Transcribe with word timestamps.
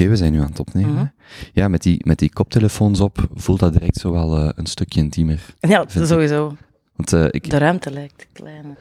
Oké, 0.00 0.08
we 0.08 0.16
zijn 0.16 0.32
nu 0.32 0.40
aan 0.40 0.46
het 0.46 0.60
opnemen. 0.60 0.94
Mhm. 0.94 1.04
Ja, 1.52 1.68
met 1.68 1.82
die, 1.82 2.00
met 2.06 2.18
die 2.18 2.32
koptelefoons 2.32 3.00
op 3.00 3.28
voelt 3.34 3.60
dat 3.60 3.72
direct 3.72 3.96
zo 3.96 4.12
wel 4.12 4.36
eh, 4.38 4.48
een 4.54 4.66
stukje 4.66 5.00
intiemer. 5.00 5.54
Ja, 5.60 5.82
ik. 5.82 6.06
sowieso. 6.06 6.56
Want 6.96 7.12
eh, 7.12 7.24
ik, 7.30 7.50
De 7.50 7.58
ruimte 7.58 7.90
lijkt 7.90 8.26
kleiner. 8.32 8.76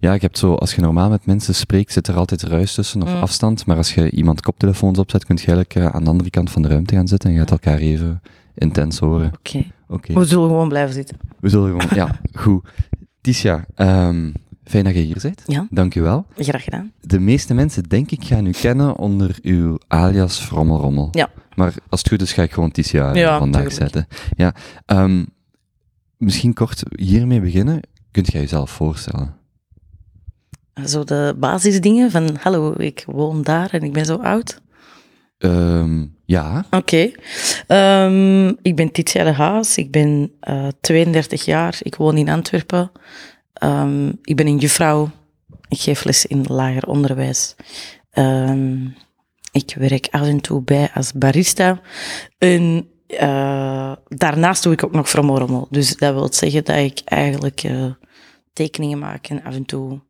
ja, 0.00 0.14
ik 0.14 0.22
heb 0.22 0.36
zo, 0.36 0.54
als 0.54 0.74
je 0.74 0.80
normaal 0.80 1.08
met 1.10 1.26
mensen 1.26 1.54
spreekt, 1.54 1.92
zit 1.92 2.08
er 2.08 2.14
altijd 2.16 2.42
ruis 2.42 2.74
tussen 2.74 3.02
of 3.02 3.08
Mm. 3.14 3.20
afstand. 3.20 3.66
Maar 3.66 3.76
als 3.76 3.94
je 3.94 4.10
iemand 4.10 4.40
koptelefoons 4.40 4.98
opzet, 4.98 5.24
kun 5.24 5.34
je 5.40 5.46
eigenlijk 5.46 5.74
eh, 5.74 5.86
aan 5.86 6.04
de 6.04 6.10
andere 6.10 6.30
kant 6.30 6.50
van 6.50 6.62
de 6.62 6.68
ruimte 6.68 6.94
gaan 6.94 7.08
zitten 7.08 7.28
en 7.28 7.34
je 7.34 7.40
gaat 7.40 7.50
elkaar 7.50 7.78
even 7.78 8.22
intens 8.54 8.98
horen. 8.98 9.32
Oké. 9.88 10.12
We 10.12 10.24
zullen 10.24 10.48
gewoon 10.48 10.68
blijven 10.68 10.94
zitten. 10.94 11.16
we 11.40 11.48
zullen 11.48 11.80
gewoon, 11.80 11.96
ja, 11.96 12.20
goed. 12.42 12.64
Tisha, 13.20 13.64
ehm, 13.74 14.30
fijn 14.64 14.84
dat 14.84 14.94
je 14.94 15.00
hier 15.00 15.18
bent. 15.22 15.42
Ja. 15.46 15.66
Dank 15.70 15.94
u 15.94 16.00
wel. 16.02 16.26
Graag 16.36 16.64
gedaan. 16.64 16.92
De 17.00 17.18
meeste 17.20 17.54
mensen, 17.54 17.82
denk 17.82 18.10
ik, 18.10 18.24
gaan 18.24 18.46
u 18.46 18.50
kennen 18.50 18.96
onder 18.96 19.38
uw 19.42 19.78
alias 19.88 20.38
Frommelrommel. 20.40 21.08
Ja. 21.12 21.30
Maar 21.54 21.74
als 21.88 22.00
het 22.00 22.08
goed 22.08 22.22
is, 22.22 22.32
ga 22.32 22.42
ik 22.42 22.52
gewoon 22.52 22.70
Ja, 22.92 23.38
vandaag 23.38 23.62
tuurlijk. 23.68 23.80
zetten. 23.82 24.06
Ja. 24.36 24.54
ehm, 24.86 25.24
misschien 26.16 26.54
kort 26.54 26.82
hiermee 26.96 27.40
beginnen. 27.40 27.80
Kunt 28.10 28.32
jij 28.32 28.40
jezelf 28.40 28.70
voorstellen? 28.70 29.34
Zo 30.86 31.04
de 31.04 31.34
basisdingen 31.38 32.10
van, 32.10 32.36
hallo, 32.40 32.74
ik 32.76 33.04
woon 33.06 33.42
daar 33.42 33.70
en 33.70 33.82
ik 33.82 33.92
ben 33.92 34.04
zo 34.04 34.16
oud. 34.16 34.60
Ehm, 35.38 36.04
ja. 36.24 36.64
Oké. 36.70 37.10
Ehm, 37.66 38.48
ik 38.62 38.76
ben 38.76 38.92
Titia 38.92 39.24
de 39.24 39.32
Haas. 39.32 39.78
Ik 39.78 39.90
ben 39.90 40.32
eh 40.40 40.68
32 40.80 41.44
jaar. 41.44 41.78
Ik 41.82 41.94
woon 41.94 42.16
in 42.16 42.28
Antwerpen. 42.28 42.90
Ehm, 43.54 44.08
ik 44.22 44.36
ben 44.36 44.46
een 44.46 44.58
juffrouw. 44.58 45.10
Ik 45.68 45.80
geef 45.80 46.04
les 46.04 46.26
in 46.26 46.44
lager 46.48 46.86
onderwijs. 46.86 47.54
Ehm, 48.10 48.86
ik 49.52 49.74
werk 49.78 50.08
af 50.10 50.26
en 50.26 50.40
toe 50.40 50.62
bij 50.62 50.90
als 50.94 51.12
barista. 51.12 51.80
En 52.38 52.88
eh, 53.06 53.92
daarnaast 54.08 54.62
doe 54.62 54.72
ik 54.72 54.84
ook 54.84 54.92
nog 54.92 55.08
frommelrommel. 55.08 55.66
Dus 55.70 55.96
dat 55.96 56.14
wil 56.14 56.32
zeggen 56.32 56.64
dat 56.64 56.76
ik 56.76 57.00
eigenlijk 57.04 57.62
eh, 57.62 57.92
tekeningen 58.52 58.98
maak 58.98 59.26
en 59.26 59.42
af 59.42 59.54
en 59.54 59.64
toe 59.64 60.00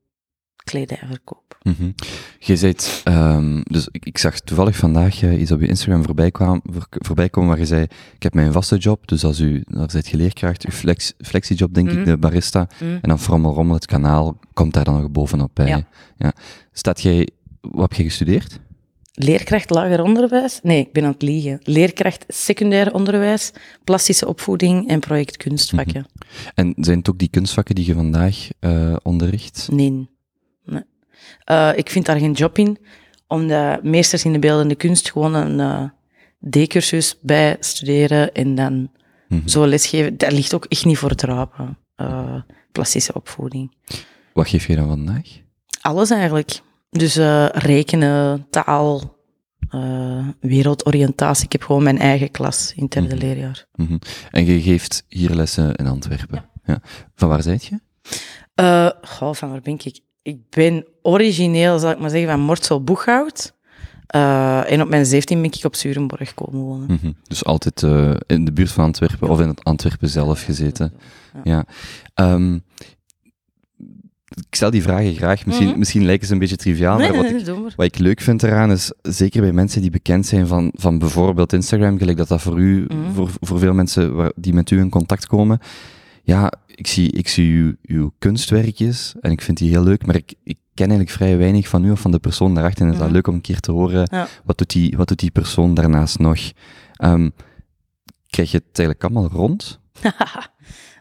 kledij 0.64 1.00
verkoop. 1.08 1.43
Mhm. 1.64 1.90
Je 2.38 2.56
zei, 2.56 2.74
ehm, 3.04 3.60
dus 3.62 3.88
ik, 3.90 4.04
ik 4.04 4.18
zag 4.18 4.40
toevallig 4.40 4.76
vandaag 4.76 5.22
eh, 5.22 5.40
iets 5.40 5.50
op 5.52 5.60
je 5.60 5.66
Instagram 5.66 6.04
voorbij, 6.04 6.30
kwam, 6.30 6.60
voor- 6.64 6.86
voorbij 6.90 7.28
komen 7.28 7.48
waar 7.48 7.58
je 7.58 7.66
zei, 7.66 7.82
ik 8.14 8.22
heb 8.22 8.34
mijn 8.34 8.52
vaste 8.52 8.76
job, 8.76 9.08
dus 9.08 9.24
als 9.24 9.40
u, 9.40 9.62
daar 9.66 9.90
zijt 9.90 10.06
je 10.08 10.16
leerkracht, 10.16 10.64
uw 10.64 10.72
flex, 10.72 11.12
flexiejob 11.18 11.74
denk 11.74 11.88
ik, 11.90 11.94
Mhm. 11.96 12.04
de 12.04 12.16
barista, 12.16 12.68
Mm. 12.80 12.88
en 13.02 13.08
dan 13.08 13.18
Frommelrommel, 13.18 13.74
het 13.74 13.86
kanaal, 13.86 14.38
komt 14.52 14.74
daar 14.74 14.84
dan 14.84 15.00
nog 15.00 15.10
bovenop 15.10 15.50
bij. 15.54 15.66
Ja. 15.66 15.86
Ja. 16.18 16.32
Staat 16.72 17.02
jij, 17.02 17.28
wat 17.60 17.80
heb 17.90 17.92
je 17.92 18.02
gestudeerd? 18.04 18.60
Leerkracht 19.12 19.70
lager 19.70 20.02
onderwijs? 20.02 20.60
Nee, 20.62 20.78
ik 20.80 20.92
ben 20.92 21.04
aan 21.04 21.12
het 21.12 21.22
liegen. 21.22 21.58
Leerkracht 21.62 22.24
secundair 22.28 22.94
onderwijs, 22.94 23.52
plastische 23.84 24.26
opvoeding 24.28 24.88
en 24.88 25.00
project 25.00 25.36
kunstvakken. 25.36 26.06
En 26.54 26.74
zijn 26.76 26.98
het 26.98 27.08
ook 27.10 27.18
die 27.18 27.28
kunstvakken 27.28 27.74
die 27.74 27.86
je 27.86 27.94
vandaag 27.94 28.48
eh, 28.60 28.96
onderricht? 29.02 29.68
Nee. 29.72 30.08
nee. 30.64 30.82
Eh, 31.44 31.70
ik 31.76 31.90
vind 31.90 32.06
daar 32.06 32.18
geen 32.18 32.32
job 32.32 32.58
in, 32.58 32.78
omdat 33.26 33.82
meesters 33.82 34.24
in 34.24 34.32
de 34.32 34.38
beeldende 34.38 34.74
kunst 34.74 35.10
gewoon 35.10 35.34
een 35.34 35.60
eh 35.60 35.88
D-cursus 36.50 37.18
bij 37.20 37.56
studeren 37.60 38.32
en 38.32 38.54
dan 38.54 38.90
Mhm. 39.28 39.48
zo 39.48 39.66
lesgeven. 39.66 40.16
Dat 40.16 40.32
ligt 40.32 40.54
ook 40.54 40.64
echt 40.64 40.84
niet 40.84 40.98
voor 40.98 41.08
het 41.10 41.22
rapen. 41.22 41.78
Eh, 41.96 42.34
plastische 42.72 43.14
opvoeding. 43.14 43.74
Wat 44.32 44.48
geef 44.48 44.66
je 44.66 44.76
dan 44.76 44.88
vandaag? 44.88 45.22
Alles 45.80 46.10
eigenlijk. 46.10 46.60
Dus 46.90 47.16
rekenen, 47.52 48.46
taal, 48.50 49.16
eh, 49.70 50.28
wereldoriëntatie. 50.40 51.44
Ik 51.44 51.52
heb 51.52 51.62
gewoon 51.62 51.82
mijn 51.82 51.98
eigen 51.98 52.30
klas 52.30 52.72
in 52.76 52.82
het 52.82 52.92
derde 52.92 53.14
Mhm. 53.14 53.24
leerjaar. 53.24 53.66
Mhm. 53.74 53.96
En 54.30 54.44
je 54.46 54.62
geeft 54.62 55.04
hier 55.08 55.30
lessen 55.34 55.74
in 55.74 55.86
Antwerpen. 55.86 56.44
Ja. 56.64 56.80
Van 57.14 57.28
waar 57.28 57.42
zijt 57.42 57.64
je? 57.64 57.80
Eh, 58.54 58.90
goh, 59.02 59.34
van 59.34 59.50
waar 59.50 59.60
ben 59.60 59.72
ik? 59.84 60.00
Ik 60.24 60.38
ben 60.50 60.84
origineel, 61.02 61.78
zal 61.78 61.90
ik 61.90 61.98
maar 61.98 62.10
zeggen, 62.10 62.28
van 62.30 62.40
Mortsel 62.40 62.84
Boeghout. 62.84 63.52
Eh, 64.06 64.70
en 64.72 64.82
op 64.82 64.88
mijn 64.88 65.06
17 65.06 65.42
ben 65.42 65.52
ik 65.52 65.64
op 65.64 65.74
Zurenborg 65.74 66.34
komen 66.34 66.60
wonen. 66.60 66.86
Mhm. 66.86 67.12
Dus 67.22 67.44
altijd 67.44 67.82
eh, 67.82 68.14
in 68.26 68.44
de 68.44 68.52
buurt 68.52 68.70
van 68.72 68.84
Antwerpen 68.84 69.28
of 69.28 69.40
in 69.40 69.48
het 69.48 69.64
Antwerpen 69.64 70.08
zelf 70.08 70.42
gezeten. 70.42 70.92
Ja. 71.34 71.40
Ja. 71.44 71.64
Ehm, 72.14 72.54
ik 74.34 74.54
stel 74.54 74.70
die 74.70 74.82
vragen 74.82 75.14
graag. 75.14 75.46
Misschien, 75.46 75.68
Mhm. 75.68 75.78
misschien 75.78 76.04
lijken 76.04 76.26
ze 76.26 76.32
een 76.32 76.38
beetje 76.38 76.56
triviaal, 76.56 76.98
Nee, 76.98 77.12
maar 77.12 77.16
wat 77.22 77.30
ik, 77.30 77.72
wat 77.76 77.86
ik 77.86 77.98
leuk 77.98 78.20
vind 78.20 78.42
eraan 78.42 78.70
is, 78.70 78.92
zeker 79.02 79.40
bij 79.40 79.52
mensen 79.52 79.80
die 79.80 79.90
bekend 79.90 80.26
zijn 80.26 80.46
van, 80.46 80.70
van 80.74 80.98
bijvoorbeeld 80.98 81.52
Instagram, 81.52 81.98
gelijk 81.98 82.16
dat 82.16 82.28
dat 82.28 82.42
voor 82.42 82.58
u, 82.58 82.84
Mhm. 82.88 83.12
voor, 83.14 83.30
voor 83.40 83.58
veel 83.58 83.74
mensen 83.74 84.14
waar, 84.14 84.32
die 84.36 84.54
met 84.54 84.70
u 84.70 84.78
in 84.78 84.88
contact 84.90 85.26
komen. 85.26 85.58
Ja, 86.22 86.52
ik 86.74 86.86
zie, 86.86 87.10
ik 87.12 87.28
zie 87.28 87.52
uw, 87.52 87.72
uw 87.82 88.12
kunstwerkjes 88.18 89.14
en 89.20 89.30
ik 89.30 89.40
vind 89.40 89.58
die 89.58 89.70
heel 89.70 89.82
leuk, 89.82 90.06
maar 90.06 90.14
ik, 90.16 90.34
ik 90.44 90.58
ken 90.74 90.86
eigenlijk 90.88 91.16
vrij 91.18 91.36
weinig 91.38 91.68
van 91.68 91.84
u 91.84 91.90
of 91.90 92.00
van 92.00 92.10
de 92.10 92.18
persoon 92.18 92.54
daarachter. 92.54 92.80
En 92.80 92.86
het 92.86 92.94
is 92.94 92.98
dat 93.00 93.06
Mhm. 93.08 93.16
leuk 93.16 93.26
om 93.26 93.34
een 93.34 93.40
keer 93.40 93.60
te 93.60 93.72
horen, 93.72 94.08
Ja. 94.10 94.26
wat, 94.44 94.58
doet 94.58 94.70
die, 94.70 94.96
wat 94.96 95.08
doet 95.08 95.18
die 95.18 95.30
persoon 95.30 95.74
daarnaast 95.74 96.18
nog? 96.18 96.38
Ehm, 96.96 97.30
krijg 98.30 98.50
je 98.50 98.56
het 98.66 98.78
eigenlijk 98.78 99.04
allemaal 99.04 99.30
rond? 99.40 99.78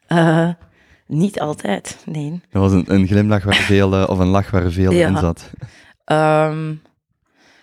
Eh, 0.07 0.49
niet 1.07 1.39
altijd, 1.39 1.97
nee. 2.05 2.41
Dat 2.51 2.61
was 2.61 2.71
een, 2.71 2.93
een 2.93 3.07
glimlach 3.07 3.43
waar 3.43 3.55
veel, 3.55 3.93
eh, 3.95 4.09
of 4.09 4.19
een 4.19 4.27
lach 4.27 4.51
waar 4.51 4.71
veel 4.71 4.91
Ja. 4.91 5.07
in 5.07 5.17
zat. 5.17 5.51
Ehm, 6.05 6.73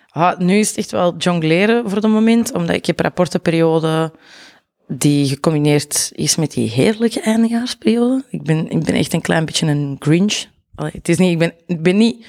ah, 0.09 0.37
nu 0.39 0.55
is 0.57 0.67
het 0.67 0.77
echt 0.77 0.91
wel 0.91 1.17
jongleren 1.17 1.89
voor 1.89 1.97
het 2.01 2.07
moment, 2.11 2.53
omdat 2.53 2.75
ik 2.75 2.85
heb 2.85 2.99
rapportenperiode 2.99 4.13
die 4.97 5.27
gecombineerd 5.27 6.11
is 6.15 6.35
met 6.35 6.51
die 6.51 6.69
heerlijke 6.69 7.21
eindejaarsperiode. 7.21 8.23
Ik 8.29 8.43
ben, 8.43 8.69
ik 8.69 8.83
ben 8.83 8.95
echt 8.95 9.13
een 9.13 9.21
klein 9.21 9.45
beetje 9.45 9.67
een 9.67 9.95
Grinch. 9.99 10.45
Allee, 10.75 10.91
het 10.93 11.09
is 11.09 11.17
niet, 11.17 11.31
ik 11.31 11.37
ben, 11.37 11.53
ik 11.67 11.81
ben 11.81 11.97
niet, 11.97 12.25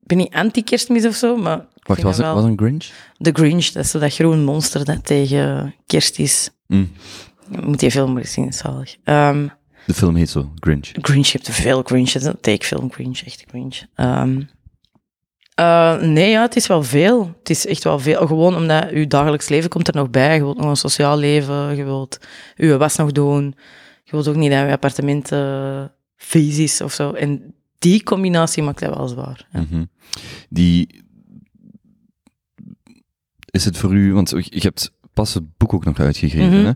ben 0.00 0.18
niet 0.18 0.34
anti-kerstmis 0.34 1.06
of 1.06 1.14
zo, 1.14 1.36
maar 1.36 1.66
Wacht, 1.82 2.02
was 2.02 2.16
het 2.16 2.26
was 2.26 2.44
een 2.44 2.58
Grinch? 2.58 2.84
De 3.16 3.30
Grinch, 3.32 3.66
dat 3.66 3.84
is 3.84 3.90
zo 3.90 3.98
dat 3.98 4.14
groen 4.14 4.44
monster 4.44 4.84
dat 4.84 5.06
tegen 5.06 5.74
kerst 5.86 6.18
is. 6.18 6.50
Mm. 6.66 6.92
Je 7.50 7.58
moet 7.62 7.80
die 7.80 7.90
film 7.90 8.12
maar 8.12 8.22
eens 8.22 8.32
zien, 8.32 8.52
zalig. 8.52 8.96
Ehm, 9.04 9.48
De 9.86 9.94
film 9.94 10.14
heet 10.16 10.30
zo, 10.30 10.52
Grinch. 10.60 10.90
Grinch, 11.00 11.26
je 11.26 11.38
hebt 11.42 11.50
veel 11.50 11.82
Grinches. 11.82 12.24
Een 12.24 12.40
tekenfilm 12.40 12.92
Grinch, 12.92 13.20
echt 13.24 13.44
Grinch. 13.48 13.82
Ehm, 13.94 14.40
eh, 15.54 16.00
nee, 16.00 16.30
ja, 16.30 16.42
het 16.42 16.56
is 16.56 16.66
wel 16.66 16.82
veel. 16.82 17.34
Het 17.38 17.50
is 17.50 17.66
echt 17.66 17.84
wel 17.84 17.98
veel. 17.98 18.26
Gewoon 18.26 18.56
omdat 18.56 18.90
je 18.90 19.06
dagelijks 19.06 19.48
leven 19.48 19.70
komt 19.70 19.88
er 19.88 19.94
nog 19.94 20.10
bij. 20.10 20.34
Je 20.34 20.40
wilt 20.42 20.56
nog 20.58 20.68
een 20.68 20.76
sociaal 20.76 21.16
leven. 21.18 21.76
Je 21.76 21.84
wilt 21.84 22.18
je 22.56 22.76
was 22.76 22.96
nog 22.96 23.12
doen. 23.12 23.54
Je 24.04 24.10
wilt 24.10 24.28
ook 24.28 24.36
niet 24.36 24.50
dat 24.50 24.60
je 24.66 24.70
appartement 24.72 25.32
vies 26.16 26.58
is 26.58 26.80
of 26.80 26.92
zo. 26.92 27.12
En 27.12 27.54
die 27.78 28.02
combinatie 28.02 28.62
maakt 28.62 28.80
dat 28.80 28.96
wel 28.96 29.08
zwaar. 29.08 29.46
Ja. 29.52 29.60
Mhm. 29.60 29.84
Die... 30.48 31.02
Is 33.50 33.64
het 33.64 33.76
voor 33.76 33.94
u... 33.94 34.12
Want 34.12 34.30
je 34.30 34.58
hebt 34.60 34.92
pas 35.12 35.34
het 35.34 35.56
boek 35.56 35.74
ook 35.74 35.84
nog 35.84 35.98
uitgegeven, 35.98 36.60
Mhm. 36.60 36.64
hè? 36.64 36.70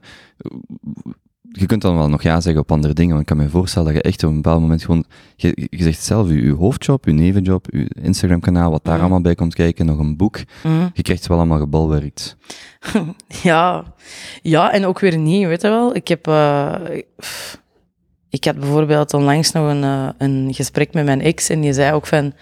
Je 1.58 1.66
kunt 1.66 1.82
dan 1.82 1.96
wel 1.96 2.08
nog 2.08 2.22
ja 2.22 2.40
zeggen 2.40 2.62
op 2.62 2.72
andere 2.72 2.94
dingen, 2.94 3.10
want 3.10 3.20
ik 3.20 3.36
kan 3.36 3.44
me 3.44 3.50
voorstellen 3.50 3.94
dat 3.94 4.02
je 4.02 4.08
echt 4.08 4.22
op 4.22 4.28
een 4.30 4.36
bepaald 4.36 4.60
moment 4.60 4.84
gewoon... 4.84 5.04
Je, 5.36 5.68
je 5.70 5.82
zegt 5.82 6.04
zelf, 6.04 6.28
je, 6.28 6.44
je 6.44 6.52
hoofdjob, 6.52 7.04
je 7.04 7.12
nevenjob, 7.12 7.66
je 7.70 7.90
Instagram-kanaal, 8.02 8.70
wat 8.70 8.84
daar 8.84 9.00
allemaal 9.00 9.20
bij 9.20 9.34
komt 9.34 9.54
kijken, 9.54 9.86
nog 9.86 9.98
een 9.98 10.16
boek. 10.16 10.38
Mhm. 10.62 10.88
Je 10.92 11.02
krijgt 11.02 11.22
het 11.22 11.28
wel 11.28 11.38
allemaal 11.38 11.58
gebalwerkt. 11.58 12.36
Ja. 13.42 13.84
ja, 14.42 14.72
en 14.72 14.86
ook 14.86 14.98
weer 15.00 15.18
niet, 15.18 15.46
weet 15.46 15.62
je 15.62 15.68
wel. 15.68 15.94
Ik 15.94 16.08
heb... 16.08 16.26
eh, 16.26 16.74
ik 18.30 18.44
had 18.44 18.58
bijvoorbeeld 18.58 19.14
onlangs 19.14 19.52
nog 19.52 19.70
een, 19.70 19.84
eh, 19.84 20.08
een 20.18 20.48
gesprek 20.54 20.92
met 20.92 21.04
mijn 21.04 21.20
ex 21.20 21.48
en 21.48 21.60
die 21.60 21.72
zei 21.72 21.92
ook 21.92 22.06
van... 22.06 22.32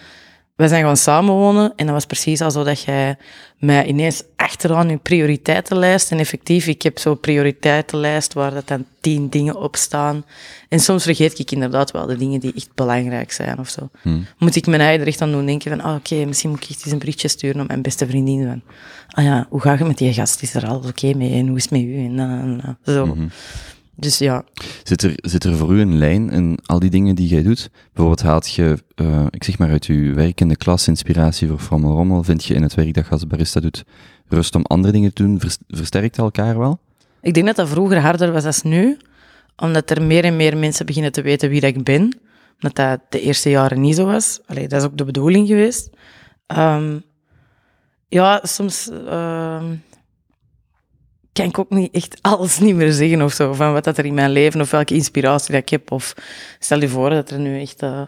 Wij 0.57 0.69
zijn 0.69 0.85
gaan 0.85 0.97
samenwonen 0.97 1.73
en 1.77 1.87
dat 1.87 1.95
was 1.95 2.07
precies 2.07 2.41
alsof 2.41 2.65
dat 2.65 2.81
jij 2.83 3.17
mij 3.59 3.87
ineens 3.87 4.23
achteraan 4.37 4.89
je 4.89 4.97
prioriteitenlijst... 4.97 6.11
En 6.11 6.19
effectief, 6.19 6.67
ik 6.67 6.83
heb 6.83 6.99
zo'n 6.99 7.21
prioriteitenlijst 7.21 8.33
waar 8.33 8.55
dat 8.55 8.69
dan 8.69 8.85
tien 9.01 9.29
dingen 9.29 9.57
op 9.57 9.77
staan. 9.77 10.25
En 10.69 10.81
soms 10.81 11.03
vergeet 11.03 11.39
ik 11.39 11.51
inderdaad 11.51 11.91
wel 11.91 12.07
de 12.07 12.17
dingen 12.17 12.41
die 12.41 12.53
echt 12.57 12.69
belangrijk 12.75 13.33
zijn 13.33 13.59
of 13.59 13.69
zo. 13.69 13.89
Hm. 14.03 14.19
Moet 14.39 14.57
ik 14.57 14.67
mijn 14.67 14.81
eigen 14.81 15.01
er 15.01 15.07
echt 15.07 15.21
aan 15.23 15.31
doen 15.33 15.47
denken 15.47 15.71
van... 15.71 15.81
ah, 15.81 15.95
oké, 15.95 16.25
misschien 16.25 16.51
moet 16.51 16.63
ik 16.63 16.71
echt 16.71 16.83
eens 16.85 16.93
een 16.93 16.99
berichtje 16.99 17.29
sturen 17.29 17.61
aan 17.61 17.67
mijn 17.67 17.83
beste 17.83 18.07
vriendin. 18.07 18.47
Van, 18.47 18.63
ah 19.09 19.25
ja, 19.25 19.47
hoe 19.49 19.61
gaat 19.61 19.79
het 19.79 19.89
met 19.89 19.99
die 19.99 20.13
gast? 20.13 20.43
Is 20.43 20.55
er 20.55 20.67
alles 20.67 20.87
oké 20.87 21.13
mee? 21.15 21.33
En 21.33 21.47
hoe 21.49 21.57
is 21.57 21.63
het 21.63 21.73
met 21.73 21.81
u? 21.83 22.05
En, 22.05 22.17
dan- 22.17 22.31
en, 22.31 22.61
dan. 22.85 22.95
zo. 22.95 23.07
Mhm. 23.07 23.27
Dus 23.99 24.19
ja, 24.19 24.45
Zit 24.83 25.03
er, 25.03 25.13
zit 25.17 25.45
er 25.45 25.57
voor 25.57 25.73
u 25.73 25.81
een 25.81 25.99
lijn 25.99 26.31
in 26.31 26.59
al 26.67 26.79
die 26.79 26.91
dingen 26.91 27.15
die 27.15 27.29
jij 27.29 27.43
doet? 27.43 27.71
Bijvoorbeeld 27.93 28.23
haalt 28.23 28.51
je, 28.53 28.79
eh, 28.95 29.27
ik 29.31 29.45
zeg 29.45 29.59
maar 29.59 29.71
uit 29.71 29.85
uw 29.85 30.15
werk 30.15 30.41
in 30.41 30.49
de 30.49 30.57
klas, 30.57 30.89
inspiratie 30.89 31.49
voor 31.49 31.59
Frommel 31.59 31.93
Rommel. 31.93 32.23
Vind 32.23 32.45
je 32.45 32.55
in 32.55 32.63
het 32.63 32.75
werk 32.75 32.95
dat 32.95 33.05
je 33.05 33.11
als 33.11 33.27
barista 33.27 33.61
doet 33.61 33.85
rust 34.29 34.55
om 34.55 34.63
andere 34.65 34.93
dingen 34.93 35.13
te 35.15 35.23
doen? 35.23 35.41
Vers- 35.41 35.59
versterkt 35.69 36.19
elkaar 36.19 36.59
wel? 36.59 36.79
Ik 37.23 37.35
denk 37.35 37.47
dat 37.47 37.57
dat 37.57 37.69
vroeger 37.69 38.01
harder 38.01 38.33
was 38.33 38.43
dan 38.43 38.71
nu, 38.73 38.97
omdat 39.57 39.91
er 39.91 40.03
meer 40.03 40.25
en 40.25 40.37
meer 40.37 40.57
mensen 40.57 40.87
beginnen 40.87 41.13
te 41.13 41.23
weten 41.23 41.49
wie 41.49 41.61
dat 41.61 41.77
ik 41.77 41.83
ben. 41.85 42.19
Omdat 42.61 42.77
dat 42.77 43.01
de 43.09 43.21
eerste 43.21 43.51
jaren 43.51 43.81
niet 43.81 43.95
zo 43.97 44.07
was. 44.07 44.41
Allee, 44.47 44.69
dat 44.69 44.81
is 44.81 44.87
ook 44.87 44.97
de 44.97 45.05
bedoeling 45.05 45.47
geweest. 45.49 45.91
Ehm, 46.47 46.99
Ja, 48.09 48.41
soms 48.43 48.91
ehm, 49.07 49.65
kan 51.37 51.45
ik 51.47 51.59
ook 51.59 51.71
niet 51.71 51.95
echt 51.95 52.19
alles 52.21 52.59
niet 52.59 52.75
meer 52.75 52.93
zeggen 52.93 53.23
of 53.23 53.33
zo, 53.33 53.53
van 53.53 53.73
wat 53.73 53.85
dat 53.85 53.99
er 53.99 54.05
in 54.05 54.15
mijn 54.15 54.31
leven, 54.31 54.61
of 54.61 54.71
welke 54.71 54.95
inspiratie 54.95 55.53
dat 55.53 55.63
ik 55.63 55.69
heb. 55.69 55.91
Of 55.91 56.15
stel 56.59 56.81
je 56.81 56.89
voor 56.89 57.11
dat 57.11 57.31
er 57.31 57.39
nu 57.39 57.61
echt 57.61 57.83
eh, 57.83 58.03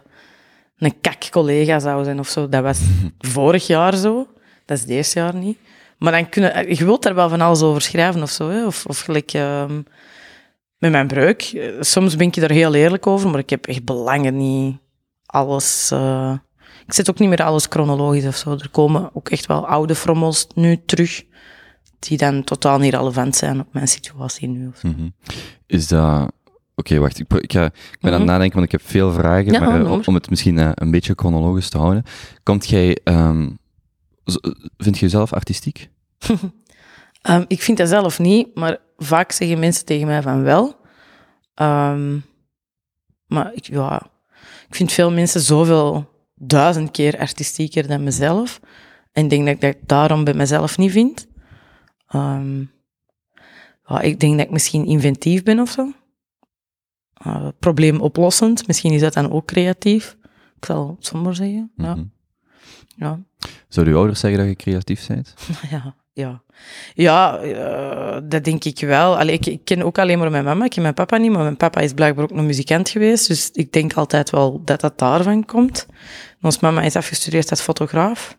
een 0.78 1.00
kak-collega 1.00 1.78
zou 1.78 2.04
zijn 2.04 2.18
of 2.18 2.28
zo. 2.28 2.48
Dat 2.48 2.62
was 2.62 2.80
vorig 3.34 3.66
jaar 3.66 3.96
zo, 3.96 4.26
dat 4.64 4.78
is 4.78 4.86
eerste 4.86 5.18
jaar 5.18 5.34
niet. 5.34 5.58
Maar 5.98 6.12
dan 6.12 6.28
kunnen, 6.28 6.76
je 6.76 6.84
wilt 6.84 7.02
daar 7.02 7.14
wel 7.14 7.28
van 7.28 7.40
alles 7.40 7.62
over 7.62 7.82
schrijven 7.82 8.22
of 8.22 8.30
zo, 8.30 8.48
hè? 8.50 8.66
Of, 8.66 8.86
of 8.86 9.00
gelijk 9.00 9.32
ehm, 9.32 9.82
met 10.78 10.90
mijn 10.90 11.06
breuk. 11.06 11.42
Eh, 11.42 11.72
Soms 11.80 12.16
ben 12.16 12.26
ik 12.26 12.36
er 12.36 12.50
heel 12.50 12.74
eerlijk 12.74 13.06
over, 13.06 13.30
maar 13.30 13.40
ik 13.40 13.50
heb 13.50 13.66
echt 13.66 13.84
belangen 13.84 14.36
niet 14.36 14.76
alles... 15.26 15.90
eh, 15.90 16.32
ik 16.86 16.94
zet 16.94 17.10
ook 17.10 17.18
niet 17.18 17.28
meer 17.28 17.42
alles 17.42 17.66
chronologisch 17.68 18.26
of 18.26 18.36
zo. 18.36 18.50
Er 18.50 18.68
komen 18.70 19.10
ook 19.12 19.28
echt 19.28 19.46
wel 19.46 19.66
oude 19.66 19.94
frommels 19.94 20.46
nu 20.54 20.82
terug, 20.86 21.24
die 21.98 22.18
dan 22.18 22.44
totaal 22.44 22.78
niet 22.78 22.94
relevant 22.94 23.36
zijn 23.36 23.60
op 23.60 23.66
mijn 23.72 23.88
situatie 23.88 24.48
nu. 24.48 24.70
Mhm. 24.82 25.08
Is 25.66 25.88
dat... 25.88 26.32
Oké, 26.74 26.98
wacht. 26.98 27.18
Ik, 27.18 27.26
ga, 27.52 27.64
ik 27.64 27.72
ben 28.00 28.12
aan 28.12 28.12
het 28.12 28.12
Mhm. 28.18 28.24
nadenken, 28.24 28.54
want 28.58 28.72
ik 28.72 28.80
heb 28.80 28.90
veel 28.90 29.12
vragen. 29.12 29.52
Ja, 29.52 29.60
maar 29.60 29.80
eh, 29.80 29.86
oh, 29.86 29.92
om, 29.92 30.02
om 30.04 30.14
het 30.14 30.30
misschien 30.30 30.58
eh, 30.58 30.70
een 30.74 30.90
beetje 30.90 31.12
chronologisch 31.16 31.68
te 31.68 31.78
houden. 31.78 32.02
Komt 32.42 32.68
jij... 32.68 32.98
z- 34.24 34.36
vind 34.76 34.98
je 34.98 35.04
jezelf 35.04 35.32
artistiek? 35.32 35.88
Ehm, 37.22 37.44
ik 37.48 37.62
vind 37.62 37.78
dat 37.78 37.88
zelf 37.88 38.18
niet, 38.18 38.54
maar 38.54 38.76
vaak 38.96 39.32
zeggen 39.32 39.58
mensen 39.58 39.84
tegen 39.84 40.06
mij 40.06 40.22
van 40.22 40.42
wel. 40.42 40.76
Ehm, 41.54 42.18
maar 43.26 43.50
ik, 43.54 43.64
ja, 43.66 44.02
ik 44.68 44.74
vind 44.74 44.92
veel 44.92 45.10
mensen 45.10 45.40
zoveel 45.40 46.08
duizend 46.34 46.90
keer 46.90 47.18
artistieker 47.18 47.86
dan 47.88 48.02
mezelf. 48.04 48.60
En 49.12 49.24
ik 49.24 49.30
denk 49.30 49.44
dat 49.46 49.54
ik 49.54 49.60
dat 49.60 49.76
daarom 49.86 50.24
bij 50.24 50.34
mezelf 50.34 50.78
niet 50.78 50.90
vind. 50.92 51.26
Ehm, 52.08 52.60
ja, 53.86 54.00
ik 54.00 54.20
denk 54.20 54.36
dat 54.36 54.46
ik 54.46 54.52
misschien 54.52 54.84
inventief 54.86 55.42
ben 55.42 55.60
of 55.60 55.70
zo. 55.70 55.92
Eh, 57.14 57.48
probleemoplossend. 57.58 58.66
Misschien 58.66 58.92
is 58.92 59.00
dat 59.00 59.12
dan 59.12 59.32
ook 59.32 59.46
creatief. 59.46 60.16
Ik 60.56 60.64
zal 60.64 60.94
het 60.96 61.06
zomaar 61.06 61.34
zeggen. 61.34 61.72
Ja, 61.76 61.94
Mhm. 61.94 62.04
ja. 62.96 63.20
Zouden 63.68 63.94
je 63.94 64.00
ouders 64.00 64.20
zeggen 64.20 64.38
dat 64.40 64.48
je 64.48 64.56
creatief 64.56 65.06
bent? 65.06 65.34
Ja, 65.70 65.94
ja. 66.12 66.42
Ja, 66.94 67.38
eh, 67.38 68.20
dat 68.24 68.44
denk 68.44 68.64
ik 68.64 68.78
wel. 68.80 69.18
Allee, 69.18 69.34
ik, 69.34 69.46
ik 69.46 69.64
ken 69.64 69.82
ook 69.82 69.98
alleen 69.98 70.18
maar 70.18 70.30
mijn 70.30 70.44
mama, 70.44 70.64
ik 70.64 70.70
ken 70.70 70.82
mijn 70.82 70.94
papa 70.94 71.16
niet, 71.16 71.30
maar 71.30 71.42
mijn 71.42 71.56
papa 71.56 71.80
is 71.80 71.92
blijkbaar 71.92 72.24
ook 72.24 72.32
nog 72.32 72.44
muzikant 72.46 72.88
geweest, 72.88 73.28
dus 73.28 73.50
ik 73.50 73.72
denk 73.72 73.92
altijd 73.92 74.30
wel 74.30 74.64
dat 74.64 74.80
dat 74.80 74.98
daarvan 74.98 75.44
komt. 75.44 75.86
Ons 76.42 76.58
mama 76.58 76.82
is 76.82 76.96
afgestudeerd 76.96 77.50
als 77.50 77.60
fotograaf. 77.60 78.38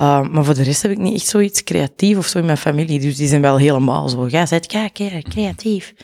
Uh, 0.00 0.28
maar 0.28 0.44
voor 0.44 0.54
de 0.54 0.62
rest 0.62 0.82
heb 0.82 0.90
ik 0.90 0.98
niet 0.98 1.14
echt 1.14 1.26
zoiets 1.26 1.64
creatief 1.64 2.16
of 2.16 2.26
zo 2.26 2.38
in 2.38 2.44
mijn 2.44 2.56
familie, 2.56 3.00
dus 3.00 3.16
die 3.16 3.28
zijn 3.28 3.40
wel 3.40 3.56
helemaal 3.56 4.08
zo, 4.08 4.26
jij 4.26 4.46
bent 4.50 4.66
kijk, 4.66 5.24
creatief. 5.28 5.94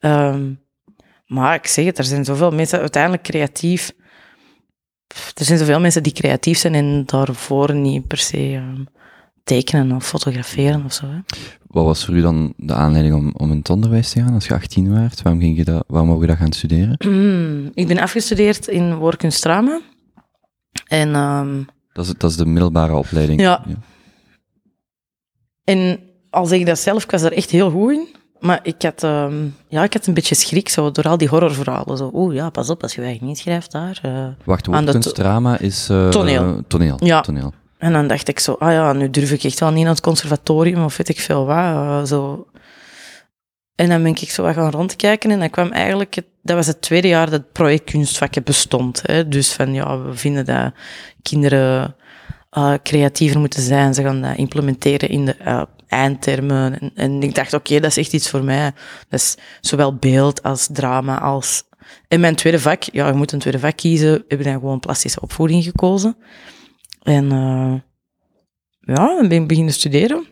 Ehm, 0.00 0.52
maar 1.26 1.54
ik 1.54 1.66
zeg 1.66 1.84
het, 1.84 1.98
er 1.98 2.04
zijn 2.04 2.24
zoveel 2.24 2.50
mensen 2.50 2.80
uiteindelijk 2.80 3.22
creatief. 3.22 3.92
Er 5.34 5.44
zijn 5.44 5.58
zoveel 5.58 5.80
mensen 5.80 6.02
die 6.02 6.12
creatief 6.12 6.58
zijn 6.58 6.74
en 6.74 7.02
daarvoor 7.06 7.74
niet 7.74 8.06
per 8.06 8.18
se 8.18 8.54
ehm, 8.54 8.84
tekenen 9.44 9.96
of 9.96 10.06
fotograferen 10.06 10.84
of 10.84 10.92
zo. 10.92 11.06
Hè. 11.06 11.18
Wat 11.66 11.84
was 11.84 12.04
voor 12.04 12.14
u 12.14 12.20
dan 12.20 12.54
de 12.56 12.74
aanleiding 12.74 13.14
om, 13.14 13.32
om 13.36 13.50
in 13.50 13.58
het 13.58 13.70
onderwijs 13.70 14.10
te 14.10 14.20
gaan 14.20 14.34
als 14.34 14.46
je 14.46 14.54
18 14.54 14.92
werd? 14.92 15.22
Waarom, 15.22 15.40
ging 15.40 15.56
je 15.56 15.64
dat, 15.64 15.84
waarom 15.86 16.08
wou 16.08 16.20
je 16.20 16.26
dat 16.26 16.36
gaan 16.36 16.52
studeren? 16.52 16.96
Mm, 17.06 17.70
ik 17.82 17.86
ben 17.86 17.98
afgestudeerd 17.98 18.68
in 18.68 18.94
woordkunst 18.94 19.42
drama. 19.42 19.80
En, 20.86 21.14
ehm, 21.14 21.62
Dat 21.94 22.04
is, 22.06 22.12
dat 22.18 22.30
is 22.30 22.36
de 22.36 22.46
middelbare 22.46 22.94
opleiding. 22.94 23.40
Ja. 23.40 23.62
en 25.64 26.00
al 26.30 26.46
zeg 26.46 26.58
ik 26.58 26.66
dat 26.66 26.78
zelf, 26.78 27.04
ik 27.04 27.10
was 27.10 27.22
daar 27.22 27.32
echt 27.32 27.50
heel 27.50 27.70
goed 27.70 27.92
in. 27.92 28.06
Maar 28.40 28.60
ik 28.62 28.82
had, 28.82 29.02
ehm, 29.02 29.34
ja, 29.68 29.82
ik 29.82 29.92
had 29.92 30.06
een 30.06 30.14
beetje 30.14 30.34
schrik 30.34 30.68
zo, 30.68 30.90
door 30.90 31.04
al 31.08 31.16
die 31.18 31.28
horrorverhalen. 31.28 31.96
Zo, 31.96 32.10
oeh 32.14 32.34
ja, 32.34 32.50
pas 32.50 32.70
op 32.70 32.82
als 32.82 32.94
je 32.94 33.00
je 33.00 33.06
eigen 33.06 33.26
inschrijft 33.28 33.72
daar. 33.72 33.98
eh. 34.02 34.26
Wacht, 34.44 34.66
woordkunstdrama 34.66 35.58
is... 35.58 35.88
eh, 35.90 36.08
Toneel. 36.08 36.60
toneel. 36.68 36.96
Ja. 37.04 37.20
toneel. 37.20 37.52
En 37.78 37.92
dan 37.92 38.06
dacht 38.06 38.28
ik 38.28 38.38
zo, 38.38 38.52
ah 38.58 38.72
ja, 38.72 38.92
nu 38.92 39.10
durf 39.10 39.32
ik 39.32 39.44
echt 39.44 39.60
wel 39.60 39.70
niet 39.70 39.82
naar 39.84 39.92
het 39.92 40.00
conservatorium 40.02 40.84
of 40.84 40.96
weet 40.96 41.08
ik 41.08 41.20
veel 41.20 41.44
wat. 41.46 41.56
eh, 41.56 42.04
zo. 42.04 42.46
En 43.74 43.88
dan 43.88 44.02
ben 44.02 44.12
ik 44.12 44.30
zo 44.30 44.42
wat 44.42 44.54
gaan 44.54 44.70
rondkijken 44.70 45.30
en 45.30 45.38
dan 45.38 45.50
kwam 45.50 45.70
eigenlijk, 45.70 46.14
het, 46.14 46.26
dat 46.42 46.56
was 46.56 46.66
het 46.66 46.82
tweede 46.82 47.08
jaar 47.08 47.30
dat 47.30 47.40
het 47.40 47.52
project 47.52 48.44
bestond. 48.44 49.02
Hè. 49.06 49.28
Dus 49.28 49.52
van 49.52 49.74
ja, 49.74 50.02
we 50.02 50.14
vinden 50.16 50.44
dat 50.44 50.72
kinderen 51.22 51.96
eh, 52.50 52.74
creatiever 52.82 53.40
moeten 53.40 53.62
zijn. 53.62 53.94
Ze 53.94 54.02
gaan 54.02 54.20
dat 54.20 54.36
implementeren 54.36 55.08
in 55.08 55.24
de 55.24 55.34
eh, 55.34 55.62
eindtermen. 55.88 56.80
En, 56.80 56.90
en 56.94 57.22
ik 57.22 57.34
dacht, 57.34 57.52
oké, 57.52 57.80
dat 57.80 57.90
is 57.90 57.96
echt 57.96 58.12
iets 58.12 58.30
voor 58.30 58.44
mij. 58.44 58.72
Dat 59.08 59.20
is 59.20 59.36
zowel 59.60 59.94
beeld 59.94 60.42
als 60.42 60.68
drama 60.72 61.20
als... 61.20 61.62
En 62.08 62.20
mijn 62.20 62.34
tweede 62.34 62.60
vak, 62.60 62.82
ja, 62.82 63.06
je 63.06 63.12
moet 63.12 63.32
een 63.32 63.38
tweede 63.38 63.58
vak 63.58 63.76
kiezen, 63.76 64.24
heb 64.28 64.38
ik 64.38 64.44
dan 64.44 64.52
gewoon 64.52 64.80
plastische 64.80 65.20
opvoeding 65.20 65.64
gekozen. 65.64 66.16
En 67.02 67.32
eh, 67.32 67.74
ja, 68.80 69.06
dan 69.06 69.28
ben 69.28 69.42
ik 69.42 69.48
beginnen 69.48 69.74
studeren. 69.74 70.26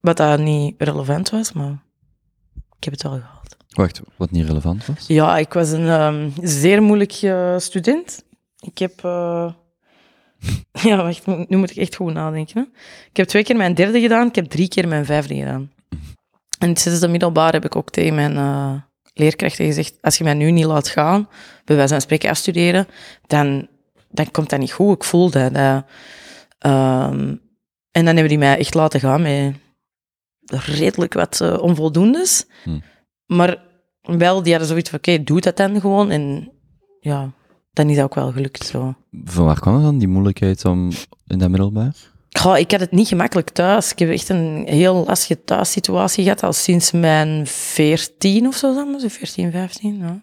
Wat 0.00 0.16
dat 0.16 0.38
niet 0.38 0.74
relevant 0.78 1.30
was, 1.30 1.52
maar 1.52 1.82
ik 2.84 2.90
heb 2.90 3.00
het 3.00 3.12
wel 3.12 3.20
gehaald. 3.20 3.56
Wacht, 3.68 4.00
wat 4.16 4.30
niet 4.30 4.46
relevant 4.46 4.86
was? 4.86 5.06
Ja, 5.06 5.38
ik 5.38 5.52
was 5.52 5.70
een 5.70 5.88
ehm, 5.88 6.30
zeer 6.42 6.82
moeilijk 6.82 7.12
eh, 7.12 7.58
student. 7.58 8.24
Ik 8.58 8.78
heb... 8.78 9.04
eh, 9.04 9.52
ja, 10.88 10.96
wacht, 10.96 11.26
nu 11.26 11.56
moet 11.56 11.70
ik 11.70 11.76
echt 11.76 11.94
goed 11.94 12.12
nadenken. 12.12 12.60
Hè. 12.60 12.80
Ik 13.10 13.16
heb 13.16 13.26
twee 13.26 13.42
keer 13.42 13.56
mijn 13.56 13.74
derde 13.74 14.00
gedaan, 14.00 14.26
ik 14.26 14.34
heb 14.34 14.44
drie 14.44 14.68
keer 14.68 14.88
mijn 14.88 15.04
vijfde 15.04 15.34
gedaan. 15.34 15.72
En 16.58 16.68
het 16.68 16.80
zesde 16.80 17.08
middelbaar 17.08 17.52
heb 17.52 17.64
ik 17.64 17.76
ook 17.76 17.90
tegen 17.90 18.14
mijn 18.14 18.36
eh, 18.36 18.74
leerkrachten 19.14 19.64
gezegd, 19.66 19.98
als 20.00 20.18
je 20.18 20.24
mij 20.24 20.34
nu 20.34 20.50
niet 20.50 20.64
laat 20.64 20.88
gaan, 20.88 21.28
bij 21.64 21.76
wijze 21.76 21.92
van 21.92 22.02
spreken 22.02 22.30
afstuderen, 22.30 22.86
dan, 23.26 23.68
dan 24.10 24.30
komt 24.30 24.50
dat 24.50 24.58
niet 24.58 24.72
goed. 24.72 24.94
Ik 24.94 25.04
voel 25.04 25.30
dat. 25.30 25.54
dat 25.54 25.84
ehm, 26.58 27.34
en 27.90 28.04
dan 28.04 28.14
hebben 28.14 28.28
die 28.28 28.38
mij 28.38 28.58
echt 28.58 28.74
laten 28.74 29.00
gaan 29.00 29.22
met 29.22 29.54
redelijk 30.46 31.14
wat 31.14 31.40
eh, 31.40 31.58
onvoldoendes. 31.60 32.46
Hm. 32.64 32.78
Maar 33.26 33.62
wel, 34.00 34.42
die 34.42 34.50
hadden 34.50 34.70
zoiets 34.70 34.90
van, 34.90 34.98
oké, 34.98 35.22
doe 35.22 35.40
dat 35.40 35.56
dan 35.56 35.80
gewoon. 35.80 36.10
En 36.10 36.52
ja, 37.00 37.32
dan 37.72 37.88
is 37.88 37.96
dat 37.96 38.04
ook 38.04 38.14
wel 38.14 38.32
gelukt 38.32 38.66
zo. 38.66 38.94
Van 39.24 39.44
waar 39.44 39.60
kwam 39.60 39.82
dan, 39.82 39.98
die 39.98 40.08
moeilijkheid 40.08 40.64
om 40.64 40.90
in 41.26 41.38
dat 41.38 41.48
middelbaar? 41.48 41.94
Goh, 42.38 42.58
ik 42.58 42.70
had 42.70 42.80
het 42.80 42.90
niet 42.90 43.08
gemakkelijk 43.08 43.50
thuis. 43.50 43.92
Ik 43.92 43.98
heb 43.98 44.10
echt 44.10 44.28
een 44.28 44.64
heel 44.66 45.04
lastige 45.06 45.44
thuissituatie 45.44 46.22
gehad, 46.24 46.42
al 46.42 46.52
sinds 46.52 46.92
mijn 46.92 47.46
14 47.46 48.46
of 48.46 48.56
zo, 48.56 48.74
dan, 48.74 49.00
zo 49.00 49.08
14, 49.08 49.50
15. 49.50 49.98
Ja. 49.98 50.22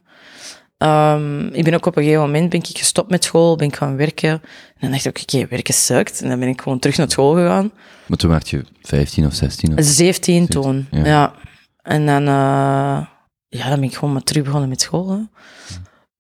Ehm, 0.82 1.48
ik 1.48 1.64
ben 1.64 1.74
ook 1.74 1.86
op 1.86 1.96
een 1.96 2.04
gegeven 2.04 2.24
moment 2.24 2.50
ben 2.50 2.60
ik 2.60 2.78
gestopt 2.78 3.10
met 3.10 3.24
school, 3.24 3.56
ben 3.56 3.68
ik 3.68 3.76
gaan 3.76 3.96
werken. 3.96 4.30
En 4.30 4.42
dan 4.80 4.92
dacht 4.92 5.06
ik, 5.06 5.20
oké, 5.22 5.48
werken 5.48 5.74
sukt. 5.74 6.22
En 6.22 6.30
dan 6.30 6.40
ben 6.40 6.48
ik 6.48 6.62
gewoon 6.62 6.80
terug 6.80 6.98
naar 6.98 7.12
school 7.12 7.34
gegaan. 7.34 7.72
Maar 8.06 8.18
toen 8.18 8.30
werd 8.30 8.50
je 8.50 8.64
15 8.82 9.26
of 9.26 9.34
16? 9.34 9.78
Of... 9.78 9.86
17 9.86 10.48
toen, 10.48 10.88
ja. 10.92 11.06
ja. 11.06 11.34
En 11.82 12.06
dan, 12.06 12.22
eh, 12.28 13.06
ja, 13.48 13.70
dan 13.70 13.80
ben 13.80 13.84
ik 13.84 13.94
gewoon 13.96 14.14
maar 14.14 14.24
terug 14.24 14.44
begonnen 14.44 14.70
met 14.70 14.82
school. 14.82 15.10
Hè. 15.10 15.20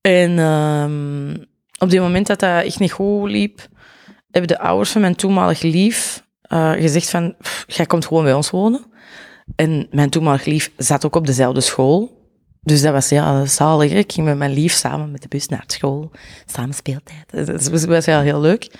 En 0.01 0.39
ehm, 0.39 1.43
op 1.77 1.89
die 1.89 2.01
moment 2.01 2.27
dat 2.27 2.39
dat 2.39 2.63
echt 2.63 2.79
niet 2.79 2.91
goed 2.91 3.29
liep, 3.29 3.67
hebben 4.29 4.51
de 4.51 4.59
ouders 4.59 4.91
van 4.91 5.01
mijn 5.01 5.15
toenmalig 5.15 5.61
lief 5.61 6.25
eh, 6.41 6.71
gezegd 6.71 7.09
van, 7.09 7.35
"Pff, 7.41 7.63
jij 7.67 7.85
komt 7.85 8.05
gewoon 8.05 8.23
bij 8.23 8.33
ons 8.33 8.49
wonen. 8.49 8.85
En 9.55 9.87
mijn 9.91 10.09
toenmalig 10.09 10.45
lief 10.45 10.71
zat 10.77 11.05
ook 11.05 11.15
op 11.15 11.25
dezelfde 11.25 11.61
school. 11.61 12.20
Dus 12.63 12.81
dat 12.81 12.93
was 12.93 13.09
ja, 13.09 13.45
zalig. 13.45 13.91
Ik 13.91 14.11
ging 14.11 14.27
met 14.27 14.37
mijn 14.37 14.51
lief 14.53 14.73
samen 14.73 15.11
met 15.11 15.21
de 15.21 15.27
bus 15.27 15.47
naar 15.47 15.63
school. 15.67 16.11
Samen 16.45 16.73
speeltijd. 16.75 17.23
Dus 17.31 17.45
Dat 17.45 17.67
was, 17.69 17.85
was 17.85 18.05
heel 18.05 18.41
leuk. 18.41 18.71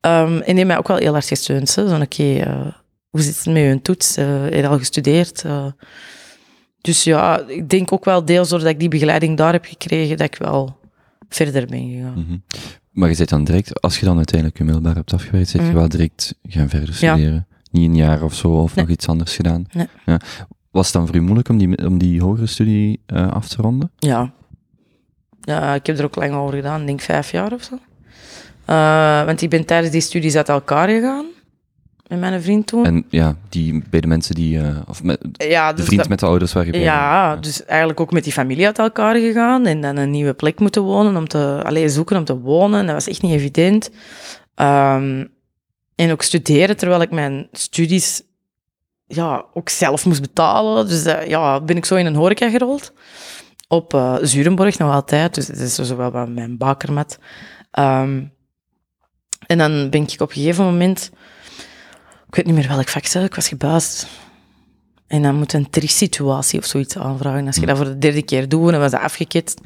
Ehm, 0.00 0.38
en 0.38 0.54
die 0.56 0.64
mij 0.64 0.78
ook 0.78 0.88
wel 0.88 0.96
heel 0.96 1.12
hard 1.12 1.26
gesteund. 1.26 1.74
hè. 1.74 1.88
Zo, 1.88 2.00
oké, 2.00 2.34
eh, 2.38 2.66
hoe 3.10 3.20
zit 3.20 3.36
het 3.36 3.46
met 3.46 3.56
je 3.62 3.78
toets? 3.82 4.16
Eh, 4.16 4.42
heb 4.42 4.52
je 4.54 4.66
al 4.68 4.78
gestudeerd? 4.78 5.44
Eh, 5.44 5.66
dus 6.80 7.04
ja, 7.04 7.40
ik 7.46 7.68
denk 7.68 7.92
ook 7.92 8.04
wel 8.04 8.24
deels 8.24 8.48
doordat 8.48 8.68
ik 8.68 8.78
die 8.80 8.88
begeleiding 8.88 9.36
daar 9.36 9.52
heb 9.52 9.64
gekregen, 9.64 10.16
dat 10.16 10.26
ik 10.26 10.38
wel 10.38 10.78
verder 11.28 11.66
ben 11.66 11.90
gegaan. 11.90 12.24
Mhm. 12.26 12.38
Maar 12.90 13.08
je 13.08 13.14
zit 13.14 13.28
dan 13.28 13.44
direct, 13.44 13.80
als 13.80 13.98
je 13.98 14.04
dan 14.06 14.16
uiteindelijk 14.16 14.58
je 14.58 14.64
middelbaar 14.64 14.94
hebt 14.94 15.12
afgewerkt, 15.12 15.48
zit 15.48 15.60
je 15.60 15.66
Mhm. 15.66 15.76
wel 15.76 15.88
direct 15.88 16.34
gaan 16.48 16.68
verder 16.68 16.88
Ja. 16.88 16.94
studeren. 17.14 17.46
Niet 17.70 17.88
een 17.88 17.96
jaar 17.96 18.22
of 18.22 18.34
zo, 18.34 18.48
of 18.48 18.74
Nee. 18.74 18.84
nog 18.84 18.94
iets 18.94 19.08
anders 19.08 19.36
gedaan. 19.36 19.64
Nee. 19.72 19.86
Ja. 20.06 20.20
Was 20.70 20.84
het 20.86 20.94
dan 20.94 21.06
voor 21.06 21.16
u 21.16 21.20
moeilijk 21.20 21.48
om 21.48 21.58
die, 21.58 21.86
om 21.86 21.98
die 21.98 22.20
hogere 22.22 22.46
studie 22.46 23.00
eh, 23.06 23.30
af 23.32 23.48
te 23.48 23.62
ronden? 23.62 23.90
Ja. 23.98 24.32
ja, 25.40 25.74
ik 25.74 25.86
heb 25.86 25.98
er 25.98 26.04
ook 26.04 26.16
lang 26.16 26.34
over 26.34 26.54
gedaan, 26.54 26.86
denk 26.86 27.00
vijf 27.00 27.30
jaar 27.30 27.52
of 27.52 27.62
zo. 27.62 27.78
Eh, 28.64 29.24
want 29.24 29.42
ik 29.42 29.50
ben 29.50 29.64
tijdens 29.64 29.92
die 29.92 30.00
studies 30.00 30.36
uit 30.36 30.48
elkaar 30.48 30.88
gegaan, 30.88 31.24
met 32.08 32.20
mijn 32.20 32.42
vriend 32.42 32.66
toen. 32.66 32.84
En 32.84 33.04
ja, 33.08 33.36
die, 33.48 33.82
bij 33.90 34.00
de 34.00 34.06
mensen 34.06 34.34
die, 34.34 34.58
eh, 34.60 34.76
of 34.88 35.02
met, 35.02 35.18
ja, 35.32 35.70
de 35.70 35.76
dus 35.76 35.84
vriend 35.84 36.00
dat- 36.00 36.08
met 36.10 36.18
de 36.20 36.26
ouders 36.26 36.52
waar 36.52 36.64
je 36.66 36.70
bij 36.72 36.80
Ja, 36.80 37.36
dus 37.36 37.64
eigenlijk 37.64 38.00
ook 38.00 38.12
met 38.12 38.24
die 38.24 38.32
familie 38.32 38.66
uit 38.66 38.78
elkaar 38.78 39.14
gegaan 39.16 39.66
en 39.66 39.80
dan 39.80 39.96
een 39.96 40.10
nieuwe 40.10 40.34
plek 40.34 40.60
moeten 40.60 40.82
wonen, 40.82 41.16
om 41.16 41.28
te, 41.28 41.62
alleen 41.64 41.90
zoeken 41.90 42.16
om 42.16 42.24
te 42.24 42.38
wonen. 42.38 42.84
Dat 42.86 42.94
was 42.94 43.08
echt 43.08 43.22
niet 43.22 43.32
evident. 43.32 43.90
Ehm, 44.54 45.24
en 45.94 46.10
ook 46.10 46.22
studeren, 46.22 46.76
terwijl 46.76 47.02
ik 47.02 47.10
mijn 47.10 47.48
studies 47.52 48.22
ja, 49.12 49.44
ook 49.54 49.68
zelf 49.68 50.06
moest 50.06 50.20
betalen. 50.20 50.88
Dus 50.88 51.06
uh, 51.06 51.26
ja, 51.26 51.60
ben 51.60 51.76
ik 51.76 51.84
zo 51.84 51.94
in 51.94 52.06
een 52.06 52.14
horeca 52.14 52.50
gerold. 52.50 52.92
Op 53.68 53.94
uh, 53.94 54.16
Zurenborg 54.22 54.78
nog 54.78 54.92
altijd. 54.92 55.34
Dus 55.34 55.46
het 55.46 55.58
is 55.58 55.74
zo 55.74 55.96
wel 55.96 56.10
bij 56.10 56.26
mijn 56.26 56.56
bakermat. 56.56 57.18
Um, 57.78 58.32
en 59.46 59.58
dan 59.58 59.90
ben 59.90 60.02
ik 60.02 60.20
op 60.20 60.28
een 60.28 60.34
gegeven 60.34 60.64
moment... 60.64 61.10
Ik 62.26 62.36
weet 62.36 62.46
niet 62.46 62.54
meer 62.54 62.68
welk 62.68 62.88
vak 62.88 63.04
ik 63.04 63.34
was 63.34 63.48
gebuist. 63.48 64.06
En 65.06 65.22
dan 65.22 65.34
moet 65.34 65.52
een 65.52 65.70
tri-situatie 65.70 66.58
of 66.58 66.64
zoiets 66.64 66.98
aanvragen. 66.98 67.46
Als 67.46 67.56
je 67.56 67.66
dat 67.66 67.76
voor 67.76 67.86
de 67.86 67.98
derde 67.98 68.22
keer 68.22 68.48
doet, 68.48 68.70
dan 68.70 68.80
was 68.80 68.90
dat 68.90 69.00
afgeketst. 69.00 69.60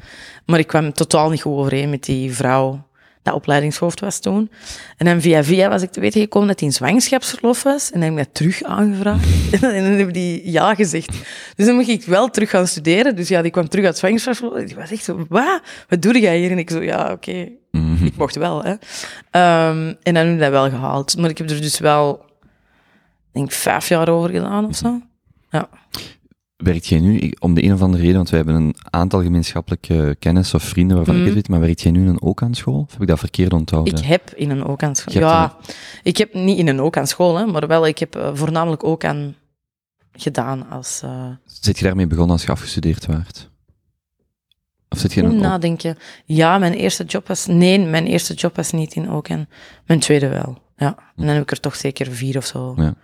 Maar 0.45 0.59
ik 0.59 0.67
kwam 0.67 0.93
totaal 0.93 1.29
niet 1.29 1.41
goed 1.41 1.57
overeen 1.57 1.89
met 1.89 2.03
die 2.03 2.33
vrouw 2.33 2.87
dat 3.25 3.33
opleidingshoofd 3.33 3.99
was 3.99 4.19
toen. 4.19 4.51
En 4.97 5.05
dan 5.05 5.21
via 5.21 5.43
via 5.43 5.69
was 5.69 5.81
ik 5.81 5.91
te 5.91 5.99
weten 5.99 6.21
gekomen 6.21 6.47
dat 6.47 6.59
hij 6.59 6.67
in 6.67 6.73
zwangerschapsverlof 6.73 7.63
was. 7.63 7.91
En 7.91 7.99
dan 7.99 8.09
heb 8.09 8.19
ik 8.19 8.25
dat 8.25 8.33
terug 8.33 8.63
aangevraagd. 8.63 9.27
en 9.61 9.83
dan 9.83 9.93
heb 9.93 10.13
die 10.13 10.51
ja 10.51 10.75
gezegd. 10.75 11.09
Dus 11.55 11.65
dan 11.65 11.75
moest 11.75 11.87
ik 11.87 12.03
wel 12.03 12.29
terug 12.29 12.49
gaan 12.49 12.67
studeren. 12.67 13.15
Dus 13.15 13.27
ja, 13.27 13.41
die 13.41 13.51
kwam 13.51 13.69
terug 13.69 13.85
uit 13.85 13.97
zwangerschapsverlof. 13.97 14.63
Die 14.63 14.75
was 14.75 14.91
echt 14.91 15.03
zo, 15.03 15.25
wat? 15.29 15.61
Wat 15.89 16.01
doe 16.01 16.19
jij 16.19 16.37
hier? 16.37 16.51
En 16.51 16.57
ik 16.57 16.69
zo, 16.69 16.81
ja, 16.81 17.11
oké. 17.11 17.49
Mhm. 17.71 18.05
Ik 18.05 18.17
mocht 18.17 18.35
wel, 18.35 18.63
hè. 18.63 18.71
Um, 19.69 19.95
en 20.03 20.13
dan 20.13 20.25
heb 20.25 20.33
ik 20.33 20.39
dat 20.39 20.49
wel 20.49 20.69
gehaald. 20.69 21.17
Maar 21.17 21.29
ik 21.29 21.37
heb 21.37 21.49
er 21.49 21.61
dus 21.61 21.79
wel, 21.79 22.25
denk 23.31 23.51
vijf 23.51 23.87
jaar 23.87 24.09
over 24.09 24.29
gedaan 24.29 24.65
of 24.65 24.75
zo. 24.75 25.01
Ja. 25.49 25.69
Werkt 26.65 26.87
jij 26.87 26.99
nu, 26.99 27.33
om 27.39 27.53
de 27.53 27.63
een 27.63 27.73
of 27.73 27.81
andere 27.81 28.01
reden, 28.01 28.15
want 28.15 28.29
wij 28.29 28.41
hebben 28.43 28.61
een 28.61 28.75
aantal 28.89 29.21
gemeenschappelijke 29.21 30.15
kennis 30.19 30.53
of 30.53 30.63
vrienden 30.63 30.95
waarvan 30.95 31.15
ik 31.15 31.21
het 31.21 31.29
mhm. 31.29 31.39
weet, 31.39 31.49
maar 31.49 31.59
werkt 31.59 31.81
jij 31.81 31.91
nu 31.91 32.01
in 32.01 32.07
een 32.07 32.21
ook 32.21 32.41
aan 32.41 32.53
school? 32.53 32.79
Of 32.79 32.91
heb 32.91 33.01
ik 33.01 33.07
dat 33.07 33.19
verkeerd 33.19 33.53
onthouden? 33.53 33.93
Ik 33.93 34.05
heb 34.05 34.33
in 34.35 34.49
een 34.49 34.65
ook 34.65 34.83
aan 34.83 34.95
school. 34.95 35.13
Ja, 35.13 35.57
ik 36.03 36.17
heb 36.17 36.33
niet 36.33 36.57
in 36.57 36.67
een 36.67 36.81
ook 36.81 36.97
aan 36.97 37.07
school, 37.07 37.37
hè, 37.37 37.45
maar 37.45 37.67
wel, 37.67 37.87
ik 37.87 37.99
heb 37.99 38.15
uh, 38.15 38.29
voornamelijk 38.33 38.83
ook 38.83 39.03
aan 39.03 39.35
gedaan 40.11 40.69
als... 40.69 41.01
Uh... 41.05 41.27
Zit 41.45 41.77
je 41.77 41.85
daarmee 41.85 42.07
begonnen 42.07 42.33
als 42.33 42.43
je 42.45 42.51
afgestudeerd 42.51 43.05
waart? 43.05 43.49
Of 44.89 44.97
zit 44.97 45.13
je 45.13 45.21
in 45.21 45.27
een 45.27 45.37
nadenken. 45.37 45.97
Ja, 46.25 46.57
mijn 46.57 46.73
eerste 46.73 47.03
job 47.03 47.27
was... 47.27 47.45
Nee, 47.45 47.79
mijn 47.79 48.05
eerste 48.05 48.33
job 48.33 48.55
was 48.55 48.71
niet 48.71 48.95
in 48.95 49.09
ook 49.09 49.27
en 49.27 49.49
mijn 49.85 49.99
tweede 49.99 50.27
wel. 50.27 50.63
Ja, 50.77 50.97
en 51.15 51.25
dan 51.25 51.27
heb 51.27 51.41
ik 51.41 51.51
er 51.51 51.59
toch 51.59 51.75
zeker 51.75 52.11
vier 52.11 52.37
of 52.37 52.45
zo. 52.45 52.73
Ja. 52.77 52.95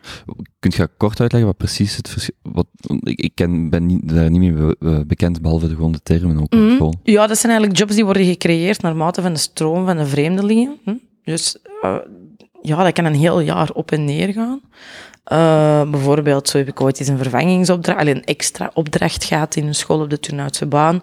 Kunt 0.60 0.76
je 0.76 0.90
kort 0.98 1.20
uitleggen 1.20 1.50
wat 1.50 1.58
precies 1.58 1.96
het 1.96 2.10
verschil... 2.10 2.36
Wat, 2.42 2.68
ik 3.04 3.20
ik 3.20 3.32
ken, 3.36 3.70
ben 3.70 3.86
niet, 3.86 4.10
daar 4.10 4.30
niet 4.30 4.54
mee 4.54 5.06
bekend, 5.06 5.42
behalve 5.42 5.68
de 5.68 5.74
gewone 5.74 6.02
termen 6.04 6.40
ook 6.42 6.54
mm 6.54 6.76
school. 6.76 7.00
Ja, 7.04 7.28
dat 7.28 7.38
zijn 7.38 7.52
eigenlijk 7.52 7.82
jobs 7.82 7.96
die 7.96 8.06
worden 8.06 8.26
gecreëerd 8.26 8.82
naar 8.82 8.96
mate 8.96 9.22
van 9.22 9.34
de 9.34 9.40
stroom 9.40 9.86
van 9.86 9.98
de 9.98 10.06
vreemdelingen. 10.06 10.80
Hm? 10.84 10.96
Dus 11.24 11.58
uh, 11.84 11.96
ja, 12.62 12.84
dat 12.84 12.94
kan 12.94 13.06
een 13.06 13.16
heel 13.16 13.40
jaar 13.40 13.72
op 13.72 13.92
en 13.92 14.06
neer 14.06 14.34
gaan. 14.34 14.62
Uh, 15.32 15.92
bijvoorbeeld, 15.92 16.50
zo 16.50 16.58
heb 16.58 16.68
ik 16.68 16.82
ooit 16.82 17.00
eens 17.00 17.08
een 17.08 17.18
vervangingsopdracht, 17.18 18.00
alleen 18.00 18.16
een 18.16 18.24
extra 18.24 18.72
opdracht 18.74 19.24
gehad 19.24 19.56
in 19.56 19.68
een 19.68 19.76
school 19.76 20.02
op 20.02 20.10
de 20.10 20.20
Turnhoutse 20.20 20.66
baan. 20.66 21.02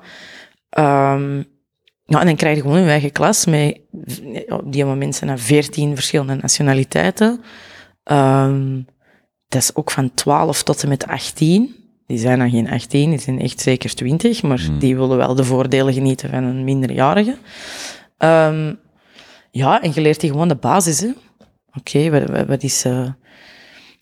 Um, 0.79 1.47
ja, 2.09 2.21
en 2.21 2.27
dan 2.27 2.37
krijg 2.37 2.57
je 2.57 2.63
gewoon 2.63 2.77
een 2.77 2.89
eigen 2.89 3.13
klas 3.13 3.47
met 3.47 3.81
op 4.49 4.73
die 4.73 4.85
moment 4.85 5.15
zijn 5.15 5.31
er 5.31 5.39
veertien 5.39 5.95
verschillende 5.95 6.35
nationaliteiten. 6.35 7.41
Um, 8.05 8.87
dat 9.49 9.63
is 9.63 9.75
ook 9.75 9.91
van 9.91 10.15
12 10.15 10.63
tot 10.63 10.83
en 10.83 10.89
met 10.89 11.07
18. 11.07 11.75
Die 12.07 12.19
zijn 12.19 12.39
dan 12.39 12.51
geen 12.51 12.71
18, 12.71 13.11
die 13.11 13.19
zijn 13.19 13.41
echt 13.41 13.61
zeker 13.61 13.95
20, 13.95 14.43
maar 14.43 14.61
hmm. 14.61 14.79
die 14.79 14.97
willen 14.97 15.17
wel 15.17 15.35
de 15.35 15.45
voordelen 15.45 15.93
genieten 15.93 16.31
van 16.31 16.45
een 16.45 16.65
minderjarige. 16.65 17.37
Um, 18.19 18.79
ja, 19.51 19.83
en 19.83 19.91
je 19.95 20.01
leert 20.01 20.21
die 20.21 20.31
gewoon 20.31 20.49
de 20.49 20.57
basis. 20.57 21.03
Oké, 21.03 21.17
okay, 21.79 22.11
wat, 22.11 22.47
wat, 22.47 22.63
is... 22.63 22.85
Uh, 22.85 23.09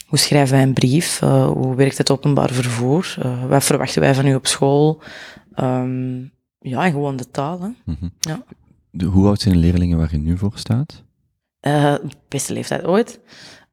hoe 0.07 0.19
schrijven 0.19 0.55
wij 0.55 0.63
een 0.63 0.73
brief? 0.73 1.21
Uh, 1.23 1.47
hoe 1.47 1.75
werkt 1.75 1.99
het 1.99 2.11
openbaar 2.11 2.51
vervoer? 2.51 3.17
Uh, 3.25 3.45
wat 3.45 3.65
verwachten 3.65 4.01
wij 4.01 4.15
van 4.15 4.27
u 4.27 4.35
op 4.35 4.47
school? 4.47 5.03
Um, 5.57 6.35
ja, 6.71 6.85
en 6.85 6.93
gewoon 6.93 7.17
de 7.17 7.31
taal. 7.31 7.61
Hè. 7.61 7.69
Mhm. 7.85 8.09
ja. 8.21 8.43
De, 8.91 9.05
hoe 9.05 9.27
oud 9.27 9.41
zijn 9.41 9.55
de 9.55 9.61
leerlingen 9.61 9.99
waar 9.99 10.09
je 10.11 10.19
nu 10.19 10.39
voor 10.39 10.53
staat? 10.55 11.03
Uh, 11.61 11.95
beste 12.29 12.53
leeftijd 12.53 12.85
ooit. 12.85 13.21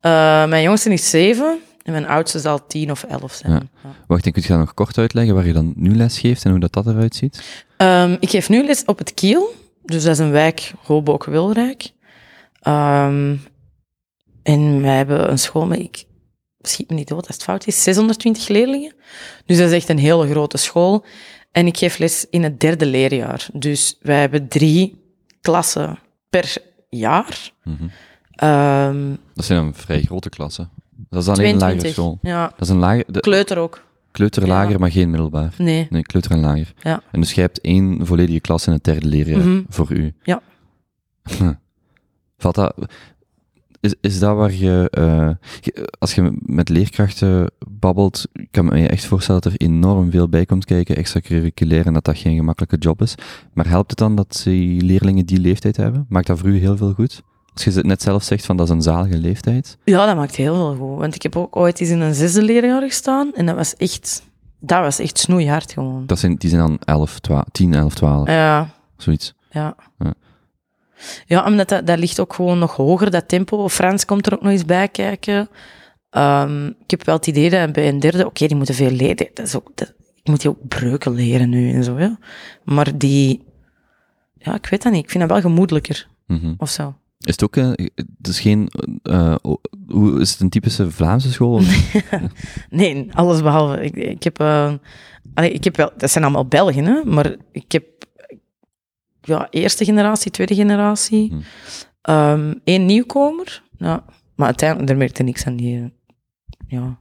Uh, 0.02 0.46
mijn 0.46 0.64
jongste 0.64 0.90
is 0.90 1.10
zeven 1.10 1.60
en 1.84 1.92
mijn 1.92 2.08
oudste 2.08 2.40
zal 2.40 2.68
tien 2.68 2.92
of 2.92 3.04
elf 3.04 3.34
zijn. 3.34 3.52
Ja. 3.54 3.90
Wacht, 4.08 4.26
en 4.26 4.32
kun 4.32 4.42
je 4.42 4.48
dat 4.48 4.58
nog 4.58 4.74
kort 4.74 4.98
uitleggen 4.98 5.36
waar 5.36 5.46
je 5.46 5.54
dan 5.54 5.74
nu 5.76 5.96
les 5.96 6.20
geeft 6.20 6.46
en 6.46 6.52
hoe 6.52 6.60
dat, 6.60 6.74
dat 6.74 6.88
eruit 6.88 7.16
ziet? 7.16 7.66
Um, 7.78 8.18
ik 8.20 8.30
geef 8.30 8.50
nu 8.50 8.66
les 8.66 8.86
op 8.86 8.98
het 8.98 9.14
Kiel, 9.14 9.54
dus 9.84 10.04
dat 10.04 10.12
is 10.12 10.20
een 10.20 10.32
wijk 10.32 10.74
Hoboken-Wilrijk. 10.84 11.92
Um, 12.68 13.42
en 14.44 14.82
wij 14.82 14.96
hebben 14.98 15.32
een 15.32 15.40
school 15.40 15.66
met, 15.66 15.80
ik 15.80 16.06
schiet 16.60 16.90
me 16.90 16.96
niet 16.96 17.08
dood 17.08 17.28
als 17.28 17.36
het 17.36 17.44
fout 17.44 17.68
is, 17.68 17.84
620 17.84 18.48
leerlingen. 18.48 18.94
Dus 19.46 19.58
dat 19.58 19.68
is 19.68 19.74
echt 19.74 19.90
een 19.90 19.98
hele 19.98 20.30
grote 20.30 20.58
school. 20.58 21.06
En 21.54 21.68
ik 21.68 21.78
geef 21.78 21.98
les 21.98 22.26
in 22.30 22.44
het 22.44 22.60
derde 22.60 22.86
leerjaar. 22.86 23.48
Dus 23.54 23.98
wij 24.02 24.20
hebben 24.20 24.48
drie 24.48 25.02
klassen 25.42 26.00
per 26.30 26.56
jaar. 26.90 27.52
Mm 27.64 27.92
dat 29.34 29.46
zijn 29.46 29.60
dan 29.60 29.74
vrij 29.74 30.02
grote 30.02 30.30
klassen. 30.30 30.70
Dat 31.10 31.22
is 31.22 31.28
alleen 31.28 31.54
een 31.54 31.60
lagere 31.60 31.92
school. 31.92 32.20
Ja. 32.22 32.48
Dat 32.48 32.62
is 32.62 32.70
een 32.70 32.78
lager, 32.78 33.06
kleuter 33.20 33.58
ook. 33.58 33.84
Kleuter 34.12 34.48
lager, 34.48 34.80
maar 34.80 34.92
geen 34.92 35.10
middelbaar. 35.10 35.54
Nee. 35.58 35.88
Nee, 35.90 36.02
kleuter 36.02 36.32
en 36.32 36.40
lager. 36.40 36.74
Ja. 36.82 37.02
En 37.12 37.20
dus 37.20 37.34
jij 37.34 37.44
hebt 37.44 37.62
één 37.62 38.06
volledige 38.06 38.40
klas 38.40 38.68
in 38.68 38.74
het 38.74 38.84
derde 38.84 39.08
leerjaar 39.08 39.40
mhm. 39.40 39.62
voor 39.70 39.92
u. 39.92 40.14
Ja. 40.24 40.42
Valt 42.38 42.56
dat, 42.56 42.76
is, 43.84 43.94
is 44.02 44.20
dat 44.20 44.36
waar 44.36 44.54
je, 44.54 44.92
uh, 44.98 45.30
als 46.00 46.16
je 46.16 46.38
met 46.40 46.70
leerkrachten 46.70 47.52
babbelt, 47.68 48.26
kan 48.52 48.66
me 48.66 48.78
je 48.78 48.88
echt 48.88 49.06
voorstellen 49.06 49.42
dat 49.42 49.54
er 49.54 49.60
enorm 49.60 50.12
veel 50.12 50.30
bij 50.30 50.46
komt 50.46 50.66
kijken, 50.66 50.96
extracurriculair, 50.96 51.86
en 51.86 51.94
dat 51.94 52.06
dat 52.06 52.18
geen 52.18 52.36
gemakkelijke 52.36 52.78
job 52.78 53.02
is. 53.02 53.16
Maar 53.54 53.68
helpt 53.68 53.90
het 53.90 54.00
dan 54.00 54.16
dat 54.16 54.42
die 54.44 54.82
leerlingen 54.82 55.26
die 55.26 55.40
leeftijd 55.40 55.78
hebben? 55.78 56.06
Maakt 56.10 56.28
dat 56.28 56.40
voor 56.40 56.50
u 56.50 56.58
heel 56.58 56.78
veel 56.78 56.94
goed? 56.94 57.22
Als 57.54 57.64
je 57.64 57.82
net 57.82 58.02
zelf 58.02 58.24
zegt 58.24 58.46
van 58.46 58.58
dat 58.58 58.68
is 58.68 58.74
een 58.74 58.82
zalige 58.82 59.18
leeftijd. 59.18 59.78
Ja, 59.84 60.06
dat 60.06 60.16
maakt 60.16 60.36
heel 60.36 60.56
veel 60.56 60.76
goed. 60.76 61.00
Want 61.00 61.16
ik 61.16 61.24
heb 61.24 61.36
ook 61.36 61.56
ooit 61.56 61.80
eens 61.80 61.90
in 61.90 62.00
een 62.00 62.16
zesde 62.16 62.44
leerjaar 62.44 62.82
gestaan 62.82 63.34
en 63.34 63.46
dat 63.46 63.56
was 63.56 63.76
echt, 63.76 64.24
dat 64.60 64.80
was 64.80 65.00
echt 65.00 65.18
snoeihard 65.18 65.72
gewoon. 65.72 66.06
Dat 66.06 66.20
zijn, 66.20 66.36
die 66.36 66.50
zijn 66.50 66.62
dan 66.62 66.80
11, 66.86 67.20
12, 67.20 67.44
10, 67.52 67.74
11, 67.74 67.94
12. 67.94 68.28
Ja. 68.28 68.70
Zoiets. 68.98 69.34
Ja. 69.52 69.76
ja. 70.00 70.14
Ja, 71.26 71.46
omdat 71.46 71.70
dat, 71.70 71.88
dat 71.88 72.00
ligt 72.00 72.20
ook 72.20 72.34
gewoon 72.34 72.60
nog 72.60 72.76
hoger, 72.76 73.12
dat 73.12 73.28
tempo. 73.28 73.70
Frans 73.70 74.06
komt 74.06 74.28
er 74.28 74.34
ook 74.34 74.42
nog 74.42 74.52
eens 74.52 74.66
bij 74.66 74.88
kijken. 74.88 75.50
Um, 76.12 76.68
ik 76.68 76.92
heb 76.92 77.06
wel 77.06 77.16
het 77.16 77.28
idee 77.28 77.50
dat 77.50 77.74
bij 77.74 77.88
een 77.88 78.00
derde, 78.00 78.26
oké, 78.26 78.48
die 78.48 78.56
moeten 78.56 78.76
veel 78.76 78.92
leren. 78.92 79.28
Dat 79.34 79.46
is 79.46 79.56
ook, 79.56 79.72
dat, 79.76 79.94
ik 80.16 80.28
moet 80.28 80.42
die 80.42 80.50
ook 80.50 80.68
breuken 80.68 81.14
leren 81.14 81.50
nu 81.50 81.74
en 81.74 81.84
zo, 81.84 82.00
ja. 82.00 82.18
Maar 82.64 82.98
die, 82.98 83.44
ja, 84.38 84.56
ik 84.56 84.66
weet 84.66 84.84
dat 84.84 84.92
niet. 84.92 85.04
Ik 85.04 85.10
vind 85.10 85.24
dat 85.24 85.32
wel 85.32 85.52
gemoedelijker. 85.52 86.08
Mm 86.28 86.56
Of 86.58 86.70
zo. 86.70 86.96
Is 87.20 87.32
het 87.32 87.44
ook, 87.44 87.56
uh, 87.56 87.72
het 87.96 88.28
is 88.28 88.40
geen, 88.40 88.72
uh, 89.04 89.36
hoe, 89.88 90.20
is 90.20 90.32
het 90.32 90.40
een 90.40 90.50
typische 90.50 90.92
Vlaamse 90.92 91.32
school? 91.32 91.62
nee, 92.70 93.08
alles 93.14 93.42
behalve. 93.42 93.84
Ik, 93.84 93.96
ik 93.96 94.24
heb, 94.24 94.42
uh, 94.42 94.74
allee, 95.34 95.52
ik 95.52 95.64
heb 95.64 95.76
wel, 95.76 95.92
dat 95.98 96.12
zijn 96.12 96.24
allemaal 96.24 96.46
Belgen, 96.46 96.86
hè, 96.86 97.04
maar 97.04 97.36
ik 97.52 97.72
heb 97.72 97.84
ja, 99.24 99.48
eerste 99.50 99.86
generatie, 99.86 100.32
tweede 100.32 100.56
generatie. 100.56 101.30
Hm. 101.32 101.40
Um, 102.12 102.62
één 102.64 102.86
nieuwkomer. 102.86 103.64
Ja, 103.78 104.04
maar 104.36 104.46
uiteindelijk, 104.48 104.88
daar 104.90 104.98
merkte 104.98 105.24
niks 105.24 105.46
aan. 105.46 105.56
Die, 105.56 105.94
ja. 106.68 106.98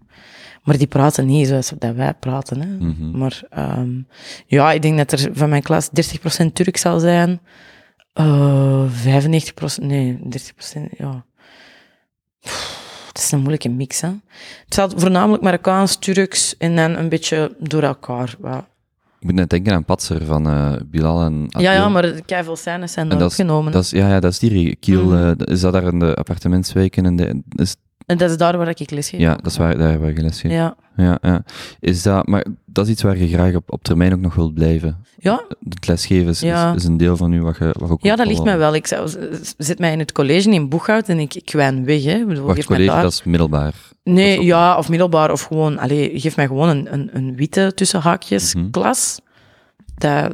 Maar 0.62 0.78
die 0.78 0.86
praten 0.86 1.26
niet 1.26 1.48
zoals 1.48 1.72
dat 1.78 1.94
wij 1.94 2.14
praten. 2.14 2.60
Hè. 2.60 2.66
Mhm. 2.66 3.18
Maar 3.18 3.42
um, 3.78 4.06
ja, 4.46 4.72
ik 4.72 4.82
denk 4.82 4.96
dat 4.96 5.12
er 5.12 5.30
van 5.32 5.48
mijn 5.48 5.62
klas 5.62 5.88
30% 5.88 6.52
Turk 6.52 6.76
zal 6.76 6.98
zijn. 6.98 7.40
Uh, 8.14 8.84
95%, 8.90 9.82
nee, 9.82 10.18
30%, 10.18 10.80
ja. 10.96 11.24
Het 13.08 13.18
is 13.22 13.32
een 13.32 13.38
moeilijke 13.38 13.68
mix, 13.68 14.00
hè. 14.00 14.08
Het 14.64 14.74
zal 14.74 14.90
voornamelijk 14.96 15.42
Marokkaans, 15.42 15.96
Turks 15.96 16.56
en 16.56 16.76
dan 16.76 16.96
een 16.96 17.08
beetje 17.08 17.56
door 17.58 17.82
elkaar. 17.82 18.34
Wat 18.38 18.66
ik 19.22 19.28
moet 19.28 19.36
net 19.36 19.50
denken 19.50 19.72
aan 19.72 19.84
Patser 19.84 20.24
van 20.24 20.48
uh, 20.48 20.72
Bilal 20.86 21.22
en 21.22 21.46
Adil. 21.48 21.60
Ja, 21.60 21.72
ja, 21.72 21.88
maar 21.88 22.20
veel 22.26 22.56
scènes 22.56 22.92
zijn 22.92 23.10
er 23.10 23.24
opgenomen. 23.24 23.72
Dat 23.72 23.82
is, 23.82 23.90
ja, 23.90 24.08
ja, 24.08 24.20
dat 24.20 24.32
is 24.32 24.38
die 24.38 24.76
Kiel. 24.76 25.04
Mm. 25.04 25.12
Uh, 25.12 25.30
is 25.36 25.60
dat 25.60 25.72
daar 25.72 25.84
in 25.84 25.98
de 25.98 26.14
appartementswijken? 26.14 27.04
En 27.04 27.16
de, 27.16 27.42
is 27.48 27.76
en 28.06 28.18
dat 28.18 28.30
is 28.30 28.36
daar 28.36 28.56
waar 28.56 28.68
ik 28.68 28.90
les 28.90 29.08
geef. 29.08 29.20
Ja, 29.20 29.34
dat 29.34 29.46
is 29.46 29.56
waar, 29.56 29.78
daar 29.78 30.00
waar 30.00 30.12
je 30.12 30.22
les. 30.22 30.40
Ja. 30.42 30.76
Ja, 30.96 31.18
ja. 31.22 31.44
Is 31.80 32.02
dat, 32.02 32.26
maar 32.26 32.46
dat 32.66 32.86
is 32.86 32.92
iets 32.92 33.02
waar 33.02 33.18
je 33.18 33.28
graag 33.28 33.54
op, 33.54 33.72
op 33.72 33.84
termijn 33.84 34.12
ook 34.12 34.20
nog 34.20 34.34
wilt 34.34 34.54
blijven? 34.54 35.04
Ja. 35.18 35.44
Het 35.68 35.86
lesgeven 35.86 36.28
is, 36.28 36.42
is, 36.74 36.84
een 36.84 36.96
deel 36.96 37.16
van 37.16 37.32
u 37.32 37.42
wat 37.42 37.56
je 37.56 37.74
wat 37.78 37.90
ook 37.90 38.02
Ja, 38.02 38.16
dat 38.16 38.26
ligt 38.26 38.44
mij 38.44 38.58
wel. 38.58 38.74
Ik 38.74 38.98
zit 39.58 39.78
mij 39.78 39.92
in 39.92 39.98
het 39.98 40.12
college 40.12 40.50
in 40.50 40.68
Boeghout 40.68 41.08
en 41.08 41.18
ik, 41.18 41.34
ik 41.34 41.52
wijn 41.52 41.84
weg. 41.84 42.04
Hè. 42.04 42.24
Bedoel, 42.26 42.46
Wacht, 42.46 42.64
college, 42.64 42.90
daar... 42.90 43.02
dat 43.02 43.12
is 43.12 43.22
middelbaar? 43.22 43.74
Nee, 44.04 44.44
ja, 44.44 44.76
of 44.76 44.88
middelbaar, 44.88 45.32
of 45.32 45.42
gewoon, 45.42 45.78
allee, 45.78 46.20
geef 46.20 46.36
mij 46.36 46.46
gewoon 46.46 46.68
een, 46.68 46.92
een, 46.92 47.10
een 47.12 47.36
witte 47.36 47.72
tussenhaakjes 47.74 48.54
mm 48.54 48.70
klas. 48.70 49.20
Dat, 49.94 50.32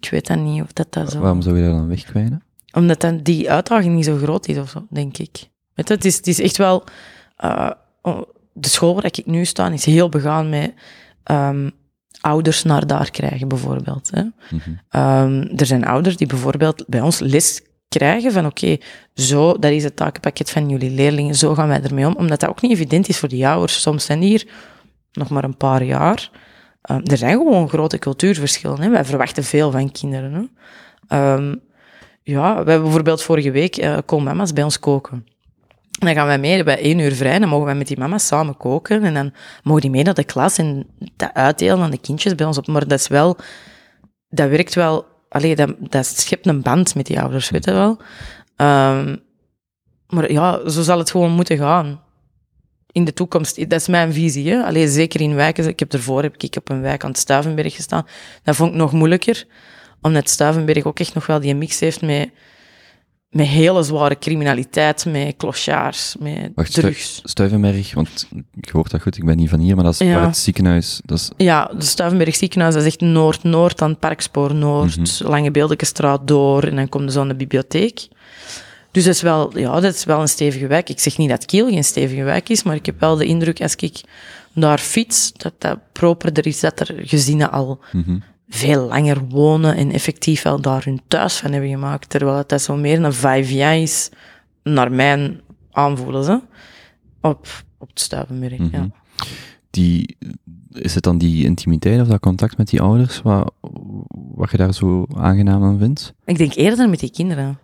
ik 0.00 0.10
weet 0.10 0.26
dan 0.26 0.52
niet 0.52 0.62
of 0.62 0.72
dat, 0.72 0.86
dat 0.90 1.10
zo... 1.10 1.20
Waarom 1.20 1.42
zou 1.42 1.58
je 1.58 1.64
dat 1.64 1.72
dan 1.72 1.88
wegkwijnen? 1.88 2.42
Omdat 2.72 3.00
dan 3.00 3.18
die 3.22 3.50
uitdaging 3.50 3.94
niet 3.94 4.04
zo 4.04 4.16
groot 4.16 4.48
is 4.48 4.58
of 4.58 4.70
zo, 4.70 4.86
denk 4.90 5.18
ik. 5.18 5.48
Weet 5.74 5.88
je, 5.88 5.94
het, 5.94 6.04
is, 6.04 6.16
het 6.16 6.26
is 6.26 6.40
echt 6.40 6.56
wel... 6.56 6.84
Uh, 7.44 7.70
de 8.52 8.68
school 8.68 8.94
waar 8.94 9.04
ik 9.04 9.26
nu 9.26 9.44
sta 9.44 9.70
is 9.70 9.84
heel 9.84 10.08
begaan 10.08 10.48
met 10.48 10.72
um, 11.30 11.70
ouders 12.20 12.62
naar 12.62 12.86
daar 12.86 13.10
krijgen, 13.10 13.48
bijvoorbeeld. 13.48 14.10
Hè. 14.10 14.22
Mm 14.22 14.32
-hmm. 14.48 15.00
um, 15.00 15.58
er 15.58 15.66
zijn 15.66 15.84
ouders 15.84 16.16
die 16.16 16.26
bijvoorbeeld 16.26 16.84
bij 16.86 17.00
ons 17.00 17.18
les 17.18 17.62
krijgen 17.88 18.32
van 18.32 18.46
oké, 18.46 18.64
okay, 18.64 18.80
zo, 19.14 19.58
dat 19.58 19.70
is 19.70 19.84
het 19.84 19.96
takenpakket 19.96 20.50
van 20.50 20.68
jullie 20.68 20.90
leerlingen, 20.90 21.34
zo 21.34 21.54
gaan 21.54 21.68
wij 21.68 21.82
ermee 21.82 22.06
om. 22.06 22.14
Omdat 22.16 22.40
dat 22.40 22.48
ook 22.48 22.60
niet 22.60 22.72
evident 22.72 23.08
is 23.08 23.18
voor 23.18 23.28
die 23.28 23.48
ouders. 23.48 23.80
Soms 23.80 24.04
zijn 24.04 24.20
die 24.20 24.28
hier 24.28 24.48
nog 25.12 25.28
maar 25.28 25.44
een 25.44 25.56
paar 25.56 25.82
jaar. 25.82 26.30
Um, 26.90 27.02
er 27.04 27.16
zijn 27.16 27.36
gewoon 27.36 27.68
grote 27.68 27.98
cultuurverschillen. 27.98 28.80
Hè. 28.80 28.88
Wij 28.88 29.04
verwachten 29.04 29.44
veel 29.44 29.70
van 29.70 29.92
kinderen. 29.92 30.50
Hè. 31.08 31.34
Um, 31.34 31.60
ja, 32.22 32.50
we 32.50 32.70
hebben 32.70 32.82
bijvoorbeeld 32.82 33.22
vorige 33.22 33.50
week 33.50 33.76
uh, 33.76 33.98
komen 34.06 34.24
mama's 34.24 34.52
bij 34.52 34.64
ons 34.64 34.78
koken. 34.78 35.26
Dan 36.00 36.14
gaan 36.14 36.26
wij 36.26 36.38
mee 36.38 36.64
bij 36.64 36.78
één 36.78 36.98
uur 36.98 37.12
vrij, 37.14 37.38
dan 37.38 37.48
mogen 37.48 37.66
wij 37.66 37.74
met 37.74 37.86
die 37.86 37.98
mama's 37.98 38.26
samen 38.26 38.56
koken. 38.56 39.02
En 39.02 39.14
dan 39.14 39.32
mogen 39.62 39.80
die 39.80 39.90
mee 39.90 40.02
naar 40.02 40.14
de 40.14 40.24
klas 40.24 40.58
en 40.58 40.86
dat 41.16 41.30
uitdelen 41.32 41.80
aan 41.80 41.90
de 41.90 42.00
kindjes 42.00 42.34
bij 42.34 42.46
ons 42.46 42.58
op. 42.58 42.66
Maar 42.66 42.88
dat 42.88 42.98
is 42.98 43.08
wel, 43.08 43.36
dat 44.28 44.48
werkt 44.48 44.74
wel, 44.74 45.06
allee, 45.28 45.56
dat, 45.56 45.74
dat 45.78 46.06
schept 46.06 46.46
een 46.46 46.62
band 46.62 46.94
met 46.94 47.06
die 47.06 47.20
ouders, 47.20 47.50
weet 47.50 47.64
je 47.64 47.72
wel. 47.72 47.98
Um, 48.56 49.22
maar 50.08 50.32
ja, 50.32 50.68
zo 50.68 50.82
zal 50.82 50.98
het 50.98 51.10
gewoon 51.10 51.32
moeten 51.32 51.58
gaan. 51.58 52.00
In 52.92 53.04
de 53.04 53.12
toekomst, 53.12 53.56
dat 53.56 53.80
is 53.80 53.88
mijn 53.88 54.12
visie. 54.12 54.50
Hè? 54.50 54.88
Zeker 54.88 55.20
in 55.20 55.34
wijken, 55.34 55.68
ik 55.68 55.78
heb 55.78 55.92
ervoor 55.92 56.22
heb 56.22 56.36
ik 56.36 56.56
op 56.56 56.68
een 56.68 56.80
wijk 56.80 57.04
aan 57.04 57.10
het 57.10 57.18
Stuivenberg 57.18 57.74
gestaan. 57.74 58.06
Dat 58.42 58.56
vond 58.56 58.70
ik 58.70 58.76
nog 58.76 58.92
moeilijker, 58.92 59.46
omdat 60.02 60.28
Stuivenberg 60.28 60.84
ook 60.84 60.98
echt 60.98 61.14
nog 61.14 61.26
wel 61.26 61.40
die 61.40 61.54
mix 61.54 61.80
heeft 61.80 62.02
met 62.02 62.30
met 63.30 63.46
hele 63.46 63.82
zware 63.82 64.18
criminaliteit, 64.18 65.04
met 65.04 65.36
clochards, 65.36 66.16
met 66.18 66.50
Wacht, 66.54 66.72
drugs. 66.72 67.20
Stuivenberg, 67.24 67.94
want 67.94 68.28
ik 68.60 68.68
hoor 68.68 68.88
dat 68.88 69.02
goed, 69.02 69.16
ik 69.16 69.24
ben 69.24 69.36
niet 69.36 69.48
van 69.48 69.58
hier, 69.58 69.74
maar 69.74 69.84
dat 69.84 69.92
is 69.92 69.98
ja. 69.98 70.14
waar 70.14 70.26
het 70.26 70.36
ziekenhuis... 70.36 71.00
Dat 71.04 71.18
is... 71.18 71.30
Ja, 71.36 71.70
de 71.78 71.84
Stuivenberg 71.84 72.34
ziekenhuis, 72.34 72.74
dat 72.74 72.82
is 72.82 72.88
echt 72.88 73.00
Noord-Noord, 73.00 73.82
aan 73.82 73.90
het 73.90 73.98
Parkspoor 73.98 74.54
Noord, 74.54 74.96
mm 74.96 75.04
-hmm. 75.04 75.28
Lange 75.28 75.50
Beeldelijke 75.50 76.18
door, 76.24 76.62
en 76.62 76.76
dan 76.76 76.88
komt 76.88 77.04
er 77.04 77.12
zo 77.12 77.20
aan 77.20 77.28
de 77.28 77.34
bibliotheek. 77.34 78.08
Dus 78.90 79.04
dat 79.04 79.14
is, 79.14 79.22
wel, 79.22 79.58
ja, 79.58 79.80
dat 79.80 79.94
is 79.94 80.04
wel 80.04 80.20
een 80.20 80.28
stevige 80.28 80.66
wijk. 80.66 80.88
Ik 80.88 81.00
zeg 81.00 81.18
niet 81.18 81.28
dat 81.28 81.44
Kiel 81.44 81.68
geen 81.68 81.84
stevige 81.84 82.22
wijk 82.22 82.48
is, 82.48 82.62
maar 82.62 82.74
ik 82.74 82.86
heb 82.86 83.00
wel 83.00 83.16
de 83.16 83.24
indruk, 83.24 83.60
als 83.60 83.74
ik 83.74 84.00
daar 84.52 84.78
fiets, 84.78 85.32
dat 85.32 85.52
dat 85.58 85.78
properder 85.92 86.46
is, 86.46 86.60
dat 86.60 86.80
er 86.80 86.94
gezinnen 87.04 87.50
al 87.50 87.80
mm 87.92 88.02
-hmm 88.02 88.22
veel 88.52 88.86
langer 88.86 89.28
wonen 89.28 89.76
en 89.76 89.92
effectief 89.92 90.42
wel 90.42 90.60
daar 90.60 90.84
hun 90.84 91.00
thuis 91.08 91.36
van 91.36 91.52
hebben 91.52 91.70
gemaakt. 91.70 92.10
Terwijl 92.10 92.36
het 92.36 92.48
dat 92.48 92.62
zo 92.62 92.76
meer 92.76 93.04
een 93.04 93.12
vijf 93.12 93.50
jaar 93.50 93.78
is, 93.78 94.10
naar 94.62 94.92
mijn 94.92 95.40
aanvoelen, 95.70 96.24
ze, 96.24 96.40
op, 97.20 97.46
op 97.78 97.88
het 97.88 98.00
Stuivenberg. 98.00 98.58
ja. 98.58 98.64
Mhm. 98.64 98.88
die, 99.70 100.16
is 100.72 100.94
het 100.94 101.02
dan 101.02 101.18
die 101.18 101.44
intimiteit 101.44 102.00
of 102.00 102.08
dat 102.08 102.20
contact 102.20 102.56
met 102.56 102.68
die 102.68 102.80
ouders 102.80 103.22
wat, 103.22 103.52
wat 104.34 104.50
je 104.50 104.56
daar 104.56 104.74
zo 104.74 105.06
aangenaam 105.16 105.62
aan 105.62 105.78
vindt? 105.78 106.14
Ik 106.24 106.38
denk 106.38 106.54
eerder 106.54 106.88
met 106.88 107.00
die 107.00 107.10
kinderen. 107.10 107.58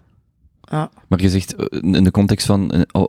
Ja. 0.61 0.91
Maar 1.09 1.21
je 1.21 1.31
zegt, 1.31 1.55
eh, 1.55 1.83
in 1.83 2.05
de 2.05 2.11
context 2.11 2.47
van 2.47 2.71
eh, 2.71 3.03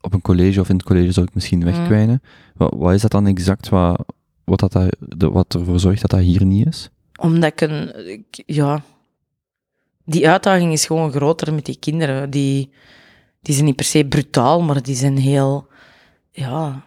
op 0.00 0.12
een 0.12 0.22
college 0.22 0.60
of 0.60 0.68
in 0.68 0.76
het 0.76 0.84
college 0.84 1.12
zou 1.12 1.26
ik 1.26 1.34
misschien 1.34 1.58
mhm. 1.58 1.68
wegkwijnen. 1.68 2.22
Wat, 2.54 2.74
wat, 2.76 2.94
is 2.94 3.02
dat 3.02 3.10
dan 3.10 3.26
exact 3.26 3.68
wat, 3.68 4.04
wat, 4.44 4.60
dat, 4.60 4.96
wat 5.32 5.54
ervoor 5.54 5.80
zorgt 5.80 6.00
dat 6.00 6.10
dat 6.10 6.20
hier 6.20 6.44
niet 6.44 6.66
is? 6.66 6.90
Omdat 7.24 7.52
ik 7.52 7.60
een, 7.60 8.24
ja, 8.46 8.82
die 10.04 10.28
uitdaging 10.28 10.72
is 10.72 10.86
gewoon 10.86 11.12
groter 11.12 11.54
met 11.54 11.64
die 11.64 11.78
kinderen. 11.78 12.30
Die, 12.30 12.70
die 13.42 13.54
zijn 13.54 13.66
niet 13.66 13.76
per 13.76 13.84
se 13.84 14.04
brutaal, 14.04 14.62
maar 14.62 14.82
die 14.82 14.96
zijn 14.96 15.16
heel, 15.16 15.66
ja, 16.30 16.82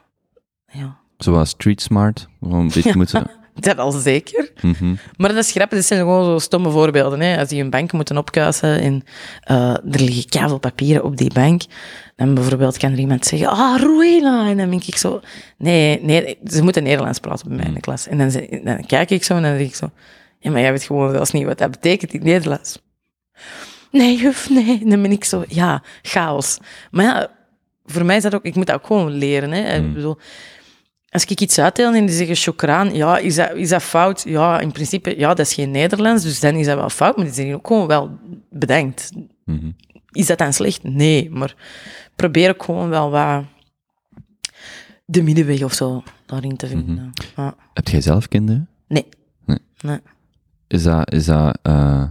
ja. 0.71 0.97
Zoals 1.17 1.49
street 1.49 1.81
smart, 1.81 2.27
gewoon 2.39 2.67
dit 2.67 2.95
moeten... 2.95 3.31
Dat 3.59 3.77
al 3.77 3.91
zeker. 3.91 4.51
Mm 4.61 4.97
Maar 5.15 5.29
dat 5.29 5.43
is 5.43 5.51
grappig, 5.51 5.77
dat 5.77 5.87
zijn 5.87 5.99
gewoon 5.99 6.25
zo 6.25 6.39
stomme 6.39 6.69
voorbeelden. 6.69 7.19
Hè. 7.21 7.39
Als 7.39 7.49
die 7.49 7.63
een 7.63 7.69
bank 7.69 7.91
moeten 7.91 8.17
opkuisen 8.17 8.81
en 8.81 9.03
uh, 9.51 9.69
er 9.69 10.01
liggen 10.01 10.29
keihard 10.29 10.61
papieren 10.61 11.03
op 11.03 11.17
die 11.17 11.33
bank, 11.33 11.61
dan 12.15 12.33
bijvoorbeeld 12.33 12.77
kan 12.77 12.91
er 12.91 12.99
iemand 12.99 13.25
zeggen, 13.25 13.47
ah, 13.47 13.79
Ruela. 13.79 14.49
En 14.49 14.57
dan 14.57 14.69
denk 14.69 14.83
ik 14.83 14.97
zo, 14.97 15.21
nee, 15.57 16.01
nee, 16.01 16.37
ze 16.45 16.63
moeten 16.63 16.83
Nederlands 16.83 17.19
praten 17.19 17.47
bij 17.47 17.57
mij 17.57 17.65
in 17.65 17.73
de 17.73 17.79
mhm. 17.79 17.87
klas. 17.87 18.07
En 18.07 18.17
dan, 18.17 18.31
dan 18.63 18.85
kijk 18.85 19.09
ik 19.09 19.23
zo 19.23 19.35
en 19.35 19.41
dan 19.41 19.57
denk 19.57 19.69
ik 19.69 19.75
zo, 19.75 19.89
ja, 20.39 20.51
maar 20.51 20.61
jij 20.61 20.71
weet 20.71 20.83
gewoon 20.83 21.11
zelfs 21.11 21.31
niet 21.31 21.45
wat 21.45 21.57
dat 21.57 21.71
betekent 21.71 22.13
in 22.13 22.23
Nederlands. 22.23 22.81
Nee, 23.91 24.17
juf, 24.17 24.49
nee. 24.49 24.79
Dan 24.89 25.01
ben 25.01 25.11
ik 25.11 25.23
zo, 25.23 25.43
ja, 25.47 25.83
chaos. 26.01 26.57
Maar 26.91 27.05
ja, 27.05 27.31
voor 27.85 28.05
mij 28.05 28.15
is 28.15 28.23
dat 28.23 28.35
ook, 28.35 28.43
ik 28.43 28.55
moet 28.55 28.67
dat 28.67 28.75
ook 28.75 28.85
gewoon 28.85 29.11
leren. 29.11 29.51
Hè. 29.51 29.75
Ik 29.75 29.81
mhm. 29.81 29.93
bedoel, 29.93 30.17
als 31.09 31.25
ik 31.25 31.41
iets 31.41 31.59
uitdeel 31.59 31.93
en 31.93 32.05
die 32.05 32.15
zeggen 32.15 32.35
chokraan, 32.35 32.95
ja, 32.95 33.17
is 33.17 33.35
dat, 33.35 33.55
is 33.55 33.69
dat 33.69 33.83
fout? 33.83 34.23
Ja, 34.25 34.59
in 34.59 34.71
principe, 34.71 35.19
ja, 35.19 35.27
dat 35.27 35.45
is 35.45 35.53
geen 35.53 35.71
Nederlands, 35.71 36.23
dus 36.23 36.39
dan 36.39 36.55
is 36.55 36.65
dat 36.65 36.77
wel 36.77 36.89
fout, 36.89 37.15
maar 37.15 37.25
die 37.25 37.33
zijn 37.33 37.53
ook 37.53 37.67
gewoon 37.67 37.87
wel 37.87 38.17
bedenkt. 38.49 39.11
Mm 39.45 39.75
Is 40.11 40.25
dat 40.25 40.37
dan 40.37 40.53
slecht? 40.53 40.83
Nee, 40.83 41.29
maar 41.29 41.55
probeer 42.15 42.49
ook 42.49 42.63
gewoon 42.63 42.89
wel 42.89 43.09
wat 43.09 43.43
de 45.05 45.23
middenweg 45.23 45.63
of 45.63 45.73
zo 45.73 46.03
daarin 46.25 46.57
te 46.57 46.67
vinden. 46.67 46.95
Mm 46.95 47.11
ja. 47.35 47.55
Heb 47.73 47.87
jij 47.87 48.01
zelf 48.01 48.27
kinderen? 48.27 48.69
Nee. 48.87 49.05
Nee. 49.45 49.59
nee. 49.81 49.99
Is 50.67 50.83
dat, 50.83 51.13
is 51.13 51.25
dat, 51.25 51.59
uh... 51.63 52.03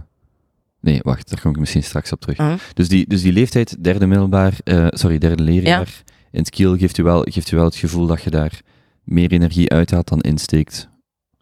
nee, 0.79 0.99
wacht, 1.03 1.29
daar 1.29 1.41
kom 1.41 1.51
ik 1.51 1.59
misschien 1.59 1.83
straks 1.83 2.11
op 2.11 2.21
terug. 2.21 2.37
Mhm. 2.37 2.57
Dus, 2.73 2.89
die, 2.89 3.07
dus 3.07 3.21
die 3.21 3.33
leeftijd, 3.33 3.83
derde 3.83 4.07
middelbaar, 4.07 4.53
uh, 4.63 4.87
sorry, 4.89 5.17
derde 5.17 5.43
leerjaar 5.43 6.03
in 6.31 6.39
het 6.39 6.49
kiel, 6.49 6.77
geeft 6.77 6.97
u, 6.97 7.03
wel, 7.03 7.25
geeft 7.29 7.51
u 7.51 7.55
wel 7.55 7.65
het 7.65 7.75
gevoel 7.75 8.07
dat 8.07 8.21
je 8.21 8.29
daar 8.29 8.61
meer 9.03 9.31
energie 9.31 9.69
uithaalt 9.69 10.07
dan 10.07 10.21
insteekt. 10.21 10.89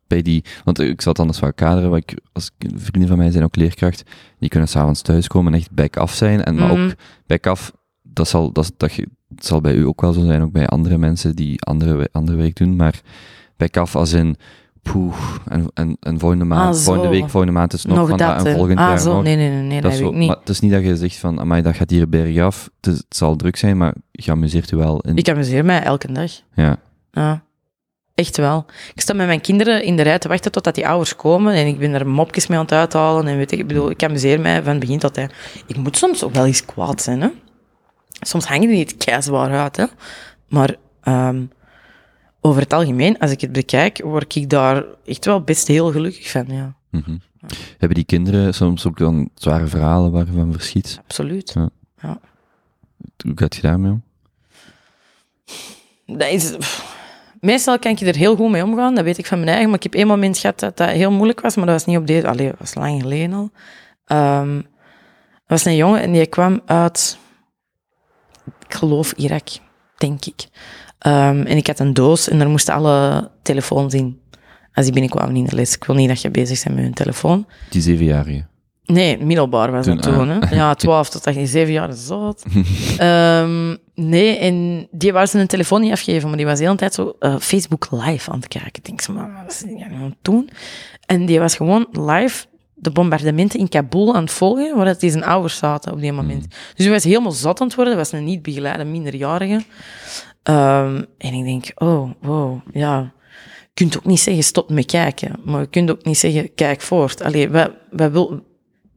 Bij 0.08 0.22
die, 0.22 0.44
want 0.64 0.80
ik 0.80 1.02
zal 1.02 1.12
het 1.12 1.22
anders 1.22 1.40
wel 1.40 1.54
kaderen, 1.54 1.90
wat 1.90 2.00
ik, 2.00 2.20
als 2.34 2.52
vrienden 2.58 3.08
van 3.08 3.18
mij 3.18 3.32
zijn 3.32 3.44
ook 3.44 3.56
leerkracht, 3.56 4.04
die 4.40 4.50
kunnen 4.50 4.70
s'avonds 4.70 5.02
thuiskomen 5.02 5.54
en 5.54 5.60
echt 5.60 5.72
back-af 5.72 6.14
zijn. 6.14 6.44
En 6.44 6.56
maar 6.56 6.72
ook 6.72 6.78
mhm. 6.78 6.92
back-af, 7.28 7.74
dat 8.02 8.28
zal, 8.28 8.52
dat, 8.52 8.74
dat, 8.78 8.92
dat 9.28 9.46
zal 9.46 9.62
bij 9.62 9.74
u 9.76 9.86
ook 9.86 10.02
wel 10.02 10.14
zo 10.14 10.26
zijn, 10.26 10.42
ook 10.42 10.52
bij 10.52 10.68
andere 10.68 10.98
mensen 10.98 11.36
die 11.36 11.62
andere, 11.62 12.10
andere 12.12 12.38
werk 12.38 12.56
doen, 12.56 12.76
maar 12.76 13.02
back-af 13.58 13.96
als 13.96 14.14
in, 14.14 14.36
poeh, 14.92 15.16
en, 15.48 15.68
en, 15.74 15.98
en 16.00 16.20
volgende 16.20 16.46
maand, 16.46 16.76
ah, 16.76 16.82
volgende 16.82 17.10
week, 17.10 17.30
volgende 17.30 17.56
maand 17.58 17.74
is 17.74 17.86
nog, 17.86 17.98
nog 17.98 18.10
van 18.10 18.18
dat, 18.18 18.46
en 18.46 18.56
volgend 18.56 18.80
ah, 18.80 18.88
jaar 18.88 19.00
zo. 19.00 19.14
nog. 19.14 19.24
Nee, 19.24 19.36
nee, 19.36 19.50
nee, 19.50 19.62
nee 19.62 19.82
dat, 19.82 19.92
dat 19.92 20.00
ik 20.00 20.14
niet. 20.14 20.28
Maar 20.28 20.38
het 20.38 20.50
is 20.50 20.60
niet 20.60 20.72
dat 20.72 20.84
je 20.84 20.98
zegt 20.98 21.18
van, 21.18 21.40
amai, 21.40 21.62
dat 21.62 21.76
gaat 21.76 21.90
hier 21.90 22.10
bergaf, 22.10 22.70
het, 22.82 22.98
het 22.98 23.06
zal 23.10 23.36
druk 23.36 23.56
zijn, 23.56 23.78
maar 23.78 23.94
je 24.12 24.32
amuseert 24.32 24.72
u 24.72 24.78
wel. 24.78 25.00
In... 25.00 25.16
Ik 25.16 25.30
amuseer 25.30 25.66
mij 25.66 25.84
elke 25.84 26.12
dag. 26.12 26.32
Ja. 26.56 26.78
Ja. 27.12 27.44
Echt 28.16 28.38
wel. 28.38 28.66
Ik 28.94 29.02
sta 29.02 29.14
met 29.14 29.28
mijn 29.28 29.42
kinderen 29.42 29.84
in 29.84 29.96
de 29.96 30.02
rij 30.02 30.20
te 30.20 30.28
wachten 30.28 30.52
totdat 30.52 30.76
die 30.76 30.88
ouders 30.88 31.16
komen 31.16 31.54
en 31.54 31.68
ik 31.68 31.80
ben 31.80 31.94
er 31.94 32.08
mopjes 32.08 32.48
mee 32.48 32.58
aan 32.58 32.64
het 32.64 32.74
uithalen 32.74 33.28
en 33.28 33.38
weet 33.38 33.52
ik, 33.52 33.60
ik 33.60 33.68
bedoel, 33.68 33.90
ik 33.90 34.04
amuseer 34.04 34.40
mij 34.40 34.64
van 34.64 34.80
begin 34.80 35.00
tot 35.00 35.18
eind. 35.18 35.32
Ik 35.68 35.78
moet 35.78 35.98
soms 35.98 36.24
ook 36.24 36.34
wel 36.34 36.46
eens 36.46 36.66
kwaad 36.66 37.02
zijn, 37.02 37.22
hè. 37.22 37.30
Soms 38.22 38.46
hangen 38.46 38.68
die 38.68 38.78
niet 38.78 38.98
keizwaar 38.98 39.52
uit, 39.52 39.78
hè. 39.78 39.86
Maar 40.48 40.76
um, 41.04 41.52
over 42.46 42.62
het 42.62 42.74
algemeen, 42.74 43.20
als 43.20 43.32
ik 43.32 43.42
het 43.42 43.52
bekijk, 43.52 44.02
word 44.04 44.36
ik 44.36 44.50
daar 44.50 44.84
echt 45.06 45.26
wel 45.26 45.42
best 45.42 45.68
heel 45.68 45.92
gelukkig 45.92 46.32
van, 46.32 46.46
ja. 46.48 46.76
Mm 46.90 47.02
-hmm. 47.06 47.22
Hebben 47.78 47.98
die 47.98 48.06
kinderen 48.06 48.54
soms 48.54 48.88
ook 48.88 48.98
dan 48.98 49.30
zware 49.36 49.68
verhalen 49.68 50.12
waarvan 50.12 50.52
verschiet? 50.52 51.00
Absoluut, 51.04 51.52
ja. 51.54 51.70
ja. 52.02 52.20
Hoe 53.24 53.32
gaat 53.36 53.56
je 53.56 53.62
daarmee 53.62 53.92
om? 53.92 54.04
Dat 56.18 56.30
is... 56.30 56.56
Meestal 57.40 57.80
kan 57.80 57.96
je 58.00 58.06
er 58.06 58.16
heel 58.16 58.36
goed 58.36 58.50
mee 58.50 58.64
omgaan, 58.64 58.96
dat 58.96 59.04
weet 59.04 59.18
ik 59.18 59.26
van 59.26 59.38
mijn 59.38 59.50
eigen. 59.50 59.68
Maar 59.68 59.78
ik 59.78 59.84
heb 59.84 59.94
één 59.94 60.08
moment 60.08 60.38
gehad 60.38 60.60
dat 60.60 60.78
dat 60.78 60.90
heel 60.90 61.12
moeilijk 61.12 61.42
was, 61.42 61.56
maar 61.56 61.66
dat 61.66 61.76
was 61.76 61.86
niet 61.86 61.98
op 61.98 62.08
deze... 62.08 62.28
Allee, 62.28 62.48
dat 62.50 62.60
was 62.60 62.74
lang 62.74 63.02
geleden 63.02 63.34
al. 63.34 63.52
Um, 64.42 64.58
er 65.34 65.54
was 65.54 65.66
een 65.66 65.76
jongen 65.76 66.02
en 66.02 66.12
die 66.12 66.28
kwam 66.28 66.62
uit... 66.66 67.18
Ik 68.68 68.74
geloof 68.74 69.12
Irak, 69.12 69.48
denk 69.98 70.26
ik. 70.26 70.48
Um, 71.00 71.46
en 71.46 71.58
ik 71.58 71.68
had 71.68 71.80
een 71.80 71.94
doos 71.94 72.30
en 72.30 72.40
daar 72.40 72.50
moesten 72.50 72.74
alle 72.74 73.30
telefoons 73.42 73.94
in. 73.94 74.20
Als 74.74 74.86
die 74.86 74.94
binnenkwamen 74.94 75.36
in 75.36 75.46
de 75.46 75.56
les. 75.56 75.76
Ik 75.76 75.84
wil 75.84 75.96
niet 75.96 76.08
dat 76.08 76.22
je 76.22 76.32
bezig 76.32 76.64
bent 76.64 76.76
met 76.76 76.84
hun 76.84 76.94
telefoon. 76.94 77.46
Die 77.70 77.82
zevenjarige? 77.82 78.46
Nee, 78.86 79.18
middelbaar 79.18 79.72
was 79.72 79.86
toen, 79.86 79.96
dat 79.96 80.04
toen. 80.04 80.30
Ah. 80.30 80.50
Hè? 80.50 80.56
Ja, 80.56 80.74
twaalf 80.84 81.10
tot 81.10 81.24
zeven 81.44 81.72
jaar, 81.72 81.90
is 81.90 82.06
zo 82.06 82.34
um, 83.02 83.78
nee, 83.96 84.38
en 84.38 84.88
die 84.92 85.14
was 85.14 85.32
zijn 85.32 85.48
telefoon 85.48 85.82
niet 85.82 85.92
afgeven, 85.92 86.28
maar 86.28 86.38
die 86.38 86.46
was 86.46 86.58
de 86.58 86.64
hele 86.64 86.76
tijd 86.76 86.94
zo 86.94 87.16
uh, 87.20 87.36
Facebook 87.40 87.88
live 87.92 88.32
aan 88.32 88.38
het 88.38 88.48
kijken. 88.48 88.72
Ik 88.74 88.86
denk, 88.86 89.08
maar 89.08 89.34
wat 89.34 89.52
is 89.52 89.60
die 89.60 89.84
aan 89.84 90.02
het 90.02 90.16
doen? 90.22 90.50
En 91.06 91.26
die 91.26 91.40
was 91.40 91.56
gewoon 91.56 91.88
live 91.92 92.46
de 92.74 92.92
bombardementen 92.92 93.60
in 93.60 93.70
Kabul 93.70 94.16
aan 94.16 94.24
het 94.24 94.32
volgen, 94.32 94.76
waar 94.76 95.00
die 95.00 95.12
zijn 95.12 95.24
ouders 95.24 95.58
zaten 95.58 95.92
op 95.92 96.00
die 96.00 96.12
moment. 96.12 96.42
Mm. 96.42 96.50
Dus 96.76 96.86
hij 96.86 96.94
was 96.94 97.04
helemaal 97.04 97.32
zat 97.32 97.62
aan 97.62 97.68
het 97.68 97.76
worden, 97.76 97.96
was 97.96 98.12
een 98.12 98.24
niet 98.24 98.42
begeleide 98.42 98.84
minderjarige. 98.84 99.64
Um, 100.50 101.06
en 101.18 101.34
ik 101.34 101.44
denk, 101.44 101.72
oh, 101.76 102.12
wow, 102.22 102.60
ja. 102.72 103.14
Je 103.62 103.84
kunt 103.84 103.98
ook 103.98 104.06
niet 104.06 104.20
zeggen, 104.20 104.44
stop 104.44 104.70
met 104.70 104.86
kijken. 104.86 105.36
Maar 105.44 105.62
je 105.62 105.68
kunt 105.68 105.92
ook 105.92 106.04
niet 106.04 106.18
zeggen, 106.18 106.54
kijk 106.54 106.82
voort. 106.82 107.22
Allee, 107.22 107.50
wij, 107.50 107.72
wij 107.90 108.12
wil, 108.12 108.46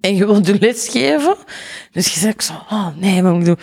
en 0.01 0.15
je 0.15 0.27
wilt 0.27 0.45
de 0.45 0.59
les 0.59 0.89
geven. 0.89 1.37
Dus 1.93 2.15
je 2.15 2.21
zegt 2.21 2.45
zo, 2.45 2.53
oh 2.53 2.89
nee, 2.97 3.23
maar 3.23 3.35
ik 3.35 3.45
doe... 3.45 3.57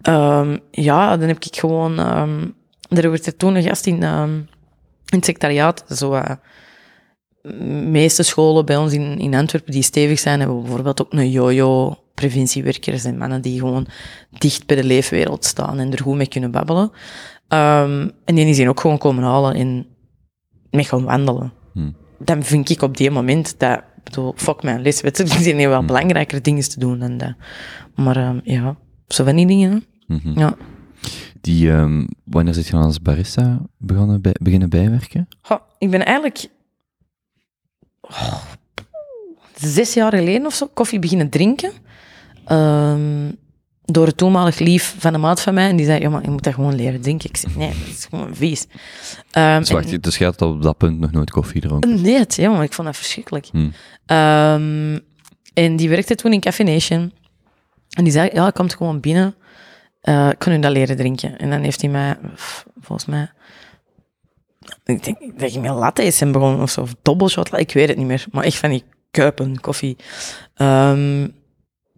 Ehm, 0.00 0.58
ja, 0.70 1.16
dan 1.16 1.28
heb 1.28 1.44
ik 1.44 1.56
gewoon... 1.56 1.98
ehm 1.98 2.48
er 2.88 3.10
werd 3.10 3.26
er 3.26 3.36
toen 3.36 3.54
een 3.54 3.62
gast 3.62 3.86
in, 3.86 4.02
ehm, 4.02 4.34
in 4.34 5.16
het 5.16 5.24
secretariaat, 5.24 5.84
zo... 5.88 6.12
eh, 6.12 6.36
meeste 7.90 8.22
scholen 8.22 8.66
bij 8.66 8.76
ons 8.76 8.92
in, 8.92 9.18
in 9.18 9.34
Antwerpen 9.34 9.72
die 9.72 9.82
stevig 9.82 10.18
zijn, 10.18 10.40
hebben 10.40 10.62
bijvoorbeeld 10.62 11.00
ook 11.00 11.12
een 11.12 11.30
jojo, 11.30 11.98
preventiewerkers 12.20 13.04
en 13.04 13.18
mannen 13.18 13.40
die 13.40 13.58
gewoon 13.58 13.86
dicht 14.38 14.66
bij 14.66 14.76
de 14.76 14.84
leefwereld 14.84 15.44
staan 15.44 15.78
en 15.78 15.92
er 15.92 16.02
goed 16.02 16.16
mee 16.16 16.28
kunnen 16.28 16.50
babbelen. 16.50 16.90
Ehm, 17.48 18.08
en 18.24 18.34
die 18.34 18.54
zijn 18.54 18.68
ook 18.68 18.80
gewoon 18.80 18.98
komen 18.98 19.24
halen 19.24 19.54
en 19.54 19.86
mee 20.70 20.84
gaan 20.84 21.04
wandelen. 21.04 21.52
Hmm. 21.72 21.96
Dan 22.18 22.42
vind 22.42 22.70
ik 22.70 22.82
op 22.82 22.96
die 22.96 23.10
moment 23.10 23.58
dat, 23.58 23.78
ik 23.78 24.04
bedoel, 24.04 24.32
fuck 24.36 24.62
mijn 24.62 24.82
les, 24.82 25.00
weet 25.00 25.16
je, 25.16 25.22
er 25.34 25.42
zijn 25.42 25.56
wel 25.56 25.84
belangrijkere 25.84 26.40
dingen 26.40 26.68
te 26.68 26.78
doen 26.78 26.98
dan 26.98 27.16
dat. 27.16 27.34
Maar 27.94 28.16
ehm, 28.16 28.40
ja, 28.44 28.76
zo 29.08 29.24
van 29.24 29.36
die 29.36 29.46
dingen. 29.46 29.84
Mhm. 30.06 30.38
Ja. 30.38 30.56
Die, 31.40 31.70
ehm, 31.70 32.06
wanneer 32.24 32.54
zit 32.54 32.66
je 32.66 32.72
dan 32.72 32.82
als 32.82 33.02
barista 33.02 33.60
begonnen 33.78 34.20
bij, 34.20 34.34
beginnen 34.40 34.70
bijwerken? 34.70 35.28
Ik 35.78 35.90
ben 35.90 36.04
eigenlijk 36.04 36.48
oh, 38.00 38.42
zes 39.54 39.94
jaar 39.94 40.14
geleden 40.14 40.46
of 40.46 40.54
zo 40.54 40.66
koffie 40.74 40.98
beginnen 40.98 41.28
drinken. 41.28 41.72
Ehm, 42.50 43.30
door 43.84 44.06
het 44.06 44.16
toenmalig 44.16 44.58
lief 44.58 44.94
van 44.98 45.14
een 45.14 45.20
maat 45.20 45.40
van 45.40 45.54
mij. 45.54 45.68
En 45.68 45.76
die 45.76 45.86
zei, 45.86 46.00
ja, 46.00 46.08
maar 46.08 46.22
je 46.22 46.30
moet 46.30 46.42
dat 46.42 46.54
gewoon 46.54 46.74
leren 46.74 47.00
drinken. 47.00 47.28
Ik 47.28 47.36
zei, 47.36 47.52
nee, 47.56 47.68
dat 47.68 47.88
is 47.88 48.06
gewoon 48.10 48.34
vies. 48.34 48.66
Ehm, 49.30 49.58
Dus 49.58 49.70
wacht, 49.70 49.92
en- 49.92 50.00
dus 50.00 50.20
op 50.38 50.62
dat 50.62 50.76
punt 50.76 50.98
nog 51.00 51.10
nooit 51.10 51.30
koffie 51.30 51.60
gedronken? 51.60 52.00
Nee, 52.02 52.18
het, 52.18 52.34
ja, 52.34 52.50
maar 52.50 52.62
ik 52.62 52.72
vond 52.72 52.86
dat 52.86 52.96
verschrikkelijk. 52.96 53.46
Hmm. 53.52 53.72
Ehm, 54.06 54.98
en 55.54 55.76
die 55.76 55.88
werkte 55.88 56.14
toen 56.14 56.32
in 56.32 56.40
Café 56.40 56.62
Nation. 56.62 57.12
En 57.90 58.04
die 58.04 58.12
zei, 58.12 58.30
ja, 58.32 58.50
komt 58.50 58.74
gewoon 58.74 59.00
binnen. 59.00 59.34
eh 60.00 60.28
ik 60.28 60.38
kan 60.38 60.52
u 60.52 60.58
dat 60.58 60.72
leren 60.72 60.96
drinken. 60.96 61.38
En 61.38 61.50
dan 61.50 61.60
heeft 61.62 61.80
hij 61.80 61.90
mij, 61.90 62.18
volgens 62.80 63.08
mij... 63.08 63.30
Ik 64.84 65.04
denk 65.04 65.40
dat 65.40 65.52
je 65.54 65.60
met 65.60 65.70
lattes 65.70 66.16
zijn 66.16 66.32
begonnen 66.32 66.60
of 66.62 66.70
zo. 66.70 66.80
Of 66.80 66.94
dobbelshot, 67.02 67.58
ik 67.58 67.72
weet 67.72 67.88
het 67.88 67.96
niet 67.96 68.06
meer. 68.06 68.24
Maar 68.32 68.44
echt 68.44 68.56
van 68.56 68.70
die 68.70 68.84
kuipen 69.10 69.60
koffie. 69.60 69.96
Ehm, 70.54 71.28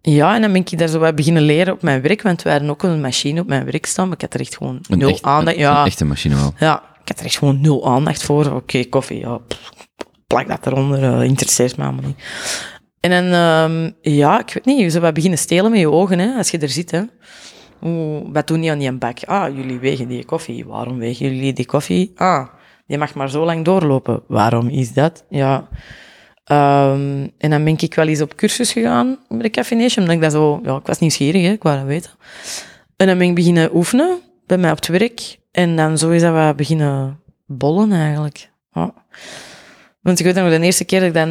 ja, 0.03 0.35
en 0.35 0.41
dan 0.41 0.53
ben 0.53 0.61
ik 0.61 0.79
daar 0.79 0.89
zo 0.89 0.99
wat 0.99 1.15
beginnen 1.15 1.43
leren 1.43 1.73
op 1.75 1.83
mijn 1.83 2.03
werk. 2.03 2.23
Want 2.23 2.43
wij 2.43 2.53
hadden 2.53 2.71
ook 2.71 2.83
een 2.83 3.01
machine 3.01 3.41
op 3.41 3.47
mijn 3.47 3.65
werk 3.65 3.87
staan. 3.87 4.05
Maar 4.07 4.15
ik 4.17 4.21
had 4.23 4.35
er 4.35 4.41
echt 4.41 4.57
gewoon 4.57 4.79
Een 4.89 4.99
nul 4.99 5.09
echt- 5.09 5.23
aandacht. 5.23 5.57
een- 5.57 5.63
Ja, 5.63 5.81
Een 5.81 5.87
echte 5.87 6.05
machine 6.05 6.35
wel. 6.35 6.55
ja, 6.59 6.83
ik 7.03 7.09
had 7.09 7.19
er 7.19 7.25
echt 7.25 7.39
gewoon 7.39 7.61
nul 7.61 7.87
aandacht 7.87 8.23
voor. 8.23 8.47
Oké, 8.53 8.85
koffie, 8.85 9.19
ja, 9.19 9.39
plak 10.27 10.49
dat 10.49 10.67
eronder, 10.67 11.03
eh, 11.21 11.23
interesseert 11.27 11.77
me 11.77 11.85
allemaal 11.85 12.05
niet. 12.07 12.25
En 13.01 13.11
dan, 13.11 13.25
ehm, 13.33 13.91
ja, 14.17 14.41
ik 14.41 14.53
weet 14.55 14.65
niet, 14.65 14.81
je 14.81 14.91
zou 14.91 15.03
wat 15.03 15.15
beginnen 15.15 15.39
stelen 15.39 15.71
met 15.71 15.81
je 15.81 15.91
ogen, 15.91 16.19
hè, 16.19 16.37
als 16.37 16.51
je 16.51 16.59
er 16.59 16.69
zit. 16.69 16.91
Hè. 16.91 17.01
Oeh, 17.85 18.27
wat 18.33 18.47
doen 18.47 18.61
die 18.61 18.71
aan 18.71 18.79
die 18.79 18.93
bak? 18.93 19.25
Ah, 19.25 19.57
jullie 19.57 19.79
wegen 19.79 20.09
die 20.09 20.25
koffie. 20.25 20.65
Waarom 20.67 20.99
wegen 20.99 21.27
jullie 21.35 21.53
die 21.53 21.67
koffie? 21.67 22.13
Ah, 22.17 22.47
die 22.87 22.99
mag 22.99 23.15
maar 23.15 23.31
zo 23.31 23.45
lang 23.45 23.65
doorlopen. 23.65 24.23
Waarom 24.29 24.69
is 24.69 24.93
dat? 24.93 25.25
Ja. 25.29 25.69
Ehm, 26.53 27.29
en 27.39 27.51
dan 27.51 27.65
ben 27.65 27.79
ik 27.79 27.95
wel 27.95 28.07
eens 28.07 28.21
op 28.21 28.35
cursus 28.37 28.73
gegaan 28.73 29.19
bij 29.29 29.39
de 29.39 29.51
Café 29.51 29.75
Nation, 29.75 30.05
omdat 30.05 30.15
ik 30.15 30.23
dat 30.23 30.33
zo... 30.33 30.61
Ja, 30.65 30.77
ik 30.77 30.87
was 30.87 30.99
nieuwsgierig, 30.99 31.43
hè, 31.43 31.51
ik 31.51 31.63
wou 31.63 31.77
dat 31.77 31.87
weten. 31.87 32.11
En 32.97 33.07
dan 33.07 33.19
ben 33.19 33.29
ik 33.29 33.35
beginnen 33.35 33.77
oefenen 33.77 34.19
bij 34.47 34.59
mij 34.59 34.71
op 34.71 34.77
het 34.77 34.87
werk. 34.87 35.39
En 35.51 35.77
dan 35.77 35.99
zo 35.99 36.11
is 36.11 36.21
dat 36.21 36.33
wat 36.33 36.57
beginnen 36.57 37.21
bollen 37.47 37.93
eigenlijk. 37.93 38.51
Want 40.03 40.19
ik 40.19 40.25
weet 40.25 40.35
nog 40.35 40.51
de 40.51 40.61
eerste 40.61 40.85
keer 40.85 40.99
dat 40.99 41.09
ik 41.09 41.15
dan... 41.15 41.29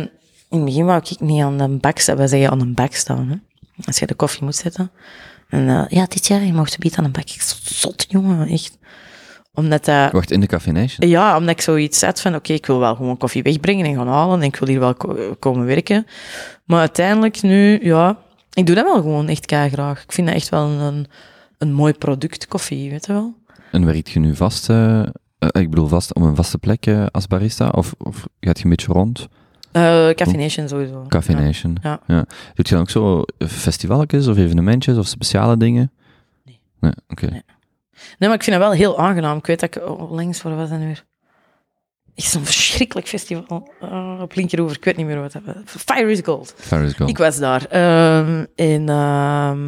In 0.50 0.58
het 0.58 0.66
begin 0.66 0.86
wou 0.86 1.02
ik 1.04 1.20
niet 1.20 1.44
aan 1.44 1.60
een 1.60 1.80
bak 1.80 1.98
staan. 1.98 2.18
Wij 2.18 2.28
zeggen 2.28 2.50
aan 2.50 2.62
een 2.62 2.74
bak 2.74 2.94
staan. 2.94 3.30
Hè? 3.30 3.36
Als 3.86 4.00
je 4.00 4.08
de 4.08 4.14
koffie 4.14 4.44
moet 4.44 4.56
zetten. 4.56 4.92
En 5.50 5.70
eh, 5.70 5.86
ja, 5.90 6.06
dit 6.06 6.28
jaar, 6.28 6.44
je 6.44 6.54
mocht 6.54 6.80
bieden 6.80 7.00
aan 7.00 7.06
een 7.06 7.12
bak. 7.12 7.30
Ik 7.30 7.42
zo, 7.42 7.56
zot, 7.62 8.06
jongen, 8.10 8.48
echt. 8.48 8.78
Omdat 9.54 9.86
dat... 9.86 10.12
Wacht, 10.12 10.32
in 10.32 10.40
de 10.40 10.46
Café 10.48 10.72
Nation? 10.72 11.10
Ja, 11.10 11.38
omdat 11.38 11.50
ik 11.56 11.62
zoiets 11.62 12.02
had 12.02 12.22
van, 12.22 12.36
oké, 12.36 12.54
ik 12.54 12.66
wil 12.66 12.80
wel 12.80 12.96
gewoon 12.96 13.18
koffie 13.18 13.44
wegbrengen 13.44 13.86
en 13.86 13.96
gaan 13.96 14.08
halen 14.08 14.40
en 14.40 14.46
ik 14.46 14.56
wil 14.56 14.68
hier 14.68 14.80
wel 14.80 14.94
ko- 14.96 15.36
komen 15.40 15.66
werken. 15.66 16.06
Maar 16.66 16.80
uiteindelijk 16.80 17.42
nu, 17.42 17.80
ja, 17.86 18.18
ik 18.54 18.66
doe 18.66 18.76
dat 18.76 18.86
wel 18.86 19.02
gewoon 19.02 19.28
echt 19.28 19.52
graag. 19.52 20.04
Ik 20.04 20.12
vind 20.12 20.28
dat 20.28 20.36
echt 20.36 20.50
wel 20.50 20.68
een, 20.68 21.08
een 21.58 21.74
mooi 21.74 21.94
product, 21.94 22.48
koffie, 22.48 22.90
weet 22.90 23.06
je 23.06 23.14
wel. 23.14 23.34
En 23.72 23.86
werkt 23.86 24.10
je 24.10 24.20
nu 24.20 24.36
vast, 24.36 24.70
eh, 24.70 25.00
eh, 25.02 25.08
ik 25.52 25.70
bedoel 25.70 25.88
vast 25.88 26.16
op 26.16 26.22
een 26.22 26.36
vaste 26.36 26.58
plek 26.58 26.86
eh, 26.86 27.06
als 27.12 27.28
barista? 27.28 27.70
Of, 27.70 27.94
of 27.98 28.28
gaat 28.40 28.58
je 28.58 28.64
een 28.64 28.70
beetje 28.70 28.94
rond? 28.94 29.28
Café 30.16 30.32
Nation 30.38 30.68
sowieso. 30.68 31.06
Café 31.08 31.32
Ja. 31.32 31.40
Nation. 31.40 31.78
Ja. 31.82 32.00
Doet 32.54 32.68
je 32.68 32.74
dan 32.74 32.80
ook 32.84 32.90
zo 32.90 33.24
festivalletjes 33.48 34.28
of 34.28 34.38
evenementjes 34.38 34.98
of 34.98 35.08
speciale 35.08 35.58
dingen? 35.58 35.92
Nee. 36.46 36.60
Nee, 36.80 36.92
oké. 37.10 37.26
Nee. 37.26 37.42
Nee, 38.18 38.30
maar 38.30 38.38
ik 38.38 38.44
vind 38.44 38.56
dat 38.58 38.66
wel 38.66 38.76
heel 38.76 39.00
aangenaam. 39.00 39.38
Ik 39.38 39.46
weet 39.46 39.60
dat 39.60 39.76
ik 39.76 39.88
oh, 39.88 40.12
langs, 40.12 40.42
waar 40.42 40.56
was 40.56 40.70
dat 40.70 40.80
nu 40.80 40.86
weer? 40.86 41.04
Echt 42.16 42.32
zo'n 42.32 42.46
verschrikkelijk 42.46 43.08
festival 43.08 43.72
eh, 43.82 44.20
op 44.22 44.36
Linkeroever. 44.36 44.78
Ik 44.78 44.84
weet 44.86 44.98
niet 44.98 45.06
meer 45.06 45.22
wat 45.22 45.32
dat 45.32 45.42
was. 45.46 45.56
Fire 45.66 46.12
is 46.12 46.20
Gold. 46.24 46.56
Paris 46.70 46.94
Gold. 46.94 47.10
Ik 47.10 47.18
was 47.18 47.38
daar. 47.38 47.66
Ehm, 47.66 48.46
en 48.56 48.90
ehm, 48.90 49.60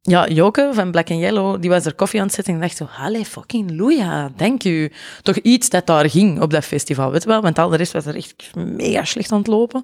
ja, 0.00 0.28
Joke 0.28 0.70
van 0.72 0.90
Black 0.90 1.10
and 1.10 1.20
Yellow, 1.20 1.60
die 1.60 1.70
was 1.70 1.84
er 1.84 1.94
koffie 1.94 2.20
aan 2.20 2.26
het 2.26 2.34
zetten. 2.34 2.54
En 2.54 2.60
ik 2.60 2.66
dacht 2.66 2.76
zo, 2.76 3.02
halle 3.02 3.24
fucking 3.24 3.70
loeja, 3.70 4.30
dank 4.36 4.64
u. 4.64 4.92
Toch 5.22 5.36
iets 5.36 5.68
dat 5.68 5.86
daar 5.86 6.10
ging 6.10 6.40
op 6.40 6.50
dat 6.50 6.64
festival, 6.64 7.10
weet 7.10 7.22
je 7.22 7.28
wel? 7.28 7.42
Want 7.42 7.58
al 7.58 7.68
de 7.68 7.76
rest 7.76 7.92
was 7.92 8.06
er 8.06 8.16
echt 8.16 8.54
mega 8.54 9.04
slecht 9.04 9.32
aan 9.32 9.38
het 9.38 9.46
lopen. 9.46 9.82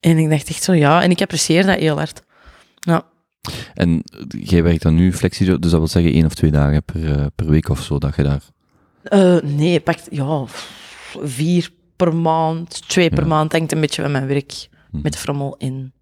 En 0.00 0.18
ik 0.18 0.30
dacht 0.30 0.48
echt 0.48 0.62
zo, 0.62 0.72
ja. 0.72 1.02
En 1.02 1.10
ik 1.10 1.20
apprecieer 1.20 1.66
dat 1.66 1.78
heel 1.78 1.96
hard. 1.96 2.22
Ja. 2.80 3.04
En 3.74 4.02
eh, 4.04 4.42
jij 4.48 4.62
werkt 4.62 4.82
dan 4.82 4.94
nu 4.94 5.12
flexibel, 5.12 5.60
dus 5.60 5.70
dat 5.70 5.78
wil 5.80 5.88
zeggen 5.88 6.12
één 6.12 6.24
of 6.26 6.34
twee 6.34 6.50
dagen 6.50 6.82
per, 6.84 7.18
eh, 7.18 7.26
per 7.34 7.46
week 7.46 7.68
of 7.68 7.82
zo, 7.82 7.98
dat 7.98 8.16
je 8.16 8.22
daar... 8.22 8.42
Eh, 9.02 9.36
nee, 9.42 9.80
pakt, 9.80 10.08
ja, 10.10 10.44
vier 11.22 11.70
per 11.96 12.14
maand, 12.16 12.88
twee 12.88 13.10
per 13.10 13.26
maand. 13.26 13.52
Hangt 13.52 13.72
een 13.72 13.80
beetje 13.80 14.02
van 14.02 14.10
mijn 14.12 14.26
werk 14.26 14.68
Mhm. 14.90 15.02
met 15.02 15.16
frommel 15.16 15.54
in 15.58 15.92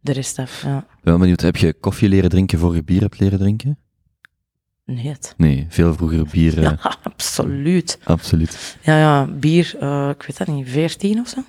de 0.00 0.12
rest 0.12 0.38
af. 0.38 0.62
Ja. 0.62 0.86
Wel 1.02 1.18
benieuwd, 1.18 1.40
heb 1.40 1.56
je 1.56 1.72
koffie 1.72 2.08
leren 2.08 2.30
drinken 2.30 2.58
voor 2.58 2.74
je 2.74 2.82
bier 2.84 3.00
hebt 3.00 3.18
leren 3.20 3.38
drinken? 3.38 3.78
Nee, 4.84 5.08
het. 5.08 5.34
Nee, 5.36 5.66
veel 5.68 5.94
vroeger 5.94 6.26
bier, 6.30 6.60
Ja, 6.62 6.78
absoluut. 7.02 7.98
absoluut. 8.04 8.76
Ja, 8.82 8.98
ja, 8.98 9.26
bier, 9.26 9.66
ik 10.10 10.22
weet 10.22 10.38
dat 10.38 10.46
niet, 10.46 10.68
14 10.68 11.20
of 11.20 11.28
zo? 11.28 11.40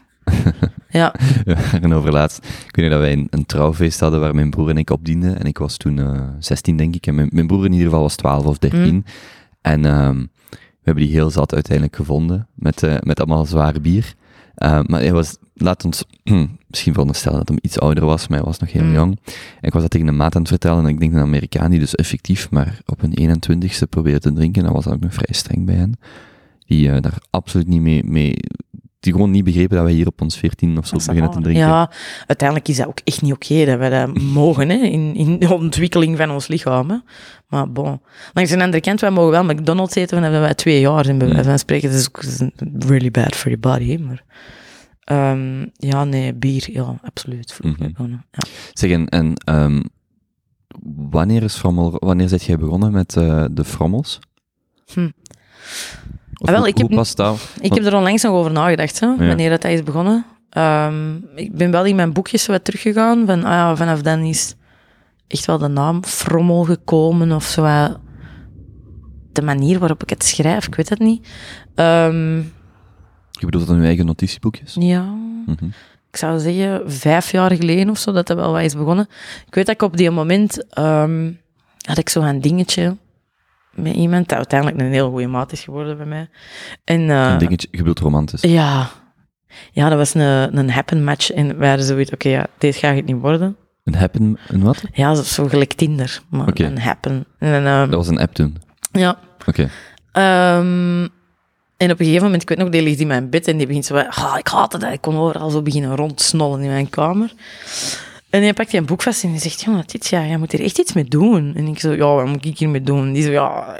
Ja, 0.93 1.15
en 1.81 1.93
over 1.93 2.11
laatst, 2.11 2.37
ik 2.67 2.75
weet 2.75 2.85
nog 2.85 2.93
dat 2.93 2.99
wij 2.99 3.13
een, 3.13 3.27
een 3.29 3.45
trouwfeest 3.45 3.99
hadden 3.99 4.19
waar 4.19 4.35
mijn 4.35 4.49
broer 4.49 4.69
en 4.69 4.77
ik 4.77 4.89
op 4.89 5.05
dienden. 5.05 5.39
En 5.39 5.45
ik 5.45 5.57
was 5.57 5.77
toen 5.77 5.99
eh 5.99 6.21
16, 6.39 6.77
denk 6.77 6.95
ik. 6.95 7.07
En 7.07 7.15
mijn, 7.15 7.29
mijn 7.31 7.47
broer 7.47 7.65
in 7.65 7.71
ieder 7.71 7.87
geval 7.87 8.01
was 8.01 8.15
12 8.15 8.45
of 8.45 8.57
13. 8.57 8.93
Mm. 8.93 9.03
En 9.61 9.85
ehm, 9.85 10.17
we 10.49 10.89
hebben 10.89 11.03
die 11.03 11.13
heel 11.13 11.29
zat 11.29 11.53
uiteindelijk 11.53 11.95
gevonden, 11.95 12.47
met, 12.53 12.83
eh, 12.83 12.95
met 12.99 13.19
allemaal 13.19 13.45
zware 13.45 13.79
bier. 13.79 14.15
Eh, 14.55 14.79
maar 14.85 14.99
hij 14.99 15.13
was, 15.13 15.37
laat 15.53 15.85
ons 15.85 16.03
misschien 16.69 16.93
veronderstellen 16.93 17.37
dat 17.37 17.47
hij 17.47 17.57
iets 17.61 17.79
ouder 17.79 18.05
was, 18.05 18.27
maar 18.27 18.37
hij 18.37 18.47
was 18.47 18.59
nog 18.59 18.71
heel 18.71 18.83
Mm. 18.83 18.93
jong. 18.93 19.19
En 19.61 19.67
ik 19.67 19.73
was 19.73 19.81
dat 19.81 19.91
tegen 19.91 20.07
een 20.07 20.15
maat 20.15 20.35
aan 20.35 20.41
het 20.41 20.49
vertellen, 20.49 20.83
en 20.83 20.89
ik 20.89 20.99
denk 20.99 21.13
een 21.13 21.19
Amerikaan 21.19 21.69
die 21.69 21.79
dus 21.79 21.95
effectief 21.95 22.51
maar 22.51 22.79
op 22.85 23.03
een 23.03 23.13
21ste 23.17 23.89
probeerde 23.89 24.19
te 24.19 24.33
drinken, 24.33 24.63
dat 24.63 24.73
was 24.73 24.83
dan 24.83 24.93
ook 24.93 24.99
nog 24.99 25.13
vrij 25.13 25.33
streng 25.35 25.65
bij 25.65 25.75
hen. 25.75 25.99
Die 26.65 26.91
eh, 26.91 27.01
daar 27.01 27.17
absoluut 27.29 27.67
niet 27.67 27.81
mee, 27.81 28.03
mee, 28.03 28.35
die 29.03 29.13
gewoon 29.13 29.31
niet 29.31 29.43
begrepen 29.43 29.75
dat 29.75 29.85
wij 29.85 29.93
hier 29.93 30.07
op 30.07 30.21
ons 30.21 30.37
14 30.37 30.77
of 30.77 30.87
zo 30.87 30.95
beginnen 30.97 31.31
te 31.31 31.41
drinken. 31.41 31.67
Ja, 31.67 31.91
uiteindelijk 32.27 32.69
is 32.69 32.77
dat 32.77 32.87
ook 32.87 32.99
echt 33.03 33.21
niet 33.21 33.33
oké 33.33 33.65
dat 33.65 33.79
we 33.79 33.89
dat 33.89 34.21
mogen 34.21 34.69
hè, 34.69 34.75
in, 34.75 35.15
in 35.15 35.39
de 35.39 35.53
ontwikkeling 35.53 36.17
van 36.17 36.31
ons 36.31 36.47
lichaam. 36.47 36.89
Hè. 36.89 36.97
Maar 37.47 37.71
bon. 37.71 38.01
Langs 38.33 38.51
de 38.51 38.61
andere 38.61 38.81
kant, 38.81 39.01
wij 39.01 39.11
mogen 39.11 39.31
wel 39.31 39.43
McDonald's 39.43 39.95
eten 39.95 40.21
vanaf 40.21 40.39
wij 40.39 40.53
twee 40.53 40.79
jaar 40.79 41.05
zijn, 41.05 41.17
bij 41.17 41.27
wijze 41.27 41.43
van 41.43 41.59
spreken. 41.59 41.89
Dat 41.91 41.99
is 41.99 42.07
ook 42.07 42.23
really 42.79 43.11
bad 43.11 43.35
for 43.35 43.51
your 43.51 43.59
body. 43.59 43.97
Hè. 43.97 44.03
Maar 44.03 44.23
ehm, 45.03 45.65
ja, 45.73 46.03
nee, 46.03 46.33
bier, 46.33 46.71
ja, 46.71 46.99
absoluut. 47.01 47.59
Mhm. 47.61 47.89
ja. 48.31 48.43
Zeg, 48.73 48.91
en, 48.91 49.07
en 49.09 49.33
ehm, 49.35 49.81
wanneer 51.09 51.43
is 51.43 51.55
Frommel, 51.55 51.95
wanneer 51.99 52.27
zit 52.27 52.43
jij 52.43 52.57
begonnen 52.57 52.91
met 52.91 53.17
eh, 53.17 53.45
de 53.51 53.63
Frommels? 53.63 54.19
Hm. 54.93 55.09
Ah, 56.43 56.49
wel, 56.51 56.59
hoe, 56.59 56.67
ik 56.67 56.77
heb 56.77 56.87
hoe 56.87 56.95
past 56.95 57.17
dat? 57.17 57.49
Ik 57.61 57.73
heb 57.73 57.85
er 57.85 57.95
onlangs 57.95 58.21
nog 58.23 58.31
over 58.33 58.51
nagedacht, 58.51 58.99
hè, 58.99 59.15
wanneer 59.27 59.49
dat 59.49 59.63
is 59.63 59.83
begonnen. 59.83 60.25
Ehm, 60.49 61.15
ik 61.35 61.55
ben 61.55 61.71
wel 61.71 61.85
in 61.85 61.95
mijn 61.95 62.13
boekjes 62.13 62.45
wat 62.45 62.63
teruggegaan. 62.65 63.25
Van, 63.25 63.43
ah 63.43 63.51
ja, 63.51 63.75
vanaf 63.75 64.01
dan 64.01 64.19
is 64.19 64.55
echt 65.27 65.45
wel 65.45 65.57
de 65.57 65.67
naam 65.67 66.03
Frommel 66.03 66.63
gekomen 66.63 67.31
of 67.31 67.43
zo. 67.45 67.61
wat. 67.61 67.99
De 69.31 69.41
manier 69.41 69.79
waarop 69.79 70.03
ik 70.03 70.09
het 70.09 70.23
schrijf, 70.23 70.67
ik 70.67 70.75
weet 70.75 70.89
het 70.89 70.99
niet. 70.99 71.27
Ehm, 71.75 72.37
Je 73.31 73.45
bedoelt 73.45 73.67
dan 73.67 73.81
je 73.81 73.85
eigen 73.87 74.05
notitieboekjes? 74.05 74.75
ja, 74.79 75.01
Mhm. 75.45 75.65
ik 76.11 76.17
zou 76.17 76.39
zeggen 76.39 76.91
vijf 76.91 77.31
jaar 77.31 77.51
geleden 77.55 77.89
of 77.89 77.97
zo 77.97 78.11
dat 78.11 78.27
dat 78.27 78.37
wel 78.37 78.51
wat 78.51 78.61
is 78.61 78.75
begonnen. 78.75 79.07
Ik 79.47 79.55
weet 79.55 79.65
dat 79.65 79.75
ik 79.75 79.81
op 79.81 79.97
die 79.97 80.11
moment 80.11 80.65
ehm, 80.69 81.31
had 81.87 81.97
ik 81.97 82.09
zo 82.09 82.21
een 82.21 82.41
dingetje 82.41 82.97
met 83.75 83.93
iemand 83.93 84.29
dat 84.29 84.37
uiteindelijk 84.37 84.81
een 84.81 84.91
heel 84.91 85.09
goede 85.09 85.27
maat 85.27 85.51
is 85.51 85.61
geworden 85.63 85.97
bij 85.97 86.05
mij. 86.05 86.29
En, 86.83 87.09
eh, 87.09 87.29
Een 87.31 87.37
dingetje, 87.37 87.67
je 87.71 87.77
bedoelt 87.77 87.99
romantisch. 87.99 88.41
Ja. 88.41 88.89
Ja, 89.71 89.89
dat 89.89 89.97
was 89.97 90.13
een, 90.13 90.57
een 90.57 90.69
happen 90.69 91.03
match. 91.03 91.31
En 91.31 91.57
wij 91.57 91.67
hadden 91.67 91.85
zoiets, 91.87 92.11
oké, 92.11 92.29
ja, 92.29 92.45
dit 92.57 92.75
gaat 92.75 92.95
het 92.95 93.05
niet 93.05 93.19
worden. 93.21 93.55
Een 93.83 93.95
happen, 93.95 94.37
een 94.47 94.63
wat? 94.63 94.83
Ja, 94.93 95.15
zo- 95.15 95.23
zo 95.23 95.47
gelijk 95.47 95.73
Tinder, 95.73 96.21
maar 96.29 96.47
een 96.53 96.79
happen. 96.79 97.25
En, 97.39 97.65
ehm, 97.65 97.89
Dat 97.89 97.95
was 97.95 98.07
een 98.07 98.19
app 98.19 98.33
toen. 98.33 98.57
ja. 98.91 99.17
Oké. 99.45 99.69
Ehm, 100.11 101.07
en 101.77 101.91
op 101.91 101.99
een 101.99 102.05
gegeven 102.05 102.23
moment, 102.23 102.41
ik 102.41 102.49
weet 102.49 102.57
nog, 102.57 102.69
die 102.69 102.81
ligt 102.81 102.99
in 102.99 103.07
mijn 103.07 103.29
bed 103.29 103.47
en 103.47 103.57
die 103.57 103.67
begint 103.67 103.85
zo, 103.85 103.95
ah, 103.97 104.35
ik 104.37 104.47
haat 104.47 104.73
het, 104.73 104.83
ik 104.83 105.01
kon 105.01 105.17
overal 105.17 105.49
zo 105.49 105.61
beginnen 105.61 105.95
rondsnollen 105.95 106.61
in 106.61 106.69
mijn 106.69 106.89
kamer. 106.89 107.33
En 108.33 108.41
hij 108.41 108.53
pakt 108.53 108.73
een 108.73 108.85
boek 108.85 109.01
vast 109.01 109.23
en 109.23 109.31
die 109.31 109.39
zegt, 109.39 109.61
jongen, 109.61 109.85
Titia, 109.87 110.25
jij 110.25 110.37
moet 110.37 110.51
hier 110.51 110.61
echt 110.63 110.79
iets 110.79 110.93
mee 110.93 111.03
doen. 111.05 111.53
En 111.55 111.67
ik 111.67 111.79
zo, 111.79 111.91
ja, 111.91 112.13
wat 112.15 112.25
moet 112.25 112.45
ik 112.45 112.57
hiermee 112.57 112.81
doen? 112.81 113.13
Die 113.13 113.23
zo, 113.23 113.31
ja, 113.31 113.77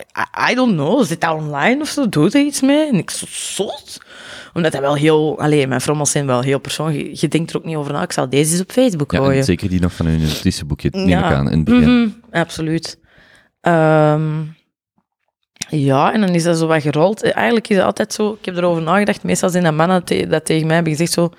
I, 0.48 0.52
I 0.52 0.56
don't 0.56 0.74
know, 0.74 1.04
zit 1.06 1.22
dat 1.22 1.34
online 1.36 1.82
of 1.82 1.88
zo, 1.88 2.10
doe 2.10 2.30
er 2.32 2.39
iets 2.42 2.62
mee? 2.62 2.88
En 2.88 2.96
ik 2.96 3.10
zo, 3.10 3.26
zot? 3.30 3.98
Omdat 4.54 4.72
hij 4.72 4.82
wel 4.82 4.96
heel, 4.96 5.39
alleen 5.39 5.70
mijn 5.70 5.82
frommels 5.82 6.12
zijn 6.12 6.26
wel 6.26 6.42
heel 6.42 6.60
persoonlijk. 6.60 6.98
Je, 7.00 7.10
je 7.20 7.28
denkt 7.28 7.50
er 7.52 7.58
ook 7.58 7.66
niet 7.66 7.76
over 7.76 7.94
na, 7.94 8.02
ik 8.02 8.12
zal 8.12 8.30
deze 8.30 8.52
eens 8.52 8.62
op 8.62 8.72
Facebook 8.72 9.12
Ja, 9.12 9.18
gooien. 9.18 9.38
en 9.38 9.44
zeker 9.44 9.70
die 9.70 9.80
nog 9.82 9.94
van 9.94 10.06
hun 10.06 10.22
notitieboekje, 10.22 10.89
neem 10.92 11.08
Ja. 11.08 11.30
ik 11.30 11.36
aan, 11.36 11.50
in 11.50 11.56
het 11.58 11.63
begin. 11.66 12.02
Mhm, 12.02 12.10
absoluut. 12.32 13.00
Ehm, 13.62 14.32
ja, 15.70 16.13
en 16.13 16.22
dan 16.22 16.30
is 16.30 16.44
dat 16.44 16.58
zo 16.58 16.68
wat 16.68 16.82
gerold. 16.82 17.24
Eh, 17.24 17.36
Eigenlijk 17.36 17.68
is 17.70 17.76
het 17.76 17.86
altijd 17.86 18.13
zo, 18.13 18.38
ik 18.39 18.46
heb 18.46 18.58
erover 18.58 18.82
nagedacht, 18.84 19.24
meestal 19.24 19.50
zijn 19.50 19.63
dat 19.63 19.74
mannen 19.74 20.04
te- 20.04 20.28
dat 20.28 20.46
tegen 20.46 20.66
mij 20.66 20.76
hebben 20.76 20.94
gezegd 20.94 21.12
zo, 21.12 21.30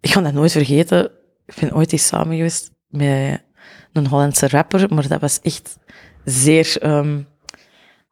ik 0.00 0.10
ga 0.10 0.20
dat 0.20 0.32
nooit 0.32 0.52
vergeten. 0.52 1.10
Ik 1.46 1.54
ben 1.60 1.74
ooit 1.74 1.92
eens 1.92 2.06
samen 2.06 2.36
geweest 2.36 2.70
met 2.88 3.42
een 3.92 4.06
Hollandse 4.06 4.48
rapper, 4.48 4.94
maar 4.94 5.08
dat 5.08 5.20
was 5.20 5.40
echt 5.40 5.76
zeer, 6.24 6.76
ehm 6.82 7.22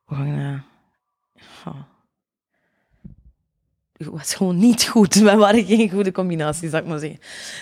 hoe 0.05 0.17
ga 0.17 0.25
ik. 0.25 0.29
Ja. 0.37 0.65
Het 3.97 4.07
was 4.07 4.35
gewoon 4.35 4.57
niet 4.57 4.85
goed. 4.85 5.15
Wij 5.31 5.37
waren 5.37 5.65
geen 5.65 5.91
goede 5.91 6.13
combinatie, 6.13 6.69
zou 6.69 6.83
ik 6.83 6.89
maar 6.89 6.99
zeggen. 6.99 7.21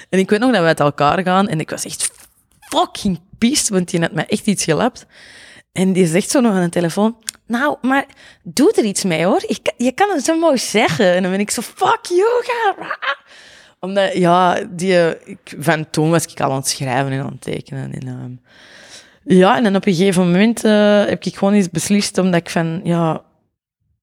En 0.08 0.18
ik 0.18 0.30
weet 0.30 0.40
nog 0.40 0.52
dat 0.52 0.60
we 0.60 0.66
uit 0.66 0.80
elkaar 0.80 1.22
gaan 1.22 1.48
en 1.48 1.60
ik 1.60 1.70
was 1.70 1.84
echt 1.84 2.10
fucking 2.60 3.20
pissed, 3.38 3.68
want 3.68 3.90
die 3.90 4.00
had 4.00 4.12
mij 4.12 4.26
echt 4.26 4.46
iets 4.46 4.64
gelapt. 4.64 5.06
En 5.72 5.92
die 5.92 6.06
zegt 6.06 6.30
zo 6.30 6.40
nog 6.40 6.54
aan 6.54 6.62
de 6.62 6.68
telefoon, 6.68 7.16
nou, 7.46 7.76
maar 7.80 8.06
doe 8.42 8.72
er 8.72 8.84
iets 8.84 9.04
mee 9.04 9.24
hoor. 9.24 9.42
Je 9.46 9.60
je 9.76 9.92
kan 9.92 10.10
het 10.10 10.24
zo 10.24 10.38
mooi 10.38 10.58
zeggen. 10.58 11.14
En 11.14 11.22
dan 11.22 11.30
ben 11.30 11.40
ik 11.40 11.50
zo, 11.50 11.62
fuck 11.62 12.04
you, 12.04 12.42
ga. 12.44 12.96
Omdat, 13.84 14.16
ja, 14.16 14.64
die, 14.70 15.24
ik, 15.24 15.54
van 15.58 15.90
toen 15.90 16.10
was 16.10 16.26
ik 16.26 16.40
al 16.40 16.50
aan 16.50 16.56
het 16.56 16.68
schrijven 16.68 17.12
en 17.12 17.20
aan 17.20 17.26
het 17.26 17.40
tekenen. 17.40 17.92
En, 17.92 18.08
ehm, 18.08 18.32
ja, 19.38 19.56
en 19.56 19.62
dan 19.62 19.76
op 19.76 19.86
een 19.86 19.94
gegeven 19.94 20.24
moment 20.24 20.64
eh, 20.64 21.04
heb 21.04 21.24
ik 21.24 21.36
gewoon 21.36 21.54
eens 21.54 21.70
beslist, 21.70 22.18
omdat 22.18 22.40
ik 22.40 22.50
van, 22.50 22.80
ja, 22.84 23.22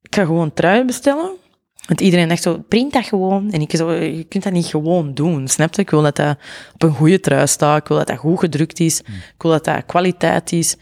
ik 0.01 0.15
ga 0.15 0.25
gewoon 0.25 0.53
truien 0.53 0.85
bestellen. 0.85 1.31
Want 1.87 2.01
iedereen 2.01 2.27
dacht 2.27 2.41
zo, 2.41 2.63
print 2.67 2.93
dat 2.93 3.05
gewoon. 3.05 3.51
En 3.51 3.61
ik 3.61 3.75
zo, 3.75 3.91
je 3.91 4.23
kunt 4.23 4.43
dat 4.43 4.53
niet 4.53 4.65
gewoon 4.65 5.13
doen, 5.13 5.47
snap 5.47 5.75
je? 5.75 5.81
Ik 5.81 5.89
wil 5.89 6.01
dat 6.01 6.15
dat 6.15 6.37
op 6.73 6.83
een 6.83 6.93
goede 6.93 7.19
trui 7.19 7.47
staat. 7.47 7.81
Ik 7.81 7.87
wil 7.87 7.97
dat 7.97 8.07
dat 8.07 8.17
goed 8.17 8.39
gedrukt 8.39 8.79
is. 8.79 8.99
Ik 8.99 9.33
wil 9.41 9.51
dat 9.51 9.65
dat 9.65 9.85
kwaliteit 9.85 10.51
is. 10.51 10.77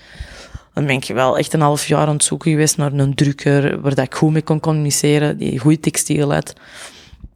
Dan 0.74 0.86
ben 0.86 0.96
ik 0.96 1.06
wel 1.06 1.38
echt 1.38 1.54
een 1.54 1.62
half 1.62 1.88
jaar 1.88 2.08
aan 2.08 2.14
het 2.14 2.24
zoeken 2.24 2.52
geweest 2.52 2.78
naar 2.78 2.94
een 2.94 3.16
drukker 3.16 3.82
waar 3.82 3.96
dat 3.96 4.06
ik 4.06 4.16
goed 4.16 4.32
mee 4.32 4.42
kon 4.42 4.60
communiceren, 4.60 5.38
die 5.38 5.60
goede 5.60 5.80
textiel 5.80 6.34
had. 6.34 6.54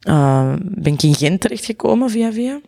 Uh, 0.07 0.53
ben 0.61 0.93
ik 0.93 1.03
in 1.03 1.15
Gent 1.15 1.41
terechtgekomen 1.41 2.09
via 2.09 2.31
via. 2.31 2.61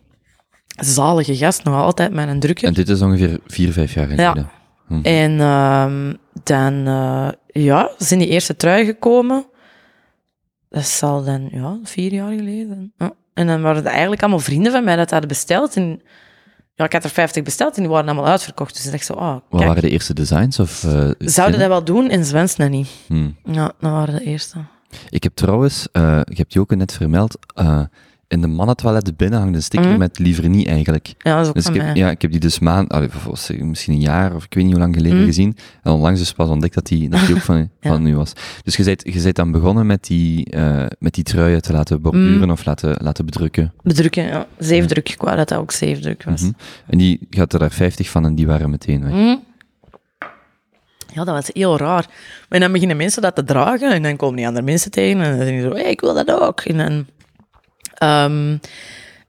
Zalige 0.66 1.36
gast, 1.36 1.64
nog 1.64 1.74
altijd 1.74 2.12
met 2.12 2.28
een 2.28 2.40
drukker. 2.40 2.68
En 2.68 2.74
dit 2.74 2.88
is 2.88 3.02
ongeveer 3.02 3.38
vier, 3.46 3.72
vijf 3.72 3.94
jaar 3.94 4.06
geleden. 4.06 4.50
Hm. 4.86 5.00
En 5.02 5.40
ehm, 5.40 6.14
dan 6.42 6.88
uh, 6.88 7.28
ja, 7.46 7.90
zijn 7.98 8.20
die 8.20 8.28
eerste 8.28 8.56
trui 8.56 8.84
gekomen. 8.84 9.46
Dat 10.68 10.84
zal 10.84 11.24
dan 11.24 11.48
ja, 11.52 11.78
vier 11.82 12.12
jaar 12.12 12.32
geleden. 12.32 12.92
Ja. 12.98 13.12
En 13.34 13.46
dan 13.46 13.62
waren 13.62 13.76
het 13.76 13.86
eigenlijk 13.86 14.22
allemaal 14.22 14.40
vrienden 14.40 14.72
van 14.72 14.84
mij 14.84 14.96
dat 14.96 15.10
hadden 15.10 15.28
besteld. 15.28 15.76
En 15.76 16.02
ja, 16.74 16.84
ik 16.84 16.92
had 16.92 17.04
er 17.04 17.10
50 17.10 17.42
besteld 17.42 17.76
en 17.76 17.82
die 17.82 17.90
waren 17.90 18.08
allemaal 18.08 18.30
uitverkocht. 18.30 18.74
Dus 18.74 18.84
ik 18.84 18.90
dacht 18.90 19.04
zo, 19.04 19.12
ah, 19.12 19.36
Wat 19.50 19.64
waren 19.64 19.82
de 19.82 19.90
eerste 19.90 20.14
designs? 20.14 20.58
Of, 20.58 20.82
uh, 20.84 21.10
Zouden 21.18 21.58
dat 21.58 21.68
wel 21.68 21.84
doen 21.84 22.10
en 22.10 22.24
Zwens 22.24 22.56
nog 22.56 22.68
niet. 22.68 22.88
Hm. 23.06 23.30
Ja, 23.44 23.72
dat 23.80 23.90
waren 23.90 24.14
de 24.14 24.24
eerste. 24.24 24.58
Ik 25.08 25.22
heb 25.22 25.34
trouwens, 25.34 25.88
uh, 25.92 26.20
ik 26.24 26.38
heb 26.38 26.50
die 26.50 26.60
ook 26.60 26.76
net 26.76 26.92
vermeld, 26.92 27.38
uh, 27.60 27.80
in 28.28 28.40
de 28.40 28.46
mannentoilet 28.46 29.16
binnen 29.16 29.38
hangt 29.38 29.54
een 29.54 29.62
sticker 29.62 29.90
mm. 29.90 29.98
met 29.98 30.18
liever 30.18 30.48
niet 30.48 30.66
eigenlijk. 30.66 31.14
Ja, 31.18 31.36
dat 31.36 31.42
is 31.42 31.48
ook 31.48 31.54
dus 31.54 31.66
ik 31.66 31.82
heb. 31.82 31.96
Ja, 31.96 32.10
ik 32.10 32.22
heb 32.22 32.30
die 32.30 32.40
dus 32.40 32.58
maand, 32.58 32.92
allee, 32.92 33.08
misschien 33.58 33.94
een 33.94 34.00
jaar 34.00 34.34
of 34.34 34.44
ik 34.44 34.54
weet 34.54 34.64
niet 34.64 34.72
hoe 34.72 34.82
lang 34.82 34.94
geleden 34.94 35.18
mm. 35.18 35.24
gezien. 35.24 35.56
En 35.82 35.92
onlangs 35.92 36.20
dus 36.20 36.32
pas 36.32 36.48
ontdekt 36.48 36.74
dat 36.74 36.86
die, 36.86 37.08
dat 37.08 37.26
die 37.26 37.34
ook 37.34 37.40
van, 37.40 37.56
ja. 37.80 37.90
van 37.90 38.06
u 38.06 38.16
was. 38.16 38.32
Dus 38.62 38.76
je 38.76 38.84
bent, 38.84 39.02
je 39.04 39.22
bent 39.22 39.36
dan 39.36 39.52
begonnen 39.52 39.86
met 39.86 40.04
die, 40.04 40.54
uh, 40.54 40.86
met 40.98 41.14
die 41.14 41.24
truien 41.24 41.62
te 41.62 41.72
laten 41.72 42.02
borduren 42.02 42.44
mm. 42.44 42.50
of 42.50 42.64
laten, 42.64 42.96
laten 43.02 43.26
bedrukken. 43.26 43.72
Bedrukken, 43.82 44.24
ja. 44.24 44.46
Zeefdruk, 44.58 45.08
ik 45.08 45.20
wou 45.20 45.36
dat 45.36 45.48
dat 45.48 45.58
ook 45.58 45.72
zeefdruk 45.72 46.24
was. 46.24 46.40
-hmm. 46.40 46.56
En 46.86 46.98
die 46.98 47.26
gaat 47.30 47.52
er 47.52 47.58
daar 47.58 47.70
50 47.70 48.10
van 48.10 48.24
en 48.24 48.34
die 48.34 48.46
waren 48.46 48.70
meteen 48.70 49.04
weg. 49.04 49.38
Ja, 51.14 51.24
dat 51.24 51.34
was 51.34 51.50
heel 51.52 51.78
raar. 51.78 52.06
En 52.48 52.60
dan 52.60 52.72
beginnen 52.72 52.96
mensen 52.96 53.22
dat 53.22 53.34
te 53.34 53.44
dragen 53.44 53.92
en 53.92 54.02
dan 54.02 54.16
komen 54.16 54.36
die 54.36 54.46
andere 54.46 54.64
mensen 54.64 54.90
tegen 54.90 55.20
en 55.20 55.36
dan 55.36 55.46
zeggen 55.46 55.62
ze 55.62 55.68
zo, 55.68 55.74
hey, 55.74 55.90
ik 55.90 56.00
wil 56.00 56.14
dat 56.14 56.30
ook. 56.30 56.60
En 56.60 56.76
dan 56.76 57.06
um, 58.10 58.60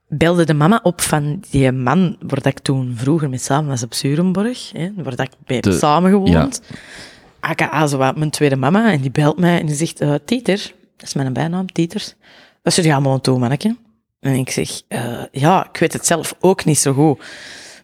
belde 0.08 0.46
de 0.46 0.54
mama 0.54 0.80
op 0.84 1.02
van 1.02 1.44
die 1.50 1.72
man 1.72 2.16
waar 2.20 2.42
dat 2.42 2.46
ik 2.46 2.60
toen 2.60 2.94
vroeger 2.98 3.30
mee 3.30 3.40
samen 3.40 3.70
was 3.70 3.84
op 3.84 3.94
Zurenborg, 3.94 4.72
hè, 4.72 4.92
waar 4.96 5.16
dat 5.16 5.28
ik 5.28 5.34
bij 5.46 5.56
heb 5.56 5.74
samengewoond. 5.74 6.62
Ja. 6.68 6.78
AKA, 7.40 7.88
zo 7.88 7.98
wat, 7.98 8.16
mijn 8.16 8.30
tweede 8.30 8.56
mama, 8.56 8.92
en 8.92 9.02
die 9.02 9.12
belt 9.12 9.40
mij 9.40 9.60
en 9.60 9.66
die 9.66 9.76
zegt, 9.76 10.02
uh, 10.02 10.14
Tieter, 10.26 10.74
dat 10.98 11.08
is 11.08 11.14
mijn 11.14 11.34
bijnaam, 11.34 11.72
Tieters, 11.72 12.16
wat 12.64 12.74
zit 12.74 12.86
je 12.86 12.94
allemaal 12.94 13.14
aan 13.14 13.22
toe, 13.22 13.40
manneke? 13.40 13.76
En 14.20 14.34
ik 14.34 14.50
zeg, 14.50 14.82
uh, 14.90 15.24
ja, 15.32 15.68
ik 15.70 15.80
weet 15.80 15.94
het 15.94 16.06
zelf 16.06 16.36
ook 16.40 16.66
niet 16.66 16.78
zo 16.78 16.94
goed. 16.94 17.24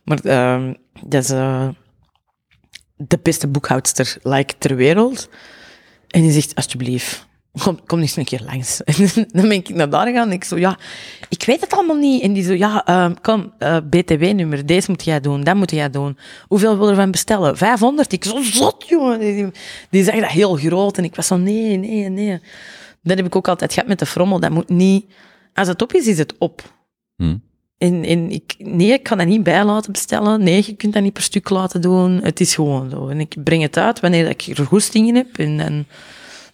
Maar 0.04 0.20
uh, 0.24 0.74
dat 1.06 1.24
is 1.24 1.30
uh, 1.30 1.68
de 3.08 3.20
beste 3.24 3.48
boekhoudster 3.48 4.18
like, 4.24 4.54
ter 4.58 4.76
wereld. 4.76 5.30
En 6.08 6.22
die 6.22 6.32
zegt, 6.32 6.56
alsjeblieft, 6.56 7.28
kom, 7.64 7.86
kom 7.86 8.00
eens 8.00 8.16
een 8.16 8.26
keer 8.26 8.42
langs. 8.46 8.82
En 8.84 9.28
dan 9.28 9.48
ben 9.48 9.52
ik 9.52 9.70
naar 9.70 9.90
daar 9.90 10.08
gegaan 10.08 10.32
ik 10.32 10.44
zo, 10.44 10.58
ja, 10.58 10.78
ik 11.30 11.44
weet 11.44 11.62
het 11.62 11.74
allemaal 11.74 11.96
niet. 11.96 12.22
En 12.22 12.34
die 12.34 12.44
zo, 12.44 12.54
ja, 12.54 12.90
uh, 12.90 13.16
kom, 13.22 13.54
uh, 13.60 13.78
BTW-nummer, 13.90 14.66
deze 14.66 14.92
moet 14.92 15.04
jij 15.04 15.20
doen, 15.20 15.44
dat 15.44 15.56
moet 15.56 15.72
jij 15.72 15.90
doen. 15.90 16.18
Hoeveel 16.48 16.78
wil 16.78 16.86
je 16.86 16.92
ervan 16.92 17.12
bestellen? 17.12 17.58
500? 17.58 18.12
Ik 18.12 18.24
zo, 18.24 18.42
zot, 18.42 18.88
jongen. 18.88 19.52
Die, 19.90 20.04
zag 20.04 20.16
dat 20.16 20.30
heel 20.30 20.56
groot 20.56 20.98
en 20.98 21.04
ik 21.04 21.16
was 21.16 21.28
zo, 21.28 21.38
nee, 21.38 21.78
nee, 21.78 22.10
nee. 22.10 22.40
Dat 23.04 23.18
heb 23.18 23.26
ik 23.26 23.36
ook 23.36 23.48
altijd 23.48 23.74
gehad 23.74 23.88
met 23.88 24.00
de 24.00 24.06
frommel, 24.06 24.40
dat 24.40 24.52
moet 24.52 24.70
niet... 24.70 25.06
Als 25.54 25.68
het 25.68 25.82
op 25.82 25.94
is, 25.94 26.08
is 26.08 26.18
het 26.18 26.34
op. 26.38 26.74
Hmm. 27.16 27.42
Nee, 27.90 28.94
ik 28.94 29.04
kan 29.04 29.18
dat 29.18 29.28
niet 29.28 29.44
bij 29.44 29.66
laten 29.66 29.92
bestellen. 29.92 30.44
Nee, 30.44 30.64
je 30.66 30.76
kunt 30.76 30.94
dat 30.94 31.04
niet 31.04 31.14
per 31.14 31.22
stuk 31.22 31.50
laten 31.50 31.82
doen. 31.82 32.20
Het 32.24 32.40
is 32.40 32.56
gewoon 32.56 32.90
zo. 32.90 33.08
En 33.08 33.20
ik 33.20 33.36
breng 33.44 33.62
het 33.62 33.78
uit 33.78 34.00
wanneer 34.00 34.30
ik 34.30 34.42
er 34.42 34.66
goesting 34.66 35.08
in 35.08 35.16
heb. 35.16 35.38
En, 35.38 35.60
en, 35.60 35.88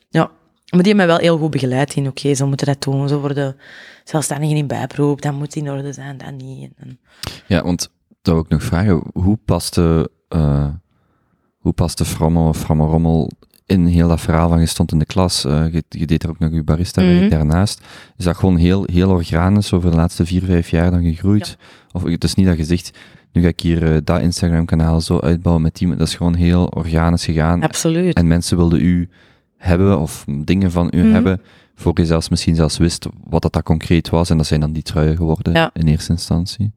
ja. 0.10 0.32
Maar 0.70 0.84
die 0.84 0.94
hebben 0.94 0.96
mij 0.96 1.08
wel 1.08 1.18
heel 1.18 1.38
goed 1.38 1.52
begeleid 1.52 1.96
in, 1.96 2.08
oké, 2.08 2.20
okay, 2.20 2.36
zo 2.36 2.48
moeten 2.48 2.68
dat 2.68 2.84
doen. 2.84 3.08
Zo 3.08 3.20
worden 3.20 3.56
zelfstandigen 4.04 4.58
in 4.58 4.68
bijberoep, 4.68 5.22
dat 5.22 5.34
moet 5.34 5.56
in 5.56 5.72
orde 5.72 5.94
zijn, 5.94 6.18
dat 6.18 6.32
niet. 6.32 6.72
Ja, 7.48 7.64
want 7.64 7.92
dat 8.22 8.34
wil 8.34 8.44
ik 8.44 8.50
nog 8.50 8.64
vragen. 8.64 9.04
Hoe 9.14 9.38
past 9.46 9.76
de, 9.76 10.12
uh, 10.30 10.70
hoe 11.58 11.74
past 11.74 11.98
de 11.98 12.06
frommel 12.06 12.48
of 12.48 12.58
frommelrommel 12.58 13.32
in 13.68 13.86
heel 13.86 14.08
dat 14.08 14.22
verhaal 14.22 14.50
van 14.50 14.60
je 14.60 14.66
stond 14.66 14.92
in 14.92 15.00
de 15.00 15.06
klas, 15.06 15.46
uh, 15.46 15.74
je, 15.74 15.84
je, 15.90 16.06
deed 16.06 16.24
er 16.24 16.30
ook 16.30 16.40
nog 16.40 16.54
je 16.54 16.64
barista 16.64 17.02
mm 17.02 17.18
-hmm. 17.18 17.30
daarnaast. 17.30 17.82
Is 18.18 18.26
dat 18.26 18.38
gewoon 18.38 18.58
heel, 18.58 18.88
heel 18.92 19.10
organisch 19.10 19.74
over 19.74 19.92
de 19.92 19.96
laatste 19.96 20.26
vier, 20.26 20.44
vijf 20.44 20.70
jaar 20.70 20.92
dan 20.92 21.04
gegroeid? 21.04 21.48
Ja. 21.48 21.66
Of 21.92 22.04
het 22.04 22.24
is 22.24 22.36
niet 22.36 22.46
dat 22.46 22.58
je 22.58 22.64
zegt, 22.64 22.98
nu 23.32 23.42
ga 23.42 23.48
ik 23.48 23.60
hier 23.60 23.94
uh, 23.94 23.98
dat 24.04 24.22
Instagram-kanaal 24.22 25.02
zo 25.02 25.20
uitbouwen 25.20 25.64
met 25.64 25.76
die, 25.76 25.96
dat 25.96 26.08
is 26.08 26.16
gewoon 26.16 26.36
heel 26.36 26.66
organisch 26.66 27.26
gegaan. 27.26 27.64
Absoluut. 27.64 28.16
En 28.16 28.28
mensen 28.28 28.58
wilden 28.58 28.82
u 28.82 29.10
hebben 29.58 30.00
of 30.00 30.26
dingen 30.28 30.72
van 30.72 30.90
u 30.92 30.98
mm 30.98 31.04
-hmm. 31.04 31.14
hebben, 31.14 31.42
voor 31.76 31.92
je 31.94 32.06
zelfs 32.06 32.30
misschien 32.30 32.56
zelfs 32.56 32.78
wist 32.78 33.08
wat 33.24 33.42
dat, 33.42 33.54
dat 33.54 33.64
concreet 33.64 34.10
was. 34.10 34.30
En 34.30 34.38
dat 34.38 34.46
zijn 34.46 34.60
dan 34.60 34.74
die 34.74 34.84
truien 34.84 35.16
geworden 35.16 35.54
ja. 35.54 35.70
in 35.74 35.88
eerste 35.88 36.12
instantie. 36.12 36.72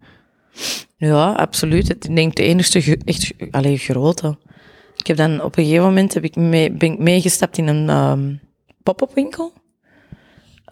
Ja, 0.96 1.33
absoluut. 1.33 1.90
Ik 1.90 2.16
denk 2.16 2.35
de 2.35 2.42
enige 2.42 2.98
echt 3.05 3.33
alleen 3.50 3.79
grote. 3.79 4.37
Ik 5.00 5.06
heb 5.06 5.16
dan 5.16 5.42
op 5.42 5.56
een 5.56 5.64
gegeven 5.64 5.84
moment 5.84 6.14
heb 6.14 6.24
ik 6.24 6.36
mee, 6.36 6.72
ben 6.72 6.92
ik 6.92 6.98
meegestapt 6.98 7.58
in 7.58 7.66
een 7.66 7.88
um, 7.88 8.40
pop-up 8.82 9.14
winkel. 9.14 9.52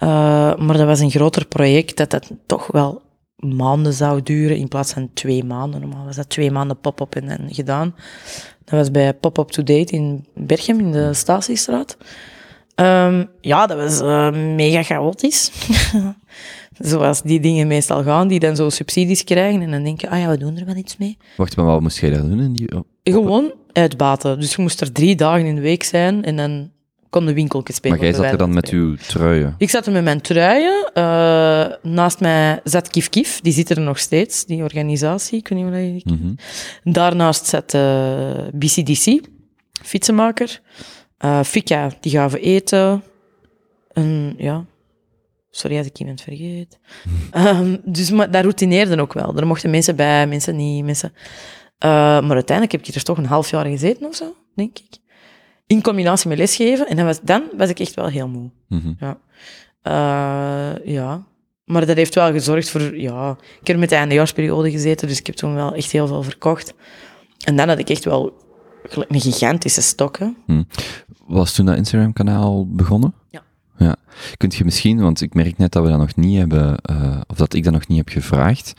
Uh, 0.03 0.09
maar 0.57 0.77
dat 0.77 0.87
was 0.87 1.01
een 1.01 1.11
groter 1.11 1.47
project 1.47 1.97
dat 1.97 2.11
dat 2.11 2.31
toch 2.47 2.67
wel 2.67 3.03
maanden 3.37 3.93
zou 3.93 4.23
duren 4.23 4.57
in 4.57 4.69
plaats 4.69 4.93
van 4.93 5.11
twee 5.15 5.45
maanden. 5.45 5.81
Normaal 5.81 6.05
was 6.05 6.17
dat 6.17 6.29
twee 6.29 6.51
maanden 6.51 6.81
pop-up 6.81 7.15
en, 7.15 7.29
en 7.29 7.55
gedaan. 7.55 7.95
Dat 8.65 8.79
was 8.79 8.91
bij 8.91 9.15
Pop-up 9.15 9.49
to 9.49 9.63
Date 9.63 9.93
in 9.93 10.27
Berchem 10.35 10.79
in 10.79 10.93
de 10.93 11.15
Statiestraat. 11.15 11.97
Um, 12.75 13.29
ja, 13.41 13.67
dat 13.67 13.77
was 13.77 14.01
uh, 14.01 14.31
mega 14.55 14.83
chaotisch. 14.83 15.51
Zoals 16.79 17.23
die 17.23 17.41
dingen 17.41 17.67
meestal 17.67 18.03
gaan, 18.03 18.29
die 18.29 18.41
dan 18.41 18.57
zo 18.57 18.69
subsidies 18.69 19.25
krijgen 19.25 19.63
en 19.63 19.71
dan 19.71 19.83
denken, 19.83 20.09
ah 20.09 20.19
ja, 20.19 20.29
we 20.29 20.39
doen 20.39 20.57
er 20.57 20.67
wel 20.67 20.77
iets 20.77 20.97
mee. 20.97 21.17
Wacht, 21.37 21.57
maar 21.57 21.65
wat 21.65 21.81
moest 21.81 22.01
jij 22.01 22.11
daar 22.11 22.23
doen? 22.23 22.41
In 22.41 22.53
die... 22.53 22.69
Gewoon 23.03 23.53
uitbaten. 23.79 24.41
Dus 24.41 24.55
je 24.55 24.63
moest 24.63 24.81
er 24.81 24.93
drie 24.93 25.15
dagen 25.17 25.47
in 25.47 25.55
de 25.55 25.61
week 25.61 25.83
zijn 25.83 26.25
en 26.25 26.37
dan 26.37 26.71
konden 27.11 27.35
winkeltjes 27.35 27.77
spelen. 27.77 27.97
Maar 27.97 28.07
jij 28.07 28.15
zat 28.15 28.25
er 28.25 28.39
dan 28.39 28.55
met 28.55 28.69
uw 28.69 28.97
truien. 28.97 29.55
ik 29.59 29.71
zat 29.71 29.87
er 29.87 29.93
met 29.93 30.05
mijn 30.05 30.21
truien. 30.21 30.91
eh, 30.95 31.67
naast 31.83 32.21
mij 32.21 32.61
zat 32.65 32.89
Kif 32.89 33.09
Kif. 33.09 33.41
Die 33.41 33.53
zit 33.53 33.71
er 33.71 33.81
nog 33.81 33.99
steeds, 33.99 34.45
die 34.45 34.63
organisatie. 34.63 35.39
Ik 35.39 35.49
weet 35.49 35.59
niet 35.59 35.69
hoe 35.69 35.77
dat 35.77 36.03
je. 36.03 36.15
Mhm. 36.15 36.35
Daarnaast 36.93 37.47
zat 37.47 37.75
eh, 37.75 38.31
BCDC, 38.53 39.21
fietsenmaker. 39.83 40.61
Eh 41.19 41.43
Fika, 41.43 41.91
die 42.01 42.13
gaven 42.13 42.41
eten. 42.41 43.03
En 43.93 44.35
ja... 44.37 44.65
Sorry 45.51 45.79
als 45.79 45.87
ik 45.87 45.99
iemand 45.99 46.21
vergeet. 46.21 46.79
Ehm, 47.31 47.77
dus 47.85 48.11
maar, 48.11 48.31
dat 48.31 48.43
routineerde 48.43 49.01
ook 49.01 49.13
wel. 49.13 49.37
Er 49.37 49.47
mochten 49.47 49.71
mensen 49.71 49.97
bij, 49.97 50.27
mensen 50.27 50.57
niet. 50.57 50.85
Mensen... 50.85 51.13
Eh, 51.79 51.91
maar 51.91 52.35
uiteindelijk 52.35 52.73
heb 52.73 52.87
ik 52.87 52.95
er 52.95 53.03
toch 53.03 53.19
een 53.19 53.27
half 53.27 53.51
jaar 53.51 53.67
gezeten 53.67 54.07
of 54.07 54.15
zo, 54.15 54.35
denk 54.55 54.79
ik. 54.79 54.99
In 55.67 55.83
combinatie 55.83 56.29
met 56.29 56.39
lesgeven. 56.39 56.89
En 56.89 56.97
dan 56.97 57.05
was, 57.05 57.21
dan 57.21 57.43
was 57.57 57.69
ik 57.69 57.81
echt 57.81 57.95
wel 57.95 58.07
heel 58.07 58.29
moe. 58.29 58.51
Mhm. 58.69 58.93
Ja. 58.99 59.19
Eh, 59.83 60.87
ja. 60.95 61.27
Maar 61.65 61.87
dat 61.87 61.97
heeft 61.97 62.15
wel 62.15 62.33
gezorgd 62.33 62.71
voor... 62.71 63.01
Ja, 63.01 63.37
ik 63.61 63.67
heb 63.67 63.77
met 63.79 63.89
de 63.89 63.95
eindejaarsperiode 63.95 64.71
gezeten, 64.71 65.09
dus 65.09 65.19
ik 65.19 65.27
heb 65.27 65.35
toen 65.35 65.55
wel 65.55 65.75
echt 65.75 65.91
heel 65.91 66.07
veel 66.07 66.23
verkocht. 66.23 66.75
En 67.45 67.57
dan 67.57 67.69
had 67.69 67.79
ik 67.79 67.89
echt 67.91 68.05
wel 68.05 68.33
gelijk 68.83 69.11
een 69.11 69.21
gigantische 69.21 69.83
stok. 69.83 70.19
Hè. 70.19 70.29
Was 71.27 71.55
toen 71.55 71.67
dat 71.67 71.77
Instagram-kanaal 71.77 72.69
begonnen? 72.69 73.15
Ja. 73.31 73.43
Ja. 73.77 73.97
Kunt 74.37 74.55
je 74.55 74.65
misschien, 74.65 75.01
want 75.01 75.21
ik 75.21 75.35
merk 75.35 75.59
net 75.59 75.73
dat 75.73 75.83
we 75.83 75.89
dat 75.89 75.99
nog 75.99 76.17
niet 76.17 76.39
hebben, 76.39 76.77
eh, 76.77 77.21
of 77.27 77.37
dat 77.37 77.55
ik 77.55 77.65
dat 77.65 77.73
nog 77.73 77.87
niet 77.87 77.99
heb 77.99 78.09
gevraagd. 78.09 78.73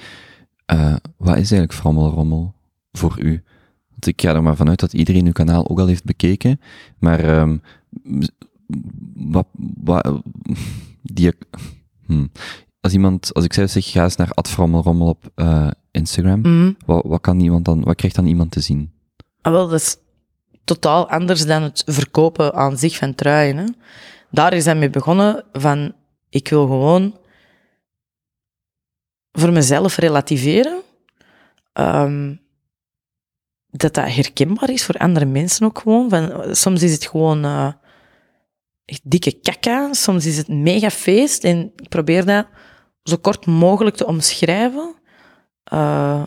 wat 1.18 1.38
is 1.38 1.52
eigenlijk 1.52 1.74
Frammelrommel 1.74 2.54
voor 2.92 3.20
u? 3.20 3.44
Want 3.90 4.06
ik 4.08 4.22
ga 4.22 4.34
er 4.34 4.44
maar 4.44 4.56
vanuit 4.56 4.80
dat 4.80 4.94
iedereen 4.94 5.26
uw 5.26 5.32
kanaal 5.32 5.70
ook 5.70 5.80
al 5.80 5.88
heeft 5.88 6.04
bekeken, 6.04 6.60
maar 7.00 7.20
ehm, 7.20 7.58
wat, 9.16 9.48
wat, 9.84 10.22
die, 11.02 11.32
hm. 12.06 12.26
als 12.80 12.94
iemand, 12.94 13.34
als 13.34 13.46
ik 13.46 13.54
zelf 13.54 13.70
zeg, 13.70 13.92
ga 13.92 14.04
eens 14.04 14.16
naar 14.16 14.32
@frammelrommel 14.48 15.08
op 15.08 15.32
eh, 15.36 15.68
Instagram, 15.92 16.40
Mhm. 16.40 16.72
wat, 16.86 17.04
wat 17.06 17.22
kan 17.22 17.40
iemand 17.40 17.66
dan, 17.66 17.84
wat 17.84 17.96
krijgt 17.96 18.16
dan 18.16 18.26
iemand 18.26 18.52
te 18.52 18.60
zien? 18.60 18.92
Ah, 19.42 19.54
wel, 19.54 19.68
dat 19.68 19.80
is 19.80 19.98
totaal 20.64 21.10
anders 21.10 21.46
dan 21.46 21.62
het 21.64 21.84
verkopen 21.86 22.54
aan 22.54 22.78
zich 22.78 22.98
van 22.98 23.16
truien. 23.16 23.58
Hè. 23.58 23.66
Daar 24.32 24.54
is 24.54 24.66
hij 24.66 24.76
mee 24.76 24.90
begonnen 24.90 25.44
van, 25.54 25.94
ik 26.30 26.48
wil 26.48 26.68
gewoon 26.68 27.18
voor 29.32 29.52
mezelf 29.52 29.98
relativeren. 29.98 30.82
ehm, 31.74 32.36
dat 33.72 33.94
dat 33.94 34.14
herkenbaar 34.14 34.70
is 34.70 34.86
voor 34.86 34.98
andere 34.98 35.26
mensen 35.26 35.66
ook 35.66 35.80
gewoon. 35.80 36.10
Van, 36.10 36.56
soms 36.56 36.84
is 36.84 36.92
het 36.92 37.08
gewoon 37.08 37.46
eh, 37.46 37.74
echt 38.86 39.02
dikke 39.04 39.32
kakka, 39.32 39.94
soms 39.94 40.26
is 40.26 40.38
het 40.38 40.48
mega 40.48 40.90
feest. 40.90 41.44
En 41.44 41.72
ik 41.76 41.90
probeer 41.90 42.26
dat 42.26 42.48
zo 43.04 43.18
kort 43.18 43.46
mogelijk 43.46 43.96
te 43.96 44.06
omschrijven. 44.06 44.96
eh, 45.64 46.24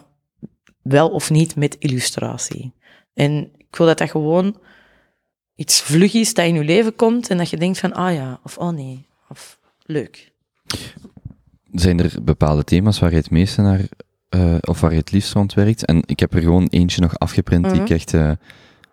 wel 0.82 1.08
of 1.10 1.30
niet 1.30 1.56
met 1.56 1.76
illustratie. 1.78 2.72
En 3.14 3.50
ik 3.56 3.76
wil 3.76 3.86
dat 3.86 3.98
dat 3.98 4.10
gewoon 4.10 4.60
iets 5.54 5.80
vlug 5.80 6.14
is 6.14 6.34
dat 6.34 6.46
in 6.46 6.54
je 6.54 6.64
leven 6.64 6.96
komt 6.96 7.30
en 7.30 7.38
dat 7.38 7.50
je 7.50 7.56
denkt 7.56 7.78
van, 7.78 7.92
ah 7.92 8.14
ja, 8.14 8.40
of 8.44 8.58
oh 8.58 8.70
nee, 8.70 9.06
of 9.28 9.58
leuk. 9.82 10.32
Zijn 11.72 12.00
er 12.00 12.22
bepaalde 12.22 12.64
thema's 12.64 12.98
waar 12.98 13.10
je 13.10 13.16
het 13.16 13.30
meeste 13.30 13.60
naar, 13.62 13.80
eh, 14.32 14.54
of 14.60 14.80
waar 14.80 14.90
je 14.92 14.98
het 14.98 15.12
liefst 15.12 15.32
rond 15.32 15.54
werkt? 15.54 15.84
En 15.84 16.02
ik 16.06 16.20
heb 16.20 16.34
er 16.34 16.40
gewoon 16.40 16.66
eentje 16.70 17.00
nog 17.00 17.18
afgeprint 17.18 17.64
die 17.64 17.72
Mhm. 17.72 17.82
ik 17.82 17.90
echt, 17.90 18.14
eh, 18.14 18.30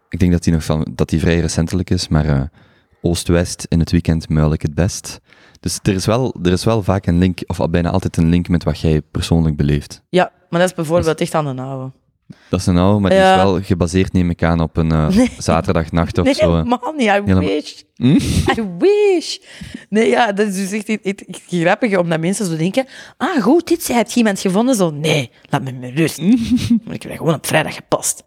ik 0.10 0.20
denk 0.20 0.32
dat 0.32 0.44
die 0.44 0.54
nog 0.54 0.64
van, 0.64 0.88
dat 0.96 1.10
die 1.10 1.20
vrij 1.20 1.40
recentelijk 1.40 1.90
is, 1.90 2.08
maar 2.08 2.26
eh, 2.26 2.42
Oost-West 3.02 3.66
in 3.70 3.80
het 3.80 3.92
weekend 3.92 4.30
muil 4.30 4.54
ik 4.54 4.62
het 4.62 4.74
best. 4.74 5.20
Dus 5.60 5.80
er 5.84 5.94
is, 5.94 6.06
wel, 6.06 6.36
er 6.44 6.52
is 6.52 6.64
wel 6.64 6.84
vaak 6.84 7.06
een 7.06 7.18
link, 7.18 7.40
of 7.48 7.60
al 7.60 7.70
bijna 7.70 7.90
altijd 7.90 8.18
een 8.18 8.30
link 8.30 8.48
met 8.48 8.64
wat 8.64 8.80
jij 8.80 9.02
persoonlijk 9.02 9.56
beleeft. 9.56 10.04
Ja, 10.10 10.32
maar 10.50 10.60
dat 10.60 10.70
is 10.70 10.76
bijvoorbeeld 10.76 11.22
echt 11.22 11.36
aan 11.36 11.56
de 11.56 11.62
oude. 11.62 11.92
Dat 12.50 12.60
is 12.60 12.66
een 12.66 12.78
oude, 12.78 13.00
maar 13.00 13.10
die 13.10 13.20
is 13.20 13.36
wel 13.36 13.62
gebaseerd, 13.62 14.14
neem 14.14 14.30
ik 14.30 14.44
aan, 14.44 14.60
op 14.62 14.78
een 14.78 14.92
eh, 14.92 15.08
zaterdagnacht 15.38 16.18
of 16.18 16.26
Nee, 16.26 16.34
zo. 16.34 16.52
helemaal 16.56 16.94
niet. 16.98 17.08
I 17.08 17.12
Helemaal- 17.12 17.40
wish. 17.40 17.82
Hm? 17.96 18.06
I 18.60 18.68
wish. 18.78 19.38
Nee, 19.90 20.10
ja, 20.10 20.32
dat 20.32 20.48
is 20.48 20.70
dus 20.70 20.84
echt 20.86 21.02
grappig, 21.48 21.98
omdat 21.98 22.20
mensen 22.20 22.46
zo 22.46 22.56
denken, 22.58 22.86
ah, 23.18 23.42
goed, 23.42 23.68
dit 23.68 23.88
heb 23.88 24.10
je 24.10 24.18
iemand 24.18 24.40
gevonden? 24.40 24.76
Zo, 24.76 24.90
nee, 24.90 25.32
laat 25.50 25.62
me 25.64 25.72
met 25.72 25.92
rust. 25.96 26.22
Maar 26.84 26.94
ik 26.96 27.04
heb 27.04 27.18
gewoon 27.18 27.34
op 27.34 27.46
vrijdag 27.48 27.76
gepast. 27.76 28.24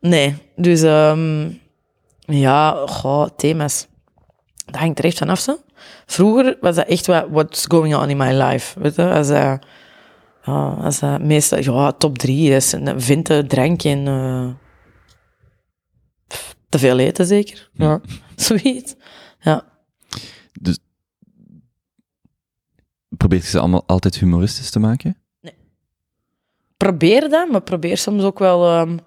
Nee, 0.00 0.34
dus, 0.56 0.82
ehm, 0.82 1.48
ja, 2.20 2.82
goh, 2.86 3.26
thema's. 3.36 3.86
Dat 4.66 4.76
hangt 4.80 4.98
er 4.98 5.04
echt 5.04 5.18
vanaf, 5.18 5.38
zo. 5.40 5.56
Vroeger 6.06 6.56
was 6.60 6.74
dat 6.74 6.86
echt 6.86 7.06
wat, 7.06 7.26
what's 7.30 7.64
going 7.68 7.94
on 7.96 8.08
in 8.10 8.16
my 8.16 8.32
life, 8.32 8.80
weet 8.80 8.94
je, 8.96 9.10
als. 9.10 9.28
Ja, 10.44 10.68
als 10.68 10.98
dat 10.98 11.22
meestal, 11.22 11.58
ja, 11.58 11.92
top 11.92 12.18
drie 12.18 12.50
is. 12.50 12.72
En 12.72 13.00
vinten, 13.00 13.48
drank 13.48 13.82
en... 13.82 14.06
eh, 14.06 14.48
te 16.68 16.78
veel 16.78 16.98
eten, 16.98 17.26
zeker. 17.26 17.70
Ja, 17.72 18.00
zoiets. 18.36 18.94
Ja. 19.40 19.64
Dus 20.60 20.78
probeert 23.08 23.42
je 23.42 23.48
ze 23.48 23.58
allemaal 23.58 23.86
altijd 23.86 24.18
humoristisch 24.18 24.70
te 24.70 24.78
maken? 24.78 25.16
Probeer 26.76 27.28
dat, 27.28 27.50
maar 27.50 27.62
probeer 27.62 27.98
soms 27.98 28.22
ook 28.22 28.38
wel 28.38 28.66
ehm, 28.66 28.98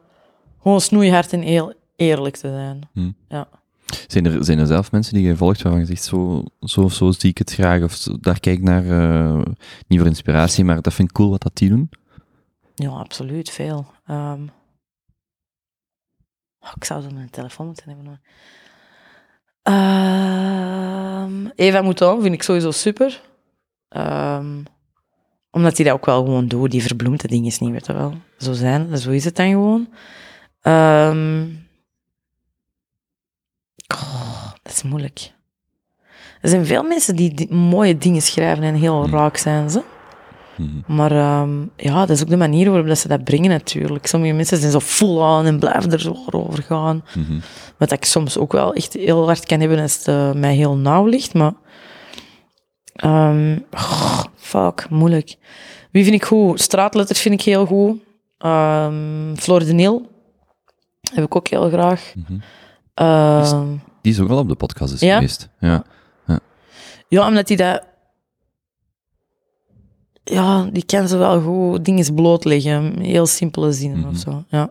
gewoon 0.61 0.81
snoeihard 0.81 1.33
en 1.33 1.41
heel 1.41 1.73
eerlijk 1.95 2.35
te 2.35 2.47
zijn. 2.47 2.89
Hm. 2.93 3.11
Ja. 3.27 3.47
Zijn 4.07 4.25
er, 4.25 4.43
zijn 4.45 4.59
er 4.59 4.67
zelf 4.67 4.91
mensen 4.91 5.13
die 5.13 5.27
je 5.27 5.35
volgt 5.35 5.61
waarvan 5.61 5.81
je 5.81 5.87
zegt, 5.87 6.03
zo, 6.03 6.43
zo 6.59 6.81
of 6.81 6.93
zo 6.93 7.11
zie 7.11 7.29
ik 7.29 7.37
het 7.37 7.53
graag, 7.53 7.83
of 7.83 7.97
daar 7.97 8.39
kijk 8.39 8.57
ik 8.57 8.63
naar, 8.63 8.85
eh, 8.85 9.41
niet 9.87 9.99
voor 9.99 10.07
inspiratie, 10.07 10.65
maar 10.65 10.81
dat 10.81 10.93
vind 10.93 11.09
ik 11.09 11.15
cool 11.15 11.29
wat 11.29 11.41
dat 11.41 11.55
die 11.55 11.69
doen? 11.69 11.89
ja, 12.75 12.89
absoluut, 12.89 13.49
veel. 13.49 13.85
Ehm, 14.05 14.47
oh, 16.59 16.71
ik 16.75 16.83
zou 16.83 17.01
zo 17.01 17.09
mijn 17.13 17.29
telefoon 17.29 17.65
moeten 17.65 17.89
hebben. 17.89 18.21
Ehm, 19.61 21.47
Eva 21.55 21.81
Mouton 21.81 22.21
vind 22.21 22.33
ik 22.33 22.43
sowieso 22.43 22.71
super. 22.71 23.21
Ehm, 23.87 24.63
omdat 25.51 25.77
hij 25.77 25.85
dat 25.85 25.93
ook 25.95 26.05
wel 26.05 26.23
gewoon 26.23 26.47
doet. 26.47 26.71
Die 26.71 26.83
verbloemt 26.83 27.21
de 27.21 27.27
dingen 27.27 27.53
niet, 27.59 27.71
weet 27.71 27.85
je 27.85 27.93
wel. 27.93 28.13
Zo 28.37 28.53
zijn, 28.53 28.97
zo 28.97 29.11
is 29.11 29.25
het 29.25 29.35
dan 29.35 29.49
gewoon. 29.49 29.89
Ehm, 30.61 31.47
oh, 33.93 34.51
dat 34.63 34.64
is 34.75 34.83
moeilijk. 34.83 35.33
Er 36.41 36.49
zijn 36.49 36.65
veel 36.65 36.83
mensen 36.83 37.15
die, 37.15 37.33
die 37.33 37.53
mooie 37.53 37.97
dingen 37.97 38.21
schrijven 38.21 38.63
en 38.63 38.75
heel 38.75 39.09
raak 39.09 39.37
zijn 39.37 39.69
ze. 39.69 39.81
Mhm. 40.57 40.95
Maar 40.95 41.11
ehm, 41.11 41.65
ja, 41.75 41.99
dat 41.99 42.09
is 42.09 42.21
ook 42.21 42.29
de 42.29 42.37
manier 42.37 42.69
waarop 42.69 42.87
dat 42.87 42.97
ze 42.97 43.07
dat 43.07 43.23
brengen 43.23 43.49
natuurlijk. 43.49 44.07
Sommige 44.07 44.33
mensen 44.33 44.57
zijn 44.57 44.71
zo 44.71 44.79
full 44.79 45.17
on 45.17 45.45
en 45.45 45.59
blijven 45.59 45.91
er 45.91 45.99
zo 45.99 46.15
over 46.29 46.63
gaan. 46.63 47.03
Mhm. 47.15 47.39
Wat 47.77 47.91
ik 47.91 48.05
soms 48.05 48.37
ook 48.37 48.51
wel 48.51 48.73
echt 48.73 48.93
heel 48.93 49.25
hard 49.25 49.45
kan 49.45 49.59
hebben 49.59 49.79
als 49.79 49.97
het 49.97 50.07
eh, 50.07 50.31
mij 50.31 50.55
heel 50.55 50.75
nauw 50.75 51.05
ligt. 51.05 51.33
Maar 51.33 51.53
oh, 53.71 54.23
fuck, 54.35 54.89
moeilijk. 54.89 55.35
Wie 55.91 56.03
vind 56.03 56.15
ik 56.15 56.25
goed? 56.25 56.61
Straatletters 56.61 57.21
vind 57.21 57.33
ik 57.33 57.41
heel 57.41 57.65
goed. 57.65 57.99
Ehm 58.37 59.35
Floor 59.35 59.59
de 59.65 59.73
Nil 59.73 60.09
heb 61.13 61.23
ik 61.23 61.35
ook 61.35 61.47
heel 61.47 61.69
graag. 61.69 62.13
Die 64.05 64.13
is 64.13 64.19
ook 64.19 64.29
al 64.29 64.37
op 64.37 64.47
de 64.47 64.55
podcast 64.55 64.93
is 64.93 64.99
Ja? 64.99 65.15
geweest. 65.15 65.49
Ja. 65.59 65.83
Ja, 67.07 67.27
omdat 67.27 67.47
hij 67.47 67.57
dat... 67.57 67.83
Ja, 70.23 70.63
die 70.71 70.85
kan 70.85 71.07
ze 71.07 71.17
wel 71.17 71.41
goed 71.41 71.85
dingen 71.85 72.13
blootleggen. 72.15 72.99
Heel 72.99 73.25
simpele 73.25 73.71
zinnen 73.71 73.99
Mhm. 73.99 74.07
of 74.09 74.17
zo, 74.17 74.43
ja. 74.47 74.69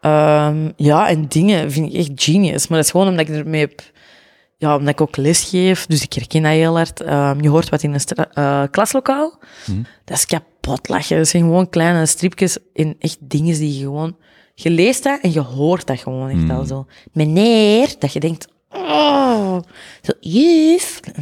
Ehm, 0.00 0.70
ja, 0.76 1.08
en 1.08 1.28
dingen 1.28 1.70
vind 1.72 1.92
ik 1.92 1.98
echt 1.98 2.10
genius. 2.14 2.68
Maar 2.68 2.76
dat 2.76 2.86
is 2.86 2.92
gewoon 2.92 3.08
omdat 3.08 3.28
ik 3.28 3.34
ermee 3.34 3.60
heb... 3.60 3.82
Ja, 4.56 4.76
omdat 4.76 4.92
ik 4.92 5.00
ook 5.00 5.16
les 5.16 5.44
geef, 5.48 5.86
dus 5.86 6.02
ik 6.02 6.12
herken 6.12 6.42
dat 6.42 6.52
heel 6.52 6.76
hard. 6.76 7.00
Ehm, 7.00 7.42
je 7.42 7.48
hoort 7.48 7.68
wat 7.68 7.82
in 7.82 7.94
een 7.94 8.00
eh, 8.32 8.62
klaslokaal. 8.70 9.38
Mhm. 9.66 9.82
Dat 10.04 10.16
is 10.16 10.26
kapot 10.26 10.88
lachen. 10.88 11.16
Dat 11.16 11.28
zijn 11.28 11.42
gewoon 11.42 11.68
kleine 11.68 12.06
stripjes 12.06 12.58
en 12.74 12.96
echt 12.98 13.16
dingen 13.20 13.58
die 13.58 13.74
je 13.78 13.84
gewoon... 13.84 14.16
Je 14.54 14.70
leest 14.70 15.02
dat 15.02 15.20
en 15.20 15.32
je 15.32 15.40
hoort 15.40 15.86
dat 15.86 15.98
gewoon 15.98 16.28
echt 16.28 16.50
al 16.50 16.64
zo. 16.64 16.86
Meneer, 17.12 17.94
dat 17.98 18.12
je 18.12 18.20
denkt... 18.20 18.52
Oh, 18.76 19.58
zo, 20.02 20.12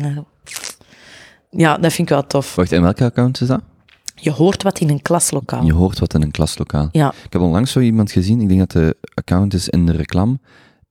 dan 0.00 0.12
zo, 0.14 0.26
ja, 1.50 1.76
dat 1.78 1.92
vind 1.92 2.08
ik 2.08 2.14
wel 2.14 2.26
tof. 2.26 2.54
Wacht, 2.54 2.72
en 2.72 2.82
welke 2.82 3.04
account 3.04 3.40
is 3.40 3.48
dat? 3.48 3.60
Je 4.14 4.30
hoort 4.30 4.62
wat 4.62 4.78
in 4.80 4.88
een 4.90 5.02
klaslokaal. 5.02 5.64
Je 5.64 5.72
hoort 5.72 5.98
wat 5.98 6.14
in 6.14 6.22
een 6.22 6.30
klaslokaal. 6.30 6.88
Ja, 6.92 7.12
Ik 7.24 7.32
heb 7.32 7.42
onlangs 7.42 7.72
zo 7.72 7.80
iemand 7.80 8.12
gezien, 8.12 8.40
ik 8.40 8.48
denk 8.48 8.60
dat 8.60 8.70
de 8.70 8.96
account 9.14 9.54
is 9.54 9.68
in 9.68 9.86
de 9.86 9.92
reclame, 9.92 10.38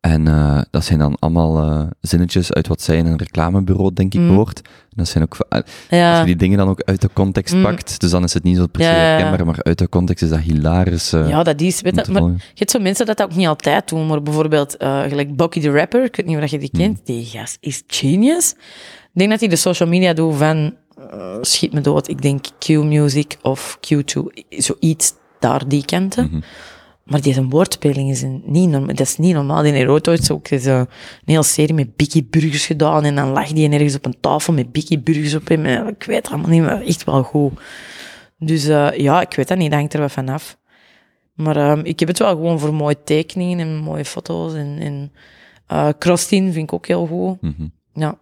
En 0.02 0.28
eh, 0.28 0.62
dat 0.72 0.86
zijn 0.86 1.00
dan 1.00 1.16
allemaal 1.20 1.58
eh, 1.70 1.88
zinnetjes 2.02 2.54
uit 2.54 2.68
wat 2.68 2.82
zij 2.82 2.98
in 2.98 3.06
een 3.06 3.18
reclamebureau, 3.18 3.94
denk 3.94 4.14
ik, 4.14 4.20
Mm. 4.20 4.36
hoort. 4.36 4.62
En 4.64 4.72
dat 4.96 5.08
zijn 5.08 5.24
ook, 5.24 5.36
eh, 5.50 5.58
als 5.60 5.66
Ja, 5.90 6.20
je 6.20 6.26
die 6.26 6.36
dingen 6.36 6.58
dan 6.58 6.68
ook 6.70 6.82
uit 6.86 7.02
de 7.02 7.10
context 7.14 7.54
Mm. 7.56 7.62
pakt, 7.62 8.00
dus 8.00 8.12
dan 8.12 8.24
is 8.24 8.34
het 8.34 8.44
niet 8.44 8.58
zo 8.58 8.66
se 8.72 8.82
Ja, 8.84 8.90
herkenbaar, 8.90 9.46
maar 9.46 9.64
uit 9.64 9.78
de 9.78 9.90
context 9.90 10.24
is 10.24 10.30
dat 10.30 10.40
hilarisch 10.40 11.10
ja, 11.10 11.44
dat 11.44 11.62
is... 11.62 11.82
Weet 11.82 12.08
maar 12.08 12.22
je 12.22 12.38
hebt 12.56 12.72
zo 12.72 12.80
mensen 12.80 13.06
dat 13.06 13.18
dat 13.18 13.32
ook 13.32 13.36
niet 13.36 13.48
altijd 13.48 13.90
doen, 13.90 14.08
maar 14.08 14.22
bijvoorbeeld 14.24 14.76
gelijk 14.80 15.36
Bucky 15.36 15.60
the 15.62 15.72
Rapper, 15.72 16.04
ik 16.04 16.16
weet 16.16 16.26
niet 16.26 16.38
of 16.38 16.50
je 16.50 16.60
die 16.60 16.70
Hmm. 16.72 16.80
kent, 16.80 17.00
die 17.06 17.26
gast 17.26 17.58
is 17.60 17.84
genius. 17.88 18.52
Ik 19.14 19.20
denk 19.20 19.30
dat 19.30 19.40
hij 19.40 19.50
de 19.50 19.56
social 19.56 19.90
media 19.90 20.14
doet 20.14 20.36
van, 20.36 20.74
schiet 21.42 21.74
me 21.74 21.82
dood, 21.82 22.08
ik 22.08 22.22
denk 22.22 22.46
Q-Music 22.60 23.38
of 23.42 23.78
Q2, 23.88 24.44
zoiets 24.50 25.14
daar 25.40 25.68
die 25.68 25.86
kanten. 25.86 26.26
Mhm. 26.32 26.42
Maar 27.12 27.22
die 27.22 27.34
zijn 27.34 27.50
woordspeling 27.50 28.10
is 28.10 28.22
een- 28.22 28.42
niet 28.46 28.70
normaal. 28.70 28.88
Dat 28.96 29.00
is 29.00 29.18
niet 29.18 29.34
normaal. 29.34 29.62
Die 29.64 29.72
heeft 29.74 30.24
zo 30.26 30.34
ook 30.34 30.50
eens, 30.50 30.66
eh, 30.66 30.78
een 30.78 30.88
hele 31.26 31.44
serie 31.44 31.74
met 31.74 31.96
Biggie 31.96 32.24
Burgers 32.30 32.66
gedaan. 32.66 33.04
En 33.04 33.16
dan 33.16 33.30
lag 33.30 33.48
die 33.52 33.70
ergens 33.70 33.96
op 33.96 34.06
een 34.06 34.20
tafel 34.20 34.54
met 34.54 34.72
Biggie 34.72 35.00
Burgers 35.00 35.36
op 35.36 35.48
hem. 35.48 35.66
En 35.66 35.88
Ik 35.88 36.04
weet 36.04 36.16
het 36.18 36.30
allemaal 36.30 36.50
niet, 36.50 36.62
maar 36.62 36.82
echt 36.82 37.04
wel 37.04 37.24
goed. 37.24 37.60
Dus 38.38 38.68
eh, 38.68 38.98
ja, 38.98 39.22
ik 39.22 39.34
weet 39.34 39.48
dat 39.48 39.58
niet. 39.58 39.70
Dat 39.70 39.80
hangt 39.80 39.94
er 39.94 40.00
wat 40.00 40.12
vanaf. 40.12 40.58
Maar 41.34 41.56
ehm, 41.58 41.80
ik 41.84 42.00
heb 42.00 42.08
het 42.08 42.20
wel 42.20 42.30
gewoon 42.30 42.60
voor 42.60 42.74
mooie 42.74 43.04
tekeningen 43.04 43.60
en 43.60 43.78
mooie 43.78 44.06
foto's. 44.06 44.54
En, 44.54 44.78
en 44.80 45.12
eh, 45.68 45.90
vind 46.28 46.56
ik 46.56 46.74
ook 46.74 46.88
heel 46.88 47.08
goed. 47.08 47.42
Mhm. 47.42 47.68
Ja. 47.94 48.18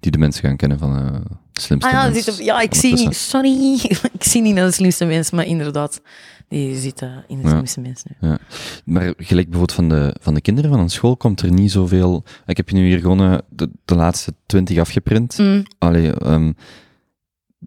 Die 0.00 0.10
de 0.10 0.18
mensen 0.18 0.42
gaan 0.44 0.56
kennen 0.56 0.78
van 0.78 0.96
eh 0.98 1.20
slimste 1.52 1.88
Ah 1.88 1.94
ja, 1.94 2.08
mens 2.08 2.24
zit 2.24 2.34
op- 2.34 2.40
ja, 2.40 2.60
ik 2.60 2.74
zie 2.74 2.94
niet. 2.94 3.14
Sorry. 3.16 3.74
ik 4.18 4.22
zie 4.24 4.42
niet 4.42 4.54
naar 4.54 4.66
de 4.66 4.72
slimste 4.72 5.04
mensen, 5.04 5.36
maar 5.36 5.46
inderdaad. 5.46 6.00
Die 6.48 6.76
zitten 6.76 7.24
in 7.28 7.36
de 7.36 7.42
Ja. 7.42 7.48
slimste 7.48 7.80
nu. 7.80 8.28
Ja. 8.28 8.38
Maar 8.84 9.02
gelijk 9.16 9.48
bijvoorbeeld 9.50 9.72
van 9.72 9.88
de, 9.88 10.14
van 10.20 10.34
de 10.34 10.40
kinderen 10.40 10.70
van 10.70 10.80
een 10.80 10.90
school 10.90 11.16
komt 11.16 11.40
er 11.40 11.52
niet 11.52 11.70
zoveel... 11.70 12.24
Ik 12.46 12.56
heb 12.56 12.68
je 12.68 12.74
nu 12.76 12.86
hier 12.86 12.98
gewoon 12.98 13.20
eh, 13.20 13.38
de, 13.48 13.70
de 13.84 13.94
laatste 13.94 14.34
twintig 14.46 14.78
afgeprint. 14.78 15.38
Mm. 15.38 15.62
Allee, 15.78 16.12
ehm, 16.12 16.52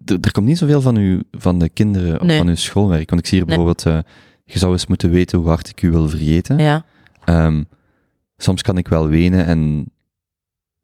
er- 0.04 0.32
komt 0.32 0.46
niet 0.46 0.58
zoveel 0.58 0.80
van, 0.80 0.96
u, 0.96 1.22
van 1.32 1.58
de 1.58 1.68
kinderen 1.68 2.26
Nee. 2.26 2.38
van 2.38 2.48
uw 2.48 2.54
schoolwerk. 2.54 3.08
Want 3.10 3.20
ik 3.22 3.26
zie 3.26 3.38
hier 3.38 3.46
Nee. 3.46 3.56
bijvoorbeeld... 3.56 3.86
eh, 4.06 4.12
je 4.44 4.58
zou 4.58 4.72
eens 4.72 4.86
moeten 4.86 5.10
weten 5.10 5.38
hoe 5.38 5.48
hard 5.48 5.68
ik 5.68 5.82
u 5.82 5.90
wil 5.90 6.08
vergeten. 6.08 6.58
Ja. 6.58 6.84
Ehm, 7.24 7.62
soms 8.36 8.62
kan 8.62 8.78
ik 8.78 8.88
wel 8.88 9.08
wenen 9.08 9.46
en 9.46 9.86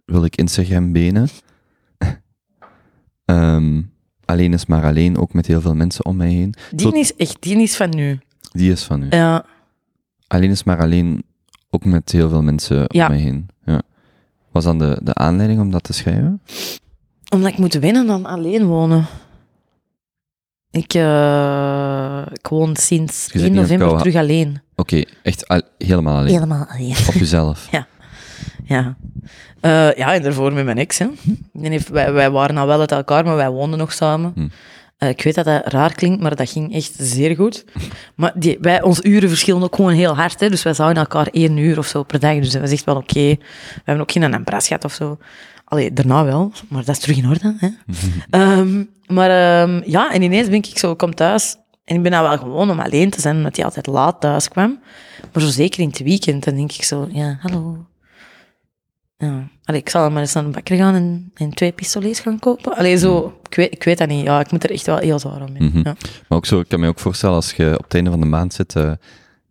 wil 0.05 0.25
ik 0.25 0.37
Instagram 0.37 0.93
benen. 0.93 1.29
Ehm, 3.37 3.83
alleen 4.25 4.53
is 4.53 4.67
maar 4.67 4.85
alleen, 4.85 5.19
ook 5.19 5.33
met 5.33 5.47
heel 5.47 5.61
veel 5.61 5.75
mensen 5.75 6.05
om 6.05 6.17
mij 6.17 6.31
heen. 6.31 6.55
Die 6.71 6.87
Tot- 6.87 6.95
is 6.95 7.17
echt, 7.17 7.37
die 7.41 7.63
is 7.63 7.77
van 7.77 7.91
nu. 7.91 8.21
Die 8.53 8.73
is 8.73 8.83
van 8.83 9.03
u. 9.03 9.07
Ja. 9.11 9.45
Alleen 10.27 10.51
is 10.51 10.65
maar 10.65 10.81
alleen, 10.81 11.23
ook 11.71 11.85
met 11.85 12.13
heel 12.13 12.29
veel 12.29 12.43
mensen 12.43 12.85
Ja. 12.89 13.07
om 13.07 13.13
mij 13.13 13.21
heen. 13.21 13.49
Ja. 13.65 13.83
Was 14.51 14.65
dan 14.65 14.79
de, 14.79 15.01
de 15.03 15.15
aanleiding 15.15 15.61
om 15.61 15.71
dat 15.71 15.83
te 15.83 15.93
schrijven? 15.93 16.43
Omdat 17.35 17.51
ik 17.53 17.59
moet 17.59 17.75
winnen 17.75 18.07
dan 18.07 18.27
alleen 18.27 18.65
wonen. 18.67 19.07
Ik, 20.71 20.95
eh, 20.95 22.23
ik 22.33 22.47
woon 22.47 22.77
sinds 22.77 23.25
Je 23.33 23.39
zit 23.39 23.43
1 23.43 23.51
niet 23.51 23.59
aan 23.63 23.69
het 23.69 23.71
november 23.79 23.99
terug 23.99 24.15
alleen. 24.15 24.61
Oké, 24.77 25.03
echt 25.23 25.49
al- 25.49 25.63
helemaal 25.79 26.17
alleen. 26.19 26.33
Helemaal 26.33 26.67
alleen. 26.69 26.97
Op 27.09 27.15
jezelf. 27.15 27.69
Ja. 27.71 27.87
Eh, 29.61 29.93
ja, 29.93 30.15
en 30.15 30.23
daarvoor 30.23 30.53
met 30.53 30.65
mijn 30.65 30.79
ex. 30.79 30.99
Hè. 30.99 31.07
Heeft, 31.61 31.89
wij, 31.89 32.13
wij 32.13 32.31
waren 32.31 32.57
al 32.57 32.67
wel 32.67 32.81
uit 32.81 32.93
elkaar, 32.93 33.25
maar 33.25 33.37
wij 33.37 33.51
woonden 33.51 33.79
nog 33.79 33.93
samen. 33.93 34.33
Hm. 34.35 34.49
Eh, 35.03 35.09
ik 35.09 35.23
weet 35.23 35.35
dat 35.35 35.45
dat 35.45 35.67
raar 35.67 35.95
klinkt, 35.95 36.23
maar 36.23 36.37
dat 36.37 36.51
ging 36.51 36.75
echt 36.75 36.93
zeer 36.99 37.37
goed. 37.37 37.65
Maar 38.15 38.33
die, 38.35 38.59
wij, 38.61 38.83
onze 38.83 39.05
uren 39.05 39.29
verschillen 39.29 39.63
ook 39.63 39.77
gewoon 39.77 39.93
heel 39.93 40.17
hard. 40.17 40.41
Hè. 40.41 40.51
Dus 40.51 40.63
wij 40.63 40.75
zagen 40.75 40.97
elkaar 40.97 41.27
één 41.27 41.57
uur 41.57 41.79
of 41.79 41.87
zo 41.87 42.03
per 42.03 42.21
dag. 42.21 42.35
Dus 42.35 42.51
dat 42.51 42.61
was 42.61 42.71
echt 42.71 42.85
wel 42.85 42.97
oké. 42.97 43.29
We 43.29 43.83
hebben 43.85 44.03
ook 44.03 44.13
geen 44.13 44.35
ambras 44.35 44.67
gehad 44.67 44.85
of 44.85 44.93
zo. 44.93 45.19
Allee, 45.65 45.93
daarna 45.93 46.25
wel, 46.25 46.53
maar 46.69 46.85
dat 46.85 46.95
is 46.95 47.01
terug 47.01 47.17
in 47.17 47.29
orde. 47.29 47.57
Hè. 47.59 47.69
Ehm, 48.41 48.85
maar 49.07 49.31
ehm, 49.31 49.83
ja, 49.85 50.13
en 50.13 50.23
ineens 50.23 50.49
ben 50.49 50.57
ik 50.57 50.79
zo, 50.79 50.95
kom 50.95 51.15
thuis. 51.15 51.57
En 51.85 51.97
ik 51.97 52.03
ben 52.03 52.11
nou 52.11 52.29
wel 52.29 52.39
gewoon 52.39 52.71
om 52.71 52.81
alleen 52.81 53.11
te 53.11 53.21
zijn, 53.21 53.37
omdat 53.37 53.57
hij 53.57 53.65
altijd 53.65 53.87
laat 53.87 54.21
thuis 54.21 54.49
kwam. 54.49 54.81
Maar 55.33 55.43
zo 55.43 55.49
zeker 55.49 55.81
in 55.81 55.89
het 55.89 55.99
weekend, 55.99 56.45
dan 56.45 56.55
denk 56.55 56.73
ik 56.73 56.83
zo, 56.83 57.09
ja, 57.13 57.39
hallo. 57.41 57.87
Ja. 59.27 59.49
Allee, 59.65 59.81
ik 59.81 59.89
zal 59.89 60.11
maar 60.11 60.21
eens 60.21 60.33
naar 60.33 60.45
de 60.45 60.51
bakker 60.51 60.77
gaan 60.77 60.95
en, 60.95 61.31
en 61.35 61.51
twee 61.51 61.73
pistolets 61.73 62.21
gaan 62.21 62.39
kopen. 62.39 62.77
Allee, 62.77 62.97
zo, 62.97 63.39
ik 63.49 63.55
weet, 63.55 63.73
ik 63.73 63.85
weet 63.85 63.99
dat 63.99 64.09
niet. 64.09 64.25
Ja, 64.25 64.41
ik 64.41 64.51
moet 64.51 64.65
er 64.65 64.71
echt 64.71 64.87
wel 64.87 64.97
heel 64.99 65.19
zwaar 65.19 65.43
om 65.43 65.53
mee. 65.53 65.63
Mhm. 65.63 65.77
ja. 65.79 65.95
Maar 66.29 66.39
ook 66.39 66.47
zo, 66.47 66.61
ik 66.61 66.69
kan 66.69 66.81
me 66.81 66.89
ook 66.89 66.99
voorstellen, 66.99 67.35
als 67.37 67.53
je 67.53 67.75
op 67.79 67.85
het 67.85 67.95
einde 67.95 68.11
van 68.11 68.21
de 68.21 68.27
maand 68.27 68.55
zit, 68.55 68.77
eh, 68.77 68.93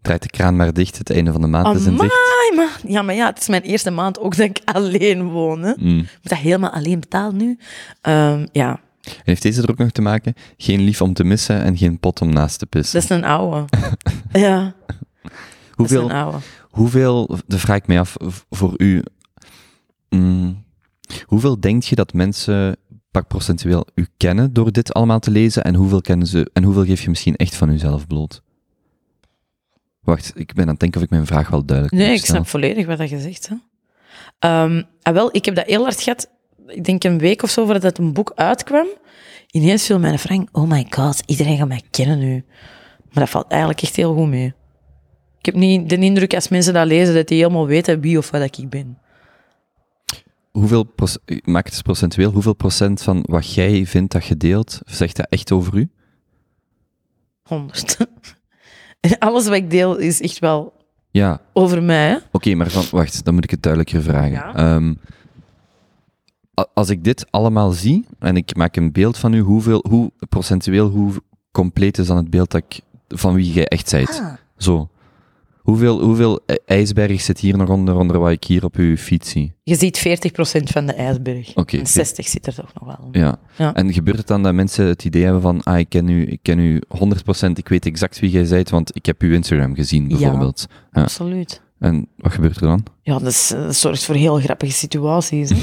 draait 0.01 0.22
de 0.22 0.30
kraan 0.30 0.55
maar 0.55 0.74
dicht, 0.74 0.97
het 0.97 1.11
einde 1.11 1.32
van 1.32 1.41
de 1.41 1.47
maand 1.47 1.76
is 1.80 1.86
in 1.86 1.91
Amai, 1.93 2.09
zicht. 2.09 2.55
maar, 2.55 2.80
ja, 2.91 3.01
maar 3.01 3.15
ja, 3.15 3.26
het 3.30 3.39
is 3.39 3.47
mijn 3.47 3.61
eerste 3.61 3.91
maand 3.91 4.19
ook 4.19 4.36
dat 4.38 4.45
ik 4.49 4.61
alleen 4.76 5.30
woon. 5.30 5.61
Hè. 5.61 5.69
Ik 5.72 5.78
Mm. 5.82 5.95
moet 5.95 6.07
dat 6.24 6.38
helemaal 6.38 6.72
alleen 6.72 6.99
betalen 6.99 7.38
nu. 7.38 7.57
Ehm, 8.01 8.45
ja, 8.51 8.80
En 9.03 9.11
heeft 9.24 9.41
deze 9.41 9.61
er 9.61 9.69
ook 9.69 9.78
nog 9.78 9.91
te 9.91 10.01
maken? 10.01 10.34
Geen 10.57 10.82
lief 10.82 11.01
om 11.01 11.13
te 11.13 11.24
missen 11.24 11.61
en 11.63 11.78
geen 11.78 11.99
pot 11.99 12.22
om 12.22 12.34
naast 12.34 12.59
te 12.59 12.65
pissen. 12.65 13.01
dat 13.01 13.09
is 13.11 13.17
een 13.17 13.24
oude. 13.24 13.65
ja, 14.32 14.74
dat 14.86 15.32
is 15.32 15.76
hoeveel, 15.76 16.03
een 16.03 16.11
oude. 16.15 16.38
hoeveel, 16.69 17.38
dat 17.47 17.59
vraag 17.59 17.78
ik 17.78 17.88
mij 17.88 17.99
af 17.99 18.15
voor 18.49 18.74
u, 18.78 19.03
mm, 20.16 20.64
hoeveel 21.26 21.59
denk 21.59 21.84
je 21.84 21.95
dat 21.95 22.14
mensen 22.14 22.78
pak 23.12 23.28
procentueel 23.28 23.86
u 23.95 24.07
kennen 24.18 24.53
door 24.53 24.72
dit 24.72 24.93
allemaal 24.93 25.20
te 25.20 25.32
lezen 25.32 25.64
en 25.64 25.76
hoeveel 25.76 26.01
kennen 26.01 26.28
ze, 26.28 26.49
en 26.53 26.64
hoeveel 26.64 26.86
geef 26.86 27.01
je 27.01 27.09
misschien 27.09 27.36
echt 27.36 27.55
van 27.55 27.70
uzelf 27.70 28.07
bloot? 28.07 28.41
Wacht, 30.01 30.32
ik 30.36 30.53
ben 30.53 30.64
aan 30.64 30.70
het 30.70 30.80
denken 30.80 30.99
of 30.99 31.05
ik 31.05 31.12
mijn 31.12 31.26
vraag 31.26 31.49
wel 31.49 31.66
duidelijk 31.66 31.97
Nee, 31.97 32.14
ik 32.14 32.26
snap 32.26 32.47
volledig 32.47 32.86
wat 32.86 33.09
je 33.09 33.20
zegt. 33.20 33.47
Hè. 33.47 33.55
Ehm, 34.39 34.84
ah, 35.01 35.14
wel, 35.14 35.36
ik 35.36 35.45
heb 35.45 35.55
dat 35.55 35.66
heel 35.66 35.84
hard 35.84 36.01
gehad. 36.01 36.30
Ik 36.68 36.84
denk 36.84 37.03
een 37.03 37.18
week 37.18 37.43
of 37.43 37.49
zo 37.49 37.66
voordat 37.66 37.84
het 37.84 37.97
een 37.97 38.14
boek 38.14 38.32
uitkwam. 38.36 38.88
Ineens 39.51 39.86
viel 39.86 39.99
mijn 39.99 40.20
Frank, 40.20 40.49
oh 40.51 40.70
my 40.70 40.86
god, 40.89 41.24
iedereen 41.26 41.57
gaat 41.57 41.68
mij 41.68 41.82
kennen 41.89 42.20
nu. 42.20 42.43
Maar 43.03 43.24
dat 43.24 43.30
valt 43.30 43.47
eigenlijk 43.47 43.82
echt 43.82 43.95
heel 43.95 44.14
goed 44.14 44.28
mee. 44.28 44.53
Ik 45.39 45.45
heb 45.45 45.55
niet 45.55 45.89
de 45.89 45.97
indruk 45.97 46.34
als 46.34 46.47
mensen 46.47 46.74
dat 46.74 46.86
lezen, 46.86 47.16
dat 47.16 47.28
die 47.28 47.38
helemaal 47.38 47.68
weten 47.68 48.01
wie 48.01 48.18
of 48.18 48.32
wat 48.32 48.57
ik 48.57 48.70
ben. 48.70 48.97
Hoeveel 50.52 50.84
proc- 50.84 51.18
maak 51.43 51.66
het 51.66 51.84
procentueel, 51.84 52.32
hoeveel 52.32 52.54
procent 52.54 53.02
van 53.02 53.24
wat 53.28 53.54
jij 53.54 53.86
vindt 53.86 54.12
dat 54.12 54.26
je 54.26 54.38
deelt, 54.38 54.80
zegt 54.86 55.16
dat 55.16 55.28
echt 55.30 55.52
over 55.52 55.78
u? 55.78 55.89
100. 57.43 57.97
En 58.99 59.18
alles 59.18 59.45
wat 59.45 59.56
ik 59.56 59.70
deel 59.70 59.97
is 59.97 60.22
echt 60.22 60.39
wel 60.39 60.74
Ja, 61.12 61.41
over 61.54 61.84
mij. 61.84 62.22
Oké, 62.32 62.54
maar 62.56 62.70
van, 62.70 62.84
wacht, 62.91 63.26
dan 63.26 63.34
moet 63.34 63.43
ik 63.43 63.49
het 63.52 63.64
duidelijker 63.64 64.02
vragen. 64.02 64.32
Ja. 64.32 64.56
Ehm, 64.56 64.93
als 66.74 66.89
ik 66.89 67.04
dit 67.04 67.26
allemaal 67.32 67.72
zie 67.72 68.06
en 68.20 68.36
ik 68.38 68.56
maak 68.56 68.76
een 68.76 68.91
beeld 68.91 69.18
van 69.18 69.34
u, 69.34 69.39
hoeveel, 69.39 69.86
hoe 69.89 70.12
procentueel, 70.30 70.88
hoe 70.89 71.12
compleet 71.52 71.97
is 71.97 72.08
dan 72.08 72.18
het 72.18 72.30
beeld 72.30 72.52
dat 72.52 72.64
ik, 72.68 72.82
van 73.08 73.34
wie 73.34 73.52
jij 73.54 73.66
echt 73.68 73.89
zijt? 73.89 74.20
Ah. 74.24 74.34
Zo. 74.58 74.89
Hoeveel, 75.62 76.01
hoeveel 76.01 76.39
ijsberg 76.66 77.22
zit 77.22 77.39
hier 77.39 77.57
nog 77.57 77.70
onder, 77.70 77.95
onder 77.95 78.20
wat 78.20 78.32
ik 78.32 78.43
hier 78.43 78.64
op 78.64 78.76
uw 78.76 78.95
fiets 78.97 79.30
zie? 79.30 79.53
Je 79.64 79.76
ziet 79.76 79.99
40% 80.59 80.64
van 80.64 80.86
de 80.86 80.93
ijsberg. 80.93 81.53
En 81.53 81.88
60 81.88 82.28
zit 82.28 82.47
er 82.47 82.53
toch 82.55 82.74
nog 82.74 82.86
wel. 82.97 83.07
Ja. 83.12 83.39
Ja. 83.57 83.74
En 83.74 83.93
gebeurt 83.93 84.18
het 84.18 84.28
dan 84.28 84.43
dat 84.43 84.53
mensen 84.53 84.86
het 84.86 85.05
idee 85.05 85.24
hebben 85.24 85.41
van, 85.41 85.64
ah, 85.64 85.80
ik 85.80 85.89
ken 85.89 86.09
u, 86.09 86.28
ik 86.28 86.39
ken 86.41 86.59
u 86.59 86.82
100%, 86.88 87.51
ik 87.53 87.68
weet 87.68 87.86
exact 87.86 88.20
wie 88.20 88.30
jij 88.30 88.45
zijt, 88.45 88.70
want 88.70 88.95
ik 88.95 89.05
heb 89.05 89.22
uw 89.22 89.34
Instagram 89.34 89.76
gezien, 89.76 90.09
Ja. 90.09 90.18
bijvoorbeeld. 90.18 90.66
Ja. 90.91 91.01
Absoluut. 91.01 91.62
En 91.80 92.07
wat 92.18 92.32
gebeurt 92.32 92.55
er 92.55 92.68
dan? 92.68 92.86
Ja, 93.01 93.14
dat, 93.20 93.32
is, 93.32 93.47
dat 93.47 93.76
zorgt 93.76 94.03
voor 94.05 94.16
heel 94.16 94.39
grappige 94.39 94.72
situaties. 94.72 95.51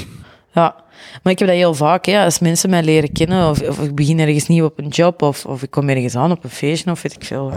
Ja, 0.59 0.75
maar 1.23 1.33
ik 1.33 1.39
heb 1.39 1.49
dat 1.49 1.57
heel 1.57 1.75
vaak. 1.75 2.07
Hè. 2.07 2.25
Als 2.25 2.39
mensen 2.39 2.71
mij 2.71 2.83
leren 2.83 3.13
kennen, 3.13 3.51
of, 3.51 3.63
of 3.63 3.83
ik 3.83 3.95
begin 3.95 4.21
ergens 4.21 4.47
nieuw 4.47 4.65
op 4.65 4.79
een 4.79 4.89
job, 4.89 5.23
of, 5.23 5.47
of 5.47 5.63
ik 5.63 5.71
kom 5.71 5.89
ergens 5.89 6.17
aan 6.17 6.31
op 6.31 6.45
een 6.45 6.51
feestje, 6.51 6.91
of 6.91 7.03
weet 7.03 7.15
ik 7.15 7.25
veel. 7.25 7.53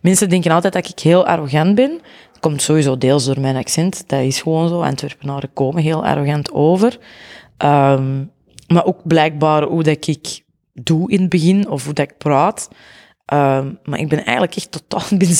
mensen 0.00 0.28
denken 0.28 0.50
altijd 0.50 0.72
dat 0.72 0.88
ik 0.88 0.98
heel 0.98 1.26
arrogant 1.26 1.74
ben. 1.74 1.90
Dat 2.32 2.40
komt 2.40 2.62
sowieso 2.62 2.98
deels 2.98 3.24
door 3.24 3.40
mijn 3.40 3.56
accent. 3.56 4.08
Dat 4.08 4.20
is 4.20 4.40
gewoon 4.40 4.68
zo. 4.68 4.82
Antwerpenaren 4.82 5.52
komen 5.52 5.82
heel 5.82 6.04
arrogant 6.04 6.52
over. 6.52 6.98
Ehm, 7.56 8.24
maar 8.66 8.84
ook 8.84 9.06
blijkbaar 9.06 9.62
hoe 9.62 9.82
dat 9.82 10.06
ik 10.06 10.42
doe 10.72 11.10
in 11.10 11.20
het 11.20 11.28
begin, 11.28 11.68
of 11.68 11.84
hoe 11.84 11.94
dat 11.94 12.10
ik 12.10 12.18
praat. 12.18 12.68
Ehm, 13.24 13.72
maar 13.84 13.98
ik 13.98 14.08
ben 14.08 14.24
eigenlijk 14.24 14.56
echt 14.56 14.70
totaal... 14.70 15.02
Ik 15.10 15.18
ben 15.18 15.36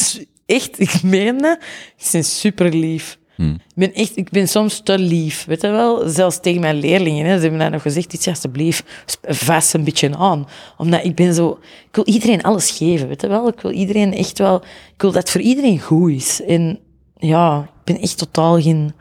echt, 0.46 0.80
ik 0.80 1.02
meen 1.02 1.38
dat. 1.38 1.58
Ik 1.96 2.08
ben 2.12 2.24
super 2.24 2.74
lief. 2.74 3.18
Hm. 3.38 3.50
Ik 3.50 3.74
ben 3.74 3.94
echt, 3.94 4.16
ik 4.16 4.30
ben 4.30 4.48
soms 4.48 4.80
te 4.80 4.98
lief, 4.98 5.44
weet 5.44 5.62
je 5.62 5.68
wel? 5.68 6.08
Zelfs 6.08 6.40
tegen 6.40 6.60
mijn 6.60 6.76
leerlingen, 6.76 7.26
hè. 7.26 7.34
ze 7.34 7.40
hebben 7.40 7.58
mij 7.58 7.68
nog 7.68 7.82
gezegd, 7.82 8.12
iets 8.14 8.28
alsjeblieft, 8.28 8.84
vast 9.22 9.74
een 9.74 9.84
beetje 9.84 10.16
aan. 10.16 10.46
Omdat 10.76 11.04
ik 11.04 11.14
ben 11.14 11.34
zo, 11.34 11.58
ik 11.88 11.94
wil 11.94 12.04
iedereen 12.06 12.42
alles 12.42 12.70
geven, 12.70 13.08
weet 13.08 13.20
je 13.20 13.28
wel? 13.28 13.48
Ik 13.48 13.60
wil 13.60 13.70
iedereen 13.70 14.14
echt 14.14 14.38
wel, 14.38 14.56
ik 14.94 15.02
wil 15.02 15.12
dat 15.12 15.22
het 15.22 15.30
voor 15.30 15.40
iedereen 15.40 15.80
goed 15.80 16.10
is. 16.12 16.42
En 16.42 16.78
ja, 17.16 17.60
ik 17.62 17.84
ben 17.94 18.00
echt 18.00 18.18
totaal 18.18 18.60
geen 18.60 18.92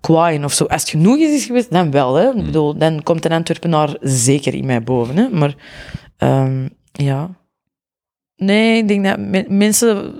kwaaien 0.00 0.44
of 0.44 0.52
zo. 0.52 0.64
Als 0.64 0.80
het 0.80 0.90
genoeg 0.90 1.16
is, 1.16 1.44
geweest, 1.44 1.70
dan 1.70 1.90
wel, 1.90 2.14
hè. 2.14 2.28
Ik 2.28 2.44
bedoel, 2.44 2.76
dan 2.76 3.02
komt 3.02 3.24
een 3.24 3.32
Antwerpenaar 3.32 3.96
zeker 4.00 4.54
in 4.54 4.66
mij 4.66 4.82
boven, 4.82 5.16
hè. 5.16 5.28
Maar, 5.28 5.54
ehm, 6.16 6.68
ja. 6.92 7.30
Nee, 8.36 8.76
ik 8.78 8.88
denk 8.88 9.04
dat 9.04 9.18
me- 9.18 9.44
mensen 9.48 10.14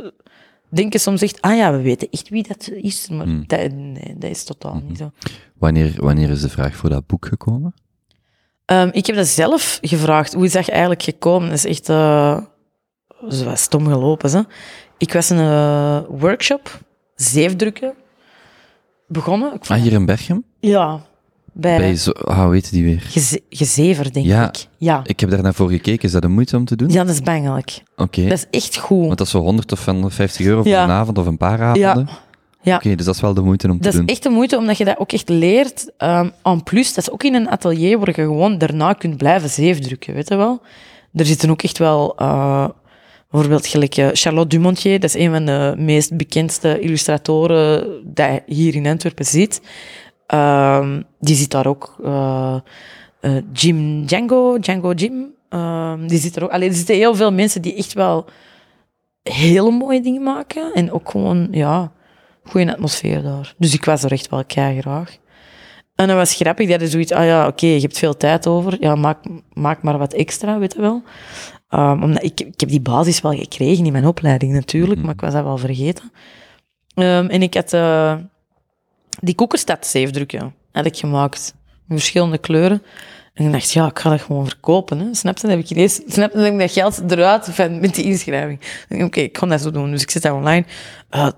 denken 0.70 1.00
soms 1.00 1.22
echt, 1.22 1.40
ah 1.42 1.56
ja, 1.56 1.72
we 1.72 1.80
weten 1.82 2.08
echt 2.10 2.28
wie 2.28 2.44
dat 2.48 2.70
is, 2.70 3.08
maar 3.08 3.26
Hmm. 3.26 3.44
dat, 3.46 3.72
nee, 3.72 4.14
dat 4.18 4.30
is 4.30 4.44
totaal 4.44 4.82
niet 4.88 4.98
zo. 4.98 5.10
Wanneer, 5.58 5.92
wanneer 5.96 6.30
is 6.30 6.40
de 6.40 6.48
vraag 6.48 6.76
voor 6.76 6.90
dat 6.90 7.06
boek 7.06 7.26
gekomen? 7.26 7.74
Ehm, 8.64 8.88
ik 8.92 9.06
heb 9.06 9.16
dat 9.16 9.26
zelf 9.26 9.78
gevraagd. 9.82 10.32
Hoe 10.34 10.44
is 10.44 10.52
dat 10.52 10.68
eigenlijk 10.68 11.02
gekomen? 11.02 11.48
Dat 11.48 11.58
is 11.58 11.64
echt 11.64 11.84
zo 11.86 13.44
wat 13.44 13.58
stom 13.58 13.86
gelopen. 13.86 14.30
Hè? 14.30 14.40
Ik 14.98 15.12
was 15.12 15.30
een 15.30 15.38
eh, 15.38 16.00
workshop, 16.08 16.80
zeefdrukken, 17.14 17.94
begonnen. 19.08 19.54
Ik 19.54 19.64
vond- 19.64 19.78
Ah, 19.78 19.84
hier 19.84 19.92
in 19.92 20.06
Berchem? 20.06 20.44
Ja, 20.60 21.00
bij, 21.60 21.78
Bij 21.78 21.96
zo, 21.96 22.10
ah, 22.10 22.44
hoe 22.44 22.52
heet 22.54 22.70
die 22.70 22.84
weer? 22.84 23.00
geze- 23.00 23.40
gezever, 23.50 24.12
denk 24.12 24.26
Ja. 24.26 24.48
ik. 24.48 24.66
Ja. 24.76 25.00
Ik 25.04 25.20
heb 25.20 25.30
daar 25.30 25.42
naar 25.42 25.54
voor 25.54 25.70
gekeken. 25.70 26.04
Is 26.04 26.12
dat 26.12 26.22
de 26.22 26.28
moeite 26.28 26.56
om 26.56 26.64
te 26.64 26.76
doen? 26.76 26.88
ja, 26.90 27.04
dat 27.04 27.14
is 27.14 27.22
bangelijk. 27.22 27.82
Oké. 27.96 28.22
Dat 28.28 28.38
is 28.38 28.46
echt 28.60 28.76
goed. 28.76 29.06
Want 29.06 29.18
dat 29.18 29.26
is 29.26 29.32
zo 29.32 29.38
100 29.40 29.72
of 29.72 29.84
150 29.84 30.46
euro 30.46 30.62
voor 30.62 30.70
Ja. 30.70 30.84
een 30.84 30.90
avond 30.90 31.18
of 31.18 31.26
een 31.26 31.36
paar 31.36 31.78
Ja. 31.78 31.90
avonden? 31.90 32.14
Ja. 32.62 32.76
Oké, 32.76 32.94
dus 32.94 33.04
dat 33.06 33.14
is 33.14 33.20
wel 33.20 33.34
de 33.34 33.40
moeite 33.42 33.66
om 33.70 33.76
te 33.76 33.82
Dat 33.82 33.92
is 33.92 33.98
doen. 33.98 34.08
echt 34.08 34.22
de 34.22 34.28
moeite, 34.28 34.56
omdat 34.56 34.78
je 34.78 34.84
dat 34.84 34.98
ook 34.98 35.12
echt 35.12 35.28
leert. 35.28 35.90
Ehm 35.96 36.28
en 36.42 36.62
plus, 36.62 36.94
dat 36.94 37.04
is 37.04 37.10
ook 37.10 37.22
in 37.22 37.34
een 37.34 37.48
atelier 37.50 37.98
waar 37.98 38.08
je 38.08 38.12
gewoon 38.14 38.58
daarna 38.58 38.92
kunt 38.92 39.16
blijven 39.16 39.50
zeefdrukken, 39.50 40.14
weet 40.14 40.28
je 40.28 40.36
wel. 40.36 40.60
Er 41.14 41.26
zitten 41.26 41.50
ook 41.50 41.62
echt 41.62 41.78
wel, 41.78 42.16
eh, 42.16 42.68
bijvoorbeeld 43.30 43.66
gelijk 43.66 43.96
eh, 43.96 44.08
Charlotte 44.12 44.48
Dumontier, 44.48 45.00
dat 45.00 45.14
is 45.14 45.22
een 45.24 45.30
van 45.30 45.44
de 45.46 45.74
meest 45.78 46.16
bekendste 46.16 46.80
illustratoren 46.80 47.86
die 48.14 48.24
je 48.26 48.42
hier 48.46 48.74
in 48.74 48.86
Antwerpen 48.86 49.24
ziet. 49.26 49.60
Ehm, 50.30 51.02
die 51.18 51.34
zit 51.36 51.50
daar 51.50 51.66
ook. 51.66 51.96
eh, 52.04 52.56
eh, 53.20 53.42
Jim 53.52 54.06
Django, 54.06 54.58
Django 54.58 54.92
Jim, 54.92 55.34
ehm, 55.48 56.06
die 56.06 56.18
zit 56.18 56.36
er 56.36 56.44
ook. 56.44 56.50
Allee, 56.50 56.68
er 56.68 56.74
zitten 56.74 56.94
heel 56.94 57.14
veel 57.14 57.32
mensen 57.32 57.62
die 57.62 57.74
echt 57.74 57.92
wel 57.92 58.24
hele 59.22 59.70
mooie 59.70 60.00
dingen 60.00 60.22
maken. 60.22 60.72
En 60.74 60.92
ook 60.92 61.10
gewoon, 61.10 61.48
ja, 61.50 61.92
goede 62.44 62.72
atmosfeer 62.72 63.22
daar. 63.22 63.54
Dus 63.58 63.74
ik 63.74 63.84
was 63.84 64.02
er 64.02 64.12
echt 64.12 64.28
wel 64.28 64.44
kei 64.44 64.80
graag. 64.80 65.16
En 65.94 66.06
dat 66.06 66.16
was 66.16 66.34
grappig, 66.34 66.68
dat 66.68 66.80
is 66.80 66.90
zoiets, 66.90 67.12
ah 67.12 67.24
ja, 67.24 67.46
oké, 67.46 67.66
je 67.66 67.80
hebt 67.80 67.98
veel 67.98 68.16
tijd 68.16 68.46
over, 68.46 68.76
ja, 68.80 68.94
maak, 68.94 69.18
maak 69.52 69.82
maar 69.82 69.98
wat 69.98 70.12
extra, 70.12 70.58
weet 70.58 70.72
je 70.72 70.80
wel. 70.80 71.02
Um, 71.70 72.02
omdat 72.02 72.22
ik, 72.22 72.40
ik 72.40 72.60
heb 72.60 72.68
die 72.68 72.80
basis 72.80 73.20
wel 73.20 73.32
gekregen 73.32 73.86
in 73.86 73.92
mijn 73.92 74.06
opleiding 74.06 74.52
natuurlijk, 74.52 75.02
maar 75.02 75.14
ik 75.14 75.20
was 75.20 75.32
dat 75.32 75.44
wel 75.44 75.58
vergeten. 75.58 76.12
Um, 76.94 77.28
en 77.28 77.42
ik 77.42 77.54
had 77.54 77.72
uh, 77.72 78.14
die 79.20 79.34
koekerstad 79.34 79.86
zeefdrukken, 79.86 80.54
had 80.72 80.86
ik 80.86 80.96
gemaakt, 80.96 81.54
in 81.88 81.96
verschillende 81.96 82.38
kleuren. 82.38 82.82
En 83.34 83.46
ik 83.46 83.52
dacht, 83.52 83.72
ja, 83.72 83.86
ik 83.86 83.98
ga 83.98 84.10
dat 84.10 84.20
gewoon 84.20 84.46
verkopen. 84.46 84.98
Hè. 84.98 85.14
Snap? 85.14 85.40
Dan 85.40 85.50
heb 85.50 85.58
ik 85.58 85.70
ineens, 85.70 86.00
snap 86.06 86.34
ik 86.34 86.58
dat 86.58 86.72
geld 86.72 87.10
eruit 87.10 87.48
van, 87.50 87.80
met 87.80 87.94
die 87.94 88.04
inschrijving. 88.04 88.60
Oké, 88.88 89.20
ik 89.20 89.38
ga 89.38 89.46
dat 89.46 89.60
zo 89.60 89.70
doen. 89.70 89.90
Dus 89.90 90.02
ik 90.02 90.10
zet 90.10 90.22
dat 90.22 90.32
online. 90.32 90.64
Uh, 91.10 91.28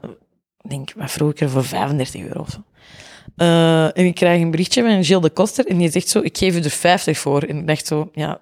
denk, 0.69 0.93
wat 0.97 1.11
vroeg 1.11 1.33
voor 1.37 1.65
35 1.65 2.21
euro 2.21 2.41
of 2.41 2.51
zo. 2.51 2.63
Uh, 3.37 3.85
en 3.85 4.07
ik 4.07 4.15
krijg 4.15 4.41
een 4.41 4.51
berichtje 4.51 4.83
van 4.83 5.05
Gilles 5.05 5.23
de 5.23 5.31
Koster 5.31 5.67
en 5.67 5.79
die 5.79 5.91
zegt 5.91 6.09
zo, 6.09 6.21
ik 6.21 6.39
geef 6.39 6.55
je 6.55 6.63
er 6.63 6.71
50 6.71 7.19
voor. 7.19 7.43
En 7.43 7.59
ik 7.59 7.67
dacht 7.67 7.87
zo, 7.87 8.11
ja, 8.15 8.41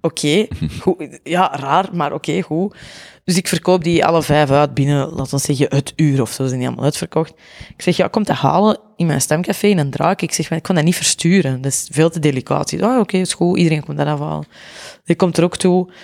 oké, 0.00 0.46
okay, 0.82 1.20
ja, 1.22 1.56
raar, 1.56 1.88
maar 1.92 2.12
oké, 2.12 2.30
okay, 2.30 2.42
goed. 2.42 2.76
Dus 3.24 3.36
ik 3.36 3.48
verkoop 3.48 3.84
die 3.84 4.04
alle 4.04 4.22
vijf 4.22 4.50
uit 4.50 4.74
binnen, 4.74 5.08
laten 5.08 5.36
we 5.36 5.44
zeggen, 5.44 5.66
het 5.68 5.92
uur 5.96 6.20
of 6.20 6.30
zo, 6.30 6.46
zijn 6.46 6.58
die 6.58 6.66
allemaal 6.66 6.84
uitverkocht. 6.84 7.34
Ik 7.76 7.82
zeg, 7.82 7.96
ja, 7.96 8.08
kom 8.08 8.24
te 8.24 8.32
halen 8.32 8.78
in 8.96 9.06
mijn 9.06 9.20
stemcafé 9.20 9.66
in 9.66 9.78
een 9.78 9.90
draak. 9.90 10.22
Ik 10.22 10.32
zeg, 10.32 10.48
maar 10.48 10.58
ik 10.58 10.64
kan 10.64 10.74
dat 10.74 10.84
niet 10.84 10.96
versturen, 10.96 11.62
dat 11.62 11.72
is 11.72 11.88
veel 11.92 12.10
te 12.10 12.18
delicaat. 12.18 12.72
Ah, 12.72 12.90
oké, 12.90 13.00
okay, 13.00 13.20
is 13.20 13.34
goed, 13.34 13.58
iedereen 13.58 13.84
komt 13.84 13.98
dat 13.98 14.06
afhalen. 14.06 14.46
Die 15.04 15.16
komt 15.16 15.36
er 15.36 15.44
ook 15.44 15.56
toe, 15.56 15.88
uh, 15.88 15.94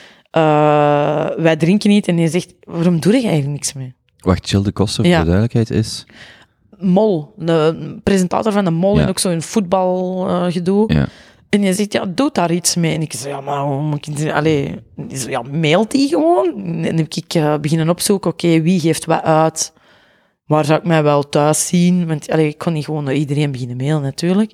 wij 1.37 1.57
drinken 1.57 1.91
niet 1.91 2.09
en 2.09 2.17
die 2.17 2.29
zegt, 2.29 2.55
waarom 2.65 3.01
doe 3.01 3.13
je 3.13 3.19
eigenlijk 3.19 3.53
niks 3.53 3.73
mee? 3.73 3.95
Wacht, 4.19 4.51
Jill 4.51 4.63
de 4.63 4.73
Koster, 4.73 5.05
ja. 5.05 5.17
voor 5.17 5.25
de 5.25 5.31
duidelijkheid, 5.31 5.71
is... 5.71 6.05
Mol, 6.79 7.35
de 7.37 7.97
presentator 8.03 8.53
van 8.53 8.65
de 8.65 8.71
Mol 8.71 8.97
ja. 8.97 9.03
en 9.03 9.09
ook 9.09 9.19
zo'n 9.19 9.43
voetbalgedoe. 9.43 10.91
Uh, 10.91 10.97
ja. 10.97 11.09
En 11.55 11.63
je 11.63 11.75
zegt, 11.75 11.93
ja, 11.93 12.05
doe 12.07 12.31
daar 12.33 12.53
iets 12.53 12.75
mee. 12.75 12.95
En 12.95 13.03
ik 13.03 13.13
zei, 13.13 13.35
ja, 13.35 13.41
maar 13.41 13.61
hoe 13.61 13.83
moet 13.83 14.07
ik... 14.07 14.33
Allee, 14.33 14.79
ja, 15.09 15.43
mailt 15.43 15.91
die 15.91 16.09
gewoon. 16.09 16.55
En 16.65 16.83
dan 16.83 16.97
heb 16.97 17.15
ik 17.15 17.35
uh, 17.35 17.59
beginnen 17.59 17.89
opzoeken, 17.89 18.31
oké, 18.31 18.47
okay, 18.47 18.63
wie 18.63 18.81
geeft 18.81 19.05
wat 19.05 19.23
uit? 19.23 19.73
Waar 20.47 20.65
zou 20.65 20.79
ik 20.79 20.87
mij 20.87 21.03
wel 21.03 21.29
thuis 21.29 21.67
zien? 21.67 22.07
Want 22.07 22.31
allee, 22.31 22.49
ik 22.49 22.59
kon 22.59 22.73
niet 22.73 22.85
gewoon 22.85 23.05
naar 23.05 23.15
iedereen 23.15 23.53
beginnen 23.53 23.77
mailen, 23.77 24.03
natuurlijk. 24.03 24.53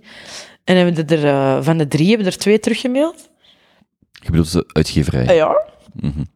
En 0.65 0.77
hebben 0.77 1.07
er, 1.07 1.25
uh, 1.25 1.63
van 1.63 1.79
de 1.79 1.89
drie 1.89 2.09
hebben 2.09 2.27
er 2.27 2.39
twee 2.39 2.61
teruggemaild. 2.61 3.31
Je 4.11 4.31
bedoelt 4.31 4.53
de 4.53 4.71
uitgeverij? 4.73 5.25
Uh, 5.25 5.35
ja. 5.35 5.61
Mm 5.93 6.13
-hmm. 6.15 6.27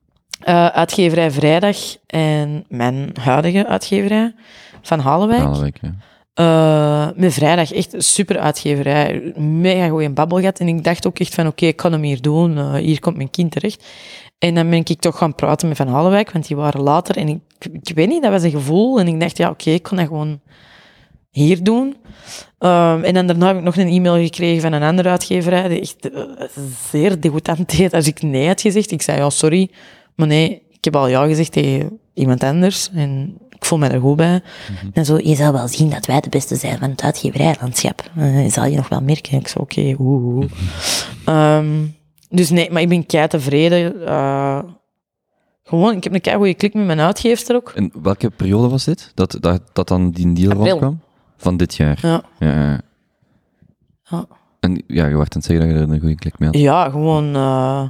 uitgeverij 0.70 1.30
Vrijdag 1.30 1.78
en 2.06 2.64
mijn 2.68 3.10
huidige 3.20 3.66
uitgeverij 3.66 4.34
van 4.82 5.00
ja. 5.00 5.94
Uh, 6.40 7.08
met 7.16 7.32
vrijdag 7.32 7.72
echt 7.72 7.94
super 7.96 8.38
uitgeverij. 8.38 9.32
Mega 9.36 9.88
goeie 9.88 10.10
babbelgat. 10.10 10.58
En 10.58 10.68
ik 10.68 10.84
dacht 10.84 11.06
ook 11.06 11.18
echt 11.18 11.34
van, 11.34 11.46
oké, 11.46 11.66
ik 11.66 11.76
kan 11.76 11.92
hem 11.92 12.02
hier 12.02 12.20
doen. 12.20 12.56
Uh, 12.56 12.74
hier 12.74 13.00
komt 13.00 13.16
mijn 13.16 13.30
kind 13.30 13.50
terecht. 13.50 13.84
En 14.38 14.54
dan 14.54 14.70
ben 14.70 14.78
ik 14.78 15.00
toch 15.00 15.18
gaan 15.18 15.34
praten 15.34 15.68
met 15.68 15.76
Van 15.76 15.88
Halewijk, 15.88 16.32
want 16.32 16.46
die 16.46 16.56
waren 16.56 16.80
later. 16.80 17.16
En 17.16 17.28
ik, 17.28 17.40
ik 17.82 17.94
weet 17.94 18.08
niet, 18.08 18.22
dat 18.22 18.30
was 18.30 18.42
een 18.42 18.50
gevoel. 18.50 19.00
En 19.00 19.08
ik 19.08 19.20
dacht, 19.20 19.36
ja, 19.36 19.50
oké, 19.50 19.70
ik 19.70 19.82
kan 19.82 19.96
dat 19.96 20.06
gewoon 20.06 20.40
hier 21.30 21.62
doen. 21.62 21.96
Uh, 22.60 23.06
en 23.06 23.14
dan 23.14 23.26
daarna 23.26 23.46
heb 23.46 23.56
ik 23.56 23.62
nog 23.62 23.76
een 23.76 23.88
e-mail 23.88 24.22
gekregen 24.24 24.62
van 24.62 24.72
een 24.72 24.82
andere 24.82 25.08
uitgeverij, 25.08 25.68
die 25.68 25.80
echt 25.80 26.10
uh, 26.12 26.22
zeer 26.90 27.20
degoutant 27.20 27.76
deed 27.76 27.94
als 27.94 28.06
ik 28.06 28.22
nee 28.22 28.46
had 28.46 28.60
gezegd. 28.60 28.90
Ik 28.90 29.02
zei, 29.02 29.18
ja, 29.18 29.30
sorry, 29.30 29.70
maar 30.14 30.26
nee, 30.26 30.62
ik 30.70 30.84
heb 30.84 30.96
al 30.96 31.08
ja 31.08 31.26
gezegd 31.26 31.52
tegen 31.52 31.98
iemand 32.14 32.42
anders. 32.42 32.90
En 32.94 33.38
ik 33.64 33.70
voel 33.70 33.78
me 33.78 33.88
er 33.88 34.00
goed 34.00 34.16
bij. 34.16 34.42
Mm-hmm. 34.70 34.90
En 34.92 35.04
zo, 35.04 35.18
je 35.22 35.34
zal 35.34 35.52
wel 35.52 35.68
zien 35.68 35.90
dat 35.90 36.06
wij 36.06 36.20
de 36.20 36.28
beste 36.28 36.56
zijn 36.56 36.78
van 36.78 36.90
het 36.90 37.02
uitgeverijlandschap. 37.02 38.10
Uh, 38.18 38.50
zal 38.50 38.64
je 38.64 38.76
nog 38.76 38.88
wel 38.88 39.00
merken. 39.00 39.38
Ik 39.38 39.48
zo, 39.48 39.58
oké, 39.58 39.80
okay, 39.80 39.96
oeh. 39.98 40.50
um, 41.26 41.96
dus 42.28 42.50
nee, 42.50 42.70
maar 42.70 42.82
ik 42.82 42.88
ben 42.88 43.06
kei 43.06 43.28
tevreden. 43.28 43.94
Uh, 44.00 44.62
gewoon, 45.62 45.96
ik 45.96 46.04
heb 46.04 46.14
een 46.14 46.20
kei 46.20 46.36
goede 46.36 46.54
klik 46.54 46.74
met 46.74 46.86
mijn 46.86 47.00
uitgeefster 47.00 47.56
ook. 47.56 47.72
En 47.74 47.92
welke 48.02 48.30
periode 48.30 48.68
was 48.68 48.84
dit? 48.84 49.12
Dat, 49.14 49.36
dat, 49.40 49.62
dat 49.72 49.88
dan 49.88 50.10
die 50.10 50.32
deal 50.32 50.50
April. 50.50 50.66
rondkwam? 50.66 51.00
Van 51.36 51.56
dit 51.56 51.74
jaar? 51.74 51.98
Ja. 52.02 52.22
ja. 52.38 52.80
ja. 54.04 54.26
En 54.60 54.82
ja, 54.86 55.06
je 55.06 55.16
werd 55.16 55.34
aan 55.34 55.40
het 55.40 55.44
zeggen 55.44 55.66
dat 55.66 55.76
je 55.76 55.84
er 55.84 55.92
een 55.92 56.00
goede 56.00 56.14
klik 56.14 56.38
mee 56.38 56.48
had. 56.48 56.58
Ja, 56.58 56.90
gewoon... 56.90 57.36
Uh, 57.36 57.88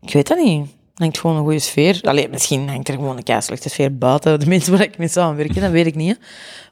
ik 0.00 0.12
weet 0.12 0.28
dat 0.28 0.38
niet 0.38 0.80
hangt 1.02 1.18
gewoon 1.18 1.36
een 1.36 1.42
goede 1.42 1.58
sfeer. 1.58 2.00
Allee, 2.02 2.28
misschien 2.28 2.68
hangt 2.68 2.88
er 2.88 2.94
gewoon 2.94 3.16
een 3.16 3.22
kei 3.22 3.42
slechte 3.42 3.68
sfeer 3.68 3.98
buiten 3.98 4.40
de 4.40 4.46
mensen 4.46 4.72
waar 4.72 4.82
ik 4.82 4.98
mee 4.98 5.08
samenwerk, 5.08 5.60
dat 5.60 5.70
weet 5.70 5.86
ik 5.86 5.94
niet. 5.94 6.18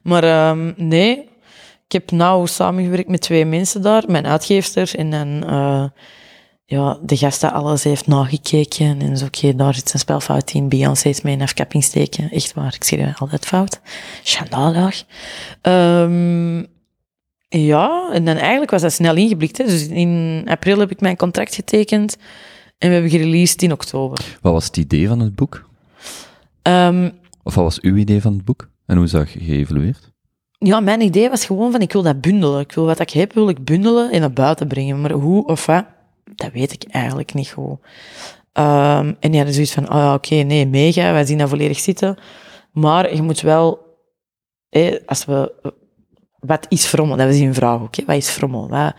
Maar 0.03 0.49
um, 0.51 0.75
nee, 0.77 1.29
ik 1.87 1.93
heb 1.93 2.11
nauw 2.11 2.47
samengewerkt 2.47 3.09
met 3.09 3.21
twee 3.21 3.45
mensen 3.45 3.83
daar, 3.83 4.05
mijn 4.07 4.27
uitgeefster 4.27 4.95
en 4.95 5.11
dan 5.11 5.45
uh, 5.51 5.85
ja, 6.65 6.99
de 7.03 7.17
gast 7.17 7.41
dat 7.41 7.53
alles 7.53 7.85
heeft 7.85 8.07
nagekeken 8.07 9.01
en 9.01 9.17
zo, 9.17 9.25
oké, 9.25 9.55
daar 9.55 9.75
zit 9.75 9.93
een 9.93 9.99
spelfout 9.99 10.51
in, 10.51 10.69
Beyoncé 10.69 11.09
is 11.09 11.21
mee 11.21 11.35
een 11.35 11.43
afkapping 11.43 11.85
steken, 11.85 12.31
echt 12.31 12.55
waar, 12.55 12.75
ik 12.75 12.85
zie 12.85 13.15
altijd 13.19 13.47
fout. 13.47 13.81
Schandalig. 14.23 15.05
Um, 15.63 16.67
ja, 17.49 18.11
en 18.13 18.25
dan 18.25 18.37
eigenlijk 18.37 18.71
was 18.71 18.83
dat 18.83 18.93
snel 18.93 19.17
ingeblikt. 19.17 19.59
Hè. 19.59 19.65
Dus 19.65 19.89
in 19.89 20.45
april 20.49 20.79
heb 20.79 20.91
ik 20.91 21.01
mijn 21.01 21.17
contract 21.17 21.55
getekend. 21.55 22.17
En 22.81 22.89
we 22.89 22.95
hebben 22.95 23.11
gereleased 23.11 23.63
in 23.63 23.73
oktober. 23.73 24.39
Wat 24.41 24.53
was 24.53 24.65
het 24.65 24.77
idee 24.77 25.09
van 25.09 25.21
het 25.21 25.35
boek? 25.35 25.69
Um, 26.63 27.13
of 27.43 27.55
wat 27.55 27.65
was 27.65 27.81
uw 27.81 27.97
idee 27.97 28.21
van 28.21 28.33
het 28.33 28.45
boek? 28.45 28.69
En 28.87 28.97
hoe 28.97 29.05
is 29.05 29.11
dat 29.11 29.29
geëvalueerd? 29.29 30.11
Ja, 30.59 30.81
mijn 30.81 31.01
idee 31.01 31.29
was 31.29 31.45
gewoon 31.45 31.73
van, 31.73 31.81
ik 31.81 31.93
wil 31.93 32.03
dat 32.03 32.21
bundelen. 32.21 32.61
Ik 32.61 32.73
wil 32.73 32.85
wat 32.85 33.01
ik 33.01 33.11
heb, 33.11 33.33
wil 33.33 33.49
ik 33.49 33.65
bundelen 33.65 34.11
en 34.11 34.21
naar 34.21 34.33
buiten 34.33 34.69
brengen. 34.69 35.01
Maar 35.01 35.11
hoe 35.11 35.47
of 35.47 35.67
wat, 35.67 35.85
dat 36.35 36.53
weet 36.53 36.73
ik 36.73 36.85
eigenlijk 36.85 37.35
niet 37.35 37.51
goed. 37.51 37.79
Um, 38.53 39.17
en 39.21 39.33
ja, 39.33 39.45
dus 39.45 39.55
zoiets 39.55 39.73
van, 39.73 39.91
oh 39.91 39.97
ja, 39.97 40.15
oké, 40.15 40.27
okay, 40.33 40.43
nee, 40.43 40.67
mega, 40.67 41.13
wij 41.13 41.25
zien 41.25 41.39
dat 41.39 41.49
volledig 41.49 41.79
zitten. 41.79 42.17
Maar 42.73 43.15
je 43.15 43.23
moet 43.23 43.41
wel, 43.41 43.97
hé, 44.69 44.99
als 45.07 45.25
we, 45.25 45.73
wat 46.39 46.67
is 46.69 46.87
frommel? 46.87 47.17
Dat 47.17 47.27
was 47.27 47.37
een 47.37 47.55
vraag 47.55 47.81
okay? 47.81 48.05
wat 48.07 48.17
is 48.17 48.29
frommel? 48.29 48.69
Wat, 48.69 48.95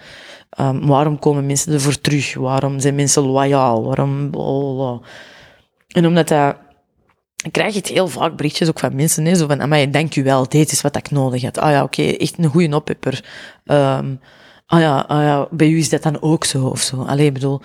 Um, 0.60 0.86
waarom 0.88 1.20
komen 1.20 1.46
mensen 1.46 1.74
ervoor 1.74 2.02
terug? 2.02 2.34
Waarom 2.34 2.80
zijn 2.80 2.96
mensen 2.96 3.24
loyaal? 3.24 3.84
Waarom... 3.84 4.30
Blablabla. 4.30 5.08
En 5.88 6.06
omdat 6.06 6.28
dat... 6.28 6.56
Ik 7.44 7.52
krijg 7.52 7.74
het 7.74 7.88
heel 7.88 8.08
vaak 8.08 8.36
berichtjes 8.36 8.70
ook 8.70 8.80
van 8.80 8.96
mensen, 8.96 9.26
hè, 9.26 9.36
zo 9.36 9.48
van, 9.48 9.62
amai, 9.62 10.08
u 10.16 10.24
wel, 10.24 10.48
dit 10.50 10.72
is 10.72 10.82
wat 10.82 10.96
ik 10.96 11.12
nodig 11.12 11.42
had. 11.42 11.58
Ah 11.58 11.72
ja, 11.72 11.84
oké, 11.84 12.02
okay, 12.02 12.16
echt 12.16 12.38
een 12.38 12.50
goede 12.50 12.76
oppepper. 12.76 13.26
Um, 13.66 14.20
ah, 14.66 14.80
ja, 14.80 15.00
ah 15.08 15.22
ja, 15.22 15.48
bij 15.52 15.68
u 15.68 15.78
is 15.78 15.90
dat 15.90 16.04
dan 16.04 16.22
ook 16.22 16.46
zo, 16.46 16.66
of 16.66 16.82
zo. 16.82 17.04
Allee, 17.04 17.32
bedoel... 17.32 17.62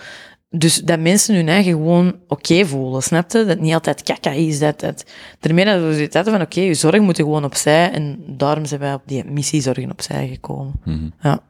Dus 0.51 0.77
dat 0.77 1.01
mensen 1.01 1.35
hun 1.35 1.49
eigen 1.49 1.73
gewoon 1.73 2.09
oké 2.09 2.23
okay 2.29 2.67
voelen, 2.67 3.03
snap 3.03 3.31
je? 3.33 3.39
Dat 3.39 3.47
het 3.47 3.61
niet 3.61 3.75
altijd 3.75 4.03
kaka 4.03 4.31
is, 4.31 4.59
dat... 4.59 4.81
dat 4.81 5.05
daarmee 5.41 5.65
dat 5.65 5.81
we 5.81 5.95
zoiets 5.95 6.15
hadden 6.15 6.33
van, 6.33 6.43
oké, 6.43 6.57
okay, 6.57 6.69
je 6.69 6.75
zorg 6.75 7.01
moet 7.01 7.17
gewoon 7.17 7.45
opzij, 7.45 7.91
en 7.91 8.25
daarom 8.27 8.65
zijn 8.65 8.81
wij 8.81 8.95
op 8.95 9.03
die 9.07 9.25
missie 9.25 9.61
zorgen 9.61 9.91
opzij 9.91 10.29
gekomen. 10.29 10.81
Mm 10.85 10.95
-hmm. 10.95 11.13
Ja. 11.21 11.41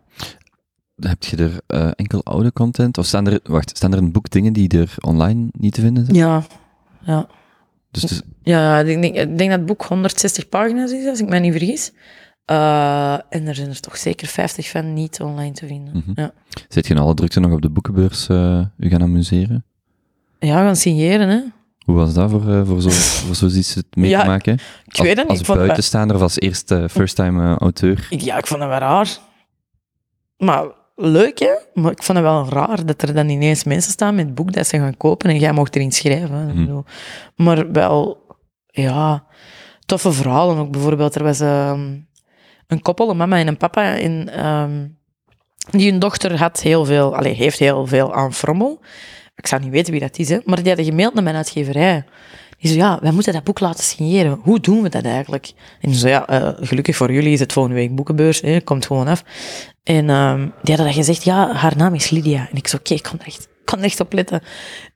Heb 0.96 1.22
je 1.24 1.36
er 1.36 1.80
uh, 1.80 1.90
enkel 1.96 2.24
oude 2.24 2.52
content? 2.52 2.98
Of 2.98 3.06
staan 3.06 3.26
er, 3.26 3.40
wacht, 3.42 3.76
staan 3.76 3.92
er 3.92 3.98
een 3.98 4.12
boek 4.12 4.30
dingen 4.30 4.52
die 4.52 4.78
er 4.78 4.94
online 5.00 5.48
niet 5.52 5.74
te 5.74 5.80
vinden 5.80 6.04
zijn? 6.04 6.16
Ja, 6.16 6.42
ja. 7.00 7.28
Dus 7.90 8.22
Ja, 8.42 8.78
ik 8.78 9.02
denk, 9.02 9.14
ik 9.14 9.38
denk 9.38 9.50
dat 9.50 9.58
het 9.58 9.66
boek 9.66 9.82
160 9.82 10.48
pagina's 10.48 10.90
is, 10.92 11.06
als 11.08 11.20
ik 11.20 11.28
me 11.28 11.38
niet 11.38 11.52
vergis. 11.52 11.92
Eh, 12.44 13.12
en 13.12 13.46
er 13.46 13.54
zijn 13.54 13.68
er 13.68 13.80
toch 13.80 13.96
zeker 13.96 14.26
50 14.26 14.68
van 14.70 14.92
niet 14.92 15.20
online 15.20 15.52
te 15.52 15.66
vinden. 15.66 15.94
Mhm. 15.96 16.20
ja. 16.20 16.32
zit 16.68 16.86
je 16.86 16.94
in 16.94 17.00
alle 17.00 17.14
drukte 17.14 17.40
nog 17.40 17.52
op 17.52 17.62
de 17.62 17.70
boekenbeurs 17.70 18.28
eh 18.28 18.60
u 18.78 18.88
gaan 18.88 19.02
amuseren? 19.02 19.64
ja, 20.38 20.62
gaan 20.62 20.76
signeren, 20.76 21.28
hè. 21.28 21.40
Hoe 21.84 21.94
was 21.94 22.14
dat 22.14 22.30
voor, 22.30 22.52
eh, 22.52 22.66
voor, 22.66 22.80
zo, 22.80 22.90
voor 23.26 23.34
zoiets 23.34 23.74
het 23.74 23.86
mee 23.96 24.10
Ja, 24.10 24.20
te 24.20 24.26
maken? 24.26 24.58
Ik 24.84 25.02
weet 25.02 25.16
het 25.16 25.28
niet. 25.28 25.48
Als 25.48 25.58
buitenstaander 25.58 26.16
of 26.16 26.22
als 26.22 26.40
eerste 26.40 26.88
first-time 26.90 27.42
eh, 27.42 27.56
auteur? 27.56 28.06
ja, 28.10 28.38
ik 28.38 28.46
vond 28.46 28.60
het 28.60 28.68
wel 28.70 28.78
raar. 28.78 29.18
Maar 30.36 30.66
leuk, 30.96 31.38
hè? 31.38 31.54
Maar 31.74 31.92
ik 31.92 32.02
vond 32.02 32.18
het 32.18 32.26
wel 32.26 32.48
raar 32.48 32.86
dat 32.86 33.02
er 33.02 33.14
dan 33.14 33.28
ineens 33.28 33.64
mensen 33.64 33.92
staan 33.92 34.14
met 34.14 34.24
het 34.24 34.34
boek 34.34 34.52
dat 34.52 34.66
ze 34.66 34.78
gaan 34.78 34.96
kopen 34.96 35.30
en 35.30 35.38
jij 35.38 35.52
mocht 35.52 35.76
erin 35.76 35.92
schrijven. 35.92 36.46
bedoel, 36.54 36.84
Maar 37.36 37.72
wel, 37.72 38.26
ja, 38.66 39.24
toffe 39.86 40.12
verhalen 40.12 40.56
ook. 40.58 40.70
Bijvoorbeeld, 40.70 41.14
er 41.14 41.22
was 41.22 41.40
ehm, 41.40 41.96
een 42.66 42.82
koppel, 42.82 43.10
een 43.10 43.16
mama 43.16 43.38
en 43.38 43.46
een 43.46 43.56
papa, 43.56 43.82
in, 43.94 44.28
ehm, 44.28 44.86
die 45.70 45.90
hun 45.90 45.98
dochter 45.98 46.38
had 46.38 46.60
heel 46.60 46.84
veel, 46.84 47.16
allee, 47.16 47.34
heeft 47.34 47.58
heel 47.58 47.86
veel 47.86 48.14
aan 48.14 48.32
frommel. 48.32 48.80
Ik 49.34 49.46
zou 49.46 49.62
niet 49.62 49.70
weten 49.70 49.92
wie 49.92 50.00
dat 50.00 50.18
is, 50.18 50.28
hè, 50.28 50.38
maar 50.44 50.56
die 50.56 50.66
hadden 50.66 50.84
gemaild 50.84 51.14
naar 51.14 51.22
mijn 51.22 51.36
uitgeverij. 51.36 52.04
Die 52.58 52.70
zei, 52.70 52.82
ja, 52.82 52.98
wij 53.00 53.12
moeten 53.12 53.32
dat 53.32 53.44
boek 53.44 53.60
laten 53.60 53.84
signeren. 53.84 54.38
Hoe 54.42 54.60
doen 54.60 54.82
we 54.82 54.88
dat 54.88 55.04
eigenlijk? 55.04 55.52
En 55.80 55.92
ze 55.92 55.98
zei, 55.98 56.12
ja, 56.12 56.26
eh, 56.26 56.66
gelukkig 56.66 56.96
voor 56.96 57.12
jullie 57.12 57.32
is 57.32 57.40
het 57.40 57.52
volgende 57.52 57.78
week 57.78 57.94
boekenbeurs, 57.94 58.40
hè, 58.40 58.60
komt 58.60 58.86
gewoon 58.86 59.08
af. 59.08 59.24
En 59.82 60.10
ehm, 60.10 60.40
die 60.40 60.74
hadden 60.74 60.84
dan 60.84 60.92
gezegd, 60.92 61.24
ja, 61.24 61.52
haar 61.54 61.76
naam 61.76 61.94
is 61.94 62.10
Lydia. 62.10 62.48
En 62.50 62.56
ik 62.56 62.68
zei, 62.68 62.82
oké, 62.82 62.94
ik 62.94 63.02
kan 63.02 63.18
er 63.18 63.26
echt, 63.26 63.48
er 63.64 63.82
echt 63.82 64.00
op 64.00 64.12
letten. 64.12 64.42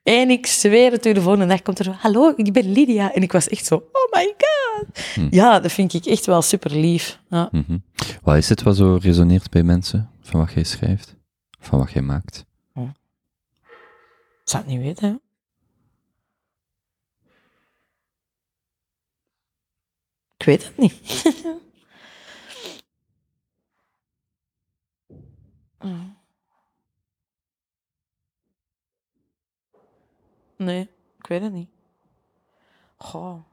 En 0.03 0.29
ik 0.29 0.47
zweer 0.47 0.91
het 0.91 1.05
u, 1.05 1.13
de 1.13 1.21
volgende 1.21 1.47
dag 1.47 1.61
komt 1.61 1.79
er 1.79 1.85
zo, 1.85 1.91
hallo, 1.91 2.33
ik 2.35 2.53
ben 2.53 2.71
Lydia. 2.71 3.13
En 3.13 3.21
ik 3.21 3.31
was 3.31 3.47
echt 3.49 3.65
zo, 3.65 3.75
oh 3.75 4.11
my 4.11 4.33
god. 4.37 4.99
Hm. 5.13 5.27
Ja, 5.29 5.59
dat 5.59 5.71
vind 5.71 5.93
ik 5.93 6.05
echt 6.05 6.25
wel 6.25 6.41
super 6.41 6.71
lief. 6.71 7.19
Ja. 7.29 7.49
Mhm. 7.51 7.77
Wat 8.23 8.37
is 8.37 8.49
het 8.49 8.63
wat 8.63 8.75
zo 8.75 8.99
resoneert 9.01 9.49
bij 9.49 9.63
mensen? 9.63 10.09
Van 10.21 10.39
wat 10.39 10.53
jij 10.53 10.63
schrijft? 10.63 11.15
Van 11.59 11.79
wat 11.79 11.91
jij 11.91 12.01
maakt? 12.01 12.45
Ik 14.43 14.49
zou 14.49 14.63
het 14.63 14.71
niet 14.71 14.81
weten, 14.81 15.09
hè. 15.09 15.15
Ik 20.41 20.47
weet 20.47 20.63
het 20.63 20.77
niet. 20.77 21.23
Mm. 25.79 26.17
nee, 30.67 30.89
ik 31.17 31.27
weet 31.27 31.41
het 31.41 31.53
niet. 31.53 31.69
Goh. 32.97 33.43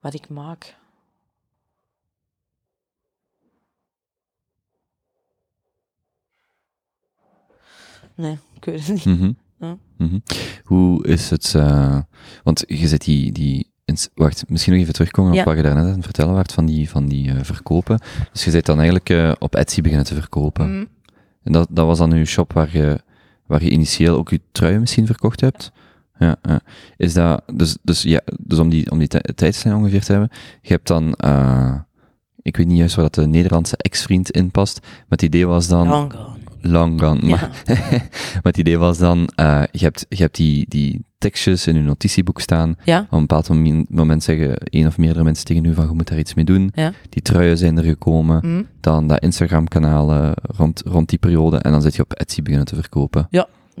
Wat 0.00 0.14
ik 0.14 0.28
maak. 0.28 0.76
Nee, 8.14 8.38
ik 8.54 8.64
weet 8.64 8.86
het 8.86 9.04
niet. 9.04 9.36
Ja. 9.58 9.78
Mhm. 9.96 10.18
Hoe 10.64 11.06
is 11.06 11.30
het, 11.30 11.54
eh, 11.54 12.02
want 12.42 12.64
je 12.66 12.88
zit 12.88 13.04
die, 13.04 13.32
die 13.32 13.76
wacht, 14.14 14.44
misschien 14.48 14.72
nog 14.72 14.82
even 14.82 14.94
terugkomen 14.94 15.32
Ja. 15.32 15.40
op 15.40 15.46
wat 15.46 15.56
je 15.56 15.62
daarnet 15.62 15.84
aan 15.84 15.92
het 15.92 16.04
vertellen 16.04 16.34
werd 16.34 16.52
van 16.52 16.66
die, 16.66 16.90
van 16.90 17.06
die 17.06 17.30
eh, 17.30 17.36
verkopen. 17.42 17.98
Dus 18.32 18.44
je 18.44 18.50
zit 18.50 18.66
dan 18.66 18.76
eigenlijk 18.76 19.10
eh, 19.10 19.32
op 19.38 19.54
Etsy 19.54 19.80
beginnen 19.80 20.06
te 20.06 20.14
verkopen. 20.14 20.70
Mm. 20.76 20.86
En 21.42 21.52
dat, 21.52 21.68
dat 21.70 21.86
was 21.86 21.98
dan 21.98 22.12
uw 22.12 22.24
shop 22.24 22.52
waar 22.52 22.68
je, 22.76 23.00
waar 23.46 23.62
je 23.62 23.70
initieel 23.70 24.16
ook 24.16 24.30
je 24.30 24.40
truien 24.52 24.80
misschien 24.80 25.06
verkocht 25.06 25.40
hebt? 25.40 25.72
Ja, 26.18 26.36
ja. 26.42 26.60
Is 26.96 27.12
dat, 27.14 27.42
dus, 27.54 27.76
dus, 27.82 28.02
ja, 28.02 28.20
dus 28.40 28.58
om 28.58 28.68
die, 28.68 28.90
om 28.90 28.98
die 28.98 29.08
tij- 29.08 29.24
tijdslijn 29.34 29.76
ongeveer 29.76 30.04
te 30.04 30.12
hebben, 30.12 30.30
je 30.62 30.72
hebt 30.72 30.86
dan, 30.86 31.14
eh, 31.14 31.74
ik 32.42 32.56
weet 32.56 32.66
niet 32.66 32.78
juist 32.78 32.94
waar 32.94 33.04
dat 33.04 33.14
de 33.14 33.26
Nederlandse 33.26 33.76
ex-vriend 33.76 34.30
in 34.30 34.50
past, 34.50 34.80
maar 34.82 35.04
het 35.08 35.22
idee 35.22 35.46
was 35.46 35.68
dan. 35.68 35.88
Long 36.60 37.00
gone, 37.00 37.20
maar, 37.26 37.62
maar 38.34 38.40
het 38.42 38.56
idee 38.58 38.78
was 38.78 38.98
dan, 38.98 39.28
eh, 39.34 39.62
je 39.72 39.84
hebt, 39.84 40.06
je 40.08 40.16
hebt 40.22 40.36
die, 40.36 40.66
die 40.68 41.04
tekstjes 41.18 41.66
in 41.66 41.74
je 41.74 41.80
notitieboek 41.80 42.40
staan, 42.40 42.76
Ja, 42.84 43.00
op 43.00 43.12
een 43.12 43.20
bepaald 43.26 43.48
moment, 43.88 44.22
zeggen 44.22 44.56
één 44.58 44.86
of 44.86 44.98
meerdere 44.98 45.24
mensen 45.24 45.44
tegen 45.44 45.64
u 45.64 45.74
van, 45.74 45.86
je 45.86 45.92
moet 45.94 46.08
daar 46.08 46.18
iets 46.18 46.34
mee 46.34 46.44
doen. 46.44 46.70
ja. 46.74 46.92
Die 47.08 47.22
truien 47.22 47.58
zijn 47.58 47.78
er 47.78 47.84
gekomen, 47.84 48.40
Mm. 48.46 48.66
dan 48.80 49.06
dat 49.06 49.22
Instagram-kanaal 49.22 50.32
rond, 50.56 50.82
rond 50.86 51.08
die 51.08 51.18
periode, 51.18 51.56
en 51.58 51.70
dan 51.72 51.82
zit 51.82 51.96
je 51.96 52.02
op 52.02 52.12
Etsy 52.12 52.42
beginnen 52.42 52.66
te 52.66 52.74
verkopen. 52.74 53.28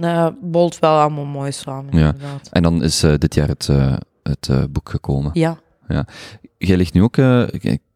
Dat 0.00 0.34
bolt 0.42 0.78
wel 0.78 0.98
allemaal 1.00 1.24
mooi 1.24 1.52
samen, 1.52 1.98
Ja. 1.98 2.06
inderdaad. 2.06 2.48
En 2.52 2.62
dan 2.62 2.82
is 2.82 3.02
eh, 3.02 3.14
dit 3.18 3.34
jaar 3.34 3.48
het, 3.48 3.68
eh, 3.68 3.96
het 4.22 4.50
boek 4.72 4.88
gekomen. 4.88 5.30
Ja. 5.34 5.58
Jij 6.58 6.76
ligt 6.76 6.92
nu 6.94 7.02
ook, 7.02 7.16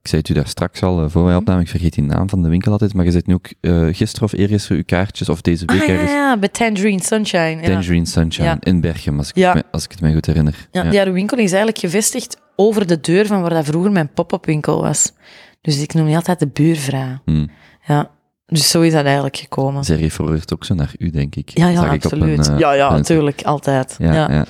ik, 0.02 0.08
zei 0.08 0.20
het 0.20 0.30
u 0.30 0.34
daar 0.34 0.46
straks 0.48 0.82
al, 0.82 1.02
eh, 1.04 1.10
voor 1.10 1.24
wij 1.24 1.36
opnamen, 1.36 1.62
ik 1.62 1.68
vergeet 1.68 1.94
die 1.94 2.04
naam 2.04 2.28
van 2.28 2.42
de 2.42 2.48
winkel 2.48 2.72
altijd, 2.72 2.94
maar 2.94 3.04
je 3.04 3.10
zit 3.10 3.26
nu 3.26 3.34
ook 3.34 3.48
eh, 3.60 3.86
gisteren 3.92 4.22
of 4.28 4.32
eergisteren 4.32 4.76
uw 4.76 4.82
kaartjes, 4.86 5.28
of 5.28 5.40
deze 5.40 5.64
week 5.66 5.80
Ah, 5.80 5.86
ja, 5.86 5.92
ergens, 5.92 6.10
ja, 6.10 6.36
bij 6.38 6.48
Tangerine 6.48 7.02
Sunshine. 7.02 7.56
Ja. 7.60 7.66
Tangerine 7.66 8.06
Sunshine, 8.06 8.46
Ja. 8.46 8.56
in 8.60 8.80
Berchem, 8.80 9.18
als 9.18 9.28
ik, 9.28 9.36
Ja. 9.36 9.52
het 9.52 9.56
me, 9.64 9.70
als 9.70 9.84
ik 9.84 9.90
het 9.90 10.00
mij 10.00 10.12
goed 10.12 10.26
herinner. 10.26 10.68
Ja, 10.70 10.82
Ja. 10.84 10.90
die 10.90 10.98
haar 10.98 11.12
winkel 11.12 11.36
is 11.38 11.48
eigenlijk 11.52 11.78
gevestigd 11.78 12.36
over 12.56 12.86
de 12.86 13.00
deur 13.00 13.26
van 13.26 13.40
waar 13.40 13.50
dat 13.50 13.64
vroeger 13.64 13.92
mijn 13.92 14.08
pop-up 14.12 14.44
winkel 14.44 14.80
was. 14.82 15.12
Dus 15.60 15.82
ik 15.82 15.94
noem 15.94 16.06
die 16.06 16.16
altijd 16.16 16.38
de 16.38 16.46
buurvrouw. 16.48 17.18
Hmm. 17.24 17.50
Ja. 17.86 18.10
Dus 18.46 18.70
zo 18.70 18.80
is 18.80 18.92
dat 18.92 19.04
eigenlijk 19.04 19.36
gekomen. 19.36 19.84
Zij 19.84 19.96
refereert 19.96 20.52
ook 20.52 20.64
zo 20.64 20.74
naar 20.74 20.92
u, 20.98 21.10
denk 21.10 21.34
ik. 21.36 21.48
Ja, 21.58 21.68
ja, 21.68 21.74
Zag 21.80 21.92
ik 21.92 22.04
op 22.04 22.12
absoluut. 22.12 22.46
een, 22.46 22.52
eh, 22.54 22.58
ja, 22.58 22.72
ja, 22.72 22.90
natuurlijk, 22.90 23.42
altijd. 23.42 23.96
Ja, 23.98 24.12
Ja, 24.14 24.44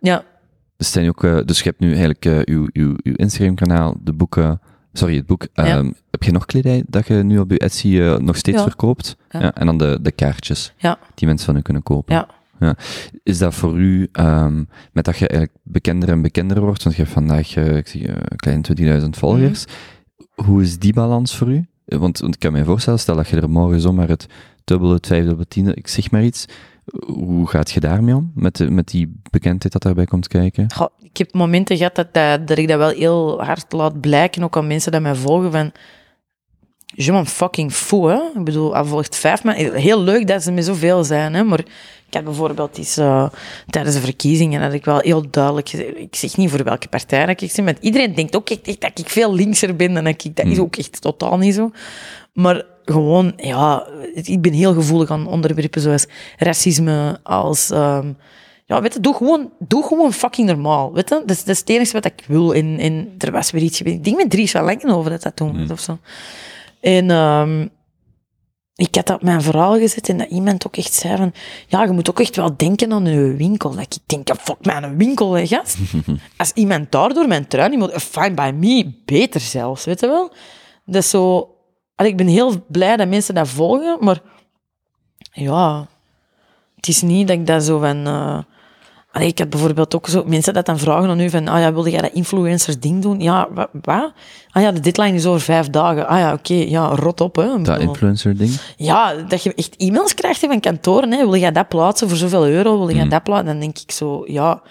ja. 0.00 0.22
Dus, 0.76 0.92
zijn 0.92 1.08
ook, 1.08 1.20
dus 1.46 1.58
je 1.58 1.64
hebt 1.64 1.80
nu 1.80 1.88
eigenlijk 1.88 2.24
uw, 2.48 2.68
uw, 2.72 2.94
uw 3.02 3.14
Instagram-kanaal, 3.14 3.94
de 4.02 4.12
boeken, 4.12 4.60
sorry, 4.98 5.16
het 5.16 5.26
boek. 5.26 5.46
Ja. 5.54 5.64
Ehm, 5.64 5.90
heb 6.10 6.22
je 6.22 6.32
nog 6.32 6.46
kledij 6.46 6.82
dat 6.86 7.06
je 7.06 7.14
nu 7.14 7.38
op 7.38 7.50
je 7.50 7.58
Etsy 7.58 8.00
eh, 8.00 8.16
nog 8.16 8.36
steeds 8.36 8.56
Ja. 8.56 8.62
verkoopt? 8.62 9.16
Ja. 9.30 9.54
en 9.54 9.66
dan 9.66 9.78
de, 9.78 9.98
de 10.02 10.10
kaartjes 10.12 10.72
Ja. 10.76 10.98
die 11.14 11.26
mensen 11.28 11.46
van 11.46 11.56
u 11.56 11.60
kunnen 11.60 11.82
kopen. 11.82 12.26
Ja. 12.60 12.76
Is 13.22 13.38
dat 13.38 13.54
voor 13.54 13.78
u, 13.78 14.08
ehm, 14.12 14.64
met 14.92 15.04
dat 15.04 15.16
je 15.18 15.28
eigenlijk 15.28 15.58
bekender 15.62 16.08
en 16.08 16.22
bekender 16.22 16.60
wordt, 16.60 16.82
want 16.82 16.96
je 16.96 17.02
hebt 17.02 17.14
vandaag, 17.14 17.56
eh, 17.56 17.76
ik 17.76 17.86
zie, 17.88 18.08
een 18.08 18.36
kleine 18.36 18.62
20.000 18.62 19.16
volgers. 19.16 19.64
Hoe 20.34 20.62
is 20.62 20.78
die 20.78 20.92
balans 20.92 21.36
voor 21.36 21.48
u? 21.48 21.66
Want, 21.84 22.18
want 22.18 22.34
ik 22.34 22.40
kan 22.40 22.52
me 22.52 22.64
voorstellen, 22.64 22.98
stel 22.98 23.16
dat 23.16 23.28
je 23.28 23.36
er 23.40 23.50
morgen 23.50 23.80
zomaar 23.80 24.08
het 24.08 24.26
dubbele, 24.64 24.94
het 24.94 25.06
vijfde, 25.06 25.36
het 25.36 25.50
tiende, 25.50 25.74
ik 25.74 25.88
zeg 25.88 26.10
maar 26.10 26.24
iets. 26.24 26.46
Hoe 27.06 27.48
gaat 27.48 27.70
je 27.70 27.80
daarmee 27.80 28.14
om? 28.14 28.32
Met, 28.34 28.56
de, 28.56 28.70
met 28.70 28.88
die 28.88 29.20
bekendheid 29.30 29.72
dat 29.72 29.82
daarbij 29.82 30.04
komt 30.04 30.28
kijken? 30.28 30.72
Goh, 30.72 30.88
ik 31.02 31.16
heb 31.16 31.34
momenten 31.34 31.76
gehad 31.76 31.94
dat, 31.94 32.14
dat, 32.14 32.48
dat 32.48 32.58
ik 32.58 32.68
dat 32.68 32.78
wel 32.78 32.88
heel 32.88 33.42
hard 33.44 33.72
laat 33.72 34.00
blijken, 34.00 34.42
ook 34.42 34.56
aan 34.56 34.66
mensen 34.66 34.92
die 34.92 35.00
mij 35.00 35.14
volgen, 35.14 35.52
van... 35.52 35.72
Je 36.94 37.12
m'en 37.12 37.26
fucking 37.26 37.72
fou, 37.72 38.10
hè. 38.10 38.38
Ik 38.38 38.44
bedoel, 38.44 38.74
hij 38.74 38.84
volgt 38.84 39.16
vijf 39.16 39.44
mensen. 39.44 39.74
Heel 39.74 40.00
leuk 40.00 40.26
dat 40.26 40.42
ze 40.42 40.52
met 40.52 40.64
zoveel 40.64 41.04
zijn, 41.04 41.34
hè. 41.34 41.44
Maar 41.44 41.58
ik 41.58 42.14
had 42.14 42.24
bijvoorbeeld 42.24 42.78
eens, 42.78 42.96
eh, 42.96 43.28
tijdens 43.66 43.94
de 43.94 44.00
verkiezingen, 44.00 44.62
had 44.62 44.72
ik 44.72 44.84
wel 44.84 44.98
heel 44.98 45.30
duidelijk 45.30 45.68
gezegd... 45.68 45.96
Ik 45.96 46.16
zeg 46.16 46.36
niet 46.36 46.50
voor 46.50 46.64
welke 46.64 46.88
partij 46.88 47.26
dat 47.26 47.40
ik 47.40 47.50
zit, 47.50 47.64
maar 47.64 47.76
iedereen 47.80 48.14
denkt 48.14 48.36
ook 48.36 48.50
echt, 48.50 48.68
echt 48.68 48.80
dat 48.80 48.98
ik 48.98 49.08
veel 49.08 49.34
linkser 49.34 49.76
ben 49.76 49.94
dan 49.94 50.04
dat 50.04 50.24
ik... 50.24 50.36
Dat 50.36 50.46
is 50.46 50.52
Hmm. 50.52 50.64
ook 50.64 50.76
echt 50.76 51.00
totaal 51.00 51.38
niet 51.38 51.54
zo. 51.54 51.70
Maar 52.32 52.64
gewoon, 52.86 53.32
ja, 53.36 53.86
ik 54.14 54.40
ben 54.42 54.52
heel 54.52 54.74
gevoelig 54.74 55.10
aan 55.10 55.26
onderwerpen 55.26 55.80
zoals 55.80 56.06
racisme, 56.36 57.20
als... 57.22 57.70
ehm, 57.70 58.12
ja, 58.64 58.80
weet 58.82 58.94
je, 58.94 59.00
doe 59.00 59.14
gewoon, 59.14 59.52
doe 59.58 59.82
gewoon 59.86 60.12
fucking 60.12 60.48
normaal, 60.48 60.92
weet 60.92 61.08
je. 61.08 61.22
Dat 61.26 61.36
is, 61.36 61.44
dat 61.44 61.54
is 61.54 61.58
het 61.60 61.68
enige 61.68 61.92
wat 61.92 62.04
ik 62.04 62.24
wil. 62.26 62.54
En, 62.54 62.78
en 62.78 63.14
er 63.18 63.32
was 63.32 63.50
weer 63.50 63.62
iets 63.62 63.76
gebeurd. 63.76 63.96
Ik 63.96 64.04
denk 64.04 64.16
met 64.16 64.30
Dries 64.30 64.50
van 64.50 64.64
Langen 64.64 64.90
over 64.90 65.10
dat 65.10 65.22
dat 65.22 65.36
toen 65.36 65.52
was, 65.52 65.64
Mm. 65.66 65.70
of 65.70 65.80
zo. 65.80 65.98
En 66.80 67.10
ehm, 67.10 67.66
ik 68.74 68.94
had 68.94 69.06
dat 69.06 69.16
op 69.16 69.22
mijn 69.22 69.42
verhaal 69.42 69.78
gezet 69.78 70.08
en 70.08 70.16
dat 70.18 70.30
iemand 70.30 70.66
ook 70.66 70.76
echt 70.76 70.92
zei 70.94 71.16
van... 71.16 71.32
Ja, 71.66 71.84
je 71.84 71.90
moet 71.90 72.10
ook 72.10 72.20
echt 72.20 72.36
wel 72.36 72.56
denken 72.56 72.92
aan 72.92 73.06
je 73.06 73.34
winkel. 73.36 73.70
Dat 73.70 73.80
ik 73.80 73.96
denk, 74.06 74.28
ja, 74.28 74.34
fuck 74.34 74.56
mijn 74.64 74.96
winkel, 74.96 75.32
hè, 75.32 75.46
gast. 75.46 75.76
Als 76.36 76.52
iemand 76.54 76.92
daardoor 76.92 77.28
mijn 77.28 77.48
trui 77.48 77.68
niet 77.68 77.78
moet... 77.78 77.92
Fine 77.92 78.34
by 78.34 78.52
me, 78.54 78.92
beter 79.04 79.40
zelfs, 79.40 79.84
weet 79.84 80.00
je 80.00 80.06
wel. 80.06 80.32
Dat 80.84 81.02
is 81.02 81.10
zo... 81.10 81.50
Allee, 81.96 82.10
ik 82.10 82.16
ben 82.16 82.26
heel 82.26 82.64
blij 82.68 82.96
dat 82.96 83.08
mensen 83.08 83.34
dat 83.34 83.48
volgen, 83.48 83.96
maar... 84.00 84.20
Ja... 85.32 85.86
Het 86.76 86.88
is 86.88 87.02
niet 87.02 87.28
dat 87.28 87.36
ik 87.36 87.46
dat 87.46 87.62
zo 87.64 87.78
van... 87.78 88.06
Allee, 89.12 89.28
ik 89.28 89.38
heb 89.38 89.50
bijvoorbeeld 89.50 89.94
ook 89.94 90.06
zo 90.08 90.24
mensen 90.26 90.54
dat 90.54 90.66
dan 90.66 90.78
vragen 90.78 91.08
aan 91.08 91.20
u 91.20 91.30
van, 91.30 91.48
ah 91.48 91.60
ja, 91.60 91.72
wilde 91.72 91.90
jij 91.90 92.00
dat 92.00 92.12
influencer 92.12 92.80
ding 92.80 93.02
doen? 93.02 93.20
Ja, 93.20 93.48
wa- 93.50 93.68
wat? 93.82 94.12
Ah 94.50 94.62
ja, 94.62 94.72
de 94.72 94.80
deadline 94.80 95.14
is 95.14 95.26
over 95.26 95.40
vijf 95.40 95.70
dagen. 95.70 96.06
Ah 96.08 96.18
ja, 96.18 96.32
oké, 96.32 96.54
ja, 96.54 96.86
rot 96.86 97.20
op, 97.20 97.36
hè. 97.36 97.46
Dat 97.46 97.62
bedoel, 97.62 97.78
influencer-ding? 97.80 98.50
ja, 98.76 99.14
dat 99.14 99.42
je 99.42 99.54
echt 99.54 99.76
e-mails 99.76 100.14
krijgt 100.14 100.40
van 100.40 100.60
kantoren, 100.60 101.10
hè. 101.12 101.16
Wil 101.16 101.36
jij 101.36 101.52
dat 101.52 101.68
plaatsen 101.68 102.08
voor 102.08 102.16
zoveel 102.16 102.46
euro? 102.46 102.78
Wil 102.78 102.94
jij 102.94 103.04
Mm. 103.04 103.10
dat 103.10 103.22
plaatsen? 103.22 103.46
Dan 103.46 103.58
denk 103.60 103.78
ik 103.78 103.90
zo, 103.90 104.22
ja, 104.26 104.62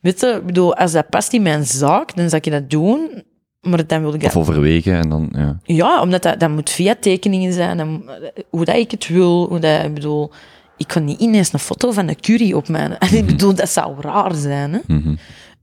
weet 0.00 0.20
je, 0.20 0.26
ik 0.26 0.46
bedoel, 0.46 0.74
als 0.76 0.92
dat 0.92 1.08
past 1.08 1.32
in 1.32 1.42
mijn 1.42 1.64
zaak, 1.66 2.16
dan 2.16 2.28
zou 2.28 2.42
ik 2.44 2.52
dat 2.52 2.70
doen. 2.70 3.24
Maar 3.64 3.86
dan 3.86 4.00
wil 4.00 4.14
ik 4.14 4.20
dat 4.20 4.36
Of 4.36 4.36
overwegen 4.36 4.94
en 4.94 5.08
dan, 5.08 5.28
ja. 5.32 5.58
ja, 5.62 6.00
omdat 6.00 6.22
dat, 6.22 6.40
dat 6.40 6.50
moet 6.50 6.70
via 6.70 6.94
tekeningen 7.00 7.52
zijn, 7.52 7.76
dan, 7.76 8.10
hoe 8.50 8.64
dat 8.64 8.76
ik 8.76 8.90
het 8.90 9.08
wil, 9.08 9.48
hoe 9.48 9.58
dat, 9.58 9.84
ik 9.84 9.94
bedoel, 9.94 10.30
ik 10.76 10.86
kan 10.86 11.04
niet 11.04 11.20
ineens 11.20 11.52
een 11.52 11.58
foto 11.58 11.90
van 11.90 12.06
de 12.06 12.14
curry 12.14 12.52
op 12.52 12.68
mijn... 12.68 12.98
En 12.98 13.16
ik 13.18 13.26
bedoel, 13.26 13.54
dat 13.54 13.68
zou 13.68 14.00
raar 14.00 14.34
zijn, 14.34 14.72
hè. 14.72 14.78
Mhm. 14.86 15.14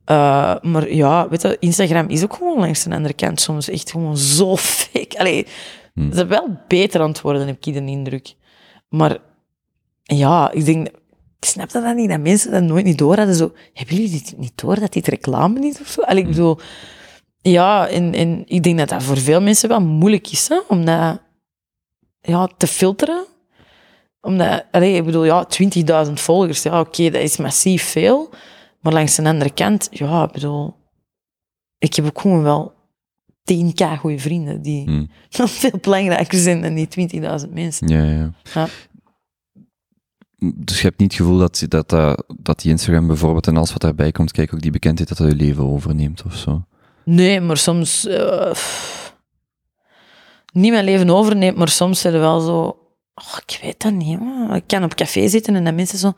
Eh, 0.06 0.56
maar 0.62 0.94
ja, 0.94 1.30
weet 1.30 1.42
je, 1.42 1.58
Instagram 1.60 2.10
is 2.10 2.24
ook 2.24 2.34
gewoon 2.34 2.60
langs 2.60 2.84
de 2.84 2.96
andere 2.96 3.14
kant 3.14 3.42
soms 3.42 3.70
echt 3.70 3.92
gewoon 3.92 4.18
zo 4.18 4.58
fake. 4.58 5.20
Allee, 5.20 5.48
ze 5.96 6.10
zijn 6.12 6.28
wel 6.28 6.58
beter 6.68 7.02
aan 7.02 7.10
het 7.10 7.22
worden, 7.22 7.48
heb 7.48 7.66
ik 7.66 7.74
de 7.74 7.86
indruk. 7.86 8.34
Maar 8.90 9.18
ja, 10.04 10.52
ik 10.52 10.66
denk... 10.66 10.88
Ik 11.40 11.48
snap 11.48 11.72
dat 11.72 11.84
dan 11.84 11.96
niet, 11.96 12.10
dat 12.10 12.20
mensen 12.20 12.52
dat 12.52 12.64
nooit 12.64 12.86
niet 12.86 12.98
door 12.98 13.18
hadden. 13.18 13.36
Zo, 13.36 13.52
hebben 13.74 13.96
jullie 13.96 14.12
dit 14.12 14.34
niet 14.38 14.52
door, 14.56 14.80
dat 14.80 14.94
dit 14.94 15.08
reclame 15.08 15.68
is 15.68 15.80
of 15.82 15.88
zo? 15.88 16.02
Allee, 16.02 16.22
ik 16.22 16.30
bedoel... 16.30 16.60
Ja, 17.42 17.88
en, 17.88 18.14
en 18.14 18.44
ik 18.48 18.64
denk 18.64 18.78
dat 18.78 18.90
dat 18.90 19.04
voor 19.04 19.18
veel 19.18 19.42
mensen 19.42 19.70
wel 19.70 19.82
moeilijk 19.82 20.32
is, 20.32 20.48
hè, 20.48 20.60
om 20.68 20.86
dat 20.86 21.22
ja, 22.22 22.50
te 22.58 22.68
filteren. 22.68 23.26
Omdat, 24.22 24.66
allee, 24.72 24.96
ik 24.96 25.06
bedoel, 25.06 25.26
ja, 25.26 25.48
20.000 26.08 26.14
volgers, 26.14 26.64
ja, 26.64 26.80
oké, 26.80 27.10
dat 27.10 27.22
is 27.22 27.38
massief 27.38 27.84
veel. 27.84 28.30
Maar 28.80 28.94
langs 28.94 29.16
de 29.16 29.24
andere 29.24 29.54
kant, 29.54 29.88
ja, 29.92 30.24
ik 30.24 30.32
bedoel, 30.32 30.76
ik 31.78 31.96
heb 31.96 32.06
ook 32.06 32.22
gewoon 32.22 32.44
wel 32.44 32.74
10k 33.54 34.00
goede 34.00 34.20
vrienden 34.20 34.62
die 34.62 34.90
Mm. 34.90 35.10
veel 35.30 35.80
belangrijker 35.82 36.40
zijn 36.40 36.62
dan 36.62 36.74
die 36.74 37.10
20.000 37.46 37.50
mensen. 37.54 37.88
Ja, 37.88 38.04
ja. 38.04 38.34
Ja. 38.54 38.68
Dus 40.56 40.78
je 40.78 40.88
hebt 40.88 41.00
niet 41.00 41.12
het 41.12 41.22
gevoel 41.22 41.38
dat, 41.38 41.66
dat, 41.68 41.90
dat, 41.90 42.24
dat 42.42 42.62
die 42.62 42.72
Instagram 42.72 43.08
bijvoorbeeld 43.08 43.48
en 43.48 43.58
alles 43.58 43.72
wat 43.72 43.82
daarbij 43.82 44.12
komt, 44.12 44.32
kijk 44.32 44.54
ook 44.54 44.62
die 44.62 44.72
bekendheid 44.72 45.10
dat 45.10 45.18
dat 45.18 45.28
je 45.28 45.36
leven 45.36 45.64
overneemt 45.64 46.24
of 46.24 46.36
zo. 46.36 46.64
Nee, 47.06 47.42
maar 47.42 47.58
soms... 47.58 48.06
eh, 48.06 48.54
niet 50.54 50.72
mijn 50.72 50.84
leven 50.86 51.10
overneemt, 51.10 51.58
maar 51.58 51.70
soms 51.70 52.00
zijn 52.02 52.14
er 52.14 52.20
wel 52.20 52.40
zo... 52.40 52.64
Oh, 53.16 53.38
ik 53.46 53.60
weet 53.62 53.82
dat 53.82 53.92
niet, 53.92 54.20
man. 54.20 54.56
Ik 54.56 54.64
kan 54.68 54.84
op 54.84 54.96
café 54.96 55.28
zitten 55.28 55.56
en 55.56 55.64
dan 55.64 55.76
mensen 55.76 55.98
zo... 55.98 56.14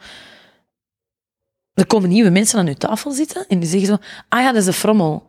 Er 1.74 1.88
komen 1.88 2.10
nieuwe 2.10 2.30
mensen 2.30 2.60
aan 2.60 2.68
uw 2.68 2.74
tafel 2.74 3.12
zitten 3.12 3.46
en 3.48 3.60
die 3.60 3.70
zeggen 3.70 3.88
zo... 3.88 3.98
Ah 4.30 4.42
ja, 4.42 4.52
dat 4.52 4.62
is 4.62 4.68
een 4.68 4.74
frommel. 4.74 5.26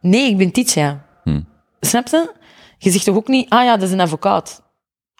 Nee, 0.00 0.30
ik 0.30 0.36
ben 0.36 0.52
Titia. 0.52 1.04
Hm. 1.24 1.42
Snap 1.80 2.06
je? 2.08 2.32
Je 2.78 2.90
zegt 2.90 3.04
toch 3.04 3.16
ook 3.16 3.28
niet... 3.28 3.50
Ah 3.50 3.64
ja, 3.64 3.76
dat 3.76 3.88
is 3.88 3.92
een 3.92 4.00
advocaat. 4.00 4.62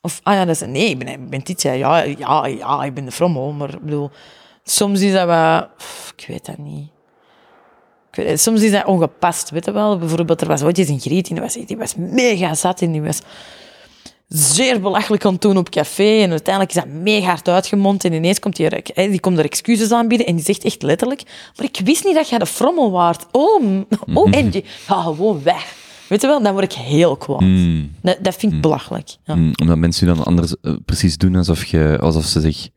Of, 0.00 0.20
ah 0.22 0.34
ja, 0.34 0.44
dat 0.44 0.54
is 0.54 0.60
een... 0.60 0.70
Nee, 0.70 0.88
ik 0.88 0.98
ben, 0.98 1.08
ik 1.08 1.30
ben 1.30 1.42
Titia. 1.42 1.72
Ja, 1.72 1.98
ja, 1.98 2.46
ja, 2.46 2.84
ik 2.84 2.94
ben 2.94 3.04
de 3.04 3.12
frommel. 3.12 3.52
Maar 3.52 3.74
ik 3.74 3.80
bedoel... 3.80 4.10
Soms 4.62 5.00
is 5.00 5.12
dat 5.12 5.26
wel... 5.26 5.68
Ik 6.16 6.24
weet 6.26 6.46
dat 6.46 6.58
niet. 6.58 6.90
Weet 8.12 8.40
soms 8.40 8.62
is 8.62 8.70
dat 8.70 8.84
ongepast, 8.84 9.50
weet 9.50 9.64
je 9.64 9.72
wel. 9.72 9.98
Bijvoorbeeld, 9.98 10.40
er 10.40 10.46
was 10.48 10.62
ooit 10.62 10.78
eens 10.78 10.88
een 10.88 11.00
griet, 11.00 11.26
die 11.28 11.40
was, 11.40 11.52
die 11.66 11.76
was 11.76 11.94
mega 11.96 12.54
zat 12.54 12.80
en 12.80 12.92
die 12.92 13.02
was 13.02 13.20
zeer 14.28 14.80
belachelijk 14.80 15.24
aan 15.24 15.32
het 15.32 15.42
doen 15.42 15.56
op 15.56 15.70
café. 15.70 16.22
En 16.22 16.30
uiteindelijk 16.30 16.74
is 16.76 16.82
dat 16.82 16.92
mega 16.92 17.26
hard 17.26 17.48
uitgemond 17.48 18.04
en 18.04 18.12
ineens 18.12 18.38
komt 18.38 18.56
die, 18.56 18.68
er- 18.68 18.90
hè, 18.94 19.08
die 19.08 19.20
komt 19.20 19.38
er 19.38 19.44
excuses 19.44 19.90
aanbieden 19.92 20.26
en 20.26 20.34
die 20.36 20.44
zegt 20.44 20.64
echt 20.64 20.82
letterlijk, 20.82 21.22
maar 21.56 21.66
ik 21.66 21.80
wist 21.84 22.04
niet 22.04 22.14
dat 22.14 22.28
jij 22.28 22.38
de 22.38 22.46
frommel 22.46 22.90
waard. 22.90 23.26
Oh, 23.32 23.62
oh 24.14 24.34
en 24.36 24.50
die, 24.50 24.64
ga 24.86 25.02
gewoon 25.02 25.42
weg. 25.42 25.74
Weet 26.08 26.20
je 26.20 26.26
wel, 26.26 26.42
dan 26.42 26.52
word 26.52 26.64
ik 26.64 26.72
heel 26.78 27.16
kwaad. 27.16 27.40
Mm. 27.40 27.92
Dat, 28.02 28.16
dat 28.20 28.34
vind 28.36 28.52
ik 28.52 28.60
belachelijk. 28.60 29.16
Ja. 29.24 29.34
Mm, 29.34 29.52
omdat 29.60 29.76
mensen 29.78 30.06
dan 30.06 30.24
anders 30.24 30.54
eh, 30.62 30.72
precies 30.84 31.16
doen 31.16 31.36
alsof, 31.36 31.64
je, 31.64 31.98
alsof 32.00 32.24
ze 32.24 32.40
zich... 32.40 32.68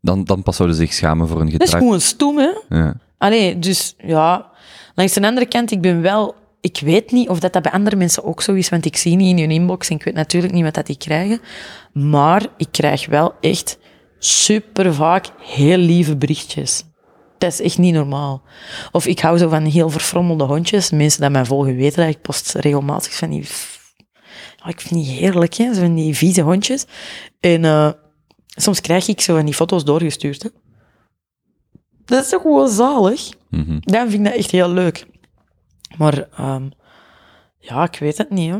Dan, 0.00 0.24
dan 0.24 0.42
pas 0.42 0.56
zouden 0.56 0.76
ze 0.76 0.82
zich 0.84 0.92
schamen 0.92 1.28
voor 1.28 1.38
hun 1.38 1.50
Dat 1.50 1.60
is 1.60 1.64
gedrag. 1.64 1.80
gewoon 1.82 2.00
stoem, 2.00 2.38
hè. 2.38 2.50
Ja. 2.68 2.94
Allee, 3.18 3.58
dus 3.58 3.94
ja. 3.98 4.50
Langs 4.96 5.12
de 5.12 5.26
andere 5.26 5.46
kant, 5.46 5.70
ik 5.70 5.80
ben 5.80 6.02
wel... 6.02 6.34
Ik 6.60 6.80
weet 6.84 7.10
niet 7.10 7.28
of 7.28 7.40
dat, 7.40 7.52
dat 7.52 7.62
bij 7.62 7.72
andere 7.72 7.96
mensen 7.96 8.24
ook 8.24 8.42
zo 8.42 8.52
is, 8.52 8.68
want 8.68 8.84
ik 8.84 8.96
zie 8.96 9.16
niet 9.16 9.28
in 9.28 9.38
hun 9.38 9.50
inbox 9.50 9.88
en 9.88 9.96
ik 9.96 10.04
weet 10.04 10.14
natuurlijk 10.14 10.52
niet 10.52 10.62
wat 10.62 10.74
dat 10.74 10.86
die 10.86 10.96
krijgen. 10.96 11.40
Maar 11.92 12.46
ik 12.56 12.68
krijg 12.70 13.06
wel 13.06 13.32
echt 13.40 13.78
super 14.18 14.94
vaak 14.94 15.26
heel 15.40 15.76
lieve 15.76 16.16
berichtjes. 16.16 16.84
Dat 17.38 17.52
is 17.52 17.60
echt 17.60 17.78
niet 17.78 17.94
normaal. 17.94 18.42
Of 18.92 19.06
ik 19.06 19.20
hou 19.20 19.38
zo 19.38 19.48
van 19.48 19.64
heel 19.64 19.90
verfrommelde 19.90 20.44
hondjes. 20.44 20.90
Mensen 20.90 21.20
die 21.20 21.30
mij 21.30 21.44
volgen 21.44 21.76
weten 21.76 22.04
dat 22.04 22.14
ik 22.14 22.22
post 22.22 22.52
regelmatig 22.52 23.16
van 23.16 23.30
die... 23.30 23.46
Ja, 24.56 24.66
ik 24.66 24.80
vind 24.80 25.04
die 25.04 25.14
heerlijk, 25.14 25.54
hè. 25.54 25.74
Zo 25.74 25.80
van 25.80 25.94
die 25.94 26.14
vieze 26.14 26.40
hondjes. 26.40 26.84
En 27.40 27.64
eh, 27.64 27.90
soms 28.48 28.80
krijg 28.80 29.08
ik 29.08 29.20
zo 29.20 29.34
van 29.34 29.44
die 29.44 29.54
foto's 29.54 29.84
doorgestuurd, 29.84 30.42
hè. 30.42 30.48
Dat 32.06 32.24
is 32.24 32.28
toch 32.28 32.42
gewoon 32.42 32.68
zalig? 32.68 33.28
Mhm. 33.48 33.78
Dan 33.80 34.10
vind 34.10 34.12
ik 34.12 34.24
dat 34.24 34.34
echt 34.34 34.50
heel 34.50 34.70
leuk. 34.70 35.06
Maar 35.98 36.28
ehm, 36.36 36.68
ja, 37.58 37.84
ik 37.84 37.98
weet 37.98 38.18
het 38.18 38.30
niet. 38.30 38.50
Hè. 38.50 38.58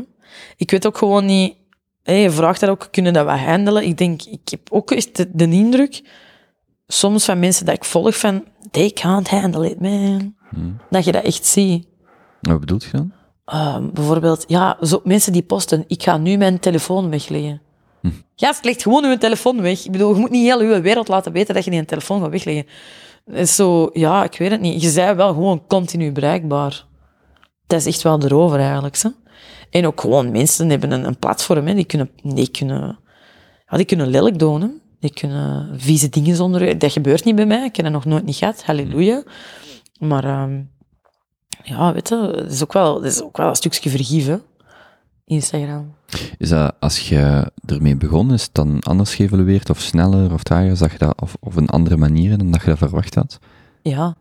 Ik 0.55 0.71
weet 0.71 0.87
ook 0.87 0.97
gewoon 0.97 1.25
niet. 1.25 1.55
Je 2.03 2.31
vraagt 2.31 2.59
dat 2.59 2.69
ook, 2.69 2.87
kunnen 2.91 3.13
dat 3.13 3.25
we 3.25 3.31
handelen? 3.31 3.83
Ik 3.83 3.97
denk, 3.97 4.21
ik 4.23 4.49
heb 4.49 4.71
ook 4.71 4.91
echt 4.91 5.15
de, 5.15 5.29
de 5.33 5.49
indruk, 5.49 6.01
soms 6.87 7.25
van 7.25 7.39
mensen 7.39 7.65
dat 7.65 7.75
ik 7.75 7.83
volg, 7.83 8.17
van 8.17 8.43
they 8.71 8.91
can't 8.91 9.29
handle 9.29 9.69
it, 9.69 9.81
man. 9.81 10.35
Dat 10.89 11.05
je 11.05 11.11
dat 11.11 11.23
echt 11.23 11.45
ziet. 11.45 11.87
Wat 12.41 12.59
bedoelt 12.59 12.83
je 12.83 12.91
dan? 12.91 13.11
Ehm, 13.45 13.89
bijvoorbeeld, 13.93 14.43
ja, 14.47 14.77
zo, 14.81 15.01
mensen 15.03 15.33
die 15.33 15.43
posten, 15.43 15.83
ik 15.87 16.03
ga 16.03 16.17
nu 16.17 16.37
mijn 16.37 16.59
telefoon 16.59 17.09
wegleggen. 17.09 17.61
Ja, 18.35 18.49
het 18.49 18.65
legt 18.65 18.81
gewoon 18.81 19.05
uw 19.05 19.17
telefoon 19.17 19.61
weg. 19.61 19.85
Ik 19.85 19.91
bedoel, 19.91 20.13
je 20.13 20.19
moet 20.19 20.29
niet 20.29 20.45
heel 20.45 20.59
uw 20.59 20.81
wereld 20.81 21.07
laten 21.07 21.31
weten 21.31 21.53
dat 21.53 21.63
je 21.63 21.69
die 21.69 21.79
een 21.79 21.85
telefoon 21.85 22.21
gaat 22.21 22.29
wegleggen. 22.29 22.65
Is 23.31 23.55
zo, 23.55 23.89
ja, 23.93 24.23
ik 24.23 24.37
weet 24.37 24.51
het 24.51 24.61
niet. 24.61 24.81
Je 24.81 24.93
bent 24.93 25.17
wel 25.17 25.33
gewoon 25.33 25.67
continu 25.67 26.11
bereikbaar. 26.11 26.85
Dat 27.67 27.79
is 27.79 27.85
echt 27.85 28.01
wel 28.01 28.23
erover 28.23 28.59
eigenlijk. 28.59 28.97
Hè? 28.97 29.09
En 29.69 29.87
ook 29.87 30.01
gewoon 30.01 30.31
mensen 30.31 30.69
hebben 30.69 30.91
een, 30.91 31.05
een 31.05 31.17
platform, 31.19 31.67
hè. 31.67 31.73
Die, 31.73 31.85
kunnen, 31.85 32.09
die, 32.23 32.49
kunnen, 32.49 32.99
ja, 33.69 33.77
die 33.77 33.85
kunnen 33.85 34.07
lelijk 34.07 34.39
doen. 34.39 34.61
Hè. 34.61 34.67
Die 34.99 35.13
kunnen 35.13 35.79
vieze 35.79 36.09
dingen 36.09 36.35
zonder... 36.35 36.77
Dat 36.77 36.91
gebeurt 36.91 37.23
niet 37.23 37.35
bij 37.35 37.45
mij. 37.45 37.65
Ik 37.65 37.75
heb 37.75 37.85
dat 37.85 37.93
nog 37.93 38.05
nooit 38.05 38.25
niet 38.25 38.35
gehad. 38.35 38.63
Halleluja. 38.63 39.23
Maar 39.99 40.23
ehm, 40.23 40.61
ja, 41.63 41.93
weet 41.93 42.09
je, 42.09 42.15
het 42.15 42.51
is 42.51 42.63
ook 42.63 42.73
wel, 42.73 42.95
het 42.95 43.13
is 43.13 43.21
ook 43.21 43.37
wel 43.37 43.47
een 43.47 43.55
stukje 43.55 43.89
vergif, 43.89 44.25
hè. 44.25 44.37
Instagram. 45.27 45.95
Is 46.37 46.49
dat 46.49 46.75
als 46.79 47.09
je 47.09 47.51
ermee 47.65 47.95
begon, 47.95 48.33
is 48.33 48.43
het 48.43 48.53
dan 48.53 48.79
anders 48.79 49.15
geëvalueerd 49.15 49.69
of 49.69 49.79
sneller 49.79 50.33
of 50.33 50.43
trager, 50.43 50.77
zag 50.77 50.91
je 50.91 50.97
dat, 50.97 51.21
of, 51.21 51.35
of 51.39 51.55
een 51.55 51.69
andere 51.69 51.97
manier 51.97 52.37
dan 52.37 52.51
dat 52.51 52.61
je 52.61 52.67
dat 52.67 52.77
verwacht 52.77 53.15
had? 53.15 53.39
Ja. 53.81 54.15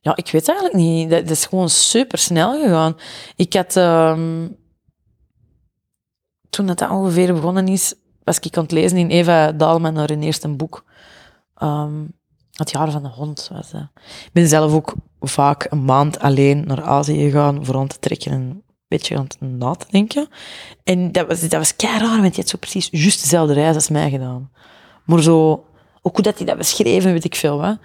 Ja, 0.00 0.16
ik 0.16 0.30
weet 0.30 0.48
eigenlijk 0.48 0.78
niet. 0.78 1.10
Dat, 1.10 1.20
dat 1.20 1.30
is 1.30 1.46
gewoon 1.46 1.68
super 1.68 2.18
snel 2.18 2.62
gegaan. 2.62 2.96
Ik 3.36 3.52
had... 3.52 3.76
ehm, 3.76 4.46
toen 6.50 6.66
dat 6.66 6.90
ongeveer 6.90 7.34
begonnen 7.34 7.68
is, 7.68 7.94
was 8.24 8.38
ik 8.38 8.56
aan 8.56 8.62
het 8.62 8.72
lezen 8.72 8.98
in 8.98 9.08
Eva 9.08 9.52
Daalman 9.52 9.92
naar 9.92 10.08
hun 10.08 10.22
eerste 10.22 10.48
boek. 10.48 10.84
Ehm, 11.54 12.04
het 12.52 12.70
jaar 12.70 12.90
van 12.90 13.02
de 13.02 13.08
hond 13.08 13.48
was 13.52 13.70
dat. 13.70 13.88
Ik 14.24 14.32
ben 14.32 14.48
zelf 14.48 14.72
ook 14.72 14.94
vaak 15.20 15.66
een 15.70 15.84
maand 15.84 16.18
alleen 16.18 16.66
naar 16.66 16.82
Azië 16.82 17.30
gegaan 17.30 17.64
voor 17.64 17.76
aan 17.76 17.86
te 17.86 17.98
trekken 17.98 18.32
en 18.32 18.62
beetje 18.88 19.16
aan 19.16 19.22
het 19.22 19.36
na 19.40 19.74
te 19.74 19.86
denken. 19.90 20.28
En 20.84 21.12
dat 21.12 21.26
was, 21.26 21.40
dat 21.40 21.52
was 21.52 21.76
kei 21.76 21.98
raar, 21.98 22.20
want 22.20 22.34
je 22.34 22.40
had 22.40 22.50
zo 22.50 22.58
precies 22.58 22.88
juist 22.90 23.22
dezelfde 23.22 23.52
reis 23.54 23.74
als 23.74 23.88
mij 23.88 24.10
gedaan. 24.10 24.50
Maar 25.04 25.22
zo, 25.22 25.64
ook 26.02 26.14
hoe 26.14 26.22
dat 26.22 26.36
hij 26.36 26.46
dat 26.46 26.56
beschreven, 26.56 27.12
weet 27.12 27.24
ik 27.24 27.34
veel 27.34 27.58
wat. 27.58 27.78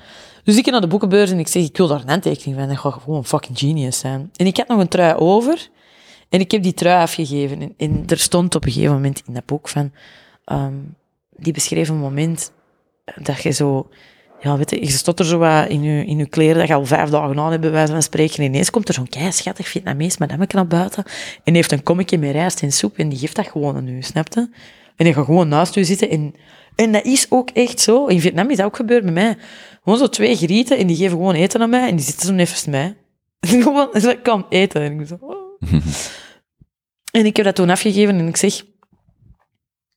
Dus 0.44 0.56
ik 0.56 0.64
ging 0.64 0.72
naar 0.72 0.82
de 0.82 0.88
boekenbeurs 0.88 1.32
en 1.32 1.40
ik 1.40 1.48
zeg, 1.48 1.64
ik 1.64 1.78
wil 1.78 1.88
daar 1.88 2.02
een 2.02 2.10
handtekening 2.10 2.60
van. 2.60 2.68
Dat 2.68 2.78
gaat 2.78 2.94
gewoon 2.94 3.18
een 3.18 3.26
fucking 3.26 3.58
genius 3.60 4.00
zijn. 4.00 4.32
En 4.36 4.46
ik 4.46 4.58
had 4.58 4.68
nog 4.68 4.80
een 4.80 4.88
trui 4.88 5.16
over. 5.16 5.70
En 6.30 6.40
ik 6.40 6.52
heb 6.52 6.64
die 6.64 6.74
trui 6.74 7.02
afgegeven. 7.02 7.74
En, 7.78 8.04
er 8.08 8.20
stond 8.20 8.56
op 8.56 8.66
een 8.66 8.72
gegeven 8.72 8.94
moment 8.94 9.24
in 9.28 9.34
dat 9.34 9.46
boek 9.46 9.70
van... 9.70 9.92
ehm, 10.46 10.74
die 11.38 11.54
beschreef 11.54 11.90
een 11.90 11.98
moment 11.98 12.52
dat 13.16 13.42
je 13.42 13.52
zo... 13.52 13.90
Ja, 14.44 14.58
weet 14.58 14.70
je, 14.70 14.80
je 14.82 14.90
stot 14.90 15.20
er 15.20 15.26
zo 15.26 15.38
wat 15.38 15.70
in 15.70 15.84
je, 15.84 16.06
in 16.06 16.18
je 16.18 16.26
kleren 16.26 16.58
dat 16.58 16.68
je 16.68 16.74
al 16.74 16.86
vijf 16.86 17.10
dagen 17.10 17.40
aan 17.40 17.50
hebt, 17.50 17.62
bij 17.62 17.72
wijze 17.72 17.92
van 17.92 18.04
spreken. 18.04 18.38
En 18.38 18.44
ineens 18.44 18.70
komt 18.70 18.88
er 18.88 18.94
zo'n 18.94 19.10
kei 19.10 19.32
schattig 19.32 19.68
Vietnamees 19.68 20.18
madameke 20.18 20.56
naar 20.56 20.68
buiten. 20.68 21.04
En 21.44 21.54
heeft 21.54 21.72
een 21.72 21.84
kommetje 21.84 22.18
met 22.18 22.32
rijst 22.32 22.62
en 22.62 22.72
soep. 22.72 22.98
En 22.98 23.10
die 23.10 23.20
geeft 23.20 23.36
dat 23.36 23.48
gewoon 23.48 23.76
aan 23.76 23.88
u, 23.88 24.02
snap 24.02 24.34
je? 24.34 24.50
En 24.96 25.06
die 25.06 25.14
gaat 25.14 25.26
gewoon 25.26 25.48
naast 25.48 25.76
u 25.76 25.84
zitten. 25.84 26.10
En, 26.10 26.36
en 26.76 26.92
dat 26.92 27.06
is 27.06 27.26
ook 27.30 27.50
echt 27.50 27.80
zo. 27.80 28.06
In 28.06 28.20
Vietnam 28.20 28.50
is 28.50 28.58
dat 28.58 28.66
ook 28.66 28.76
gebeurd 28.76 29.04
met 29.04 29.14
mij. 29.14 29.38
Gewoon 29.84 30.00
zo 30.00 30.08
twee 30.08 30.36
grieten 30.36 30.78
en 30.78 30.88
die 30.88 30.96
geven 30.96 31.18
gewoon 31.18 31.34
eten 31.34 31.62
aan 31.62 31.70
mij. 31.70 31.90
En 31.90 31.96
die 31.96 32.06
zitten 32.06 32.28
zo 32.28 32.34
naast 32.34 32.68
mij. 32.68 32.98
En 33.40 33.62
gewoon, 33.64 33.90
zeggen, 33.92 34.22
kom, 34.22 34.46
eten. 34.50 34.82
En 34.82 35.00
ik 35.00 35.08
zo... 35.08 35.18
oh. 35.20 35.72
En 37.12 37.26
ik 37.26 37.36
heb 37.36 37.46
dat 37.46 37.56
toen 37.56 37.70
afgegeven 37.70 38.20
en 38.20 38.28
ik 38.28 38.38
zeg... 38.38 38.64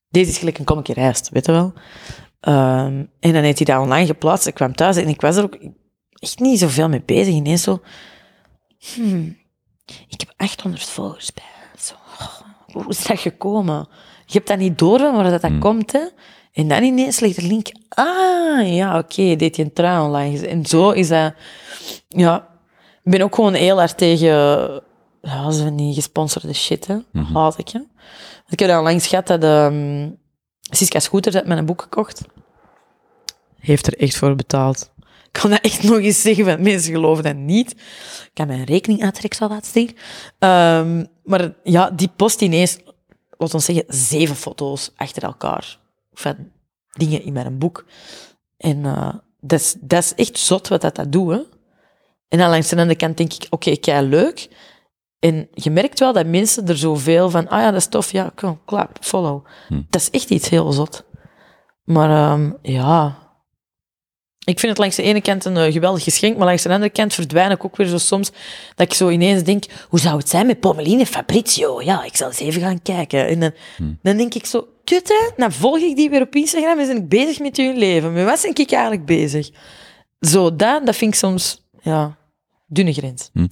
Deze 0.09 0.31
is 0.31 0.37
gelijk 0.37 0.57
een 0.57 0.65
kommetje 0.65 0.93
rijst, 0.93 1.29
weet 1.29 1.45
je 1.45 1.51
wel. 1.51 1.73
Ehm, 2.39 3.05
en 3.19 3.33
dan 3.33 3.43
heeft 3.43 3.57
hij 3.57 3.75
dat 3.75 3.83
online 3.83 4.05
geplaatst. 4.05 4.47
Ik 4.47 4.53
kwam 4.53 4.75
thuis 4.75 4.95
en 4.95 5.07
ik 5.07 5.21
was 5.21 5.35
er 5.35 5.43
ook 5.43 5.57
echt 6.13 6.39
niet 6.39 6.59
zoveel 6.59 6.89
mee 6.89 7.03
bezig. 7.05 7.33
Ineens 7.33 7.63
zo... 7.63 7.81
Hmm, 8.95 9.37
ik 10.07 10.19
heb 10.19 10.33
800 10.37 10.83
volgers 10.83 11.33
bij. 11.33 11.43
Zo, 11.79 11.93
oh, 11.93 12.39
hoe 12.71 12.87
is 12.87 13.03
dat 13.03 13.19
gekomen? 13.19 13.87
Je 14.25 14.33
hebt 14.33 14.47
dat 14.47 14.57
niet 14.57 14.79
door, 14.79 14.99
maar 14.99 15.31
dat 15.31 15.41
dat 15.41 15.57
komt, 15.59 15.91
hè. 15.91 16.07
En 16.53 16.67
dan 16.67 16.83
ineens 16.83 17.19
ligt 17.19 17.35
de 17.35 17.47
link... 17.47 17.71
Ah, 17.89 18.75
ja, 18.75 18.97
oké, 18.97 19.35
deed 19.35 19.55
je 19.55 19.63
een 19.63 19.73
trui 19.73 20.05
online. 20.05 20.47
En 20.47 20.65
zo 20.65 20.89
is 20.91 21.07
dat... 21.07 21.33
Ja, 22.07 22.47
ik 23.03 23.11
ben 23.11 23.21
ook 23.21 23.35
gewoon 23.35 23.53
heel 23.53 23.81
erg 23.81 23.93
tegen... 23.93 24.27
Ja, 25.21 25.51
zo 25.51 25.63
van 25.63 25.75
die 25.75 25.93
gesponsorde 25.93 26.53
shit, 26.53 26.87
hè. 26.87 26.97
Haat 27.33 27.57
ik, 27.57 27.69
hè. 27.69 27.79
Ik 28.47 28.59
heb 28.59 28.69
al 28.69 28.83
langs 28.83 29.07
gehad 29.07 29.27
dat... 29.27 29.43
ehm, 29.43 30.09
Siska 30.69 30.99
Scooter 30.99 31.33
heeft 31.33 31.45
mij 31.45 31.57
een 31.57 31.65
boek 31.65 31.81
gekocht. 31.81 32.21
Heeft 33.59 33.87
er 33.87 33.97
echt 33.97 34.17
voor 34.17 34.35
betaald. 34.35 34.91
Ik 34.99 35.41
kan 35.41 35.49
dat 35.49 35.61
echt 35.61 35.83
nog 35.83 35.99
eens 35.99 36.21
zeggen, 36.21 36.45
want 36.45 36.59
mensen 36.59 36.93
geloven 36.93 37.23
dat 37.23 37.35
niet. 37.35 37.71
Ik 37.71 38.31
kan 38.33 38.47
mijn 38.47 38.63
rekening 38.63 39.03
uittrekken, 39.03 39.39
zal 39.39 39.49
laten 39.49 39.71
zien. 39.71 39.97
Ehm, 40.39 41.05
maar 41.23 41.53
ja, 41.63 41.89
die 41.89 42.09
post 42.15 42.41
ineens, 42.41 42.77
laten 43.37 43.57
we 43.57 43.63
zeggen, 43.63 43.85
zeven 43.87 44.35
foto's 44.35 44.91
achter 44.95 45.23
elkaar. 45.23 45.79
Van 46.13 46.51
dingen 46.91 47.23
in 47.23 47.33
mijn 47.33 47.57
boek. 47.57 47.85
En 48.57 48.77
uh, 48.77 49.13
dat, 49.39 49.59
is, 49.59 49.75
dat 49.79 50.03
is 50.03 50.13
echt 50.15 50.39
zot 50.39 50.67
wat 50.67 50.81
dat, 50.81 50.95
dat 50.95 51.11
doet. 51.11 51.31
Hè? 51.31 51.41
En 52.27 52.37
dan 52.37 52.49
langs 52.49 52.69
de 52.69 52.75
andere 52.75 52.97
kant 52.97 53.17
denk 53.17 53.33
ik, 53.33 53.47
oké, 53.49 53.69
okay, 53.71 54.03
leuk. 54.03 54.47
En 55.19 55.47
je 55.53 55.69
merkt 55.69 55.99
wel 55.99 56.13
dat 56.13 56.25
mensen 56.25 56.67
er 56.67 56.77
zoveel 56.77 57.29
van, 57.29 57.47
ah 57.47 57.59
ja, 57.59 57.71
dat 57.71 57.79
is 57.79 57.87
tof, 57.87 58.11
ja, 58.11 58.31
kom, 58.35 58.59
klaar, 58.65 58.89
follow. 58.99 59.45
Hm. 59.67 59.81
Dat 59.89 60.01
is 60.01 60.09
echt 60.09 60.29
iets 60.29 60.49
heel 60.49 60.71
zot. 60.71 61.05
Maar 61.83 62.31
um, 62.31 62.57
ja, 62.61 63.27
ik 64.47 64.59
vind 64.59 64.71
het 64.71 64.77
langs 64.77 64.95
de 64.95 65.03
ene 65.03 65.21
kant 65.21 65.45
een 65.45 65.55
uh, 65.55 65.71
geweldig 65.71 66.03
geschenk, 66.03 66.37
maar 66.37 66.47
langs 66.47 66.63
de 66.63 66.69
andere 66.69 66.91
kant 66.91 67.13
verdwijn 67.13 67.51
ik 67.51 67.65
ook 67.65 67.75
weer 67.75 67.87
zo 67.87 67.97
soms 67.97 68.31
dat 68.75 68.87
ik 68.87 68.93
zo 68.93 69.09
ineens 69.09 69.43
denk, 69.43 69.63
hoe 69.89 69.99
zou 69.99 70.17
het 70.17 70.29
zijn 70.29 70.45
met 70.45 70.59
Pommeline 70.59 71.05
Fabrizio? 71.05 71.81
Ja, 71.81 72.03
ik 72.03 72.15
zal 72.15 72.27
eens 72.27 72.39
even 72.39 72.61
gaan 72.61 72.81
kijken. 72.81 73.27
En 73.27 73.39
dan, 73.39 73.51
hm. 73.77 73.83
dan 74.01 74.17
denk 74.17 74.33
ik 74.33 74.45
zo, 74.45 74.67
kut 74.83 75.07
hè, 75.07 75.29
dan 75.37 75.51
volg 75.51 75.77
ik 75.77 75.95
die 75.95 76.09
weer 76.09 76.21
op 76.21 76.35
Instagram 76.35 76.79
en 76.79 76.87
ben 76.87 76.97
ik 76.97 77.09
bezig 77.09 77.39
met 77.39 77.57
hun 77.57 77.77
leven. 77.77 78.13
Met 78.13 78.25
wat 78.25 78.41
ben 78.41 78.55
ik 78.55 78.71
eigenlijk 78.71 79.05
bezig? 79.05 79.49
Zo, 80.19 80.55
dat, 80.55 80.85
dat 80.85 80.95
vind 80.95 81.13
ik 81.13 81.19
soms, 81.19 81.67
ja, 81.81 82.17
dunne 82.67 82.93
grens. 82.93 83.29
Hm. 83.33 83.45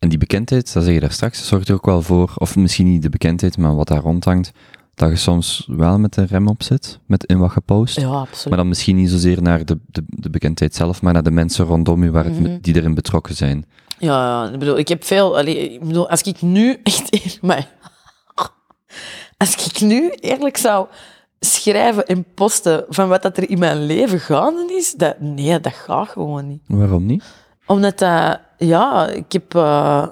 En 0.00 0.08
die 0.08 0.18
bekendheid, 0.18 0.72
dat 0.72 0.84
zeg 0.84 0.94
je 0.94 1.00
daar 1.00 1.12
straks, 1.12 1.46
zorgt 1.46 1.68
er 1.68 1.74
ook 1.74 1.86
wel 1.86 2.02
voor, 2.02 2.32
of 2.36 2.56
misschien 2.56 2.86
niet 2.86 3.02
de 3.02 3.08
bekendheid, 3.08 3.58
maar 3.58 3.76
wat 3.76 3.88
daar 3.88 4.00
rondhangt, 4.00 4.52
dat 4.94 5.10
je 5.10 5.16
soms 5.16 5.64
wel 5.70 5.98
met 5.98 6.16
een 6.16 6.26
rem 6.26 6.48
op 6.48 6.62
zit, 6.62 6.98
met 7.06 7.24
in 7.24 7.38
wat 7.38 7.50
gepost. 7.50 8.00
Ja, 8.00 8.08
absoluut. 8.08 8.48
Maar 8.48 8.56
dan 8.56 8.68
misschien 8.68 8.96
niet 8.96 9.10
zozeer 9.10 9.42
naar 9.42 9.64
de, 9.64 9.78
de, 9.86 10.04
de 10.06 10.30
bekendheid 10.30 10.74
zelf, 10.74 11.02
maar 11.02 11.12
naar 11.12 11.22
de 11.22 11.30
mensen 11.30 11.64
rondom 11.64 12.04
je 12.04 12.10
waar 12.10 12.24
het, 12.24 12.40
mhm. 12.40 12.58
die 12.60 12.76
erin 12.76 12.94
betrokken 12.94 13.34
zijn. 13.34 13.66
Ja, 13.98 14.50
ik 14.52 14.58
bedoel, 14.58 14.78
ik 14.78 14.88
heb 14.88 15.04
veel... 15.04 15.38
Allee, 15.38 15.72
ik 15.72 15.80
bedoel, 15.80 16.10
als 16.10 16.22
ik 16.22 16.42
nu 16.42 16.76
echt... 16.82 17.38
Maar, 17.42 17.68
als 19.36 19.66
ik 19.66 19.80
nu 19.80 20.10
eerlijk 20.10 20.56
zou 20.56 20.86
schrijven 21.40 22.06
en 22.06 22.24
posten 22.34 22.84
van 22.88 23.08
wat 23.08 23.22
dat 23.22 23.36
er 23.36 23.50
in 23.50 23.58
mijn 23.58 23.86
leven 23.86 24.20
gaande 24.20 24.74
is, 24.74 24.94
dat, 24.94 25.20
nee, 25.20 25.60
dat 25.60 25.74
gaat 25.74 26.08
gewoon 26.08 26.48
niet. 26.48 26.62
Waarom 26.66 27.06
niet? 27.06 27.24
Omdat 27.70 27.98
dat... 27.98 28.40
Ja, 28.58 29.06
ik 29.06 29.32
heb... 29.32 29.54
Uh, 29.54 30.06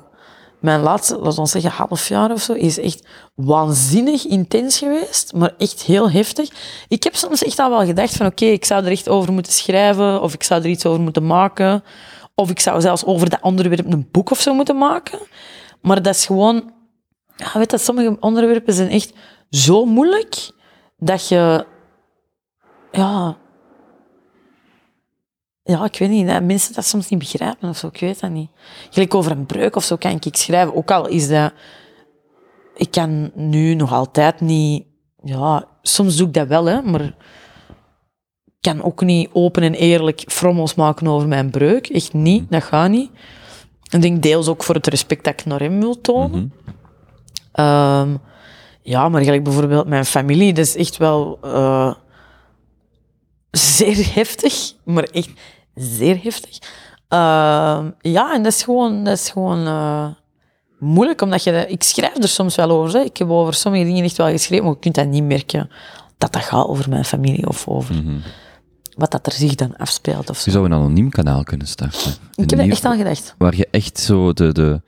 mijn 0.61 0.81
laatste, 0.81 1.19
laten 1.19 1.43
we 1.43 1.49
zeggen, 1.49 1.71
half 1.71 2.09
jaar 2.09 2.33
of 2.33 2.41
zo, 2.41 2.53
is 2.53 2.79
echt 2.79 3.07
waanzinnig 3.35 4.27
intens 4.27 4.79
geweest, 4.79 5.33
maar 5.33 5.55
echt 5.59 5.83
heel 5.83 6.11
heftig. 6.11 6.51
Ik 6.89 7.03
heb 7.03 7.15
soms 7.15 7.43
echt 7.43 7.59
al 7.59 7.71
wel 7.71 7.85
gedacht 7.85 8.17
van, 8.17 8.27
oké, 8.27 8.45
ik 8.45 8.65
zou 8.65 8.85
er 8.85 8.91
echt 8.91 9.09
over 9.09 9.33
moeten 9.33 9.53
schrijven, 9.53 10.23
of 10.23 10.35
ik 10.35 10.43
zou 10.43 10.63
er 10.63 10.69
iets 10.69 10.87
over 10.87 11.01
moeten 11.01 11.27
maken, 11.27 11.85
of 12.35 12.51
ik 12.51 12.61
zou 12.61 12.81
zelfs 12.81 13.05
over 13.05 13.31
dat 13.31 13.41
onderwerp 13.43 13.93
een 13.93 14.09
boek 14.11 14.31
of 14.31 14.41
zo 14.41 14.55
moeten 14.55 14.79
maken. 14.79 15.19
Maar 15.83 16.03
dat 16.03 16.15
is 16.15 16.27
gewoon, 16.27 16.73
ja, 17.37 17.51
weet 17.55 17.71
dat 17.71 17.81
sommige 17.81 18.17
onderwerpen 18.21 18.75
zijn 18.75 18.89
echt 18.91 19.13
zo 19.51 19.85
moeilijk, 19.85 20.51
dat 20.97 21.29
je, 21.29 21.67
ja, 22.93 23.37
ja, 25.69 25.85
ik 25.85 25.99
weet 25.99 26.09
niet, 26.09 26.43
mensen 26.43 26.75
dat 26.75 26.85
soms 26.85 27.09
niet 27.09 27.19
begrijpen 27.19 27.69
of 27.69 27.77
zo, 27.77 27.87
ik 27.87 28.01
weet 28.01 28.21
dat 28.21 28.31
niet. 28.31 28.51
Gelijk 28.91 29.15
over 29.15 29.31
een 29.31 29.47
breuk 29.47 29.77
of 29.77 29.85
zo 29.85 29.97
kan 29.97 30.19
ik 30.21 30.37
schrijven, 30.37 30.75
ook 30.75 30.91
al 30.91 31.09
is 31.09 31.29
dat... 31.29 31.53
Ik 32.75 32.91
kan 32.91 33.31
nu 33.35 33.75
nog 33.75 33.93
altijd 33.93 34.41
niet... 34.41 34.85
Ja, 35.23 35.69
soms 35.83 36.17
doe 36.17 36.27
ik 36.27 36.35
dat 36.35 36.49
wel, 36.49 36.65
hè, 36.65 36.83
maar... 36.83 37.01
Ik 38.47 38.61
kan 38.61 38.83
ook 38.83 39.03
niet 39.03 39.29
open 39.33 39.63
en 39.63 39.75
eerlijk 39.75 40.25
frommels 40.27 40.75
maken 40.75 41.07
over 41.07 41.29
mijn 41.29 41.51
breuk. 41.51 41.89
Echt 41.89 42.13
niet, 42.13 42.51
dat 42.51 42.63
gaat 42.63 42.91
niet. 42.91 43.11
Ik 43.91 44.03
denk 44.03 44.23
deels 44.23 44.49
ook 44.49 44.63
voor 44.63 44.75
het 44.75 44.87
respect 44.87 45.25
dat 45.25 45.33
ik 45.33 45.47
naar 45.47 45.61
hem 45.61 45.81
wil 45.81 46.01
tonen. 46.01 46.53
Ehm, 47.53 48.17
ja, 48.83 49.09
maar 49.09 49.23
gelijk 49.23 49.45
bijvoorbeeld 49.45 49.87
mijn 49.87 50.05
familie, 50.05 50.53
dat 50.53 50.67
is 50.67 50.77
echt 50.77 50.97
wel... 50.97 51.39
Uh, 51.45 51.95
zeer 53.51 54.07
heftig, 54.15 54.73
maar 54.85 55.05
echt 55.05 55.31
zeer 55.79 56.23
heftig. 56.23 56.59
Ehm, 57.09 57.91
ja, 58.01 58.35
en 58.35 58.43
dat 58.43 58.53
is 58.53 58.63
gewoon, 58.63 59.05
dat 59.05 59.19
is 59.19 59.31
gewoon 59.31 59.67
uh, 59.67 60.09
moeilijk, 60.79 61.21
omdat 61.21 61.43
je... 61.43 61.67
ik 61.69 61.83
schrijf 61.83 62.17
er 62.17 62.29
soms 62.29 62.55
wel 62.55 62.71
over. 62.71 62.99
Hè. 62.99 63.05
Ik 63.05 63.17
heb 63.17 63.31
over 63.31 63.55
sommige 63.55 63.85
dingen 63.85 64.05
echt 64.05 64.17
wel 64.17 64.31
geschreven, 64.31 64.65
maar 64.65 64.75
je 64.75 64.81
kunt 64.81 64.95
dat 64.95 65.07
niet 65.07 65.25
merken 65.25 65.71
dat 66.19 66.33
dat 66.33 66.43
gaat 66.43 66.67
over 66.67 66.89
mijn 66.89 67.05
familie 67.05 67.49
of 67.49 67.69
over... 67.69 67.95
Mhm. 67.95 68.19
Wat 68.97 69.11
dat 69.11 69.27
er 69.27 69.33
zich 69.33 69.55
dan 69.55 69.77
afspeelt. 69.77 70.31
Of 70.31 70.37
zo. 70.37 70.43
Je 70.45 70.51
zou 70.51 70.65
een 70.65 70.73
anoniem 70.73 71.11
kanaal 71.11 71.43
kunnen 71.43 71.67
starten. 71.67 72.13
Ik 72.35 72.51
heb 72.51 72.59
er 72.59 72.71
echt 72.71 72.85
aan 72.85 72.97
gedacht. 72.97 73.35
Waar 73.39 73.57
je 73.57 73.69
echt 73.71 73.99
zo 73.99 74.33
de, 74.33 74.53
de, 74.53 74.83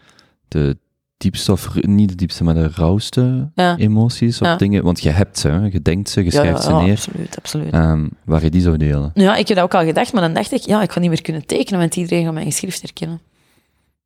de 0.48 0.78
diepste, 1.20 1.52
of 1.52 1.82
niet 1.82 2.08
de 2.08 2.14
diepste, 2.14 2.44
maar 2.44 2.54
de 2.54 2.70
rauwste 2.74 3.50
emoties 3.76 4.40
of 4.40 4.56
dingen. 4.56 4.84
Want 4.84 5.00
je 5.02 5.10
hebt 5.10 5.38
ze, 5.38 5.68
je 5.72 5.82
denkt 5.82 6.08
ze, 6.08 6.24
je 6.24 6.30
schrijft 6.30 6.62
ze 6.62 6.72
neer. 6.72 6.90
absoluut, 6.90 7.36
absoluut. 7.36 7.74
Um, 7.74 8.10
waar 8.24 8.42
je 8.42 8.50
die 8.50 8.60
zou 8.60 8.76
delen. 8.76 9.10
Ja, 9.14 9.36
ik 9.36 9.48
heb 9.48 9.56
dat 9.56 9.66
ook 9.66 9.74
al 9.74 9.84
gedacht, 9.84 10.12
maar 10.12 10.22
dan 10.22 10.32
dacht 10.32 10.52
ik, 10.52 10.60
ja, 10.60 10.82
ik 10.82 10.92
ga 10.92 11.00
niet 11.00 11.08
meer 11.08 11.22
kunnen 11.22 11.46
tekenen, 11.46 11.80
want 11.80 11.96
iedereen 11.96 12.24
gaat 12.24 12.32
mijn 12.32 12.46
geschrift 12.46 12.82
herkennen. 12.82 13.20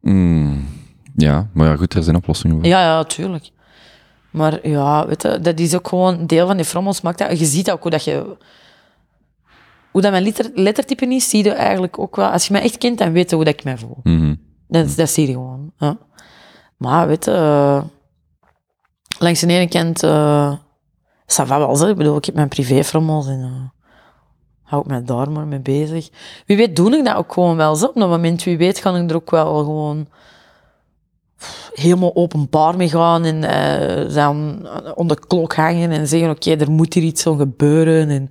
Mm, 0.01 0.67
ja, 1.17 1.49
maar 1.53 1.69
ja, 1.69 1.77
goed, 1.77 1.95
er 1.95 2.03
zijn 2.03 2.17
oplossingen 2.17 2.57
voor. 2.57 2.67
Ja, 2.67 2.81
ja, 2.81 3.05
tuurlijk. 3.05 3.51
Maar 4.31 4.69
ja, 4.69 5.07
weet 5.07 5.23
je, 5.23 5.41
dat 5.41 5.59
is 5.59 5.75
ook 5.75 5.89
gewoon 5.89 6.27
deel 6.27 6.47
van 6.47 6.57
die 6.57 6.65
frommels. 6.65 7.01
Maakt 7.01 7.19
dat, 7.19 7.39
je 7.39 7.45
ziet 7.45 7.71
ook 7.71 7.83
hoe 7.83 7.91
dat 7.91 8.05
je... 8.05 8.37
Hoe 9.91 10.03
dat 10.03 10.11
mijn 10.11 10.25
letter, 10.25 10.51
lettertype 10.55 11.07
is, 11.07 11.29
zie 11.29 11.45
je 11.45 11.53
eigenlijk 11.53 11.99
ook 11.99 12.17
wel. 12.17 12.29
Als 12.29 12.47
je 12.47 12.53
mij 12.53 12.63
echt 12.63 12.79
kent, 12.79 12.99
dan 12.99 13.13
weet 13.13 13.31
je 13.31 13.37
hoe 13.37 13.45
dat 13.45 13.55
ik 13.55 13.65
mij 13.65 13.79
voel. 13.79 13.99
Mm 14.03 14.43
dat, 14.69 14.97
dat 14.97 15.11
zie 15.11 15.27
je 15.27 15.33
gewoon. 15.33 15.73
Ja. 15.79 15.99
Maar 16.77 17.07
weet 17.07 17.25
je, 17.25 17.31
uh, 17.31 17.83
langs 19.19 19.41
de 19.41 19.47
ene 19.47 19.69
kant, 19.69 20.03
uh, 20.03 20.53
ça 21.27 21.47
wel, 21.47 21.89
ik 21.89 21.97
bedoel, 21.97 22.17
ik 22.17 22.25
heb 22.25 22.35
mijn 22.35 22.49
privéfrommels 22.49 23.27
en 23.27 23.41
uh, 23.41 23.83
hou 24.63 24.83
ik 24.83 24.89
mij 24.89 25.05
daar 25.05 25.31
maar 25.31 25.47
mee 25.47 25.61
bezig. 25.61 26.11
Wie 26.47 26.57
weet 26.57 26.77
doe 26.77 26.97
ik 26.97 27.05
dat 27.05 27.17
ook 27.17 27.33
gewoon 27.33 27.57
wel 27.57 27.77
zo. 27.77 27.87
Op 27.87 27.95
dat 27.95 28.09
moment, 28.09 28.43
wie 28.43 28.57
weet, 28.57 28.81
kan 28.81 28.97
ik 28.97 29.11
er 29.11 29.17
ook 29.17 29.31
wel 29.31 29.57
gewoon 29.57 30.09
helemaal 31.73 32.15
openbaar 32.15 32.77
mee 32.77 32.89
gaan 32.89 33.25
en 33.25 33.43
uh, 33.43 34.15
dan 34.15 34.69
onder 34.95 35.21
de 35.21 35.27
klok 35.27 35.55
hangen 35.55 35.91
en 35.91 36.09
zeggen, 36.09 36.31
oké, 36.31 36.57
er 36.57 36.71
moet 36.71 36.95
hier 36.95 37.03
iets 37.03 37.23
zo 37.23 37.35
gebeuren. 37.35 38.09
En, 38.09 38.31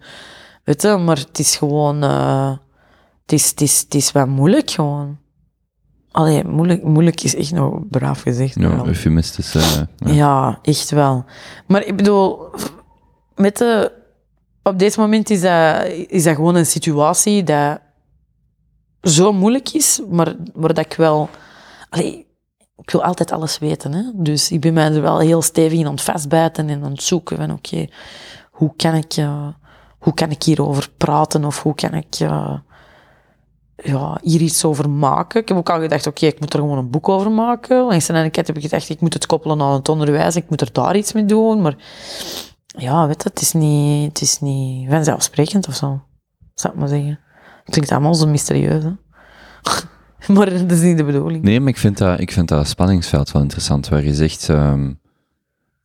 weet 0.63 0.81
je, 0.81 0.97
maar 0.97 1.17
het 1.17 1.39
is 1.39 1.55
gewoon, 1.55 2.01
het, 2.01 3.31
is, 3.31 3.49
het, 3.49 3.61
is, 3.61 3.79
het 3.79 3.95
is 3.95 4.11
wel 4.11 4.27
moeilijk 4.27 4.71
gewoon. 4.71 5.17
Allee, 6.13 6.43
moeilijk, 6.43 6.83
moeilijk 6.83 7.21
is 7.21 7.35
echt 7.35 7.51
nog 7.51 7.79
braaf 7.89 8.21
gezegd. 8.21 8.55
Ja, 8.55 8.85
eufemistisch. 8.85 9.55
Uh, 9.55 9.63
ja. 9.95 10.11
ja. 10.13 10.59
echt 10.61 10.89
wel. 10.89 11.25
Maar 11.67 11.85
ik 11.85 11.95
bedoel, 11.95 12.49
met 13.35 13.57
de, 13.57 13.91
op 14.63 14.79
dit 14.79 14.97
moment 14.97 15.29
is 15.29 15.41
dat, 15.41 15.85
is 15.87 16.23
dat 16.23 16.35
gewoon 16.35 16.55
een 16.55 16.65
situatie 16.65 17.43
dat 17.43 17.79
zo 19.01 19.33
moeilijk 19.33 19.69
is, 19.69 20.01
maar 20.09 20.35
waar 20.53 20.73
dat 20.73 20.85
ik 20.85 20.93
wel... 20.93 21.29
Allee, 21.89 22.27
ik 22.77 22.91
wil 22.91 23.03
altijd 23.03 23.31
alles 23.31 23.59
weten. 23.59 23.93
Hè? 23.93 24.03
Dus 24.13 24.51
ik 24.51 24.61
ben 24.61 24.73
mij 24.73 24.91
er 24.91 25.01
wel 25.01 25.19
heel 25.19 25.41
stevig 25.41 25.79
in 25.79 25.85
aan 25.85 25.91
het 25.91 26.01
vastbijten 26.01 26.69
en 26.69 26.83
aan 26.83 26.91
het 26.91 27.03
zoeken 27.03 27.37
van 27.37 27.51
oké, 27.51 27.87
hoe 28.51 28.73
kan 28.75 28.93
ik... 28.93 29.17
Uh, 29.17 29.47
hoe 29.99 30.13
kan 30.13 30.31
ik 30.31 30.43
hierover 30.43 30.89
praten 30.97 31.45
of 31.45 31.63
hoe 31.63 31.75
kan 31.75 31.93
ik... 31.93 32.19
Uh, 32.19 32.53
ja, 33.83 34.19
hier 34.21 34.41
iets 34.41 34.65
over 34.65 34.89
maken. 34.89 35.41
Ik 35.41 35.47
heb 35.47 35.57
ook 35.57 35.69
al 35.69 35.79
gedacht, 35.79 36.07
oké, 36.07 36.25
ik 36.25 36.39
moet 36.39 36.53
er 36.53 36.59
gewoon 36.59 36.77
een 36.77 36.89
boek 36.89 37.09
over 37.09 37.31
maken. 37.31 37.85
Langs 37.85 38.05
de 38.05 38.13
ene 38.13 38.29
heb 38.33 38.57
ik 38.57 38.61
gedacht, 38.61 38.89
ik 38.89 39.01
moet 39.01 39.13
het 39.13 39.25
koppelen 39.25 39.61
aan 39.61 39.73
het 39.73 39.89
onderwijs, 39.89 40.35
ik 40.35 40.49
moet 40.49 40.61
er 40.61 40.69
daar 40.71 40.95
iets 40.95 41.13
mee 41.13 41.25
doen. 41.25 41.61
Maar 41.61 41.75
ja, 42.77 43.07
weet 43.07 43.23
je, 43.23 43.29
het 43.29 43.41
is 43.41 43.53
niet, 43.53 44.07
het 44.07 44.21
is 44.21 44.39
niet 44.39 44.89
vanzelfsprekend 44.89 45.67
of 45.67 45.75
zo, 45.75 46.01
zou 46.53 46.73
ik 46.73 46.79
maar 46.79 46.89
zeggen. 46.89 47.19
Het 47.63 47.73
klinkt 47.73 47.91
allemaal 47.91 48.15
zo 48.15 48.27
mysterieus, 48.27 48.83
hè? 48.83 48.91
maar 50.33 50.49
dat 50.49 50.71
is 50.71 50.81
niet 50.81 50.97
de 50.97 51.03
bedoeling. 51.03 51.43
Nee, 51.43 51.59
maar 51.59 51.69
ik 51.69 51.77
vind 51.77 51.97
dat, 51.97 52.19
ik 52.19 52.31
vind 52.31 52.47
dat 52.47 52.67
spanningsveld 52.67 53.31
wel 53.31 53.41
interessant, 53.41 53.89
waar 53.89 54.03
je 54.03 54.13
zegt... 54.13 54.47
Um, 54.47 55.01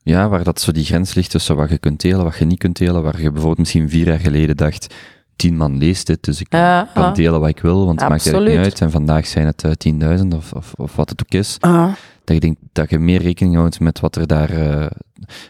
ja, 0.03 0.29
waar 0.29 0.45
dat 0.45 0.61
zo 0.61 0.73
die 0.73 0.85
grens 0.85 1.15
ligt 1.15 1.31
tussen 1.31 1.57
wat 1.57 1.71
je 1.71 1.79
kunt 1.79 2.01
delen, 2.01 2.25
wat 2.25 2.37
je 2.37 2.45
niet 2.45 2.59
kunt 2.59 2.77
delen, 2.77 3.03
waar 3.03 3.21
je 3.21 3.31
bijvoorbeeld 3.31 3.59
misschien 3.59 3.89
vier 3.89 4.07
jaar 4.07 4.19
geleden 4.19 4.57
dacht 4.57 4.95
tien 5.39 5.57
man 5.57 5.79
leest 5.79 6.07
dit, 6.07 6.25
dus 6.25 6.41
ik 6.41 6.49
kan 6.49 7.15
delen 7.15 7.41
wat 7.41 7.49
ik 7.49 7.61
wil, 7.61 7.87
want 7.87 8.01
het 8.01 8.09
maakt 8.09 8.27
er 8.27 8.41
niet 8.41 8.57
uit. 8.57 8.81
En 8.81 8.91
vandaag 8.91 9.27
zijn 9.27 9.47
het 9.47 9.65
uh, 9.65 9.73
tienduizend 9.73 10.35
of, 10.35 10.53
of, 10.53 10.73
of, 10.77 10.97
wat 10.97 11.11
het 11.11 11.23
ook 11.23 11.41
is. 11.41 11.57
Dat 11.61 12.37
je 12.37 12.41
denkt 12.41 12.61
dat 12.73 12.91
je 12.91 12.99
meer 12.99 13.23
rekening 13.23 13.57
houdt 13.57 13.81
met 13.81 14.01
wat 14.01 14.17
er 14.17 14.27
daar, 14.27 14.51
uh, 14.51 14.87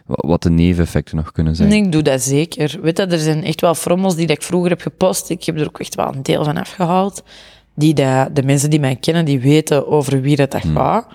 wat 0.06 0.42
de 0.42 0.50
neveneffecten 0.50 1.16
nog 1.16 1.32
kunnen 1.32 1.56
zijn. 1.56 1.72
ik 1.72 1.92
doe 1.92 2.02
dat 2.02 2.22
zeker. 2.22 2.78
Weet 2.82 2.96
je, 2.96 3.06
er 3.06 3.18
zijn 3.18 3.44
echt 3.44 3.60
wel 3.60 3.74
frommels 3.74 4.16
die 4.16 4.26
dat 4.26 4.36
ik 4.36 4.42
vroeger 4.42 4.70
heb 4.70 4.80
gepost. 4.80 5.30
Ik 5.30 5.44
heb 5.44 5.58
er 5.58 5.66
ook 5.66 5.80
echt 5.80 5.94
wel 5.94 6.14
een 6.14 6.22
deel 6.22 6.44
van 6.44 6.56
afgehaald. 6.56 7.22
Die 7.74 7.94
dat, 7.94 8.36
de 8.36 8.42
mensen 8.42 8.70
die 8.70 8.80
mij 8.80 8.96
kennen, 8.96 9.24
die 9.24 9.40
weten 9.40 9.88
over 9.88 10.20
wie 10.20 10.36
dat, 10.36 10.50
dat 10.50 10.62
hmm. 10.62 10.76
gaat. 10.76 11.06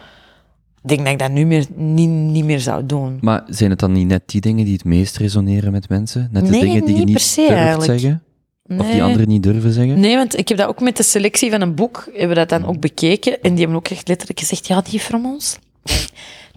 Ik 0.84 0.90
denk 0.90 1.04
dat 1.04 1.12
ik 1.12 1.20
dat 1.20 1.32
nu 1.32 1.46
meer, 1.46 1.66
niet, 1.76 2.10
niet 2.10 2.46
meer 2.46 2.60
zou 2.60 2.86
doen. 2.86 3.18
Maar 3.22 3.44
zijn 3.48 3.70
het 3.70 3.80
dan 3.80 3.92
niet 3.92 4.08
net 4.08 4.22
die 4.26 4.42
dingen 4.42 4.66
die 4.66 4.74
het 4.74 4.84
meest 4.84 5.18
resoneren 5.18 5.72
met 5.72 5.90
mensen? 5.90 6.30
Net 6.32 6.46
de 6.46 6.52
Nee, 6.52 6.62
dingen 6.62 6.86
die 6.86 6.92
je 6.92 6.98
niet 6.98 7.06
niet 7.06 7.16
per 7.16 7.24
se 7.24 7.42
durft 7.42 7.54
eigenlijk. 7.54 8.00
zeggen? 8.00 8.24
Of 8.68 8.92
die 8.92 9.04
anderen 9.04 9.28
niet 9.28 9.44
durven 9.44 9.74
zeggen? 9.74 10.00
Nee, 10.00 10.16
want 10.16 10.38
ik 10.38 10.48
heb 10.48 10.58
dat 10.58 10.68
ook 10.68 10.80
met 10.80 10.98
de 10.98 11.04
selectie 11.04 11.52
van 11.52 11.62
een 11.62 11.76
boek, 11.76 12.04
hebben 12.12 12.28
we 12.28 12.36
dat 12.36 12.50
dan 12.50 12.66
ook 12.66 12.80
bekeken. 12.80 13.42
En 13.42 13.50
die 13.50 13.60
hebben 13.60 13.78
ook 13.78 13.88
echt 13.88 14.08
letterlijk 14.08 14.40
gezegd, 14.40 14.68
ja, 14.68 14.82
die 14.82 15.02
van 15.02 15.26
ons, 15.26 15.58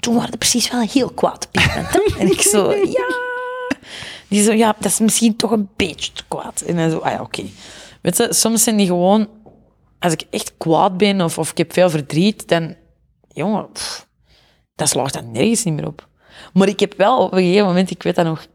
toen 0.01 0.15
waren 0.15 0.31
ze 0.31 0.39
precies 0.39 0.71
wel 0.71 0.81
heel 0.81 1.11
kwaad 1.11 1.49
op? 1.49 2.15
En 2.19 2.31
ik 2.31 2.41
zo, 2.41 2.73
ja. 2.99 3.15
Die 4.29 4.43
zo, 4.43 4.53
ja, 4.53 4.77
dat 4.79 4.91
is 4.93 4.99
misschien 4.99 5.37
toch 5.37 5.51
een 5.51 5.69
beetje 5.77 6.13
te 6.13 6.23
kwaad. 6.29 6.61
En 6.61 6.77
dan 6.77 6.91
zo, 6.91 6.99
ah 6.99 7.13
ja, 7.13 7.21
oké. 7.21 7.45
Weet 8.03 8.17
je, 8.17 8.33
soms 8.33 8.63
zijn 8.63 8.77
die 8.77 8.87
gewoon, 8.87 9.29
als 9.99 10.13
ik 10.13 10.27
echt 10.31 10.57
kwaad 10.57 10.97
ben 10.97 11.21
of, 11.21 11.39
of 11.39 11.51
ik 11.51 11.59
heb 11.59 11.73
veel 11.73 11.91
verdriet, 11.91 12.49
dan, 12.49 12.75
jongen, 13.29 13.73
pff, 13.73 14.09
dat 14.75 14.89
slaagt 14.89 15.15
dan 15.15 15.31
nergens 15.33 15.65
niet 15.65 15.75
meer 15.75 15.87
op. 15.87 16.09
Maar 16.53 16.69
ik 16.69 16.81
heb 16.81 16.95
wel 16.97 17.19
op 17.19 17.33
een 17.33 17.39
gegeven 17.39 17.67
moment, 17.67 17.91
ik 17.91 18.03
weet 18.03 18.15
dat 18.15 18.25
nog, 18.25 18.47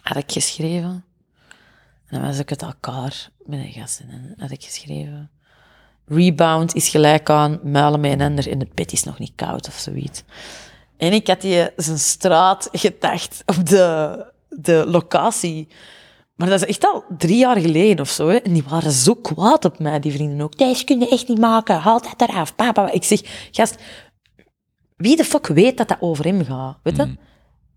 had 0.00 0.16
ik 0.16 0.32
geschreven. 0.32 1.05
En 2.08 2.20
dan 2.20 2.28
was 2.28 2.38
ik 2.38 2.48
het 2.48 2.62
elkaar 2.62 3.30
met 3.44 3.58
een 3.58 3.72
gast 3.72 4.00
en 4.00 4.34
had 4.38 4.50
ik 4.50 4.64
geschreven. 4.64 5.30
Rebound 6.06 6.74
is 6.74 6.88
gelijk 6.88 7.30
aan 7.30 7.60
muilen 7.62 8.00
met 8.00 8.12
een 8.12 8.20
ander 8.20 8.50
en 8.50 8.58
de 8.58 8.68
bed 8.74 8.92
is 8.92 9.04
nog 9.04 9.18
niet 9.18 9.32
koud 9.34 9.66
of 9.68 9.74
zoiets. 9.74 10.22
En 10.96 11.12
ik 11.12 11.26
had 11.26 11.40
die 11.40 11.68
zijn 11.76 11.98
straat 11.98 12.68
gedacht 12.72 13.42
op 13.46 13.66
de, 13.68 14.24
de 14.48 14.84
locatie. 14.86 15.68
Maar 16.34 16.48
dat 16.48 16.62
is 16.62 16.68
echt 16.68 16.84
al 16.84 17.04
drie 17.18 17.36
jaar 17.36 17.60
geleden 17.60 18.00
of 18.00 18.10
zo. 18.10 18.28
Hè. 18.28 18.36
En 18.36 18.52
die 18.52 18.64
waren 18.68 18.92
zo 18.92 19.14
kwaad 19.14 19.64
op 19.64 19.78
mij, 19.78 20.00
die 20.00 20.12
vrienden 20.12 20.40
ook. 20.40 20.58
Deze 20.58 20.84
kun 20.84 21.00
je 21.00 21.08
echt 21.08 21.28
niet 21.28 21.38
maken, 21.38 21.78
haal 21.78 22.00
dat 22.00 22.28
eraf. 22.28 22.54
Papa. 22.54 22.90
Ik 22.90 23.04
zeg, 23.04 23.48
gast, 23.50 23.76
wie 24.96 25.16
de 25.16 25.24
fuck 25.24 25.46
weet 25.46 25.76
dat 25.76 25.88
dat 25.88 26.00
over 26.00 26.24
hem 26.24 26.44
gaat? 26.44 26.76
Weet 26.82 26.96
je? 26.96 27.16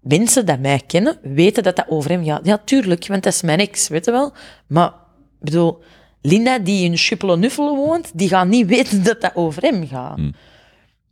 Mensen 0.02 0.46
die 0.46 0.58
mij 0.58 0.82
kennen, 0.88 1.20
weten 1.22 1.64
dat 1.64 1.76
dat 1.76 1.86
over 1.90 2.10
hem 2.10 2.24
gaat. 2.26 2.46
Ja, 2.46 2.62
tuurlijk, 2.66 3.08
want 3.08 3.24
dat 3.24 3.34
is 3.34 3.42
mijn 3.42 3.60
ex, 3.60 3.88
weet 3.88 4.06
je 4.06 4.12
wel. 4.12 4.34
Maar, 4.68 4.88
ik 4.88 5.46
bedoel, 5.46 5.80
Linda 6.22 6.60
die 6.60 6.86
in 6.86 6.98
Schuppelen-Nuffelen 6.98 7.76
woont, 7.76 8.12
die 8.14 8.28
gaat 8.28 8.48
niet 8.48 8.68
weten 8.68 9.04
dat 9.04 9.22
dat 9.22 9.36
over 9.36 9.62
hem 9.62 9.88
gaat. 9.88 10.20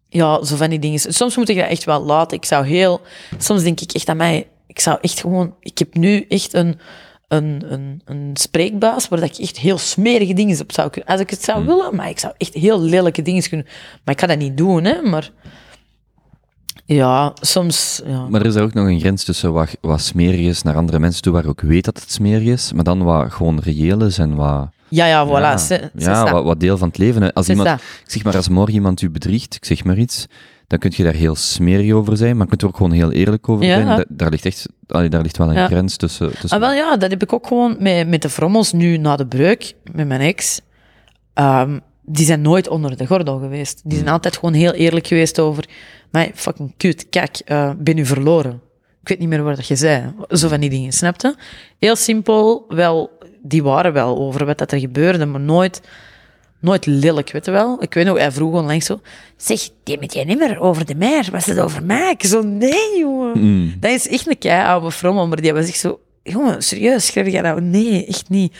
Ja, 0.10 0.44
zo 0.44 0.56
van 0.56 0.70
die 0.70 0.80
dingen. 0.80 1.00
Soms 1.00 1.36
moet 1.36 1.50
ik 1.50 1.58
dat 1.58 1.70
echt 1.70 1.84
wel 1.84 2.04
laten. 2.04 2.38
Ik 2.38 2.46
zou 2.46 2.66
heel... 2.66 3.02
Soms 3.38 3.64
denk 3.64 3.80
ik 3.80 3.92
echt 3.92 4.10
aan 4.10 4.18
mij... 4.18 4.48
Ik 4.68 4.80
zou 4.80 4.98
echt 5.02 5.20
gewoon... 5.20 5.56
Ik 5.60 5.78
heb 5.78 5.96
nu 5.96 6.26
echt 6.30 6.54
een, 6.54 6.80
een, 7.28 7.64
een, 7.74 8.02
een 8.06 8.32
spreekbuis 8.34 9.08
waar 9.08 9.20
dat 9.20 9.30
ik 9.30 9.38
echt 9.38 9.58
heel 9.58 9.78
smerige 9.78 10.34
dingen 10.34 10.62
op 10.62 10.72
zou 10.72 10.90
kunnen... 10.90 11.10
Als 11.10 11.22
ik 11.22 11.30
het 11.30 11.44
zou 11.44 11.66
willen, 11.66 11.96
maar 11.96 12.10
ik 12.10 12.20
zou 12.20 12.34
echt 12.38 12.54
heel 12.54 12.82
lelijke 12.82 13.22
dingen 13.22 13.50
kunnen... 13.50 13.68
Maar 14.04 14.14
ik 14.14 14.20
kan 14.20 14.28
dat 14.28 14.38
niet 14.38 14.58
doen, 14.58 14.84
hè. 14.84 15.02
Maar... 15.02 15.32
Ja, 16.88 17.34
soms... 17.42 18.02
Ja. 18.06 18.28
Maar 18.30 18.42
er 18.42 18.48
is 18.48 18.56
ook 18.56 18.74
nog 18.74 18.88
een 18.88 19.00
grens 19.00 19.24
tussen 19.24 19.54
wat, 19.54 19.78
wat 19.82 20.02
smerig 20.02 20.40
is 20.40 20.62
naar 20.62 20.76
andere 20.76 21.00
mensen 21.00 21.22
toe, 21.22 21.34
waar 21.34 21.44
je 21.44 21.50
ook 21.50 21.62
weet 21.62 21.86
dat 21.86 22.00
het 22.00 22.12
smerig 22.12 22.48
is, 22.48 22.74
maar 22.74 22.84
dan 22.84 23.04
wat 23.04 23.32
gewoon 23.34 23.60
reëel 23.60 24.02
is 24.04 24.18
en 24.18 24.36
wat... 24.36 24.68
Ja, 24.90 25.06
ja, 25.06 25.26
voilà. 25.28 25.92
ja, 25.96 26.32
wat, 26.32 26.44
wat 26.44 26.60
deel 26.60 26.78
van 26.78 26.88
het 26.88 26.98
leven. 26.98 27.34
Als 27.34 27.50
iemand, 27.50 27.70
ik 27.70 28.12
zeg 28.12 28.24
maar, 28.24 28.36
als 28.36 28.50
morgen 28.50 28.74
iemand 28.74 29.02
u 29.02 29.10
bedriegt, 29.10 29.56
ik 29.56 29.66
zeg 29.66 29.84
maar 29.84 29.98
iets, 29.98 30.26
dan 30.68 30.80
kun 30.80 30.92
je 30.96 31.04
daar 31.04 31.14
heel 31.14 31.36
smerig 31.36 31.92
over 31.94 32.18
zijn, 32.18 32.32
maar 32.38 32.44
je 32.44 32.50
kunt 32.50 32.62
er 32.62 32.68
ook 32.68 32.78
gewoon 32.78 32.92
heel 32.92 33.12
eerlijk 33.12 33.50
over 33.50 33.66
Ja. 33.66 33.76
zijn. 33.76 33.88
Da- 33.98 34.06
daar, 34.08 34.30
ligt 34.30 34.46
echt, 34.46 34.68
allee, 34.88 35.10
daar 35.10 35.22
ligt 35.22 35.38
wel 35.38 35.48
een 35.50 35.56
Ja. 35.56 35.68
grens 35.68 35.96
tussen... 35.98 36.32
tussen 36.32 36.50
Ah, 36.50 36.60
wel 36.60 36.72
ja, 36.74 36.98
dat 36.98 37.10
heb 37.12 37.22
ik 37.24 37.34
ook 37.34 37.48
gewoon 37.48 37.76
met, 37.80 38.08
met 38.08 38.22
de 38.22 38.30
frommels 38.30 38.72
nu 38.74 38.98
na 38.98 39.16
de 39.16 39.26
breuk, 39.28 39.74
met 39.92 40.08
mijn 40.08 40.22
ex. 40.22 40.62
Ehm, 41.34 41.80
die 42.10 42.26
zijn 42.26 42.42
nooit 42.42 42.68
onder 42.68 42.98
de 42.98 43.06
gordel 43.06 43.40
geweest. 43.40 43.82
Die 43.84 43.98
zijn 43.98 44.10
altijd 44.10 44.38
gewoon 44.38 44.54
heel 44.54 44.74
eerlijk 44.74 45.08
geweest 45.08 45.40
over, 45.40 45.66
maar 46.12 46.30
fucking 46.34 46.74
kut, 46.78 47.10
kijk, 47.10 47.42
eh 47.46 47.72
ben 47.78 47.96
nu 47.96 48.06
verloren. 48.06 48.62
Ik 49.02 49.08
weet 49.08 49.20
niet 49.20 49.30
meer 49.30 49.44
waar 49.44 49.56
dat 49.56 49.68
je 49.68 49.76
zei. 49.76 50.14
Zo 50.30 50.48
van 50.48 50.60
die 50.60 50.70
dingen, 50.70 50.92
snapte? 50.92 51.36
Heel 51.80 51.96
simpel, 51.96 52.66
wel, 52.68 53.10
die 53.42 53.64
waren 53.64 53.94
wel 53.94 54.18
over 54.18 54.46
wat 54.46 54.58
dat 54.58 54.72
er 54.72 54.80
gebeurde, 54.80 55.26
maar 55.26 55.40
nooit, 55.40 55.82
nooit 56.60 56.86
lelijk, 56.86 57.32
weet 57.32 57.46
je 57.46 57.52
wel? 57.52 57.84
Ik 57.84 57.94
weet 57.94 58.06
nog, 58.06 58.18
hij 58.18 58.32
vroeg 58.32 58.54
onlangs 58.54 58.86
zo, 58.86 59.00
zeg, 59.38 59.70
die 59.84 60.00
met 60.00 60.14
jij 60.14 60.24
niet 60.24 60.40
meer 60.40 60.60
over 60.60 60.86
de 60.86 60.96
meer, 60.96 61.28
was 61.32 61.46
het 61.46 61.60
over 61.60 61.84
mij? 61.84 62.12
Ik 62.12 62.24
zo, 62.24 62.42
nee, 62.42 62.98
jongen. 62.98 63.40
Mm. 63.40 63.74
Dat 63.80 63.92
is 63.92 64.08
echt 64.08 64.28
een 64.28 64.38
kei 64.38 64.68
oude 64.68 64.92
frommel, 64.92 65.28
maar 65.28 65.42
die 65.42 65.54
was 65.54 65.68
echt 65.68 65.80
zo... 65.80 66.00
Jongen, 66.24 66.62
serieus, 66.62 67.06
schrijf 67.06 67.28
jij 67.32 67.42
nou? 67.42 67.62
Nee, 67.62 68.06
echt 68.06 68.30
niet. 68.30 68.54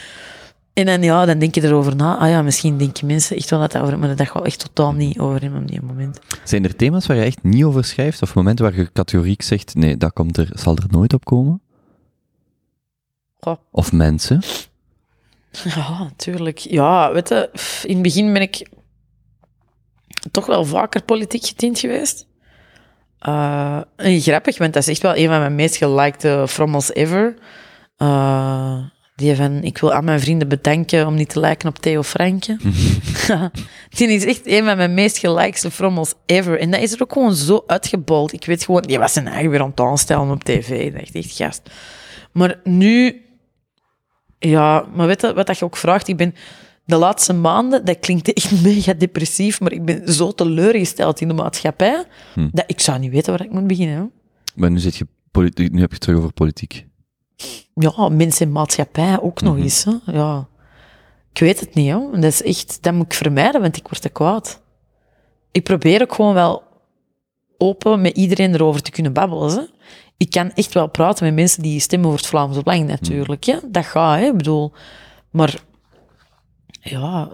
En 0.78 0.86
dan, 0.86 1.02
ja, 1.02 1.26
dan 1.26 1.40
denk 1.40 1.56
je 1.56 1.64
erover 1.64 1.96
na. 1.96 2.18
Ah 2.18 2.30
ja, 2.30 2.42
misschien 2.42 2.78
denken 2.78 3.08
mensen 3.08 3.38
echt 3.38 3.50
wel 3.50 3.60
dat 3.60 3.72
dat 3.72 3.82
over. 3.82 4.00
Maar 4.00 4.16
dat 4.16 4.28
gaat 4.28 4.46
echt 4.46 4.60
totaal 4.60 4.94
niet 4.94 5.20
over 5.20 5.42
hem 5.42 5.56
op 5.56 5.68
die 5.68 5.82
moment. 5.82 6.20
Zijn 6.44 6.64
er 6.64 6.76
thema's 6.76 7.06
waar 7.06 7.18
je 7.18 7.24
echt 7.24 7.44
niet 7.44 7.64
over 7.64 7.84
schrijft, 7.84 8.22
of 8.22 8.36
momenten 8.36 8.66
waar 8.66 8.76
je 8.76 8.92
categoriek 8.92 9.42
zegt, 9.42 9.76
nee, 9.76 9.98
dat 9.98 10.14
komt 10.14 10.38
er, 10.38 10.50
zal 10.52 10.76
er 10.76 10.86
nooit 10.90 11.14
op 11.14 11.26
komen? 11.26 11.62
Of 13.72 13.92
mensen? 13.92 14.42
Ja, 15.64 16.04
natuurlijk. 16.04 16.58
Ja, 16.58 17.14
weet 17.14 17.30
je, 17.30 17.50
in 17.84 17.94
het 17.94 18.04
begin 18.04 18.34
ben 18.34 18.42
ik 18.42 18.70
toch 20.32 20.46
wel 20.46 20.66
vaker 20.66 21.04
politiek 21.04 21.46
getint 21.46 21.80
geweest. 21.80 22.28
Eh, 23.20 23.82
en 23.96 24.22
grappig, 24.22 24.58
want 24.58 24.74
dat 24.74 24.82
is 24.82 24.90
echt 24.90 25.02
wel 25.02 25.16
een 25.16 25.28
van 25.28 25.40
mijn 25.40 25.56
meest 25.56 25.76
gelikte 25.76 26.46
frommels 26.48 26.94
ever. 26.94 27.36
Eh, 27.98 28.80
die 29.18 29.36
van, 29.36 29.64
ik 29.64 29.78
wil 29.78 29.94
aan 29.94 30.04
mijn 30.04 30.20
vrienden 30.20 30.48
bedanken 30.48 31.08
om 31.08 31.16
niet 31.16 31.30
te 31.30 31.40
lijken 31.40 31.70
op 31.70 31.78
Theo 31.78 32.04
Franke. 32.04 32.58
die 33.98 34.08
is 34.08 34.26
echt 34.26 34.42
een 34.44 34.66
van 34.66 34.78
mijn 34.78 34.94
meest 34.94 35.18
gelikte 35.18 35.72
frommels 35.72 36.14
ever. 36.26 36.60
En 36.60 36.72
dat 36.72 36.82
is 36.82 36.94
er 36.94 37.02
ook 37.02 37.14
gewoon 37.14 37.36
zo 37.36 37.64
uitgebold. 37.68 38.34
Ik 38.34 38.46
weet 38.46 38.64
gewoon, 38.64 38.82
die 38.82 39.00
was 39.00 39.14
zijn 39.14 39.28
eigen 39.28 39.50
weer 39.50 39.62
aan 39.62 39.70
het 39.70 39.80
aanstellen 39.80 40.32
op 40.32 40.44
tv. 40.44 40.94
Dacht 40.94 41.16
echt, 41.16 41.36
gast. 41.36 41.62
Maar 42.32 42.60
nu 42.64 43.22
ja, 44.40 44.86
maar 44.94 45.08
weet 45.08 45.22
je 45.22 45.34
wat 45.34 45.48
dat 45.48 45.60
je 45.60 45.66
ook 45.66 45.78
vraagt? 45.78 46.08
Ik 46.08 46.18
ben 46.18 46.36
de 46.86 46.96
laatste 46.96 47.34
maanden, 47.34 47.86
dat 47.86 48.00
klinkt 48.00 48.34
echt 48.34 48.62
mega 48.64 48.94
depressief, 48.94 49.60
maar 49.60 49.72
ik 49.72 49.86
ben 49.86 50.14
zo 50.14 50.32
teleurgesteld 50.32 51.22
in 51.22 51.28
de 51.28 51.34
maatschappij, 51.34 52.06
dat 52.52 52.64
ik 52.68 52.80
zou 52.80 53.00
niet 53.00 53.12
weten 53.12 53.32
waar 53.32 53.46
ik 53.46 53.52
moet 53.52 53.68
beginnen. 53.68 54.12
Maar 54.56 54.72
nu, 54.72 54.80
zit 54.80 54.96
je 54.96 55.08
nu 55.32 55.54
heb 55.54 55.72
je 55.72 55.80
het 55.80 56.00
terug 56.00 56.18
over 56.18 56.34
politiek. 56.34 56.87
Ja, 57.74 58.10
mensen 58.10 58.46
in 58.46 58.52
maatschappij 58.52 59.22
ook 59.22 59.42
nog 59.42 59.58
eens. 59.58 59.84
Hè. 59.84 59.94
Ja. 60.06 60.48
Ik 61.32 61.40
weet 61.40 61.60
het 61.60 61.74
niet, 61.74 61.92
hè. 61.92 62.10
Dat 62.12 62.24
is 62.24 62.44
echt, 62.44 62.78
dat 62.82 62.94
moet 62.94 63.06
ik 63.06 63.14
vermijden, 63.14 63.62
want 63.62 63.78
ik 63.78 63.88
word 63.88 64.02
te 64.02 64.10
kwaad. 64.10 64.62
Ik 65.52 65.64
probeer 65.64 66.02
ook 66.02 66.14
gewoon 66.14 66.34
wel 66.34 66.64
open 67.58 68.02
met 68.02 68.18
iedereen 68.18 68.54
erover 68.54 68.82
te 68.82 68.92
kunnen 68.92 69.14
babbelen. 69.14 69.50
Hè. 69.50 69.62
Ik 70.18 70.32
kan 70.32 70.52
echt 70.52 70.74
wel 70.74 70.88
praten 70.88 71.26
met 71.26 71.34
mensen 71.34 71.62
die 71.62 71.80
stemmen 71.80 72.10
voor 72.10 72.18
het 72.18 72.28
Vlaams 72.28 72.64
Belang, 72.64 72.88
natuurlijk. 72.88 73.44
Ja. 73.44 73.60
Dat 73.66 73.86
gaat, 73.86 74.20
hè. 74.20 74.26
Ik 74.26 74.38
bedoel... 74.38 74.72
Maar 75.32 75.56
ja, 76.82 77.30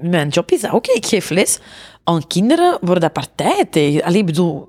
mijn 0.00 0.28
job 0.28 0.50
is 0.50 0.60
dat 0.60 0.70
ook. 0.70 0.86
Ik 0.86 1.06
geef 1.06 1.30
les 1.30 1.60
aan 2.04 2.26
kinderen 2.26 2.78
waar 2.80 3.00
dat 3.00 3.12
partijen 3.12 3.68
tegen... 3.68 4.02
Allee, 4.02 4.20
ik 4.20 4.26
bedoel, 4.26 4.68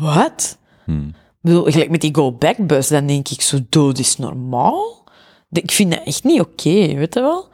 wat? 0.00 0.58
Hmm. 0.84 1.14
Bedoel, 1.42 1.64
gelijk 1.64 1.90
met 1.90 2.00
die 2.00 2.14
go-back-bus, 2.14 2.88
dan 2.88 3.06
denk 3.06 3.28
ik 3.28 3.40
zo, 3.40 3.58
dood 3.68 3.98
is 3.98 4.16
normaal? 4.16 5.04
Ik 5.52 5.70
vind 5.70 5.90
dat 5.90 6.02
echt 6.04 6.24
niet 6.24 6.40
oké, 6.40 6.94
weet 6.94 7.14
je 7.14 7.20
wel? 7.20 7.48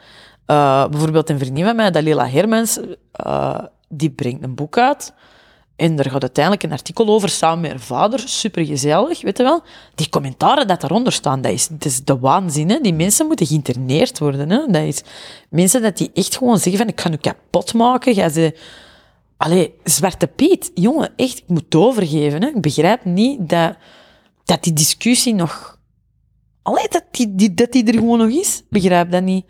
Eh, 0.47 0.89
bijvoorbeeld 0.89 1.31
een 1.31 1.39
vriendin 1.39 1.65
van 1.65 1.77
mij, 1.77 1.91
Dalila 1.91 2.29
Hermans, 2.29 2.81
eh, 3.13 3.59
die 3.89 4.11
brengt 4.11 4.45
een 4.45 4.55
boek 4.55 4.79
uit. 4.79 5.13
En 5.77 5.97
daar 5.97 6.11
gaat 6.11 6.23
uiteindelijk 6.23 6.65
een 6.65 6.73
artikel 6.73 7.07
over, 7.07 7.29
samen 7.29 7.61
met 7.61 7.71
haar 7.71 7.81
vader. 7.81 8.19
Supergezellig, 8.25 9.23
weet 9.23 9.37
je 9.37 9.43
wel? 9.43 9.63
Die 9.95 10.09
commentaren 10.09 10.67
dat 10.67 10.81
daaronder 10.81 11.13
staan, 11.13 11.41
dat 11.41 11.53
is, 11.53 11.69
dat 11.69 11.85
is 11.85 12.05
de 12.05 12.19
waanzin. 12.19 12.71
Hè? 12.71 12.81
Die 12.81 12.95
mensen 12.95 13.27
moeten 13.27 13.47
geïnterneerd 13.47 14.19
worden. 14.19 14.51
Hè? 14.51 14.67
Dat 14.67 14.83
is 14.83 15.03
mensen 15.49 15.83
dat 15.83 15.97
die 15.97 16.11
echt 16.15 16.37
gewoon 16.37 16.59
zeggen 16.59 16.77
van, 16.77 16.89
ik 16.89 17.01
ga 17.01 17.09
nu 17.09 17.17
kapot 17.17 17.75
maken. 17.75 18.31
Ze... 18.31 18.55
Allee, 19.39 19.75
Zwarte 19.85 20.27
Piet, 20.27 20.71
jongen, 20.75 21.11
echt, 21.17 21.39
ik 21.39 21.45
moet 21.47 21.75
overgeven. 21.75 22.43
Hè? 22.43 22.49
Ik 22.49 22.61
begrijp 22.61 23.05
niet 23.05 23.49
dat, 23.49 23.77
dat 24.45 24.63
die 24.63 24.73
discussie 24.73 25.35
nog... 25.35 25.79
Allee, 26.63 26.89
dat 26.89 27.05
die, 27.11 27.55
dat 27.55 27.73
die 27.73 27.87
er 27.87 27.95
gewoon 27.95 28.19
nog 28.19 28.29
is. 28.29 28.63
Begrijp 28.69 29.11
dat 29.11 29.23
niet. 29.23 29.45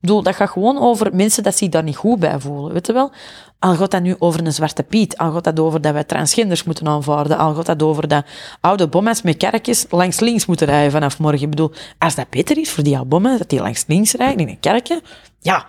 Ik 0.00 0.06
bedoel, 0.06 0.22
dat 0.22 0.34
gaat 0.34 0.50
gewoon 0.50 0.78
over 0.78 1.14
mensen 1.14 1.42
dat 1.42 1.56
zich 1.56 1.68
daar 1.68 1.82
niet 1.82 1.96
goed 1.96 2.18
bij 2.18 2.40
voelen, 2.40 2.72
weet 2.72 2.86
je 2.86 2.92
wel? 2.92 3.12
Al 3.58 3.74
gaat 3.74 3.90
dat 3.90 4.02
nu 4.02 4.16
over 4.18 4.46
een 4.46 4.52
Zwarte 4.52 4.82
Piet, 4.82 5.18
al 5.18 5.32
gaat 5.32 5.44
dat 5.44 5.60
over 5.60 5.80
dat 5.80 5.92
wij 5.92 6.04
transgenders 6.04 6.64
moeten 6.64 6.88
aanvaarden, 6.88 7.38
al 7.38 7.54
gaat 7.54 7.66
dat 7.66 7.82
over 7.82 8.08
dat 8.08 8.24
oude 8.60 8.88
bommen 8.88 9.16
met 9.22 9.36
kerkjes 9.36 9.86
langs 9.90 10.20
links 10.20 10.46
moeten 10.46 10.66
rijden 10.66 10.90
vanaf 10.90 11.18
morgen. 11.18 11.42
Ik 11.42 11.50
bedoel, 11.50 11.72
als 11.98 12.14
dat 12.14 12.30
beter 12.30 12.58
is 12.58 12.70
voor 12.70 12.84
die 12.84 12.94
oude 12.94 13.08
bommen, 13.08 13.38
dat 13.38 13.48
die 13.48 13.60
langs 13.60 13.84
links 13.86 14.12
rijden 14.12 14.38
in 14.38 14.48
een 14.48 14.60
kerkje, 14.60 15.02
ja, 15.40 15.66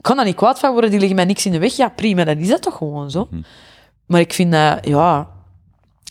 kan 0.00 0.16
daar 0.16 0.24
niet 0.24 0.34
kwaad 0.34 0.58
van 0.58 0.72
worden, 0.72 0.90
die 0.90 0.98
liggen 0.98 1.16
mij 1.16 1.24
niks 1.26 1.46
in 1.46 1.52
de 1.52 1.58
weg. 1.58 1.76
Ja, 1.76 1.88
prima, 1.88 2.24
dat 2.24 2.36
is 2.38 2.48
dat 2.48 2.62
toch 2.62 2.76
gewoon 2.76 3.10
zo. 3.10 3.28
Maar 4.06 4.20
ik 4.20 4.32
vind 4.32 4.52
dat, 4.52 4.86
ja... 4.86 5.28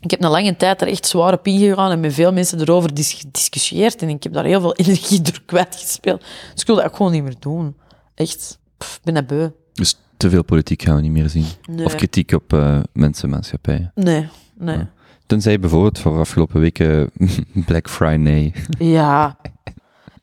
Ik 0.01 0.11
heb 0.11 0.23
een 0.23 0.29
lange 0.29 0.55
tijd 0.55 0.81
er 0.81 0.87
echt 0.87 1.05
zwaar 1.07 1.33
op 1.33 1.47
ingegaan 1.47 1.91
en 1.91 1.99
met 1.99 2.13
veel 2.13 2.33
mensen 2.33 2.59
erover 2.59 2.93
dis- 2.93 3.13
gediscussieerd. 3.13 4.01
En 4.01 4.09
ik 4.09 4.23
heb 4.23 4.33
daar 4.33 4.43
heel 4.45 4.61
veel 4.61 4.75
energie 4.85 5.21
door 5.21 5.41
kwijtgespeeld. 5.45 6.19
Dus 6.53 6.61
ik 6.61 6.67
wil 6.67 6.75
dat 6.75 6.85
ook 6.85 6.95
gewoon 6.95 7.11
niet 7.11 7.23
meer 7.23 7.35
doen. 7.39 7.75
Echt, 8.15 8.59
ik 8.77 8.99
ben 9.03 9.13
dat 9.13 9.27
beu. 9.27 9.49
Dus 9.73 9.97
te 10.17 10.29
veel 10.29 10.43
politiek 10.43 10.81
gaan 10.81 10.95
we 10.95 11.01
niet 11.01 11.11
meer 11.11 11.29
zien. 11.29 11.45
Nee. 11.69 11.85
Of 11.85 11.95
kritiek 11.95 12.31
op 12.31 12.53
eh 12.53 12.79
mensen, 12.93 13.29
maatschappijen. 13.29 13.91
Nee, 13.95 14.27
nee. 14.57 14.77
Ja. 14.77 14.89
Tenzij 15.25 15.59
bijvoorbeeld 15.59 15.99
voor 15.99 16.19
afgelopen 16.19 16.59
weken 16.59 17.09
Black 17.65 17.89
Friday. 17.89 18.53
Ja. 18.77 19.37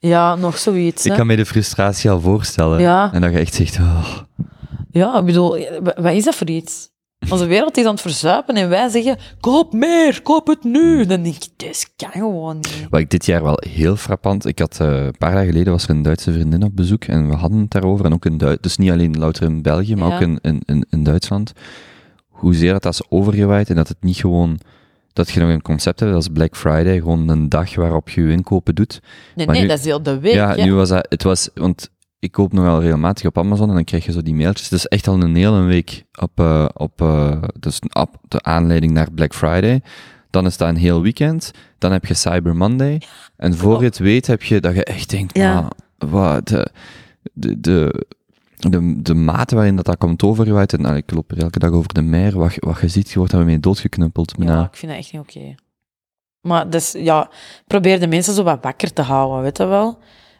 Ja, 0.06 0.34
nog 0.34 0.58
zoiets. 0.58 1.04
Ik 1.04 1.10
hè. 1.10 1.16
kan 1.16 1.26
me 1.26 1.36
de 1.36 1.46
frustratie 1.46 2.10
al 2.10 2.20
voorstellen. 2.20 2.80
Ja. 2.80 3.12
En 3.12 3.20
dat 3.20 3.32
je 3.32 3.38
echt 3.38 3.54
zegt, 3.54 3.78
oh, 3.78 4.16
Ja, 4.90 5.18
ik 5.18 5.24
bedoel, 5.24 5.58
wa- 5.82 5.96
wat 6.02 6.12
is 6.12 6.24
dat 6.24 6.34
voor 6.34 6.48
iets? 6.48 6.94
Onze 7.30 7.46
wereld 7.46 7.76
is 7.76 7.84
aan 7.84 7.90
het 7.92 8.00
verzuipen 8.00 8.54
en 8.54 8.68
wij 8.68 8.88
zeggen, 8.88 9.18
koop 9.40 9.72
meer, 9.72 10.22
koop 10.22 10.46
het 10.46 10.64
nu. 10.64 11.06
Dan 11.06 11.22
denk 11.22 11.34
ik, 11.34 11.48
dit 11.56 11.92
kan 11.96 12.10
gewoon 12.12 12.56
niet. 12.56 12.86
Wat 12.90 13.00
ik 13.00 13.10
dit 13.10 13.26
jaar 13.26 13.42
wel 13.42 13.58
heel 13.70 13.96
frappant. 13.96 14.46
Ik 14.46 14.58
had 14.58 14.80
eh, 14.80 15.04
een 15.04 15.14
paar 15.18 15.30
dagen 15.32 15.46
geleden 15.46 15.72
was 15.72 15.84
er 15.84 15.90
een 15.90 16.02
Duitse 16.02 16.32
vriendin 16.32 16.62
op 16.62 16.76
bezoek 16.76 17.04
en 17.04 17.28
we 17.28 17.34
hadden 17.34 17.58
het 17.60 17.70
daarover. 17.70 18.04
En 18.04 18.12
ook 18.12 18.24
in 18.24 18.30
Duitsland, 18.38 18.62
dus 18.62 18.76
niet 18.76 18.90
alleen 18.90 19.18
louter 19.18 19.42
in 19.42 19.62
België, 19.62 19.94
maar 19.96 20.08
Ja. 20.08 20.14
ook 20.14 20.20
in, 20.20 20.38
in, 20.42 20.62
in, 20.66 20.86
in 20.90 21.02
Duitsland. 21.02 21.52
Hoezeer 22.28 22.72
dat, 22.72 22.82
dat 22.82 22.92
is 22.92 23.02
overgewaaid 23.08 23.68
en 23.68 23.76
dat 23.76 23.88
het 23.88 24.02
niet 24.02 24.16
gewoon. 24.16 24.58
Dat 25.16 25.30
je 25.30 25.40
nog 25.40 25.48
een 25.50 25.62
concept 25.62 26.00
hebt 26.00 26.14
als 26.14 26.28
Black 26.28 26.56
Friday, 26.56 26.98
gewoon 26.98 27.28
een 27.28 27.48
dag 27.48 27.74
waarop 27.74 28.08
je 28.08 28.20
je 28.22 28.30
inkopen 28.32 28.74
doet. 28.74 29.00
Nee, 29.34 29.46
Maar 29.46 29.54
nee, 29.54 29.64
nu- 29.64 29.70
dat 29.70 29.78
is 29.78 29.84
heel 29.84 30.02
de 30.02 30.18
week. 30.20 30.34
ja, 30.34 30.54
nu 30.64 30.74
was 30.74 30.88
dat, 30.88 31.06
het 31.08 31.22
was, 31.22 31.48
want 31.54 31.90
ik 32.18 32.32
koop 32.32 32.52
nogal 32.52 32.80
regelmatig 32.80 33.26
op 33.26 33.38
Amazon 33.38 33.68
en 33.68 33.74
dan 33.74 33.84
krijg 33.84 34.04
je 34.04 34.12
zo 34.12 34.22
die 34.22 34.34
mailtjes. 34.34 34.70
Het 34.70 34.78
is 34.78 34.86
echt 34.86 35.08
al 35.08 35.22
een 35.22 35.34
hele 35.36 35.60
week 35.62 36.04
op, 36.20 36.30
eh, 36.40 36.68
op, 36.74 37.00
eh, 37.00 37.42
dus 37.60 37.78
op 37.92 38.16
de 38.28 38.42
aanleiding 38.42 38.92
naar 38.92 39.10
Black 39.12 39.34
Friday. 39.34 39.80
Dan 40.30 40.46
is 40.46 40.56
dat 40.56 40.68
een 40.68 40.76
heel 40.76 41.02
weekend. 41.02 41.50
Dan 41.78 41.92
heb 41.92 42.04
je 42.06 42.14
Cyber 42.14 42.56
Monday. 42.56 43.00
En 43.36 43.54
voor 43.54 43.78
je 43.78 43.84
het 43.84 43.98
weet 43.98 44.26
heb 44.26 44.42
je 44.42 44.60
dat 44.60 44.74
je 44.74 44.84
echt 44.84 45.10
denkt, 45.10 45.36
Ja. 45.36 45.68
wat, 45.98 46.48
de, 46.48 46.68
de, 47.32 47.60
de, 47.60 48.06
de, 48.56 49.02
de 49.02 49.14
mate 49.14 49.54
waarin 49.54 49.76
dat, 49.76 49.84
dat 49.84 49.96
komt 49.96 50.22
overgewaaid, 50.22 50.72
en 50.72 50.80
nou, 50.82 50.96
ik 50.96 51.10
loop 51.10 51.30
er 51.30 51.38
elke 51.42 51.58
dag 51.58 51.70
over 51.70 51.94
de 51.94 52.02
meer, 52.02 52.38
wat, 52.38 52.54
je- 52.54 52.62
wat 52.66 52.80
je 52.80 52.88
ziet, 52.88 53.10
je 53.10 53.18
wordt 53.18 53.32
daarmee 53.32 53.60
doodgeknuppeld. 53.60 54.34
Ja, 54.38 54.64
ik 54.64 54.76
vind 54.76 54.92
dat 54.92 55.00
echt 55.00 55.12
niet 55.12 55.22
oké. 55.22 55.54
Maar 56.40 56.70
dus, 56.70 56.92
ja, 56.98 57.30
probeer 57.66 58.00
de 58.00 58.06
mensen 58.06 58.34
zo 58.34 58.42
wat 58.42 58.58
wakker 58.62 58.92
te 58.92 59.02
houden, 59.02 59.42
weet 59.42 59.58
je 59.58 59.64
wel? 59.66 59.88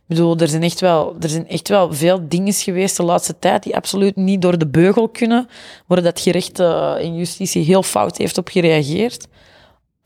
Ik 0.09 0.15
bedoel, 0.15 0.37
er 0.39 0.49
zijn, 0.49 0.63
echt 0.63 0.81
wel, 0.81 1.17
er 1.21 1.29
zijn 1.29 1.49
echt 1.49 1.69
wel 1.69 1.93
veel 1.95 2.29
dingen 2.29 2.53
geweest 2.53 2.97
de 2.97 3.03
laatste 3.03 3.39
tijd 3.39 3.63
die 3.63 3.77
absoluut 3.77 4.17
niet 4.17 4.43
door 4.43 4.59
de 4.59 4.67
beugel 4.69 5.09
kunnen, 5.09 5.49
waar 5.87 6.03
dat 6.03 6.21
gerecht 6.21 6.59
eh, 6.61 6.95
en 7.05 7.17
justitie 7.17 7.63
heel 7.65 7.83
fout 7.83 8.17
heeft 8.17 8.39
op 8.39 8.49
gereageerd. 8.49 9.27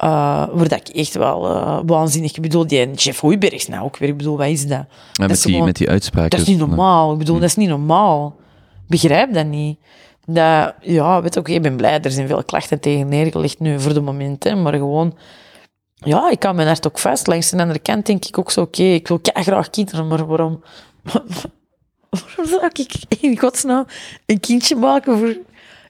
Waar 0.01 0.69
dat 0.69 0.89
ik 0.89 0.89
echt 0.89 1.15
wel 1.15 1.47
eh, 1.51 1.81
waanzinnig... 1.87 2.37
Ik 2.37 2.43
bedoel, 2.43 2.67
die 2.67 2.91
Jeff 2.91 3.21
Hoibergs 3.21 3.69
nou 3.69 3.85
ook 3.85 3.97
weer. 3.97 4.09
Ik 4.09 4.17
bedoel, 4.17 4.37
wat 4.37 4.47
is 4.47 4.67
dat? 4.67 4.79
En 4.79 4.87
met, 5.17 5.31
is 5.31 5.41
die, 5.43 5.51
gewoon- 5.53 5.67
met 5.67 5.77
die 5.77 5.89
uitspraken. 5.89 6.31
Dat 6.31 6.41
is 6.41 6.47
niet 6.47 6.59
normaal. 6.59 7.13
Ik 7.13 7.19
bedoel, 7.19 7.35
dat 7.35 7.49
is 7.49 7.57
niet 7.57 7.69
normaal. 7.69 8.37
Begrijp 8.87 9.33
dat 9.35 9.47
niet. 9.47 9.79
Dat, 10.27 10.75
ja, 10.81 11.23
weet 11.23 11.37
oké, 11.37 11.53
ik 11.53 11.63
ben 11.63 11.77
blij. 11.77 12.01
Er 12.01 12.11
zijn 12.11 12.27
veel 12.27 12.45
klachten 12.45 12.81
tegen 12.81 13.09
neergelegd 13.09 13.61
nu 13.61 13.81
voor 13.81 13.95
de 13.95 14.01
moment. 14.01 14.45
Hè, 14.45 14.55
maar 14.55 14.73
gewoon... 14.73 15.17
Ja, 15.95 16.31
ik 16.31 16.39
kan 16.39 16.55
mijn 16.55 16.67
hart 16.69 16.87
ook 16.87 16.99
vast. 16.99 17.27
Langs 17.27 17.51
de 17.51 17.59
andere 17.59 17.79
kant 17.79 18.07
denk 18.07 18.25
ik 18.25 18.39
ook 18.39 18.51
zo, 18.51 18.61
oké, 18.61 18.83
ik 18.83 19.09
wil 19.09 19.21
graag 19.23 19.71
kinderen, 19.71 20.09
maar 20.09 20.27
waarom... 20.27 20.63
waarom 22.11 22.47
zou 22.47 22.71
ik 22.73 22.93
in 23.21 23.39
godsnaam 23.39 23.87
een 24.27 24.41
kindje 24.41 24.77
maken 24.77 25.19
voor 25.19 25.37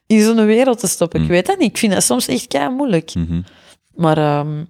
in 0.07 0.23
zo'n 0.23 0.45
wereld 0.47 0.79
te 0.79 0.87
stoppen? 0.87 1.23
Ik 1.23 1.29
weet 1.29 1.47
dat 1.47 1.59
niet. 1.59 1.69
Ik 1.71 1.79
vind 1.79 1.93
dat 1.93 2.03
soms 2.03 2.29
echt 2.29 2.47
kei 2.47 2.69
moeilijk. 2.69 3.15
mhm. 3.15 3.41
Maar 3.95 4.19
ehm, 4.19 4.65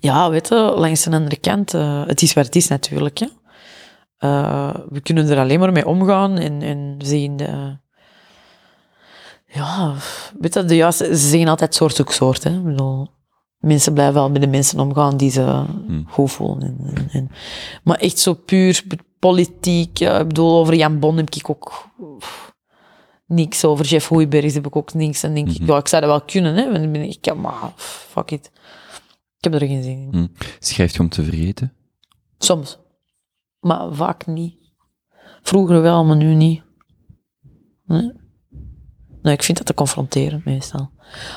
ja, 0.00 0.30
weet 0.30 0.48
je, 0.48 0.54
langs 0.54 1.02
de 1.04 1.10
andere 1.10 1.36
kant, 1.36 1.74
eh, 1.74 2.06
het 2.06 2.22
is 2.22 2.32
wat 2.32 2.44
het 2.46 2.56
is 2.56 2.68
natuurlijk. 2.68 3.18
Hè. 3.18 3.26
Eh, 4.18 4.74
we 4.88 5.00
kunnen 5.00 5.28
er 5.28 5.38
alleen 5.38 5.58
maar 5.58 5.72
mee 5.72 5.86
omgaan 5.86 6.36
en, 6.38 6.62
en 6.62 6.94
zien. 6.98 7.36
De, 7.36 7.78
ja, 9.46 9.94
weet 10.38 10.54
je, 10.54 10.64
de 10.64 10.76
juiste, 10.76 11.04
ze 11.04 11.28
zeggen 11.28 11.48
altijd 11.48 11.74
soort 11.74 11.94
zoekt 11.94 12.12
soort. 12.12 12.44
Hè. 12.44 12.50
Ik 12.50 12.64
bedoel, 12.64 13.08
mensen 13.58 13.92
blijven 13.92 14.14
wel 14.14 14.30
met 14.30 14.40
de 14.40 14.48
mensen 14.48 14.80
omgaan 14.80 15.16
die 15.16 15.30
ze 15.30 15.64
goed 16.08 16.30
voelen. 16.32 16.62
En, 16.62 16.78
en, 16.94 17.08
en- 17.12 17.30
maar 17.84 17.96
echt 17.98 18.18
zo 18.18 18.34
puur 18.34 18.82
politiek. 19.18 19.98
ja, 19.98 20.18
ik 20.18 20.28
bedoel, 20.28 20.58
over 20.58 20.74
Jan 20.74 20.98
Bon 20.98 21.16
heb 21.16 21.30
ik 21.34 21.50
ook 21.50 21.88
niks. 23.28 23.64
Over 23.64 23.84
Jeff 23.84 24.08
Hoeibergs 24.08 24.54
heb 24.54 24.66
ik 24.66 24.76
ook 24.76 24.94
niks. 24.94 25.22
En 25.22 25.34
denk 25.34 25.48
ik, 25.48 25.66
ja, 25.66 25.76
ik 25.76 25.88
zou 25.88 26.02
dat 26.02 26.10
wel 26.10 26.20
kunnen. 26.20 26.54
Hè. 26.54 26.70
Ben 26.70 26.94
ik, 26.94 27.26
ik, 27.26 27.34
maar 27.34 27.72
fuck 27.76 28.30
it. 28.30 28.50
Ik 29.38 29.44
heb 29.44 29.54
er 29.54 29.68
geen 29.68 29.82
zin 29.82 29.98
in. 29.98 30.08
Hm. 30.12 30.44
Schrijft 30.58 30.94
je 30.94 31.00
om 31.00 31.08
te 31.08 31.24
vergeten? 31.24 31.72
Soms. 32.38 32.78
Maar 33.60 33.94
vaak 33.94 34.26
niet. 34.26 34.56
Vroeger 35.42 35.82
wel, 35.82 36.04
maar 36.04 36.16
nu 36.16 36.34
niet. 36.34 36.62
Nee. 37.84 38.12
Nee, 39.22 39.34
ik 39.34 39.42
vind 39.42 39.58
dat 39.58 39.66
te 39.66 39.74
confronterend 39.74 40.44
meestal. 40.44 40.90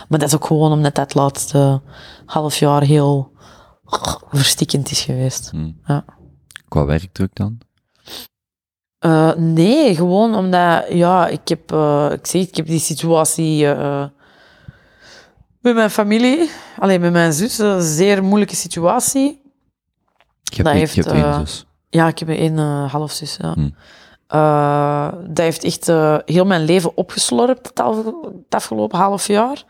Maar 0.09 0.19
dat 0.19 0.27
is 0.27 0.35
ook 0.35 0.45
gewoon 0.45 0.71
omdat 0.71 0.95
dat 0.95 1.13
laatste 1.13 1.81
half 2.25 2.55
jaar 2.55 2.81
heel 2.81 3.31
verstikkend 4.29 4.91
is 4.91 5.01
geweest. 5.01 5.49
Hm. 5.49 5.71
Ja. 5.85 6.05
Qua 6.67 6.85
werkdruk 6.85 7.35
dan? 7.35 7.59
Eh, 9.01 9.31
nee, 9.35 9.95
gewoon 9.95 10.35
omdat, 10.35 10.85
ja, 10.89 11.27
ik 11.27 11.47
heb, 11.47 11.71
eh, 11.71 12.07
ik 12.11 12.27
zeg, 12.27 12.41
ik 12.47 12.55
heb 12.55 12.65
die 12.65 12.79
situatie 12.79 13.67
eh, 13.67 14.05
met 15.59 15.75
mijn 15.75 15.89
familie, 15.89 16.49
alleen 16.79 17.01
met 17.01 17.11
mijn 17.11 17.33
zus, 17.33 17.57
een 17.57 17.81
zeer 17.81 18.23
moeilijke 18.23 18.55
situatie. 18.55 19.41
Hebt, 20.43 20.57
Dat 20.57 20.65
één- 20.65 20.75
heeft, 20.75 20.93
je 20.95 21.01
hebt 21.01 21.13
één 21.13 21.33
zus. 21.47 21.65
Ja, 21.89 22.07
ik 22.07 22.19
heb 22.19 22.27
een 22.27 22.57
uh, 22.57 22.91
halfzus. 22.91 23.37
Ja. 23.41 23.53
Hm. 23.53 23.69
Eh, 24.27 25.11
dat 25.27 25.37
heeft 25.37 25.63
echt 25.63 25.85
heel 26.25 26.45
mijn 26.45 26.63
leven 26.65 26.97
opgeslorpt 26.97 27.67
het, 27.67 27.79
af- 27.79 28.05
het 28.05 28.55
afgelopen 28.55 28.97
half 28.99 29.27
jaar. 29.27 29.63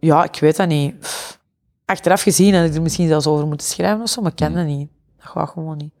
Ja, 0.00 0.24
ik 0.24 0.40
weet 0.40 0.56
dat 0.56 0.68
niet. 0.68 0.98
Pff, 0.98 1.38
Achteraf 1.84 2.22
gezien 2.22 2.54
had 2.54 2.64
ik 2.64 2.74
er 2.74 2.82
misschien 2.82 3.08
zelfs 3.08 3.26
over 3.26 3.46
moeten 3.46 3.66
schrijven 3.66 4.02
of 4.02 4.08
zo, 4.08 4.20
maar 4.22 4.30
ik 4.30 4.36
ken 4.36 4.54
dat 4.54 4.64
niet. 4.66 4.88
Dat 5.16 5.26
gaat 5.30 5.48
gewoon 5.50 5.76
niet. 5.76 5.92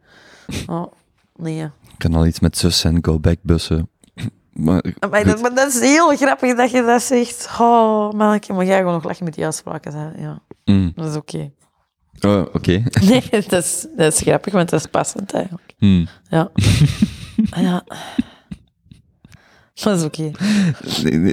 Oh, 0.70 0.92
nee. 1.38 1.62
Ik 1.64 1.70
kan 1.98 2.14
al 2.14 2.26
iets 2.26 2.40
met 2.40 2.56
zus 2.58 2.84
en 2.84 3.04
go-back 3.04 3.38
bussen. 3.42 3.88
Maar, 4.52 4.84
Maar 5.10 5.24
dat, 5.24 5.40
maar 5.40 5.54
dat 5.54 5.68
is 5.74 5.80
heel 5.80 6.16
grappig 6.16 6.56
dat 6.56 6.70
je 6.70 6.82
dat 6.82 7.02
zegt. 7.02 7.48
Oh, 7.60 8.12
manneke, 8.12 8.52
maar 8.52 8.64
jij 8.64 8.78
gewoon 8.78 8.92
nog 8.92 9.04
lachen 9.04 9.24
met 9.24 9.34
die 9.34 9.44
uitspraken. 9.44 9.92
hè. 9.94 10.22
Ja, 10.22 10.42
Hm. 10.64 10.90
dat 10.94 11.10
is 11.10 11.16
oké. 11.16 11.50
Oh, 12.20 12.40
oké. 12.52 12.82
Nee, 13.08 13.22
dat 13.48 13.64
is, 13.64 13.86
dat 13.96 14.12
is 14.12 14.20
grappig, 14.20 14.52
want 14.52 14.70
dat 14.70 14.80
is 14.80 14.86
passend 14.86 15.32
eigenlijk. 15.34 15.74
Hm. 15.78 16.06
Ja. 16.28 16.50
Ah, 17.50 17.62
ja. 17.62 17.84
Dat 19.74 19.96
is 19.98 20.04
oké. 20.04 20.30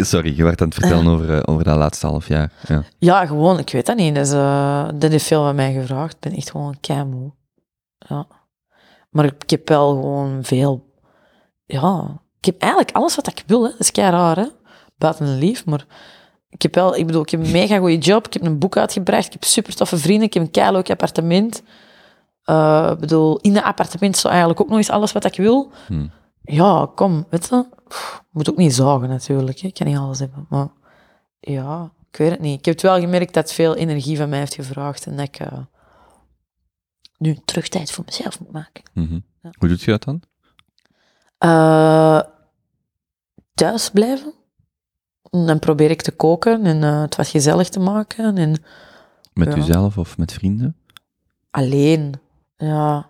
Sorry, 0.03 0.37
je 0.37 0.43
werd 0.43 0.61
aan 0.61 0.67
het 0.67 0.77
vertellen 0.77 1.07
over, 1.07 1.33
eh, 1.37 1.41
over 1.45 1.63
dat 1.63 1.77
laatste 1.77 2.07
half 2.07 2.27
jaar. 2.27 2.51
Ja. 2.67 2.83
Ja, 2.99 3.25
gewoon, 3.25 3.59
ik 3.59 3.69
weet 3.71 3.85
dat 3.85 3.95
niet. 3.97 4.15
Dus, 4.15 4.31
eh, 4.31 4.87
dat 4.95 5.11
heeft 5.11 5.25
veel 5.25 5.43
van 5.43 5.55
mij 5.55 5.73
gevraagd. 5.73 6.13
Ik 6.13 6.19
ben 6.19 6.33
echt 6.33 6.51
gewoon 6.51 6.77
keimoe. 6.79 7.31
Ja. 7.97 8.27
Maar 9.15 9.25
ik 9.25 9.49
heb 9.49 9.69
wel 9.69 9.89
gewoon 9.89 10.43
veel... 10.43 10.93
Ja, 11.65 12.21
ik 12.39 12.45
heb 12.45 12.61
eigenlijk 12.61 12.91
alles 12.91 13.15
wat 13.15 13.27
ik 13.27 13.43
wil. 13.47 13.63
Hè. 13.63 13.69
Dat 13.69 13.79
is 13.79 13.91
kei 13.91 14.11
raar, 14.11 14.35
hè. 14.35 14.45
Buiten 14.97 15.25
een 15.25 15.37
lief, 15.37 15.65
maar... 15.65 15.85
Ik 16.49 16.61
heb 16.61 16.75
wel... 16.75 16.95
Ik 16.95 17.05
bedoel, 17.05 17.21
ik 17.21 17.29
heb 17.29 17.39
een 17.39 17.51
mega 17.51 17.77
goede 17.77 17.97
job. 17.97 18.25
Ik 18.25 18.33
heb 18.33 18.41
een 18.41 18.59
boek 18.59 18.77
uitgebracht. 18.77 19.25
Ik 19.25 19.31
heb 19.31 19.43
super 19.43 19.75
toffe 19.75 19.97
vrienden. 19.97 20.27
Ik 20.27 20.33
heb 20.33 20.43
een 20.43 20.51
keileuk 20.51 20.89
appartement. 20.89 21.63
Eh, 22.43 22.89
ik 22.93 22.99
bedoel, 22.99 23.39
in 23.39 23.53
dat 23.53 23.63
appartement 23.63 24.17
zo 24.17 24.27
eigenlijk 24.27 24.61
ook 24.61 24.67
nog 24.67 24.77
eens 24.77 24.89
alles 24.89 25.11
wat 25.11 25.25
ik 25.25 25.35
wil. 25.35 25.71
Hm. 25.87 26.07
Ja, 26.41 26.91
kom, 26.95 27.25
weet 27.29 27.47
je. 27.49 27.65
Pff, 27.87 28.23
moet 28.31 28.49
ook 28.49 28.57
niet 28.57 28.73
zagen 28.73 29.09
natuurlijk. 29.09 29.59
Hè. 29.59 29.67
Ik 29.67 29.73
kan 29.73 29.87
niet 29.87 29.97
alles 29.97 30.19
hebben. 30.19 30.45
Maar 30.49 30.67
ja, 31.39 31.91
ik 32.11 32.17
weet 32.17 32.31
het 32.31 32.39
niet. 32.39 32.59
Ik 32.59 32.65
heb 32.65 32.73
het 32.73 32.83
wel 32.83 32.99
gemerkt 32.99 33.33
dat 33.33 33.43
het 33.43 33.53
veel 33.53 33.75
energie 33.75 34.17
van 34.17 34.29
mij 34.29 34.39
heeft 34.39 34.55
gevraagd. 34.55 35.05
En 35.05 35.15
dat 35.15 35.27
ik 35.27 35.39
eh, 35.39 35.57
nu 37.17 37.37
terug 37.45 37.67
tijd 37.67 37.91
voor 37.91 38.03
mezelf 38.05 38.39
moet 38.39 38.51
maken. 38.51 38.83
Mhm. 38.93 39.19
Hoe 39.57 39.69
doet 39.69 39.81
je 39.81 39.91
dat 39.91 40.03
dan? 40.03 40.21
Eh, 41.37 42.21
thuis 43.53 43.89
blijven. 43.89 44.33
En 45.31 45.45
dan 45.45 45.59
probeer 45.59 45.89
ik 45.89 46.01
te 46.01 46.11
koken 46.11 46.65
en 46.65 46.83
eh, 46.83 47.01
het 47.01 47.15
wat 47.15 47.27
gezellig 47.27 47.69
te 47.69 47.79
maken. 47.79 48.37
En 48.37 48.63
Met 49.33 49.47
Ja. 49.47 49.55
jezelf 49.55 49.97
of 49.97 50.17
met 50.17 50.33
vrienden? 50.33 50.75
alleen, 51.51 52.13
ja. 52.57 53.09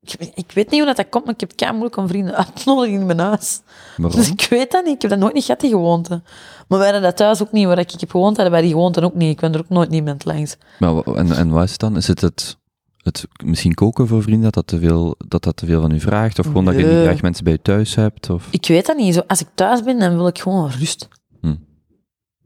Ik, 0.00 0.12
ik 0.34 0.52
weet 0.52 0.70
niet 0.70 0.82
hoe 0.84 0.94
dat, 0.94 1.08
komt, 1.08 1.24
maar 1.24 1.34
ik 1.34 1.40
heb 1.40 1.50
het 1.56 1.70
moeilijk 1.70 1.96
om 1.96 2.08
vrienden 2.08 2.34
uit 2.36 2.56
te 2.56 2.62
nodigen 2.66 3.00
in 3.00 3.06
mijn 3.06 3.18
huis. 3.18 3.60
Waarom? 3.96 4.18
Dus 4.20 4.30
ik 4.30 4.46
weet 4.50 4.70
dat 4.70 4.84
niet. 4.84 4.94
Ik 4.94 5.02
heb 5.02 5.10
dat 5.10 5.20
nooit 5.20 5.34
niet 5.34 5.44
gehad, 5.44 5.60
die 5.60 5.70
gewoonte. 5.70 6.22
Maar 6.68 6.78
wij 6.78 6.90
hadden 6.90 7.02
dat 7.02 7.16
thuis 7.16 7.42
ook 7.42 7.52
niet. 7.52 7.66
Waar 7.66 7.78
ik 7.78 7.90
heb 7.90 8.10
gewoond, 8.10 8.34
hadden 8.36 8.52
wij 8.52 8.62
die 8.62 8.70
gewoonte 8.70 9.00
ook 9.00 9.14
niet. 9.14 9.30
Ik 9.30 9.40
ben 9.40 9.52
er 9.52 9.58
ook 9.60 9.68
nooit 9.68 9.90
niemand 9.90 10.24
langs. 10.24 10.56
Maar, 10.78 11.02
en, 11.02 11.32
en 11.32 11.48
wat 11.50 11.64
is 11.64 11.70
het 11.70 11.80
dan? 11.80 11.96
Is 11.96 12.06
het, 12.06 12.20
het 12.20 12.56
het 13.06 13.26
misschien 13.44 13.74
koken 13.74 14.06
voor 14.06 14.22
vrienden, 14.22 14.42
dat 14.42 14.54
dat 14.54 14.66
te 14.66 14.78
veel, 14.78 15.14
dat 15.28 15.42
dat 15.42 15.56
te 15.56 15.66
veel 15.66 15.80
van 15.80 15.92
u 15.92 16.00
vraagt? 16.00 16.38
Of 16.38 16.46
gewoon 16.46 16.64
dat 16.64 16.74
je 16.74 16.84
niet 16.84 17.02
graag 17.02 17.22
mensen 17.22 17.44
bij 17.44 17.52
je 17.52 17.62
thuis 17.62 17.94
hebt? 17.94 18.30
Of... 18.30 18.48
Ik 18.50 18.66
weet 18.66 18.86
dat 18.86 18.96
niet. 18.96 19.14
Zo, 19.14 19.22
als 19.26 19.40
ik 19.40 19.46
thuis 19.54 19.82
ben, 19.82 19.98
dan 19.98 20.16
wil 20.16 20.26
ik 20.26 20.38
gewoon 20.38 20.70
rust. 20.70 21.08
Hm. 21.40 21.54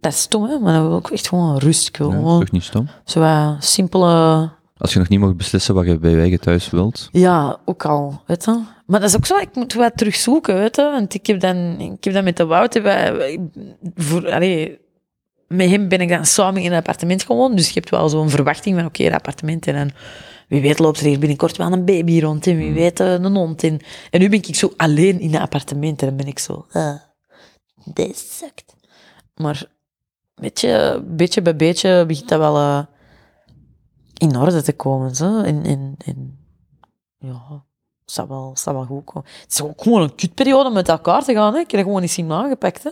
Dat 0.00 0.12
is 0.12 0.20
stom, 0.20 0.44
hè? 0.44 0.58
Maar 0.58 0.72
dan 0.72 0.88
wil 0.88 0.98
ik 0.98 1.10
echt 1.10 1.28
gewoon 1.28 1.58
rust. 1.58 1.88
Ik 1.88 1.96
wil 1.96 2.10
Ja, 2.10 2.16
gewoon 2.16 2.40
toch 2.40 2.50
niet 2.50 2.62
stom? 2.62 2.88
zo 3.04 3.56
simpele 3.58 4.08
Als 4.76 4.92
je 4.92 4.98
nog 4.98 5.08
niet 5.08 5.20
mocht 5.20 5.36
beslissen 5.36 5.74
wat 5.74 5.86
je 5.86 5.98
bij 5.98 6.10
je 6.10 6.20
eigen 6.20 6.40
thuis 6.40 6.70
wilt. 6.70 7.08
Ja, 7.12 7.60
ook 7.64 7.84
al, 7.84 8.22
weet 8.26 8.44
je. 8.44 8.60
Maar 8.86 9.00
dat 9.00 9.08
is 9.08 9.16
ook 9.16 9.26
zo, 9.26 9.36
ik 9.36 9.54
moet 9.54 9.74
wat 9.74 9.96
terugzoeken, 9.96 10.54
weet 10.54 10.76
je. 10.76 10.82
Want 10.82 11.14
ik 11.14 11.26
heb 11.26 11.40
dan, 11.40 11.80
ik 11.80 12.04
heb 12.04 12.14
dan 12.14 12.24
met 12.24 12.36
de 12.36 12.46
Wouter, 12.46 12.82
voor, 13.94 14.32
allee, 14.32 14.78
met 15.48 15.70
hem 15.70 15.88
ben 15.88 16.00
ik 16.00 16.08
dan 16.08 16.26
samen 16.26 16.62
in 16.62 16.72
een 16.72 16.78
appartement 16.78 17.22
gewoond. 17.22 17.56
Dus 17.56 17.66
je 17.66 17.74
hebt 17.74 17.90
wel 17.90 18.08
zo'n 18.08 18.30
verwachting 18.30 18.76
van, 18.76 18.86
oké, 18.86 19.04
een 19.04 19.14
appartement. 19.14 19.66
En 19.66 19.74
dan, 19.74 19.90
wie 20.50 20.60
weet 20.60 20.78
loopt 20.78 21.00
er 21.00 21.06
hier 21.06 21.18
binnenkort 21.18 21.56
wel 21.56 21.72
een 21.72 21.84
baby 21.84 22.20
rond. 22.20 22.46
En 22.46 22.56
wie 22.56 22.72
weet 22.72 23.00
eh, 23.00 23.12
een 23.12 23.36
hond. 23.36 23.62
En, 23.62 23.80
en 24.10 24.20
nu 24.20 24.28
ben 24.28 24.38
ik 24.38 24.54
zo 24.54 24.72
alleen 24.76 25.20
in 25.20 25.34
een 25.34 25.40
appartement. 25.40 26.00
En 26.00 26.08
dan 26.08 26.16
ben 26.16 26.26
ik 26.26 26.38
zo, 26.38 26.66
Ah, 26.72 27.00
dit 27.84 28.18
sukt. 28.18 28.74
maar 29.34 29.70
beetje, 30.34 31.02
beetje 31.06 31.42
bij 31.42 31.56
beetje 31.56 32.04
begint 32.06 32.28
dat 32.28 32.38
wel 32.38 32.56
eh, 32.56 32.82
in 34.14 34.36
orde 34.36 34.62
te 34.62 34.72
komen. 34.72 35.14
Zo. 35.14 35.40
En, 35.40 35.64
en, 35.64 35.94
en 36.04 36.38
ja, 37.18 37.64
het 38.04 38.12
zal 38.12 38.28
wel, 38.28 38.50
zal 38.54 38.74
wel 38.74 38.84
goed 38.84 39.04
komen. 39.04 39.30
Het 39.42 39.52
is 39.52 39.62
ook 39.62 39.82
gewoon 39.82 40.02
een 40.02 40.14
kutperiode 40.14 40.68
om 40.68 40.74
met 40.74 40.88
elkaar 40.88 41.24
te 41.24 41.32
gaan. 41.32 41.54
Hè. 41.54 41.58
Ik 41.58 41.70
heb 41.70 41.80
dat 41.80 41.84
gewoon 41.88 42.00
niet 42.00 42.10
zien 42.10 42.32
aangepakt. 42.32 42.82
Hè. 42.82 42.90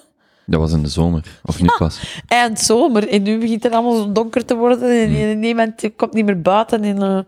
Dat 0.49 0.61
was 0.61 0.73
in 0.73 0.83
de 0.83 0.89
zomer, 0.89 1.41
of 1.43 1.61
niet 1.61 1.77
pas. 1.79 2.21
Eind 2.27 2.59
zomer. 2.61 3.09
En 3.09 3.23
nu 3.23 3.39
begint 3.39 3.63
het 3.63 3.73
allemaal 3.73 3.97
zo 3.97 4.13
donker 4.13 4.45
te 4.45 4.57
worden. 4.57 5.03
En, 5.03 5.17
en 5.17 5.39
niemand 5.39 5.91
komt 5.97 6.13
niet 6.13 6.25
meer 6.25 6.41
buiten. 6.41 6.83
En, 6.83 7.03
eh, 7.03 7.19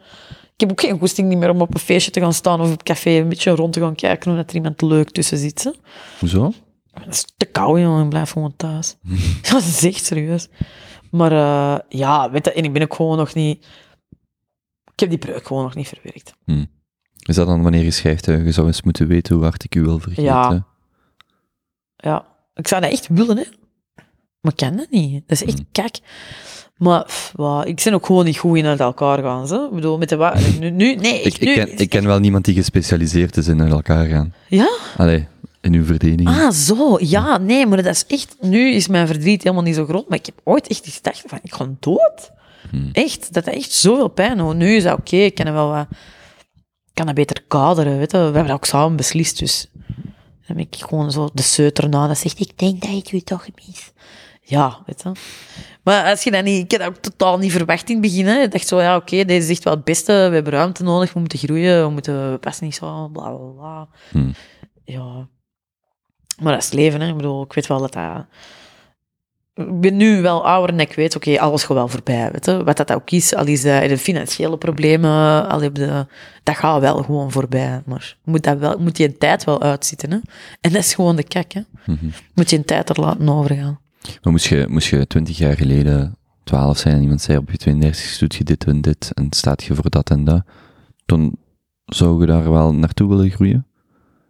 ik 0.55 0.61
heb 0.61 0.71
ook 0.71 0.81
geen 0.81 0.99
goesting 0.99 1.29
niet 1.29 1.39
meer 1.39 1.51
om 1.51 1.61
op 1.61 1.75
een 1.75 1.81
feestje 1.81 2.11
te 2.11 2.21
gaan 2.21 2.33
staan 2.33 2.61
of 2.61 2.73
op 2.73 2.83
café 2.83 3.11
een 3.11 3.29
beetje 3.29 3.51
rond 3.51 3.73
te 3.73 3.81
gaan 3.81 3.95
kijken 3.95 4.31
of 4.31 4.37
dat 4.37 4.51
er 4.51 4.57
iemand 4.57 4.83
leuk 4.83 5.11
tussen 5.11 5.39
zit. 5.39 5.65
Hè. 5.65 5.71
Hoezo? 6.19 6.53
Het 6.93 7.15
is 7.15 7.25
te 7.37 7.47
koud, 7.47 7.79
jongen. 7.79 8.03
Ik 8.03 8.09
blijf 8.09 8.31
gewoon 8.31 8.57
thuis. 8.57 8.97
Dat 9.51 9.63
is 9.63 9.85
echt 9.85 10.05
serieus. 10.05 10.49
Maar 11.11 11.33
eh, 11.33 11.79
ja, 11.89 12.31
weet 12.31 12.45
je, 12.45 12.53
en 12.53 12.65
ik 12.65 12.73
ben 12.73 12.83
ook 12.83 12.95
gewoon 12.95 13.17
nog 13.17 13.35
niet... 13.35 13.67
Ik 14.93 15.01
heb 15.01 15.09
die 15.09 15.19
breuk 15.19 15.47
gewoon 15.47 15.63
nog 15.63 15.75
niet 15.75 15.89
verwerkt. 15.89 16.35
Is 17.21 17.35
dat 17.35 17.47
dan 17.47 17.63
wanneer 17.63 17.85
je 17.85 17.91
schrijft, 17.91 18.29
eh, 18.29 18.45
je 18.45 18.53
zou 18.53 18.67
eens 18.67 18.83
moeten 18.83 19.07
weten 19.07 19.35
hoe 19.35 19.45
hard 19.45 19.65
ik 19.65 19.75
u 19.75 19.83
wil 19.83 19.99
vergeten? 19.99 20.25
Ja. 20.25 20.67
Ja, 21.97 22.25
ik 22.55 22.69
zou 22.69 22.81
dat 22.81 22.91
echt 22.91 23.09
willen, 23.11 23.37
hè. 23.37 23.45
Maar 24.41 24.53
ik 24.53 24.57
kan 24.59 24.77
dat 24.77 24.91
niet. 24.91 25.23
Dat 25.27 25.41
is 25.41 25.45
echt 25.47 25.63
kak. 25.73 25.95
Maar 26.77 27.05
pff, 27.05 27.33
ik 27.65 27.81
ben 27.85 27.95
ook 27.95 28.07
gewoon 28.07 28.25
niet 28.25 28.39
goed 28.39 28.57
in 28.57 28.67
uit 28.67 28.81
elkaar 28.81 29.19
gaan. 29.23 29.47
Zo. 29.47 29.65
Ik 29.65 29.71
bedoel, 29.71 29.99
met 29.99 30.09
de 30.09 30.17
wa- 30.17 30.39
nu, 30.61 30.71
nu, 30.71 30.95
nee, 30.95 31.19
Ik, 31.21 31.25
echt 31.27 31.41
ik, 31.43 31.55
ken, 31.55 31.79
ik 31.79 31.89
ken 31.89 32.07
wel 32.07 32.19
niemand 32.19 32.45
die 32.45 32.55
gespecialiseerd 32.55 33.37
is 33.37 33.49
in 33.49 33.61
uit 33.63 33.73
elkaar 33.73 34.07
gaan. 34.07 34.35
Ja? 34.49 34.71
Allee, 34.97 35.27
in 35.61 35.75
uw 35.75 35.85
verdediging. 35.85 36.29
Ah, 36.29 36.51
zo. 36.51 36.97
Ja, 37.01 37.39
nee, 37.39 37.67
maar 37.67 37.83
dat 37.83 37.95
is 37.95 38.05
echt... 38.07 38.37
Nu 38.41 38.71
is 38.73 38.89
mijn 38.89 39.07
verdriet 39.07 39.43
helemaal 39.43 39.65
niet 39.65 39.75
zo 39.75 39.85
groot, 39.85 40.09
maar 40.09 40.19
ik 40.19 40.27
heb 40.27 40.41
ooit 40.45 40.67
echt 40.67 40.89
gedacht 40.89 41.23
van, 41.27 41.39
ik 41.43 41.53
ga 41.55 41.69
dood. 41.81 42.31
Echt, 42.93 43.33
dat 43.33 43.45
echt 43.47 43.73
zoveel 43.73 44.09
pijn 44.09 44.39
doet. 44.39 44.57
Nu 44.57 44.75
is 44.77 44.83
dat 44.83 44.99
oké, 44.99 45.17
ik 45.17 45.35
kan 45.35 45.47
het 45.47 45.55
wel 45.55 45.69
wat... 45.69 45.87
Ik 46.87 46.95
kan 46.97 47.07
dat 47.07 47.15
beter 47.15 47.43
kaderen, 47.49 47.99
weet 47.99 48.11
je. 48.11 48.17
We 48.19 48.25
hebben 48.25 48.47
dat 48.47 48.53
ook 48.55 48.65
samen 48.65 48.97
beslist, 48.97 49.39
dus... 49.39 49.67
Dan 50.51 50.59
ben 50.59 50.69
ik 50.71 50.85
gewoon 50.87 51.11
zo 51.11 51.29
de 51.33 51.43
seuter 51.43 51.89
na, 51.89 52.07
dat 52.07 52.19
zegt, 52.19 52.41
ik 52.41 52.59
denk 52.59 52.81
dat 52.81 52.91
ik 52.91 53.13
u 53.13 53.21
toch 53.21 53.47
mis. 53.55 53.93
Ja, 54.43 54.83
weet 54.87 55.03
je. 55.03 55.13
Maar 55.83 56.11
als 56.11 56.23
je 56.23 56.31
dat 56.31 56.45
niet... 56.45 56.65
Ik 56.65 56.71
heb 56.71 56.81
dat 56.81 56.89
ook 56.89 56.97
totaal 56.97 57.39
niet 57.39 57.53
verwacht 57.53 57.89
in 57.89 57.95
het 57.95 58.03
begin, 58.03 58.27
hè. 58.27 58.43
Ik 58.43 58.51
dacht 58.51 58.67
zo, 58.67 58.81
ja, 58.81 58.97
oké, 58.97 59.25
deze 59.25 59.45
is 59.45 59.49
echt 59.49 59.65
wel 59.65 59.75
het 59.75 59.85
beste. 59.85 60.13
We 60.13 60.35
hebben 60.35 60.53
ruimte 60.53 60.83
nodig, 60.83 61.13
we 61.13 61.21
moeten 61.21 61.39
groeien, 61.39 61.85
we 61.85 61.91
moeten... 61.91 62.31
We 62.33 62.39
passen 62.39 62.65
niet 62.65 62.75
zo, 62.75 63.09
bla, 63.09 63.31
bla, 63.31 63.47
bla. 63.47 63.89
Hmm. 64.11 64.35
Ja... 64.85 65.29
Maar 66.43 66.53
dat 66.53 66.63
is 66.63 66.69
het 66.69 66.79
leven, 66.79 67.01
hè. 67.01 67.09
Ik 67.09 67.17
bedoel, 67.17 67.43
ik 67.43 67.53
weet 67.53 67.67
wel 67.67 67.79
dat 67.79 67.93
dat... 67.93 68.27
Ik 69.61 69.81
ben 69.81 69.97
nu 69.97 70.23
wel 70.23 70.47
ouder 70.47 70.75
en 70.75 70.81
ik 70.81 70.93
weet, 70.93 71.17
oké, 71.17 71.41
alles 71.41 71.65
gaat 71.65 71.77
wel 71.77 71.89
voorbij, 71.89 72.31
weet 72.33 72.45
je. 72.45 72.65
Wat 72.65 72.77
dat 72.77 72.93
ook 72.93 73.11
is, 73.11 73.35
al 73.35 73.47
is 73.47 73.63
de, 73.63 73.85
de 73.89 73.99
financiële 73.99 74.59
problemen, 74.59 75.49
al 75.49 75.61
heb 75.61 75.75
de... 75.75 76.07
Dat 76.43 76.57
gaat 76.57 76.81
wel 76.81 77.03
gewoon 77.03 77.31
voorbij, 77.31 77.83
maar 77.87 78.17
je 78.25 78.31
moet, 78.31 78.43
dat 78.43 78.59
wel, 78.59 78.79
moet 78.79 78.97
die 78.97 79.07
een 79.07 79.19
tijd 79.19 79.45
wel 79.45 79.63
uitzitten, 79.63 80.11
hè. 80.11 80.19
En 80.61 80.73
dat 80.73 80.83
is 80.83 80.95
gewoon 80.95 81.17
de 81.17 81.23
kak, 81.23 81.53
hè. 81.53 81.61
Mhm. 81.87 82.07
Moet 82.35 82.51
je 82.51 82.57
een 82.57 82.65
tijd 82.65 82.89
er 82.89 83.01
laten 83.01 83.29
overgaan. 83.29 83.79
Maar 84.23 84.33
moest 84.33 84.47
je, 84.47 84.67
moest 84.69 84.89
je 84.89 85.07
twintig 85.07 85.39
jaar 85.39 85.57
geleden 85.57 86.19
twaalf 86.45 86.79
zijn 86.79 86.95
en 86.95 87.03
iemand 87.03 87.21
zei 87.21 87.39
op 87.39 87.51
je 87.51 87.57
32 87.57 88.19
doet 88.19 88.35
je 88.35 88.45
dit 88.45 88.65
en 88.65 88.81
dit 88.81 89.11
en 89.15 89.27
staat 89.31 89.65
je 89.65 89.75
voor 89.75 89.91
dat 89.91 90.11
en 90.11 90.25
dat, 90.25 90.43
dan 91.07 91.37
zou 91.85 92.21
je 92.21 92.27
daar 92.27 92.51
wel 92.51 92.75
naartoe 92.75 93.09
willen 93.09 93.31
groeien? 93.31 93.67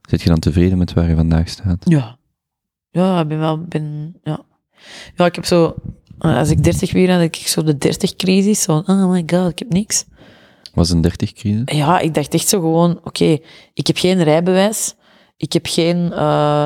Zit 0.02 0.22
je 0.22 0.28
dan 0.28 0.38
tevreden 0.38 0.78
met 0.78 0.92
waar 0.92 1.08
je 1.08 1.16
vandaag 1.16 1.48
staat? 1.48 1.84
Ja. 1.88 2.18
Ja, 2.90 3.20
ik 3.20 3.28
ben 3.28 3.38
wel... 3.38 3.64
Ben, 3.64 4.16
ja. 4.22 4.40
Ja, 5.16 5.24
ik 5.26 5.34
heb 5.34 5.44
zo... 5.44 5.74
eh, 6.18 6.36
Als 6.36 6.50
ik 6.50 6.64
30 6.64 6.92
weer 6.92 7.10
had, 7.10 7.16
had 7.20 7.26
ik 7.26 7.46
zo 7.46 7.62
de 7.62 7.74
30-crisis. 7.88 8.62
Zo, 8.62 8.82
oh 8.86 9.10
my 9.10 9.22
god, 9.26 9.50
ik 9.50 9.58
heb 9.58 9.72
niks. 9.72 10.04
Was 10.74 10.90
een 10.90 11.00
30 11.00 11.32
crisis? 11.32 11.62
Ja, 11.64 11.98
ik 11.98 12.14
dacht 12.14 12.34
echt 12.34 12.48
zo 12.48 12.60
gewoon, 12.60 13.00
oké, 13.04 13.38
ik 13.74 13.86
heb 13.86 13.96
geen 13.96 14.22
rijbewijs, 14.22 14.94
ik 15.36 15.52
heb 15.52 15.66
geen, 15.66 16.04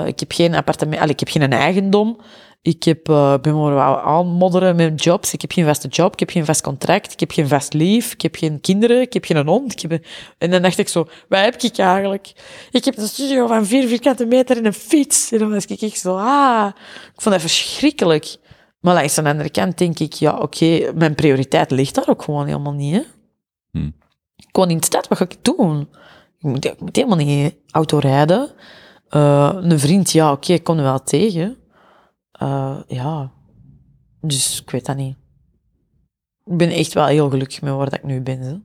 ik 0.07 0.21
heb 0.21 0.33
geen 0.33 0.55
appartement, 0.55 1.11
ik 1.11 1.21
heb 1.21 1.29
geen 1.29 1.53
eigendom, 1.53 2.17
ik 2.65 2.85
heb, 2.85 3.09
eh, 3.09 3.35
ben 3.41 3.61
maar 3.61 3.75
wel 3.75 4.01
aanmodderen 4.01 4.77
met 4.77 5.03
jobs, 5.03 5.33
ik 5.33 5.41
heb 5.41 5.53
geen 5.53 5.65
vaste 5.65 5.89
job, 5.89 6.13
ik 6.13 6.19
heb 6.19 6.31
geen 6.31 6.45
vast 6.45 6.63
contract, 6.63 7.13
ik 7.13 7.21
heb 7.21 7.31
geen 7.31 7.49
vast 7.49 7.73
lief, 7.73 8.13
ik 8.13 8.23
heb 8.23 8.37
geen 8.37 8.61
kinderen, 8.61 9.01
ik 9.01 9.13
heb 9.13 9.25
geen 9.25 9.47
hond. 9.47 9.73
Ik 9.73 9.91
heb 9.91 10.05
En 10.39 10.51
dan 10.51 10.63
dacht 10.63 10.79
ik 10.79 10.89
zo, 10.89 11.09
wat 11.29 11.41
heb 11.41 11.63
ik 11.63 11.79
eigenlijk? 11.79 12.33
Ik 12.71 12.85
heb 12.85 12.97
een 12.97 13.09
studio 13.09 13.47
van 13.47 13.67
vier 13.67 13.89
vierkante 13.89 14.27
meter 14.27 14.57
en 14.57 14.67
een 14.67 14.73
fiets. 14.73 15.33
En 15.33 15.39
dan 15.39 15.51
was 15.51 15.67
ik 15.67 15.81
echt 15.81 15.99
zo, 15.99 16.17
ah, 16.17 16.71
ik 17.15 17.21
vond 17.21 17.35
dat 17.35 17.41
verschrikkelijk. 17.41 18.37
Maar 18.81 18.95
langs 18.95 19.15
de 19.15 19.23
andere 19.23 19.51
kant 19.51 19.79
denk 19.79 19.99
ik, 19.99 20.13
ja, 20.13 20.39
oké, 20.39 20.93
mijn 20.95 21.15
prioriteit 21.15 21.71
ligt 21.71 21.95
daar 21.95 22.09
ook 22.09 22.23
gewoon 22.23 22.47
helemaal 22.47 22.73
niet, 22.73 22.95
hè. 22.95 23.03
Hmm. 23.71 23.95
Gewoon 24.53 24.71
in 24.71 24.79
de 24.79 24.85
stad, 24.85 25.09
wat 25.09 25.19
ga 25.19 25.25
ik 25.25 25.37
doen? 25.43 25.89
Ik 26.39 26.51
moet, 26.51 26.65
ik 26.65 26.81
moet 26.81 26.97
helemaal 26.97 27.17
niet 27.17 27.55
auto 27.71 27.99
rijden. 27.99 28.51
Eh, 29.09 29.57
een 29.61 29.79
vriend, 29.79 30.13
ja, 30.13 30.33
oké, 30.33 30.53
ik 30.53 30.69
er 30.69 30.77
wel 30.77 31.03
tegen. 31.03 31.59
Eh, 32.35 32.77
ja, 32.89 33.31
dus 34.21 34.61
ik 34.61 34.71
weet 34.71 34.87
dat 34.87 34.97
niet. 34.97 35.17
Ik 36.45 36.57
ben 36.57 36.71
echt 36.71 36.93
wel 36.93 37.07
heel 37.07 37.31
gelukkig 37.31 37.63
met 37.63 37.75
waar 37.75 37.91
dat 37.91 37.99
ik 37.99 38.05
nu 38.05 38.21
ben. 38.21 38.65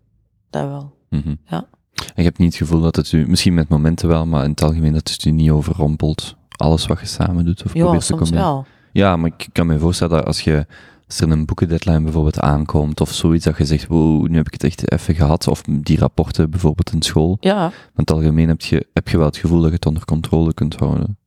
Dat 0.49 0.67
wel. 0.67 0.95
Mhm. 1.09 1.35
Ja. 1.45 1.67
En 1.93 2.13
je 2.15 2.23
hebt 2.23 2.37
niet 2.37 2.47
het 2.47 2.67
gevoel 2.67 2.81
dat 2.81 2.95
het 2.95 3.11
u, 3.11 3.27
misschien 3.27 3.53
met 3.53 3.69
momenten 3.69 4.07
wel, 4.07 4.25
maar 4.25 4.43
in 4.43 4.49
het 4.49 4.61
algemeen 4.61 4.93
dat 4.93 5.09
het 5.09 5.25
u 5.25 5.31
niet 5.31 5.49
overrompelt, 5.49 6.35
alles 6.49 6.85
wat 6.85 6.99
je 6.99 7.05
samen 7.05 7.45
doet 7.45 7.63
of 7.65 7.73
Ja, 7.73 7.81
probeert 7.81 8.05
te 8.05 8.13
soms 8.15 8.29
wel. 8.29 8.65
Ja, 8.91 9.15
maar 9.15 9.31
ik 9.37 9.47
kan 9.51 9.67
me 9.67 9.79
voorstellen 9.79 10.17
dat 10.17 10.25
als 10.25 10.41
je, 10.41 10.65
als 11.07 11.19
er 11.19 11.31
een 11.31 11.45
boekendeadline 11.45 12.01
bijvoorbeeld 12.01 12.39
aankomt 12.39 13.01
of 13.01 13.13
zoiets, 13.13 13.45
dat 13.45 13.57
je 13.57 13.65
zegt, 13.65 13.87
wow, 13.87 14.27
nu 14.27 14.37
heb 14.37 14.47
ik 14.47 14.53
het 14.53 14.63
echt 14.63 14.91
even 14.91 15.15
gehad, 15.15 15.47
of 15.47 15.61
die 15.61 15.99
rapporten 15.99 16.49
bijvoorbeeld 16.49 16.91
in 16.91 17.01
school, 17.01 17.37
Ja, 17.39 17.55
maar 17.55 17.71
in 17.71 17.91
het 17.95 18.11
algemeen 18.11 18.47
heb 18.47 18.61
je, 18.61 18.87
heb 18.93 19.07
je 19.07 19.17
wel 19.17 19.25
het 19.25 19.37
gevoel 19.37 19.59
dat 19.59 19.69
je 19.69 19.75
het 19.75 19.85
onder 19.85 20.05
controle 20.05 20.53
kunt 20.53 20.75
houden. 20.75 21.17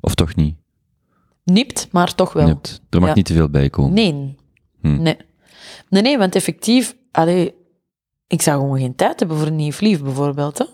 Of 0.00 0.14
toch 0.14 0.34
niet? 0.34 0.56
Nipt, 1.52 1.88
maar 1.92 2.14
toch 2.14 2.32
wel. 2.32 2.46
Hebt- 2.46 2.80
er 2.90 3.00
mag 3.00 3.08
Ja. 3.08 3.14
niet 3.14 3.26
te 3.26 3.32
veel 3.32 3.48
bij 3.48 3.70
komen. 3.70 3.92
Nee. 3.92 4.36
Hm. 4.80 5.02
Nee. 5.02 5.16
Nee, 5.88 6.02
nee, 6.02 6.18
want 6.18 6.34
effectief, 6.34 6.96
allee, 7.12 7.54
ik 8.26 8.42
zou 8.42 8.60
gewoon 8.60 8.78
geen 8.78 8.94
tijd 8.96 9.18
hebben 9.18 9.38
voor 9.38 9.46
een 9.46 9.56
nieuw 9.56 9.72
lief, 9.78 10.02
bijvoorbeeld. 10.02 10.58
Hè? 10.58 10.64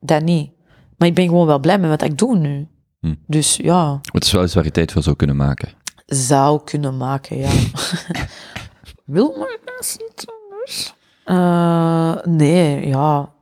Dat 0.00 0.22
niet. 0.22 0.50
Maar 0.98 1.08
ik 1.08 1.14
ben 1.14 1.28
gewoon 1.28 1.46
wel 1.46 1.58
blij 1.58 1.78
met 1.78 1.90
wat 1.90 2.02
ik 2.02 2.18
doe 2.18 2.38
nu. 2.38 2.68
Hm. 3.00 3.14
Dus 3.26 3.56
ja, 3.56 4.00
Het 4.12 4.24
is 4.24 4.32
wel 4.32 4.42
eens 4.42 4.54
waar 4.54 4.64
je 4.64 4.70
tijd 4.70 4.92
voor 4.92 5.02
zou 5.02 5.16
kunnen 5.16 5.36
maken. 5.36 5.68
zou 6.06 6.64
kunnen 6.64 6.96
maken, 6.96 7.36
ja. 7.36 7.50
Wil 9.04 9.34
maar 9.38 9.58
niet 9.98 10.24
anders? 10.26 10.94
Eh, 11.24 12.16
nee, 12.24 12.86
ja. 12.88 13.32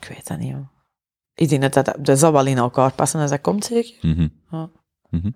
Ik 0.00 0.08
weet 0.08 0.26
dat 0.26 0.38
niet, 0.38 0.50
joh. 0.50 0.66
Ik 1.34 1.48
denk 1.48 1.62
dat 1.62 1.72
dat, 1.74 1.96
dat 2.00 2.18
zal 2.18 2.32
wel 2.32 2.46
in 2.46 2.56
elkaar 2.58 2.92
passen 2.92 3.20
als 3.20 3.30
dat 3.30 3.40
komt, 3.40 3.64
zeker. 3.64 3.94
Mhm. 4.00 4.28
Ja. 4.50 4.70
Mhm. 5.10 5.30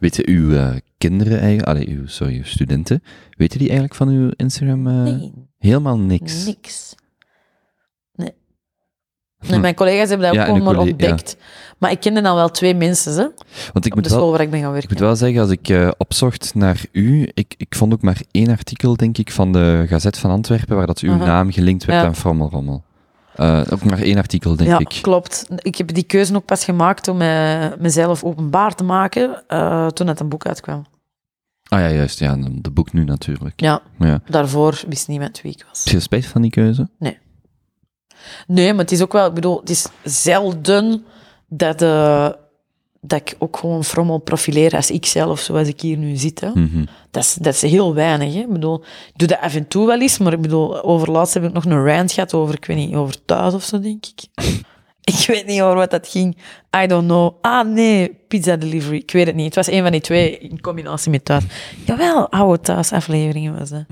Weet 0.00 0.16
je, 0.16 0.28
uw 0.28 0.54
eh, 0.56 0.76
kinderen 0.98 1.38
eigenlijk, 1.38 1.68
allee, 1.68 1.88
uw, 1.88 2.06
sorry, 2.06 2.36
uw 2.36 2.44
studenten, 2.44 3.02
weten 3.36 3.58
die 3.58 3.68
eigenlijk 3.68 3.98
van 3.98 4.08
uw 4.08 4.30
Instagram 4.36 4.86
eh, 4.86 4.94
Nee, 5.02 5.32
helemaal 5.58 5.98
niks? 5.98 6.44
niks. 6.46 6.94
Nee. 8.14 8.32
Nee, 9.48 9.58
mijn 9.58 9.74
collega's 9.74 10.08
hebben 10.08 10.26
dat 10.26 10.34
Ja, 10.36 10.40
ook 10.40 10.46
gewoon 10.56 10.62
maar 10.62 10.78
ontdekt. 10.78 11.36
Maar 11.78 11.90
ik 11.90 12.00
kende 12.00 12.20
dan 12.20 12.34
wel 12.34 12.48
twee 12.50 12.74
mensen, 12.74 13.12
hè, 13.12 13.28
Want 13.72 13.86
ik 13.86 13.92
op 13.92 13.94
moet 13.94 14.04
de 14.04 14.10
wel, 14.10 14.18
school 14.18 14.30
waar 14.30 14.40
ik 14.40 14.50
ben 14.50 14.58
gaan 14.60 14.68
Ik 14.68 14.74
werken. 14.74 14.90
moet 14.90 15.00
wel 15.00 15.16
zeggen, 15.16 15.40
als 15.40 15.50
ik 15.50 15.68
eh, 15.68 15.90
opzocht 15.98 16.54
naar 16.54 16.84
u, 16.92 17.28
ik, 17.34 17.54
ik 17.56 17.74
vond 17.74 17.92
ook 17.92 18.02
maar 18.02 18.20
één 18.30 18.48
artikel, 18.48 18.96
denk 18.96 19.18
ik, 19.18 19.30
van 19.30 19.52
de 19.52 19.84
Gazet 19.88 20.18
van 20.18 20.30
Antwerpen, 20.30 20.76
waar 20.76 20.86
dat 20.86 20.98
uw 20.98 21.14
naam 21.16 21.50
gelinkt 21.52 21.84
werd 21.84 22.00
Ja. 22.00 22.06
aan 22.06 22.16
Frommelrommel. 22.16 22.84
Eh, 23.36 23.62
ook 23.72 23.84
maar 23.84 23.98
één 23.98 24.16
artikel, 24.16 24.56
denk 24.56 24.70
ja, 24.70 24.78
ik. 24.78 24.98
klopt. 25.02 25.46
Ik 25.56 25.76
heb 25.76 25.94
die 25.94 26.02
keuze 26.02 26.34
ook 26.34 26.44
pas 26.44 26.64
gemaakt 26.64 27.08
om 27.08 27.16
mij, 27.16 27.74
mezelf 27.78 28.24
openbaar 28.24 28.74
te 28.74 28.84
maken 28.84 29.42
eh, 29.48 29.86
toen 29.86 30.06
het 30.06 30.20
een 30.20 30.28
boek 30.28 30.46
uitkwam. 30.46 30.84
Ah 31.68 31.80
ja, 31.80 31.90
juist, 31.90 32.18
ja, 32.18 32.36
de 32.48 32.70
boek 32.70 32.92
nu 32.92 33.04
natuurlijk. 33.04 33.60
Ja, 33.60 33.82
Ja. 33.98 34.20
daarvoor 34.26 34.80
wist 34.88 35.08
niemand 35.08 35.40
wie 35.40 35.52
ik 35.52 35.64
was. 35.68 35.84
Heb 35.84 35.92
je 35.92 36.00
spijt 36.00 36.26
van 36.26 36.42
die 36.42 36.50
keuze? 36.50 36.88
Nee, 38.46 38.72
maar 38.72 38.82
het 38.82 38.92
is 38.92 39.02
ook 39.02 39.12
wel, 39.12 39.26
ik 39.26 39.34
bedoel, 39.34 39.60
het 39.60 39.70
is 39.70 39.86
zelden 40.04 41.04
dat, 41.48 41.82
eh, 41.82 42.28
dat 43.04 43.20
ik 43.20 43.36
ook 43.38 43.56
gewoon 43.56 43.84
frommel 43.84 44.18
profileer 44.18 44.76
als 44.76 44.90
ikzelf, 44.90 45.40
zoals 45.40 45.68
ik 45.68 45.80
hier 45.80 45.96
nu 45.96 46.16
zit. 46.16 46.40
Hè. 46.40 46.50
Mhm. 46.54 46.84
Dat, 47.10 47.22
is, 47.22 47.34
dat 47.34 47.54
is 47.54 47.62
heel 47.62 47.94
weinig. 47.94 48.34
Hè. 48.34 48.40
Ik 48.40 48.52
bedoel, 48.52 48.84
ik 48.84 49.12
doe 49.16 49.28
dat 49.28 49.40
af 49.40 49.54
en 49.54 49.68
toe 49.68 49.86
wel 49.86 50.00
eens, 50.00 50.18
maar 50.18 50.32
ik 50.32 50.40
bedoel, 50.40 50.82
overlaatst 50.82 51.34
heb 51.34 51.44
ik 51.44 51.52
nog 51.52 51.64
een 51.64 51.84
rant 51.84 52.12
gehad 52.12 52.34
over, 52.34 52.54
ik 52.54 52.64
weet 52.64 52.76
niet, 52.76 52.94
over 52.94 53.24
thuis 53.24 53.54
of 53.54 53.62
zo, 53.62 53.80
denk 53.80 54.04
ik. 54.06 54.24
ik 55.20 55.24
weet 55.26 55.46
niet 55.46 55.60
over 55.60 55.76
wat 55.76 55.90
dat 55.90 56.08
ging. 56.08 56.36
I 56.82 56.86
don't 56.86 57.06
know. 57.06 57.34
Ah, 57.40 57.66
nee, 57.66 58.18
pizza 58.28 58.56
delivery. 58.56 58.96
Ik 58.96 59.10
weet 59.10 59.26
het 59.26 59.34
niet. 59.34 59.44
Het 59.44 59.54
was 59.54 59.70
een 59.70 59.82
van 59.82 59.92
die 59.92 60.00
twee 60.00 60.38
in 60.38 60.60
combinatie 60.60 61.10
met 61.10 61.24
thuis. 61.24 61.44
Jawel, 61.84 62.30
oude 62.30 62.60
thuisafleveringen 62.60 63.58
was 63.58 63.70
dat. 63.70 63.84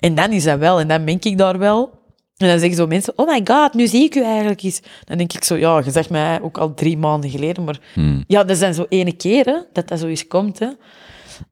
En 0.00 0.14
dan 0.14 0.32
is 0.32 0.44
dat 0.44 0.58
wel, 0.58 0.80
en 0.80 0.88
dan 0.88 1.04
denk 1.04 1.24
ik 1.24 1.38
daar 1.38 1.58
wel. 1.58 1.95
En 2.36 2.48
dan 2.48 2.58
zeggen 2.58 2.76
zo 2.76 2.86
mensen, 2.86 3.12
oh 3.18 3.26
my 3.28 3.40
god, 3.44 3.74
nu 3.74 3.86
zie 3.86 4.04
ik 4.04 4.14
u 4.14 4.22
eigenlijk 4.24 4.62
eens. 4.62 4.80
Dan 5.04 5.18
denk 5.18 5.32
ik 5.32 5.44
zo, 5.44 5.54
ja, 5.56 5.78
je 5.84 5.90
zegt 5.90 6.10
mij 6.10 6.40
ook 6.42 6.58
al 6.58 6.74
drie 6.74 6.98
maanden 6.98 7.30
geleden, 7.30 7.64
maar 7.64 7.80
Hmm. 7.94 8.24
ja, 8.26 8.44
dat 8.44 8.56
zijn 8.56 8.74
zo 8.74 8.86
ene 8.88 9.12
keer 9.12 9.44
hè, 9.44 9.58
dat 9.72 9.88
dat 9.88 9.98
zo 9.98 10.06
eens 10.06 10.26
komt. 10.26 10.58
Hè. 10.58 10.70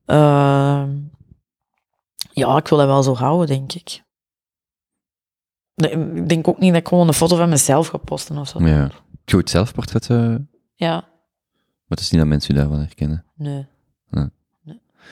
Ehm, 0.07 0.91
ja, 2.33 2.57
ik 2.57 2.69
wil 2.69 2.79
dat 2.79 2.87
wel 2.87 3.03
zo 3.03 3.15
houden, 3.15 3.47
denk 3.47 3.73
ik. 3.73 4.03
Nee, 5.75 5.91
Ik 5.91 6.29
denk 6.29 6.49
ook 6.49 6.59
niet 6.59 6.73
dat 6.73 6.81
ik 6.81 6.89
gewoon 6.89 7.09
een 7.09 7.15
foto 7.15 7.37
van 7.37 7.49
mezelf 7.49 7.87
ga 7.89 7.99
posten 7.99 8.39
of 8.39 8.49
zo. 8.49 8.59
Ja. 8.67 8.91
Goed 9.27 9.51
zelfportretten, 9.51 10.51
Ja, 10.75 10.93
maar 10.93 11.99
het 11.99 12.01
is 12.01 12.11
niet 12.11 12.21
dat 12.21 12.29
mensen 12.31 12.55
u 12.55 12.59
daarvan 12.59 12.79
herkennen. 12.79 13.25
nee. 13.37 13.67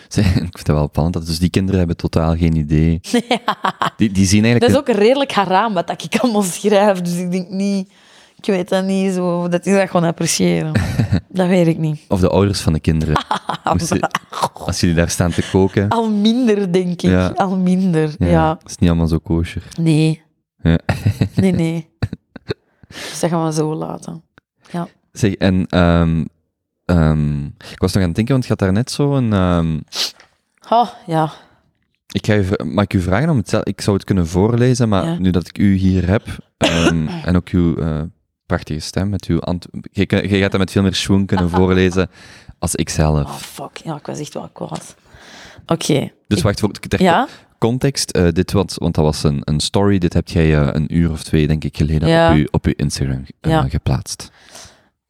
Ik 0.16 0.24
vind 0.24 0.58
het 0.58 0.66
wel 0.66 0.82
opvallend, 0.82 1.14
dat 1.14 1.26
dus 1.26 1.38
die 1.38 1.50
kinderen 1.50 1.78
hebben 1.78 1.96
totaal 1.96 2.36
geen 2.36 2.56
idee. 2.56 3.00
Die, 3.96 4.10
die 4.10 4.26
zien 4.26 4.44
eigenlijk... 4.44 4.72
Dat 4.74 4.86
is 4.88 4.94
ook 4.94 5.00
redelijk 5.00 5.32
haram 5.32 5.74
wat 5.74 6.02
ik 6.04 6.16
allemaal 6.16 6.42
schrijf, 6.42 7.00
dus 7.00 7.14
ik 7.16 7.30
denk 7.30 7.48
niet... 7.48 7.92
Ik 8.36 8.48
weet 8.48 8.68
dat 8.68 8.84
niet 8.84 9.12
zo, 9.14 9.48
dat 9.48 9.64
die 9.64 9.74
dat 9.74 9.90
gewoon 9.90 10.06
appreciëren. 10.08 10.72
dat 11.28 11.48
weet 11.48 11.66
ik 11.66 11.78
niet. 11.78 12.00
Of 12.08 12.20
de 12.20 12.28
ouders 12.28 12.60
van 12.60 12.72
de 12.72 12.80
kinderen. 12.80 13.24
Moesten- 13.72 14.10
als 14.52 14.80
jullie 14.80 14.96
daar 14.96 15.10
staan 15.10 15.30
te 15.30 15.48
koken. 15.50 15.88
Al 15.88 16.10
minder, 16.10 16.72
denk 16.72 16.90
ik. 16.90 17.00
Ja. 17.00 17.32
Al 17.36 17.56
minder, 17.56 18.14
Ja, 18.18 18.26
ja. 18.26 18.48
Dat 18.54 18.70
is 18.70 18.76
niet 18.76 18.88
allemaal 18.90 19.06
zo 19.08 19.18
kosher. 19.18 19.62
Nee. 19.80 20.22
Ja. 20.62 20.78
Nee, 21.34 21.52
nee. 21.52 21.88
Dus 22.86 23.20
dat 23.20 23.30
gaan 23.30 23.44
we 23.44 23.52
zo 23.52 23.74
laten. 23.74 24.22
Ja. 24.70 24.88
Zeg, 25.12 25.32
en 25.34 25.66
ehm, 25.66 26.24
ehm, 26.96 27.44
ik 27.44 27.78
was 27.78 27.92
nog 27.92 28.02
aan 28.02 28.08
het 28.08 28.14
denken, 28.16 28.32
want 28.32 28.42
je 28.44 28.50
had 28.50 28.58
daar 28.58 28.72
net 28.72 28.90
zo 28.90 29.14
een... 29.16 29.32
ehm, 29.32 29.78
Oh, 30.70 30.88
ja. 31.06 31.32
ik 32.12 32.26
ga 32.26 32.42
vra- 32.42 32.64
mag 32.64 32.84
ik 32.84 32.94
u 32.94 33.00
vragen 33.00 33.30
om 33.30 33.36
het 33.36 33.48
zelf... 33.48 33.64
Ik 33.64 33.80
zou 33.80 33.96
het 33.96 34.04
kunnen 34.04 34.26
voorlezen, 34.26 34.88
maar 34.88 35.04
Ja. 35.06 35.18
nu 35.18 35.30
dat 35.30 35.46
ik 35.48 35.58
u 35.58 35.74
hier 35.74 36.08
heb, 36.08 36.22
ehm, 36.56 37.06
en 37.28 37.36
ook 37.36 37.48
uw 37.48 37.76
eh, 37.76 38.00
prachtige 38.46 38.80
stem, 38.80 39.08
met 39.08 39.24
uw... 39.26 39.40
ant- 39.40 39.66
je, 39.92 40.06
je 40.28 40.38
gaat 40.38 40.50
dat 40.50 40.60
met 40.60 40.70
veel 40.70 40.82
meer 40.82 40.94
schwung 40.94 41.26
kunnen 41.26 41.50
voorlezen 41.58 42.10
als 42.58 42.74
ik 42.74 42.88
zelf. 42.88 43.24
Oh, 43.26 43.34
fuck. 43.34 43.76
Ja, 43.76 43.96
ik 43.96 44.06
was 44.06 44.18
echt 44.18 44.34
wel 44.34 44.48
kwaad. 44.52 44.94
Oké. 45.66 46.10
Dus 46.28 46.42
wacht, 46.42 46.60
voor 46.60 46.70
ter 46.72 47.02
Ja? 47.02 47.28
context, 47.58 48.10
eh, 48.10 48.28
dit 48.32 48.52
was, 48.52 48.74
want 48.74 48.94
dat 48.94 49.04
was 49.04 49.22
een, 49.22 49.40
een 49.44 49.60
story, 49.60 49.98
dit 49.98 50.12
heb 50.12 50.28
jij 50.28 50.58
eh, 50.60 50.68
een 50.72 50.96
uur 50.96 51.10
of 51.10 51.22
twee, 51.22 51.46
denk 51.46 51.64
ik, 51.64 51.76
geleden 51.76 52.08
Ja. 52.08 52.30
op, 52.30 52.36
uw, 52.36 52.46
op 52.50 52.66
uw 52.66 52.72
Instagram 52.76 53.24
Ja. 53.40 53.68
geplaatst. 53.68 54.30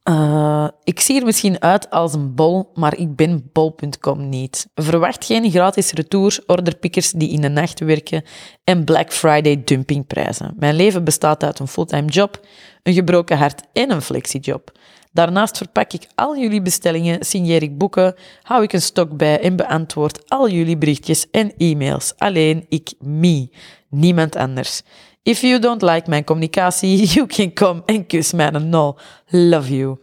Eh, 0.02 0.68
ik 0.84 1.00
zie 1.00 1.20
er 1.20 1.24
misschien 1.24 1.60
uit 1.60 1.90
als 1.90 2.14
een 2.14 2.34
bol, 2.34 2.70
maar 2.74 2.98
ik 2.98 3.16
ben 3.16 3.50
bol.com 3.52 4.28
niet. 4.28 4.68
Verwacht 4.74 5.24
geen 5.24 5.50
gratis 5.50 5.92
retours, 5.92 6.44
orderpickers 6.46 7.10
die 7.10 7.30
in 7.30 7.40
de 7.40 7.48
nacht 7.48 7.80
werken 7.80 8.24
en 8.64 8.84
Black 8.84 9.12
Friday 9.12 9.62
dumpingprijzen. 9.64 10.54
Mijn 10.56 10.74
leven 10.74 11.04
bestaat 11.04 11.44
uit 11.44 11.58
een 11.58 11.68
fulltime 11.68 12.08
job, 12.08 12.46
een 12.82 12.94
gebroken 12.94 13.38
hart 13.38 13.62
en 13.72 13.90
een 13.90 14.02
flexiejob. 14.02 14.72
Daarnaast 15.12 15.56
verpak 15.56 15.92
ik 15.92 16.06
al 16.14 16.36
jullie 16.36 16.62
bestellingen, 16.62 17.24
signeer 17.24 17.62
ik 17.62 17.78
boeken, 17.78 18.14
hou 18.42 18.62
ik 18.62 18.72
een 18.72 18.82
stok 18.82 19.16
bij 19.16 19.40
en 19.40 19.56
beantwoord 19.56 20.30
al 20.30 20.48
jullie 20.48 20.78
berichtjes 20.78 21.30
en 21.30 21.52
e-mails. 21.56 22.12
Alleen 22.16 22.66
ik, 22.68 22.92
me, 22.98 23.48
niemand 23.88 24.36
anders. 24.36 24.82
If 25.22 25.40
you 25.40 25.58
don't 25.58 25.82
like 25.82 26.10
mijn 26.10 26.24
communicatie, 26.24 27.06
you 27.14 27.26
can 27.26 27.52
come 27.52 27.82
en 27.86 28.06
kus 28.06 28.32
mij 28.32 28.52
een 28.52 28.68
nul. 28.68 28.98
Love 29.28 29.76
you. 29.76 29.98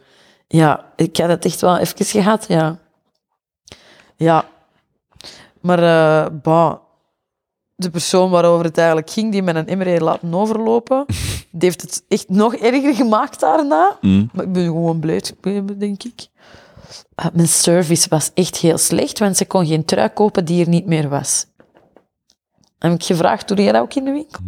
Ja, 0.47 0.91
ik 0.95 1.17
had 1.17 1.29
het 1.29 1.45
echt 1.45 1.61
wel 1.61 1.77
even 1.77 2.05
gehad, 2.05 2.45
ja. 2.47 2.79
Ja. 4.15 4.45
Maar, 5.61 5.79
bah, 6.41 6.75
de 7.75 7.89
persoon 7.89 8.29
waarover 8.29 8.65
het 8.65 8.77
eigenlijk 8.77 9.09
ging, 9.09 9.31
die 9.31 9.41
met 9.41 9.55
een 9.55 9.67
emmer 9.67 9.87
heeft 9.87 10.01
laten 10.01 10.33
overlopen, 10.33 11.05
die 11.51 11.69
heeft 11.69 11.81
het 11.81 12.03
echt 12.07 12.29
nog 12.29 12.55
erger 12.55 12.95
gemaakt 12.95 13.39
daarna. 13.39 13.97
Mm. 14.01 14.29
Maar 14.33 14.45
ik 14.45 14.51
ben 14.51 14.65
gewoon 14.65 14.99
blij, 14.99 15.21
denk 15.77 16.03
ik. 16.03 16.27
Ah, 17.15 17.33
mijn 17.33 17.47
service 17.47 18.09
was 18.09 18.31
echt 18.33 18.57
heel 18.57 18.77
slecht, 18.77 19.19
want 19.19 19.37
ze 19.37 19.45
kon 19.45 19.65
geen 19.65 19.85
trui 19.85 20.09
kopen 20.09 20.45
die 20.45 20.63
er 20.63 20.69
niet 20.69 20.85
meer 20.85 21.09
was. 21.09 21.45
Heb 22.79 22.93
ik 22.93 23.03
gevraagd, 23.03 23.47
doe 23.47 23.57
jij 23.57 23.71
dat 23.71 23.81
ook 23.81 23.93
in 23.93 24.03
de 24.03 24.11
winkel? 24.11 24.41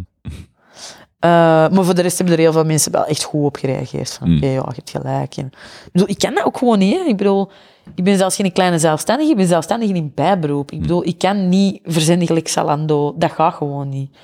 Eh, 1.22 1.30
maar 1.68 1.84
voor 1.84 1.94
de 1.94 2.02
rest 2.02 2.16
hebben 2.18 2.34
er 2.36 2.40
heel 2.42 2.52
veel 2.52 2.64
mensen 2.64 2.92
wel 2.92 3.04
echt 3.04 3.22
goed 3.22 3.44
op 3.44 3.56
gereageerd. 3.56 4.12
Van, 4.12 4.28
Mm. 4.30 4.36
oké, 4.36 4.46
ja, 4.46 4.52
je 4.52 4.72
hebt 4.74 4.90
gelijk. 4.90 5.36
En, 5.36 5.46
ik, 5.84 5.92
bedoel, 5.92 6.08
ik 6.08 6.18
kan 6.18 6.34
dat 6.34 6.44
ook 6.44 6.58
gewoon 6.58 6.78
niet. 6.78 6.94
Hè. 6.98 7.04
Ik 7.04 7.16
bedoel, 7.16 7.50
ik 7.94 8.04
ben 8.04 8.16
zelfs 8.16 8.36
geen 8.36 8.52
kleine 8.52 8.78
zelfstandige, 8.78 9.30
ik 9.30 9.36
ben 9.36 9.46
zelfstandige 9.46 9.92
in 9.94 10.12
bijberoep. 10.14 10.70
Ik 10.70 10.80
bedoel, 10.80 11.06
ik 11.06 11.18
kan 11.18 11.48
niet 11.48 11.80
verzenden 11.84 12.26
gelijk 12.26 12.48
Zalando. 12.48 13.14
Dat 13.18 13.30
gaat 13.32 13.54
gewoon 13.54 13.88
niet. 13.88 14.16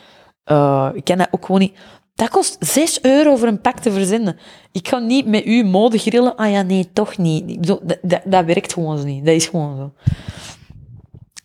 Eh, 0.44 0.88
ik 0.94 1.04
kan 1.04 1.18
dat 1.18 1.28
ook 1.30 1.44
gewoon 1.44 1.60
niet. 1.60 1.76
Dat 2.14 2.28
kost 2.28 2.56
6 2.60 3.02
euro 3.02 3.36
voor 3.36 3.48
een 3.48 3.60
pak 3.60 3.78
te 3.78 3.92
verzenden. 3.92 4.36
Ik 4.72 4.88
ga 4.88 4.98
niet 4.98 5.26
met 5.26 5.46
u 5.46 5.64
mode 5.64 5.98
grillen. 5.98 6.36
Ah 6.36 6.50
ja, 6.50 6.62
nee, 6.62 6.88
toch 6.92 7.16
niet. 7.18 7.50
Ik 7.50 7.60
bedoel, 7.60 7.80
dat, 7.82 7.98
dat, 8.02 8.20
dat 8.24 8.44
werkt 8.44 8.72
gewoon 8.72 8.98
zo 8.98 9.04
niet. 9.04 9.24
Dat 9.24 9.34
is 9.34 9.46
gewoon 9.46 9.76
zo. 9.76 9.92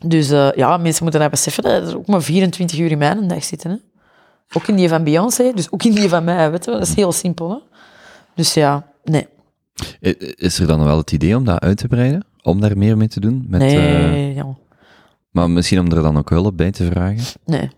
Dus 0.07 0.30
eh, 0.31 0.51
ja, 0.55 0.77
mensen 0.77 1.03
moeten 1.03 1.21
dat 1.21 1.31
beseffen. 1.31 1.63
Dat 1.63 1.88
er 1.88 1.97
ook 1.97 2.07
maar 2.07 2.21
24 2.21 2.80
uur 2.80 2.91
in 2.91 2.97
mijn 2.97 3.27
dag 3.27 3.43
zitten. 3.43 3.69
Hè. 3.71 3.77
Ook 4.53 4.67
in 4.67 4.75
die 4.75 4.89
van 4.89 5.03
Beyoncé, 5.03 5.51
dus 5.55 5.71
ook 5.71 5.84
in 5.84 5.93
die 5.95 6.09
van 6.09 6.23
mij. 6.23 6.51
Weet 6.51 6.65
je? 6.65 6.71
wel. 6.71 6.80
Dat 6.80 6.89
is 6.89 6.95
heel 6.95 7.11
simpel. 7.11 7.49
Hè. 7.49 7.57
Dus 8.35 8.53
ja, 8.53 8.88
nee. 9.03 9.27
Is 10.35 10.59
er 10.59 10.67
dan 10.67 10.84
wel 10.84 10.97
het 10.97 11.11
idee 11.11 11.38
om 11.38 11.45
dat 11.45 11.59
uit 11.59 11.77
te 11.77 11.88
breiden? 11.88 12.25
Om 12.41 12.61
daar 12.61 12.77
meer 12.77 12.97
mee 12.97 13.07
te 13.07 13.19
doen? 13.19 13.45
Met, 13.47 13.61
nee, 13.61 14.34
ja. 14.34 14.55
maar 15.31 15.49
misschien 15.49 15.80
om 15.80 15.85
er 15.91 16.01
dan 16.03 16.17
ook 16.17 16.30
hulp 16.30 16.57
bij 16.57 16.71
te 16.71 16.85
vragen? 16.85 17.39
nee. 17.45 17.69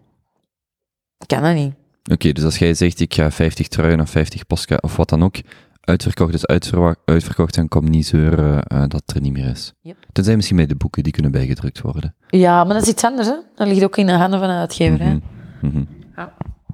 Ik 1.19 1.27
kan 1.27 1.41
dat 1.43 1.53
niet. 1.55 1.73
Oké, 2.11 2.31
dus 2.31 2.43
als 2.43 2.57
jij 2.57 2.73
zegt, 2.73 2.99
ik 2.99 3.13
ga 3.13 3.31
50 3.31 3.67
truien 3.67 3.99
of 3.99 4.09
50 4.09 4.45
postka 4.47 4.77
of 4.81 4.95
wat 4.95 5.09
dan 5.09 5.23
ook, 5.23 5.35
uitverkocht 5.81 6.33
is 6.33 6.45
uitverwa- 6.45 6.95
uitverkocht 7.05 7.57
en 7.57 7.67
kom 7.67 7.89
niet 7.89 8.05
zeuren 8.07 8.63
eh, 8.63 8.79
dat 8.79 9.01
het 9.05 9.15
er 9.15 9.21
niet 9.21 9.33
meer 9.33 9.49
is. 9.49 9.73
Yep. 9.81 9.97
Tenzij 10.11 10.35
misschien 10.35 10.57
bij 10.57 10.65
de 10.65 10.75
boeken, 10.75 11.03
die 11.03 11.11
kunnen 11.11 11.31
bijgedrukt 11.31 11.81
worden. 11.81 12.15
Ja, 12.27 12.63
maar 12.63 12.73
dat 12.73 12.83
is 12.83 12.89
iets 12.89 13.03
anders. 13.03 13.27
Hè. 13.27 13.35
Dat 13.55 13.67
ligt 13.67 13.83
ook 13.83 13.97
in 13.97 14.05
de 14.05 14.11
handen 14.11 14.39
van 14.39 14.49
een 14.49 14.59
uitgever. 14.59 14.99
Hè. 15.01 15.13
Mhm. 15.13 15.19
Mhm. 15.61 15.83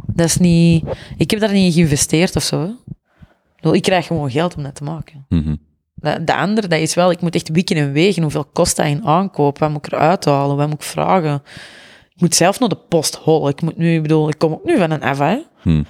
Dat 0.07 0.25
is 0.25 0.37
niet... 0.37 0.85
Ik 1.17 1.31
heb 1.31 1.39
daar 1.39 1.51
niet 1.51 1.65
in 1.65 1.71
geïnvesteerd 1.71 2.35
of 2.35 2.43
zo. 2.43 2.75
Hè. 3.61 3.73
Ik 3.73 3.81
krijg 3.81 4.07
gewoon 4.07 4.31
geld 4.31 4.55
om 4.55 4.63
dat 4.63 4.75
te 4.75 4.83
maken. 4.83 5.25
Mhm. 5.29 5.55
De, 5.93 6.23
de 6.23 6.35
andere, 6.35 6.67
dat 6.67 6.79
is 6.79 6.93
wel... 6.93 7.11
Ik 7.11 7.21
moet 7.21 7.35
echt 7.35 7.49
wikken 7.49 7.75
en 7.75 7.91
wegen. 7.91 8.21
Hoeveel 8.21 8.45
kost 8.45 8.75
dat 8.75 8.85
in 8.85 9.05
aankoop? 9.05 9.59
Wat 9.59 9.69
moet 9.69 9.85
ik 9.85 9.91
eruit 9.91 10.25
halen? 10.25 10.57
Wat 10.57 10.67
moet 10.67 10.81
ik 10.81 10.87
vragen? 10.87 11.43
Ik 12.13 12.21
moet 12.21 12.35
zelf 12.35 12.59
naar 12.59 12.69
de 12.69 12.77
post 12.89 13.15
hollen. 13.15 13.51
Ik 13.51 13.61
moet 13.61 13.77
nu... 13.77 13.95
Ik 13.95 14.01
bedoel, 14.01 14.29
ik 14.29 14.37
kom 14.37 14.53
ook 14.53 14.65
nu 14.65 14.77
van 14.77 14.91
een 14.91 15.03
AVA. 15.03 15.41
Hm. 15.61 15.83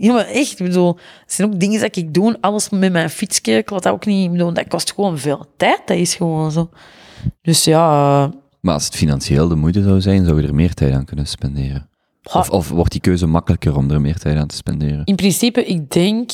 Ja, 0.00 0.12
maar 0.12 0.26
echt, 0.26 0.60
ik 0.60 0.66
bedoel, 0.66 0.98
het 1.20 1.32
zijn 1.32 1.48
ook 1.52 1.60
dingen 1.60 1.80
dat 1.80 1.96
ik 1.96 2.14
doe, 2.14 2.36
alles 2.40 2.68
met 2.70 2.92
mijn 2.92 3.10
fietsje, 3.10 3.52
ik 3.52 3.70
laat 3.70 3.82
dat 3.82 3.92
ook 3.92 4.06
niet, 4.06 4.24
ik 4.24 4.30
bedoel, 4.30 4.52
dat 4.52 4.68
kost 4.68 4.92
gewoon 4.92 5.18
veel 5.18 5.46
tijd, 5.56 5.80
dat 5.86 5.96
is 5.96 6.14
gewoon 6.14 6.52
zo. 6.52 6.70
Dus 7.42 7.64
ja, 7.64 8.24
eh, 8.24 8.32
Maar 8.60 8.74
als 8.74 8.84
het 8.84 8.96
financieel 8.96 9.48
de 9.48 9.54
moeite 9.54 9.82
zou 9.82 10.00
zijn, 10.00 10.24
zou 10.24 10.40
je 10.40 10.46
er 10.48 10.54
meer 10.54 10.74
tijd 10.74 10.94
aan 10.94 11.04
kunnen 11.04 11.26
spenderen. 11.26 11.88
Of, 12.22 12.50
of 12.50 12.68
wordt 12.68 12.92
die 12.92 13.00
keuze 13.00 13.26
makkelijker 13.26 13.76
om 13.76 13.90
er 13.90 14.00
meer 14.00 14.18
tijd 14.18 14.36
aan 14.36 14.46
te 14.46 14.56
spenderen? 14.56 15.04
in 15.04 15.16
principe, 15.16 15.64
ik 15.64 15.90
denk, 15.90 16.30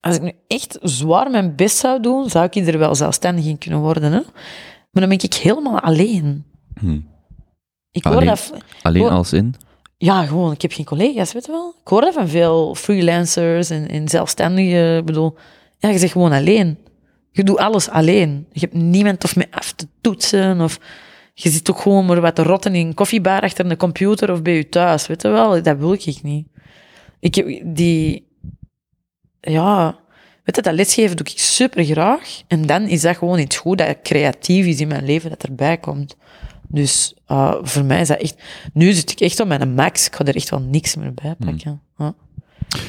als 0.00 0.16
ik 0.16 0.22
nu 0.22 0.32
echt 0.46 0.78
zwaar 0.82 1.30
mijn 1.30 1.56
best 1.56 1.76
zou 1.76 2.00
doen, 2.00 2.30
zou 2.30 2.48
ik 2.50 2.54
er 2.54 2.78
wel 2.78 2.94
zelfstandig 2.94 3.44
in 3.44 3.58
kunnen 3.58 3.80
worden, 3.80 4.12
hè. 4.12 4.20
Maar 4.90 5.08
dan 5.08 5.08
ben 5.08 5.22
ik 5.22 5.34
helemaal 5.34 5.80
alleen. 5.80 6.44
Hm. 6.80 7.00
Ik 7.92 8.04
hoor 8.04 8.14
Alleen? 8.14 8.26
dat... 8.26 8.52
Alleen 8.82 9.08
als 9.08 9.32
in? 9.32 9.54
Ja, 9.98 10.24
gewoon, 10.26 10.52
ik 10.52 10.62
heb 10.62 10.72
geen 10.72 10.84
collega's, 10.84 11.32
weet 11.32 11.46
je 11.46 11.52
wel. 11.52 11.74
Ik 11.80 11.88
hoor 11.88 12.00
dat 12.00 12.14
van 12.14 12.28
veel 12.28 12.74
freelancers 12.74 13.70
en, 13.70 13.88
en 13.88 14.08
zelfstandigen. 14.08 14.96
Ik 14.96 15.04
bedoel, 15.04 15.36
ja, 15.78 15.88
je 15.88 15.98
zegt 15.98 16.12
gewoon 16.12 16.32
alleen. 16.32 16.78
Je 17.30 17.44
doet 17.44 17.58
alles 17.58 17.88
alleen. 17.88 18.46
Je 18.52 18.60
hebt 18.60 18.74
niemand 18.74 19.24
of 19.24 19.36
mee 19.36 19.46
af 19.50 19.72
te 19.72 19.86
toetsen. 20.00 20.60
Of 20.60 20.78
je 21.32 21.50
zit 21.50 21.70
ook 21.70 21.80
gewoon 21.80 22.06
maar 22.06 22.20
wat 22.20 22.34
te 22.34 22.42
rotten 22.42 22.74
in 22.74 22.86
een 22.86 22.94
koffiebar 22.94 23.40
achter 23.40 23.70
een 23.70 23.76
computer 23.76 24.32
of 24.32 24.42
bij 24.42 24.54
je 24.54 24.68
thuis, 24.68 25.06
weet 25.06 25.22
je 25.22 25.28
wel. 25.28 25.62
Dat 25.62 25.78
wil 25.78 25.92
ik 25.92 26.22
niet. 26.22 26.46
Ik 27.20 27.34
heb 27.34 27.60
die... 27.64 28.26
Ja... 29.40 30.00
Weet 30.44 30.56
je, 30.56 30.62
dat 30.62 30.74
lesgeven 30.74 31.16
doe 31.16 31.26
ik 31.26 31.38
super 31.38 31.84
graag. 31.84 32.42
En 32.46 32.66
dan 32.66 32.82
is 32.82 33.00
dat 33.00 33.16
gewoon 33.16 33.38
iets 33.38 33.56
goed 33.56 33.78
dat 33.78 33.96
creatief 34.02 34.66
is 34.66 34.80
in 34.80 34.88
mijn 34.88 35.04
leven, 35.04 35.30
dat 35.30 35.42
erbij 35.42 35.78
komt. 35.78 36.16
Dus 36.68 37.14
uh, 37.28 37.54
voor 37.62 37.84
mij 37.84 38.00
is 38.00 38.08
dat 38.08 38.20
echt... 38.20 38.42
Nu 38.72 38.92
zit 38.92 39.10
ik 39.10 39.20
echt 39.20 39.40
op 39.40 39.46
mijn 39.48 39.74
max. 39.74 40.06
Ik 40.06 40.14
ga 40.14 40.24
er 40.24 40.36
echt 40.36 40.50
wel 40.50 40.60
niks 40.60 40.96
meer 40.96 41.14
bij 41.14 41.34
pakken. 41.34 41.80
Ja. 41.98 42.14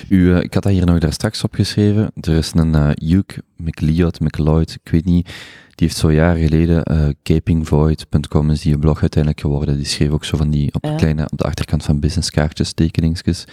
U, 0.09 0.33
eh, 0.33 0.41
ik 0.41 0.53
had 0.53 0.63
dat 0.63 0.71
hier 0.71 0.85
nog 0.85 0.99
daar 0.99 1.13
straks 1.13 1.43
opgeschreven. 1.43 2.11
Er 2.21 2.37
is 2.37 2.51
een 2.55 2.75
uh, 2.75 2.89
Hugh 2.93 3.37
McLeod, 3.57 4.19
McLeod, 4.19 4.77
ik 4.83 4.91
weet 4.91 5.05
niet. 5.05 5.29
Die 5.75 5.87
heeft 5.87 5.99
zo 5.99 6.11
jaren 6.11 6.41
geleden 6.41 6.91
uh, 6.91 7.07
capingvoid.com 7.23 8.49
is 8.49 8.61
die 8.61 8.73
een 8.73 8.79
blog 8.79 9.01
uiteindelijk 9.01 9.41
geworden. 9.41 9.75
Die 9.77 9.85
schreef 9.85 10.09
ook 10.09 10.25
zo 10.25 10.37
van 10.37 10.49
die 10.49 10.73
op, 10.73 10.85
Ja. 10.85 10.95
kleine, 10.95 11.27
op 11.31 11.37
de 11.37 11.43
achterkant 11.43 11.83
van 11.83 11.99
businesskaartjes, 11.99 12.73
tekeningsjes. 12.73 13.45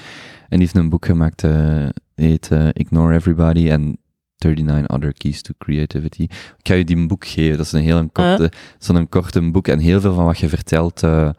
En 0.48 0.58
die 0.58 0.58
heeft 0.58 0.76
een 0.76 0.88
boek 0.88 1.04
gemaakt, 1.04 1.44
eh 1.44 1.88
heet 2.14 2.48
eh, 2.50 2.68
Ignore 2.72 3.14
Everybody 3.14 3.70
and 3.72 3.96
39 4.38 4.88
Other 4.88 5.12
Keys 5.12 5.42
to 5.42 5.52
Creativity. 5.58 6.22
Ik 6.22 6.30
ga 6.62 6.74
je 6.74 6.84
die 6.84 6.96
een 6.96 7.06
boek 7.06 7.26
geven. 7.26 7.56
Dat 7.56 7.66
is 7.66 7.72
een 7.72 7.82
heel 7.82 8.08
korte, 8.12 8.52
zo'n 8.78 9.08
korte 9.08 9.50
boek. 9.50 9.68
En 9.68 9.78
heel 9.78 10.00
veel 10.00 10.14
van 10.14 10.24
wat 10.24 10.38
je 10.38 10.48
vertelt, 10.48 11.02
eh, 11.02 11.26
eh, 11.26 11.34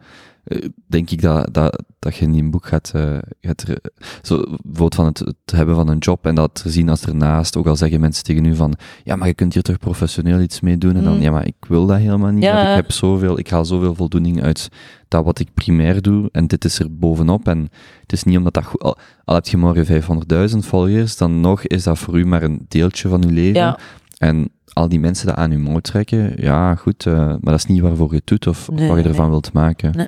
denk 0.86 1.10
ik 1.10 1.22
dat, 1.22 1.54
dat, 1.54 1.82
dat 1.98 2.16
je 2.16 2.24
in 2.24 2.32
die 2.32 2.44
boek 2.50 2.66
gaat, 2.66 2.90
eh, 2.94 3.18
gaat 3.40 3.62
er, 3.62 3.78
zo, 4.22 4.36
bijvoorbeeld 4.46 4.94
van 4.94 5.04
het, 5.06 5.18
het 5.18 5.36
hebben 5.56 5.74
van 5.74 5.88
een 5.88 5.98
job 5.98 6.26
en 6.26 6.34
dat 6.34 6.54
te 6.62 6.70
zien 6.70 6.88
als 6.88 7.04
ernaast, 7.04 7.56
ook 7.56 7.66
al 7.66 7.76
zeggen 7.76 8.00
mensen 8.00 8.24
tegen 8.24 8.44
u 8.44 8.54
van, 8.54 8.74
ja, 9.04 9.16
maar 9.16 9.26
je 9.28 9.34
kunt 9.34 9.54
hier 9.54 9.62
toch 9.62 9.78
professioneel 9.78 10.40
iets 10.40 10.60
mee 10.60 10.78
doen? 10.78 10.96
En 10.96 11.04
dan, 11.04 11.14
Mm. 11.16 11.20
ja, 11.22 11.30
maar 11.30 11.46
ik 11.46 11.54
wil 11.68 11.86
dat 11.86 11.98
helemaal 11.98 12.30
niet. 12.30 12.42
Ja. 12.42 12.68
Ik 12.70 12.74
heb 12.74 12.92
zoveel, 12.92 13.38
ik 13.38 13.48
haal 13.50 13.64
zoveel 13.64 13.94
voldoening 13.94 14.42
uit 14.42 14.68
dat 15.08 15.24
wat 15.24 15.38
ik 15.38 15.48
primair 15.54 16.02
doe, 16.02 16.28
en 16.32 16.46
dit 16.46 16.64
is 16.64 16.78
er 16.78 16.96
bovenop. 16.96 17.48
En 17.48 17.68
het 18.00 18.12
is 18.12 18.22
niet 18.24 18.36
omdat 18.36 18.54
dat 18.54 18.64
goed, 18.64 18.82
al, 18.82 18.96
al 19.24 19.34
heb 19.34 19.46
je 19.46 19.56
morgen 19.56 20.02
500.000 20.50 20.56
volgers, 20.58 21.16
dan 21.16 21.40
nog 21.40 21.62
is 21.66 21.82
dat 21.82 21.98
voor 21.98 22.18
u 22.18 22.26
maar 22.26 22.42
een 22.42 22.64
deeltje 22.68 23.08
van 23.08 23.24
uw 23.24 23.30
leven. 23.30 23.60
Ja, 23.60 23.78
En 24.18 24.48
al 24.72 24.88
die 24.88 25.00
mensen 25.00 25.26
dat 25.26 25.36
aan 25.36 25.50
uw 25.50 25.58
mouw 25.58 25.78
trekken, 25.78 26.32
ja, 26.36 26.74
goed, 26.74 27.06
eh, 27.06 27.14
maar 27.14 27.38
dat 27.40 27.54
is 27.54 27.66
niet 27.66 27.80
waarvoor 27.80 28.10
je 28.10 28.16
het 28.16 28.26
doet 28.26 28.46
of 28.46 28.70
Nee, 28.70 28.88
wat 28.88 28.96
je 28.98 29.02
ervan 29.04 29.22
nee. 29.22 29.30
wilt 29.30 29.52
maken. 29.52 29.92
Nee. 29.96 30.06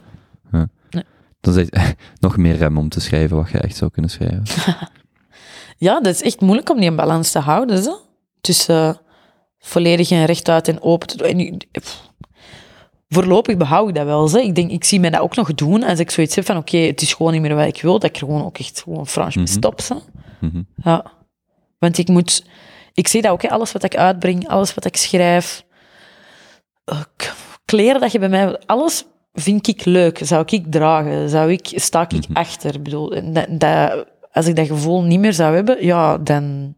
Dan 1.45 1.59
is 1.59 1.67
het 1.71 1.97
nog 2.21 2.37
meer 2.37 2.57
rem 2.57 2.79
om 2.79 2.89
te 2.89 3.01
schrijven 3.01 3.37
wat 3.37 3.51
je 3.51 3.59
echt 3.59 3.77
zou 3.77 3.91
kunnen 3.91 4.11
schrijven. 4.11 4.45
ja, 5.87 6.01
dat 6.01 6.15
is 6.15 6.23
echt 6.23 6.41
moeilijk 6.41 6.71
om 6.71 6.77
die 6.77 6.91
in 6.91 6.97
balans 6.97 7.31
te 7.31 7.39
houden. 7.39 7.83
Zo. 7.83 8.01
Tussen 8.41 8.89
eh, 8.89 8.95
volledig 9.59 10.11
en 10.11 10.25
rechtuit 10.25 10.69
en 10.69 10.83
open 10.83 11.09
te 11.09 11.17
doen. 11.17 11.61
Voorlopig 13.09 13.57
behoud 13.57 13.89
ik 13.89 13.95
dat 13.95 14.05
wel. 14.05 14.29
Zo. 14.29 14.37
Ik 14.39 14.55
denk, 14.55 14.71
ik 14.71 14.85
zie 14.85 15.01
mij 15.01 15.11
dat 15.11 15.21
ook 15.21 15.37
nog 15.37 15.55
doen 15.55 15.83
als 15.83 15.99
ik 15.99 16.11
zoiets 16.11 16.35
heb 16.35 16.45
van 16.45 16.57
oké, 16.57 16.77
het 16.77 17.03
is 17.03 17.15
gewoon 17.15 17.33
niet 17.33 17.41
meer 17.41 17.55
wat 17.55 17.67
ik 17.67 17.83
wil, 17.83 17.93
dat 17.99 18.05
ik 18.11 18.17
er 18.17 18.27
gewoon 18.27 18.45
ook 18.45 18.59
echt 18.59 18.83
gewoon 18.83 19.07
Frans 19.07 19.35
mee 19.37 19.45
Mhm. 19.45 19.55
stop. 19.55 19.81
Mhm. 20.41 20.63
Ja. 20.77 21.13
Want 21.79 21.99
ik 21.99 22.09
moet... 22.09 22.45
Ik 22.93 23.09
zie 23.09 23.23
dat 23.23 23.33
ook, 23.33 23.43
hè, 23.43 23.49
alles 23.51 23.73
wat 23.73 23.83
ik 23.85 23.97
uitbreng, 23.97 24.49
alles 24.49 24.75
wat 24.75 24.85
ik 24.85 24.97
schrijf, 24.97 25.65
eh, 26.85 27.01
kleren 27.65 28.01
dat 28.01 28.13
je 28.13 28.19
bij 28.19 28.29
mij... 28.29 28.59
Alles 28.67 29.05
vind 29.35 29.69
ik 29.69 29.85
leuk. 29.85 30.19
Zou 30.23 30.45
ik 30.47 30.65
dragen? 30.71 31.29
Zou 31.29 31.53
ik, 31.53 31.73
sta 31.75 32.03
ik 32.09 32.29
Mhm. 32.29 32.33
achter? 32.39 32.75
Ik 32.75 32.83
bedoel, 32.83 33.33
dat, 33.33 33.47
dat, 33.51 34.07
als 34.33 34.47
ik 34.47 34.57
dat 34.57 34.67
gevoel 34.67 35.03
niet 35.03 35.21
meer 35.21 35.33
zou 35.33 35.55
hebben, 35.55 35.85
ja, 35.85 36.19
dan... 36.19 36.75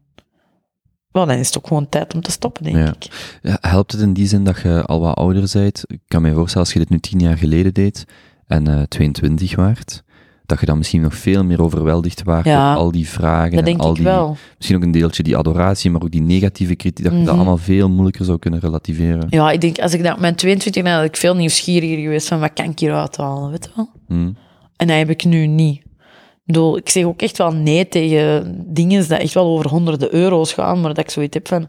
Wel, 1.11 1.25
dan 1.25 1.37
is 1.37 1.47
het 1.47 1.57
ook 1.57 1.67
gewoon 1.67 1.89
tijd 1.89 2.13
om 2.13 2.21
te 2.21 2.31
stoppen, 2.31 2.63
denk 2.63 2.75
Ja. 2.75 2.87
ik. 2.87 3.37
Ja, 3.41 3.57
helpt 3.61 3.91
het 3.91 4.01
in 4.01 4.13
die 4.13 4.27
zin 4.27 4.43
dat 4.43 4.61
je 4.61 4.83
al 4.85 4.99
wat 4.99 5.15
ouder 5.15 5.49
bent? 5.53 5.83
Ik 5.87 5.99
kan 6.07 6.21
me 6.21 6.33
voorstellen, 6.33 6.65
als 6.65 6.73
je 6.73 6.79
dit 6.79 6.89
nu 6.89 6.99
tien 6.99 7.19
jaar 7.19 7.37
geleden 7.37 7.73
deed 7.73 8.05
en 8.47 8.67
eh 8.67 8.81
22 8.81 9.55
waart, 9.55 10.03
dat 10.47 10.59
je 10.59 10.65
dan 10.65 10.77
misschien 10.77 11.01
nog 11.01 11.15
veel 11.15 11.43
meer 11.43 11.61
overweldigd 11.61 12.23
waart 12.23 12.45
Ja, 12.45 12.73
door 12.73 12.83
al 12.83 12.91
die 12.91 13.09
vragen 13.09 13.49
Dat 13.51 13.59
en 13.59 13.65
denk 13.65 13.79
al 13.79 13.89
ik 13.89 13.95
die, 13.95 14.03
wel. 14.03 14.37
misschien 14.55 14.77
ook 14.77 14.83
een 14.83 14.91
deeltje 14.91 15.23
die 15.23 15.37
adoratie, 15.37 15.91
maar 15.91 16.01
ook 16.01 16.11
die 16.11 16.21
negatieve 16.21 16.75
kritiek, 16.75 17.03
dat 17.03 17.13
je 17.13 17.17
dat 17.19 17.27
Mhm. 17.27 17.35
allemaal 17.35 17.57
veel 17.57 17.89
moeilijker 17.89 18.25
zou 18.25 18.39
kunnen 18.39 18.59
relativeren. 18.59 19.27
Ja, 19.29 19.51
ik 19.51 19.61
denk, 19.61 19.79
als 19.79 19.93
ik 19.93 20.03
dat 20.03 20.13
op 20.13 20.19
mijn 20.19 20.35
22 20.35 20.83
dan 20.83 20.93
had 20.93 21.03
ik 21.03 21.17
veel 21.17 21.35
nieuwsgieriger 21.35 21.97
geweest 21.97 22.27
van 22.27 22.39
wat 22.39 22.53
kan 22.53 22.65
ik 22.69 22.79
hieruit 22.79 23.17
halen, 23.17 23.49
weet 23.51 23.63
je 23.65 23.71
wel? 23.75 23.89
Hm. 24.07 24.31
En 24.75 24.87
dat 24.87 24.97
heb 24.97 25.09
ik 25.09 25.23
nu 25.25 25.47
niet. 25.47 25.77
Ik 25.77 26.53
bedoel, 26.53 26.77
ik 26.77 26.89
zeg 26.89 27.03
ook 27.03 27.21
echt 27.21 27.37
wel 27.37 27.51
nee 27.53 27.87
tegen 27.87 28.63
dingen 28.67 29.07
dat 29.07 29.19
echt 29.19 29.33
wel 29.33 29.45
over 29.45 29.69
honderden 29.69 30.13
euro's 30.13 30.53
gaan, 30.53 30.81
maar 30.81 30.93
dat 30.93 31.03
ik 31.03 31.09
zoiets 31.09 31.33
heb 31.33 31.47
van... 31.47 31.67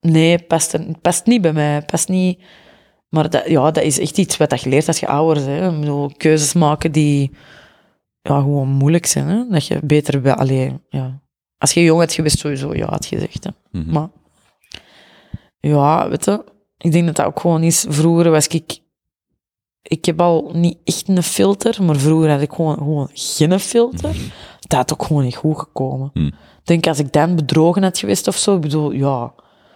Nee, 0.00 0.38
past, 0.38 0.72
er, 0.72 0.84
past 1.02 1.26
niet 1.26 1.40
bij 1.42 1.52
mij, 1.52 1.82
past 1.82 2.08
niet... 2.08 2.38
Maar 3.08 3.30
dat, 3.30 3.42
ja, 3.48 3.70
dat 3.70 3.82
is 3.84 3.98
echt 4.00 4.18
iets 4.18 4.36
wat 4.36 4.60
je 4.62 4.68
leert 4.68 4.86
als 4.88 4.98
je 5.00 5.06
ouder 5.06 5.44
bent. 5.44 5.72
Ik 5.74 5.80
bedoel, 5.80 6.10
keuzes 6.16 6.52
maken 6.52 6.92
die 6.92 7.30
ja, 8.22 8.40
gewoon 8.40 8.68
moeilijk 8.68 9.06
zijn. 9.06 9.26
Hè? 9.26 9.48
Dat 9.48 9.66
je 9.66 9.80
beter... 9.84 10.22
Wel, 10.22 10.34
allee, 10.34 10.80
ja. 10.88 11.20
Als 11.58 11.72
je 11.72 11.82
jong 11.82 12.00
had 12.00 12.12
geweest, 12.12 12.38
sowieso 12.38 12.74
ja 12.74 12.86
had 12.88 13.06
gezegd. 13.06 13.44
Hè? 13.44 13.50
Mhm. 13.80 13.92
Maar 13.92 14.08
ja, 15.60 16.08
weet 16.08 16.24
je, 16.24 16.44
ik 16.78 16.92
denk 16.92 17.06
dat 17.06 17.16
dat 17.16 17.26
ook 17.26 17.40
gewoon 17.40 17.62
is. 17.62 17.86
Vroeger 17.88 18.30
was 18.30 18.46
ik. 18.46 18.80
Ik 19.82 20.04
heb 20.04 20.20
al 20.20 20.50
niet 20.52 20.78
echt 20.84 21.08
een 21.08 21.22
filter, 21.22 21.82
maar 21.82 21.96
vroeger 21.96 22.30
had 22.30 22.40
ik 22.40 22.52
gewoon, 22.52 22.76
gewoon 22.76 23.08
geen 23.12 23.60
filter. 23.60 24.14
Dat 24.60 24.78
had 24.78 24.92
ook 24.92 25.04
gewoon 25.04 25.24
niet 25.24 25.36
goed 25.36 25.58
gekomen. 25.58 26.10
Ik 26.14 26.34
denk 26.64 26.86
als 26.86 26.98
ik 26.98 27.12
dan 27.12 27.36
bedrogen 27.36 27.82
had 27.82 27.98
geweest 27.98 28.28
of 28.28 28.36
zo, 28.36 28.54
ik 28.54 28.60
bedoel, 28.60 28.90
ja. 28.90 29.32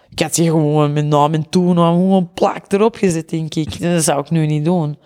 Ik 0.09 0.19
had 0.19 0.35
hier 0.35 0.51
gewoon 0.51 0.93
mijn 0.93 1.07
naam 1.07 1.33
en 1.33 1.49
toenaam 1.49 1.95
gewoon 1.95 2.33
plak 2.33 2.71
erop 2.71 2.95
gezet, 2.95 3.29
denk 3.29 3.55
ik. 3.55 3.81
Dat 3.81 4.03
zou 4.03 4.19
ik 4.19 4.29
nu 4.29 4.45
niet 4.45 4.65
doen. 4.65 4.97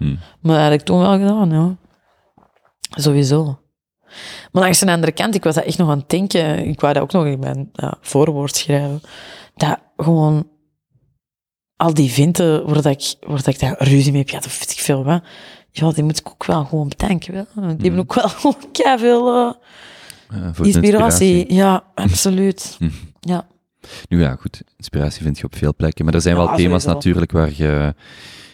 Maar 0.42 0.56
dat 0.56 0.64
had 0.64 0.72
ik 0.72 0.82
toen 0.82 1.00
wel 1.00 1.12
gedaan, 1.12 1.50
ja. 1.50 1.78
Sowieso. 2.98 3.60
Maar 4.52 4.64
langs 4.64 4.80
de 4.80 4.92
andere 4.92 5.12
kant, 5.12 5.36
ik 5.36 5.44
was 5.44 5.56
dat 5.56 5.64
echt 5.64 5.78
nog 5.78 5.90
aan 5.90 5.98
het 5.98 6.10
denken. 6.10 6.68
Ik 6.68 6.80
wou 6.82 6.94
dat 6.94 7.04
ook 7.04 7.12
nog 7.12 7.26
in 7.26 7.40
mijn 7.40 7.70
ja, 7.74 7.98
voorwoord 8.02 8.56
schrijven. 8.56 9.02
Dat 9.56 9.78
gewoon 9.98 10.48
al 11.76 11.94
die 11.94 12.12
vinten 12.12 12.66
waar, 12.66 12.82
dat 12.82 12.86
ik, 12.86 13.16
waar 13.28 13.38
dat 13.44 13.48
ik 13.48 13.60
daar 13.60 13.76
ruzie 13.78 14.12
mee 14.12 14.22
heb 14.22 14.30
gehad, 14.30 14.46
of 14.46 14.60
weet 14.60 14.72
ik 14.72 14.78
veel 14.80 15.04
wat. 15.04 15.24
Ja, 15.72 15.92
die 15.92 16.04
moet 16.04 16.20
ik 16.20 16.30
ook 16.30 16.46
wel 16.46 16.66
gewoon 16.66 16.88
bedanken. 16.90 17.34
Wel. 17.34 17.46
Die 17.56 17.76
hebben 17.82 18.00
ook 18.00 18.14
wel 18.14 18.30
gewoon 18.40 18.56
veel 19.00 19.56
Eh, 20.30 20.40
voor 20.54 20.66
de 20.66 20.72
inspiratie. 20.72 21.54
Ja, 21.54 21.84
absoluut. 21.96 22.76
Hm. 22.80 22.90
Ja. 23.20 23.48
Nu 24.10 24.22
ja, 24.22 24.36
goed, 24.40 24.62
inspiratie 24.78 25.24
vind 25.24 25.38
je 25.38 25.44
op 25.44 25.56
veel 25.56 25.76
plekken, 25.76 26.06
maar 26.06 26.14
er 26.14 26.22
zijn 26.22 26.36
wel 26.36 26.46
Ja, 26.50 26.56
thema's 26.56 26.82
sowieso. 26.84 26.94
natuurlijk 26.94 27.32
waar 27.32 27.52
je, 27.56 27.96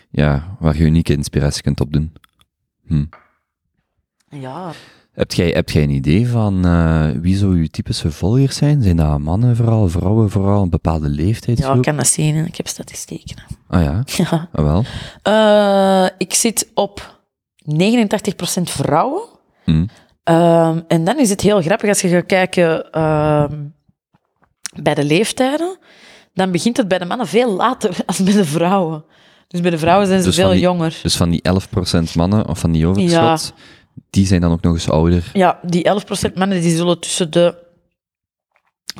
ja, 0.09 0.55
waar 0.59 0.77
je 0.77 0.83
unieke 0.83 1.13
inspiratie 1.13 1.61
kunt 1.61 1.79
opdoen. 1.81 2.13
Hm. 2.87 3.05
Ja. 4.29 4.71
Heb 5.11 5.31
jij, 5.33 5.49
heb 5.49 5.69
jij 5.69 5.83
een 5.83 5.89
idee 5.89 6.27
van 6.27 6.65
eh, 6.65 7.09
wie 7.21 7.37
zo 7.37 7.55
je 7.55 7.69
typische 7.69 8.11
volgers 8.11 8.55
zijn? 8.55 8.81
Zijn 8.81 8.95
dat 8.95 9.19
mannen 9.19 9.55
vooral, 9.55 9.89
vrouwen 9.89 10.29
vooral, 10.29 10.61
een 10.61 10.69
bepaalde 10.69 11.09
ja, 11.09 11.15
leeftijdsgroep? 11.15 11.75
ik 11.75 11.81
kan 11.81 11.95
dat 11.95 12.07
zien. 12.07 12.45
Ik 12.45 12.55
heb 12.55 12.67
statistieken. 12.67 13.35
Ah 13.67 13.83
ja, 13.83 14.03
Ja. 14.29 14.49
ah, 14.51 14.63
wel. 14.63 14.83
Eh, 15.23 16.09
ik 16.17 16.33
zit 16.33 16.71
op 16.73 17.19
89% 17.65 18.61
vrouwen. 18.63 19.21
Hm. 19.63 19.85
Ehm, 20.23 20.79
en 20.87 21.03
dan 21.03 21.19
is 21.19 21.29
het 21.29 21.41
heel 21.41 21.61
grappig 21.61 21.89
als 21.89 22.01
je 22.01 22.07
gaat 22.07 22.25
kijken 22.25 22.91
ehm, 22.91 23.55
bij 24.81 24.93
de 24.93 25.03
leeftijden. 25.03 25.77
Dan 26.33 26.51
begint 26.51 26.77
het 26.77 26.87
bij 26.87 26.97
de 26.97 27.05
mannen 27.05 27.27
veel 27.27 27.51
later 27.51 27.97
als 28.05 28.23
bij 28.23 28.33
de 28.33 28.45
vrouwen. 28.45 29.03
Dus 29.47 29.61
bij 29.61 29.71
de 29.71 29.77
vrouwen 29.77 30.07
zijn 30.07 30.19
ze 30.19 30.25
Dus 30.25 30.35
veel 30.35 30.49
die- 30.51 30.59
jonger. 30.59 30.99
Dus 31.03 31.17
van 31.17 31.29
die 31.29 31.41
11% 31.41 32.13
mannen, 32.15 32.47
of 32.47 32.59
van 32.59 32.71
die 32.71 32.87
overschot, 32.87 33.53
die 34.09 34.25
zijn 34.25 34.41
dan 34.41 34.51
ook 34.51 34.61
nog 34.61 34.73
eens 34.73 34.89
ouder. 34.89 35.29
Ja, 35.33 35.59
die 35.63 35.89
11% 36.31 36.33
mannen 36.33 36.61
die 36.61 36.75
zullen 36.75 36.99
tussen 36.99 37.31
de, 37.31 37.55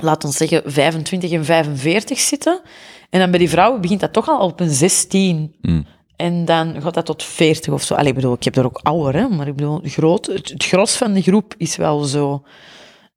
laten 0.02 0.30
we 0.30 0.36
zeggen, 0.36 0.72
25 0.72 1.32
en 1.32 1.46
45 1.46 2.20
zitten. 2.20 2.62
En 3.10 3.20
dan 3.20 3.30
bij 3.30 3.40
die 3.40 3.50
vrouwen 3.50 3.82
begint 3.82 4.00
dat 4.00 4.14
toch 4.14 4.28
al 4.28 4.40
op 4.40 4.60
een 4.60 4.70
16. 4.70 5.56
Hm. 5.62 5.82
En 6.16 6.46
dan 6.46 6.82
gaat 6.82 6.94
dat 6.94 7.06
tot 7.06 7.24
40 7.24 7.74
of 7.74 7.84
zo. 7.84 7.94
Allee, 7.94 8.10
ik 8.10 8.16
bedoel, 8.16 8.34
ik 8.34 8.44
heb 8.44 8.56
er 8.56 8.66
ook 8.66 8.80
ouder, 8.84 9.22
hè, 9.22 9.28
maar 9.28 9.48
ik 9.48 9.56
bedoel, 9.56 9.80
groot, 9.84 10.26
het, 10.26 10.50
het 10.50 10.66
gros 10.66 10.96
van 10.96 11.14
de 11.14 11.22
groep 11.22 11.54
is 11.58 11.76
wel 11.76 12.04
zo. 12.04 12.44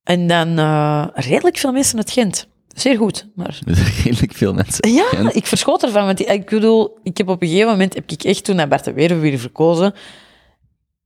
En 0.04 0.26
dan 0.26 0.58
eh, 0.58 1.06
redelijk 1.14 1.58
veel 1.58 1.72
mensen 1.72 1.96
uit 1.96 2.10
Gent. 2.10 2.48
Zeer 2.74 2.96
goed, 2.96 3.28
maar... 3.34 3.58
Redelijk 4.04 4.32
veel 4.32 4.52
mensen. 4.54 4.92
Ja, 4.92 5.08
Gent. 5.08 5.36
ik 5.36 5.46
verschoot 5.46 5.82
ervan, 5.82 6.04
want 6.04 6.28
ik 6.28 6.50
bedoel, 6.50 6.98
ik 7.02 7.16
heb 7.16 7.28
op 7.28 7.42
een 7.42 7.48
gegeven 7.48 7.70
moment, 7.70 7.94
heb 7.94 8.10
ik 8.10 8.22
echt 8.22 8.44
toen 8.44 8.56
naar 8.56 8.68
Bart 8.68 8.84
de 8.84 8.92
Wever 8.92 9.20
weer 9.20 9.38
verkozen, 9.38 9.94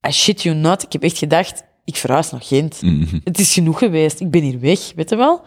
I 0.09 0.11
shit 0.13 0.43
you 0.43 0.57
not, 0.57 0.83
ik 0.83 0.93
heb 0.93 1.03
echt 1.03 1.19
gedacht, 1.19 1.63
ik 1.85 1.97
verhuis 1.97 2.31
naar 2.31 2.41
Gent. 2.43 2.83
Mhm. 2.83 3.19
Het 3.25 3.39
is 3.39 3.53
genoeg 3.53 3.79
geweest, 3.79 4.21
ik 4.21 4.31
ben 4.31 4.43
hier 4.43 4.61
weg, 4.61 4.93
weet 4.97 5.11
je 5.11 5.17
wel? 5.17 5.43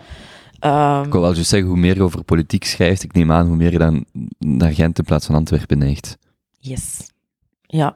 Ehm, 0.60 1.04
Ik 1.04 1.12
wil 1.12 1.22
wel 1.22 1.34
juist 1.34 1.50
zeggen, 1.50 1.70
hoe 1.70 1.78
meer 1.78 1.96
je 1.96 2.02
over 2.04 2.24
politiek 2.24 2.64
schrijft, 2.64 3.04
ik 3.04 3.14
neem 3.14 3.32
aan, 3.32 3.48
hoe 3.48 3.56
meer 3.56 3.72
je 3.72 3.78
dan 3.78 4.06
naar 4.40 4.74
Gent 4.74 4.98
in 4.98 5.04
plaats 5.04 5.26
van 5.26 5.36
Antwerpen 5.36 5.78
neigt. 5.78 6.18
Yes. 6.60 7.12
Ja. 7.62 7.96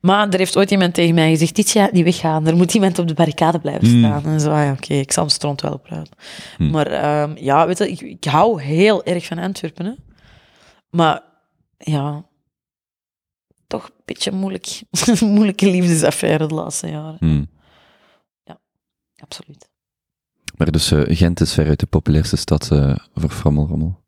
Maar 0.00 0.28
er 0.28 0.38
heeft 0.38 0.56
ooit 0.56 0.70
iemand 0.70 0.94
tegen 0.94 1.14
mij 1.14 1.30
gezegd, 1.30 1.56
dit 1.56 1.70
jaar 1.70 1.88
niet 1.92 2.04
weggaan, 2.04 2.46
er 2.46 2.56
moet 2.56 2.74
iemand 2.74 2.98
op 2.98 3.08
de 3.08 3.14
barricade 3.14 3.58
blijven 3.58 3.88
Hmm. 3.88 3.98
staan. 3.98 4.24
En 4.24 4.40
zo, 4.40 4.50
ah 4.50 4.64
ja, 4.64 4.72
oké, 4.72 4.94
ik 4.94 5.12
zal 5.12 5.26
de 5.26 5.32
stront 5.32 5.60
wel 5.60 5.72
opruimen. 5.72 6.08
Hmm. 6.56 6.70
Maar 6.70 6.86
ehm, 6.86 7.32
ja, 7.36 7.66
weet 7.66 7.78
je, 7.78 7.90
ik, 7.90 8.00
ik 8.00 8.24
hou 8.24 8.62
heel 8.62 9.04
erg 9.04 9.26
van 9.26 9.38
Antwerpen, 9.38 9.84
hè. 9.86 9.92
Maar 10.90 11.22
ja, 11.78 12.24
toch 13.70 13.84
een 13.84 14.02
beetje 14.04 14.32
moeilijk. 14.32 14.82
moeilijke 15.20 15.66
liefdesaffaire 15.70 16.46
de 16.46 16.54
laatste 16.54 16.88
jaren. 16.88 17.16
Hm. 17.18 17.44
Absoluut. 19.22 19.68
Maar 20.56 20.70
dus 20.70 20.90
eh, 20.90 21.16
Gent 21.16 21.40
is 21.40 21.52
veruit 21.54 21.80
de 21.80 21.86
populairste 21.86 22.36
stad 22.36 22.70
eh, 22.70 22.96
voor 23.14 23.30
frammelrommel. 23.30 24.00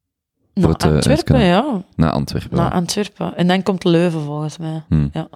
Voor 0.54 0.70
het, 0.70 0.82
eh, 0.82 0.90
Antwerpen, 0.92 1.40
ja. 1.40 1.84
Na 1.96 2.10
Antwerpen. 2.10 2.56
Na. 2.56 2.72
Antwerpen. 2.72 3.36
En 3.36 3.46
dan 3.46 3.62
komt 3.62 3.84
Leuven, 3.84 4.20
volgens 4.22 4.58
mij. 4.58 4.82
Hm. 4.88 5.08
Ja. 5.12 5.28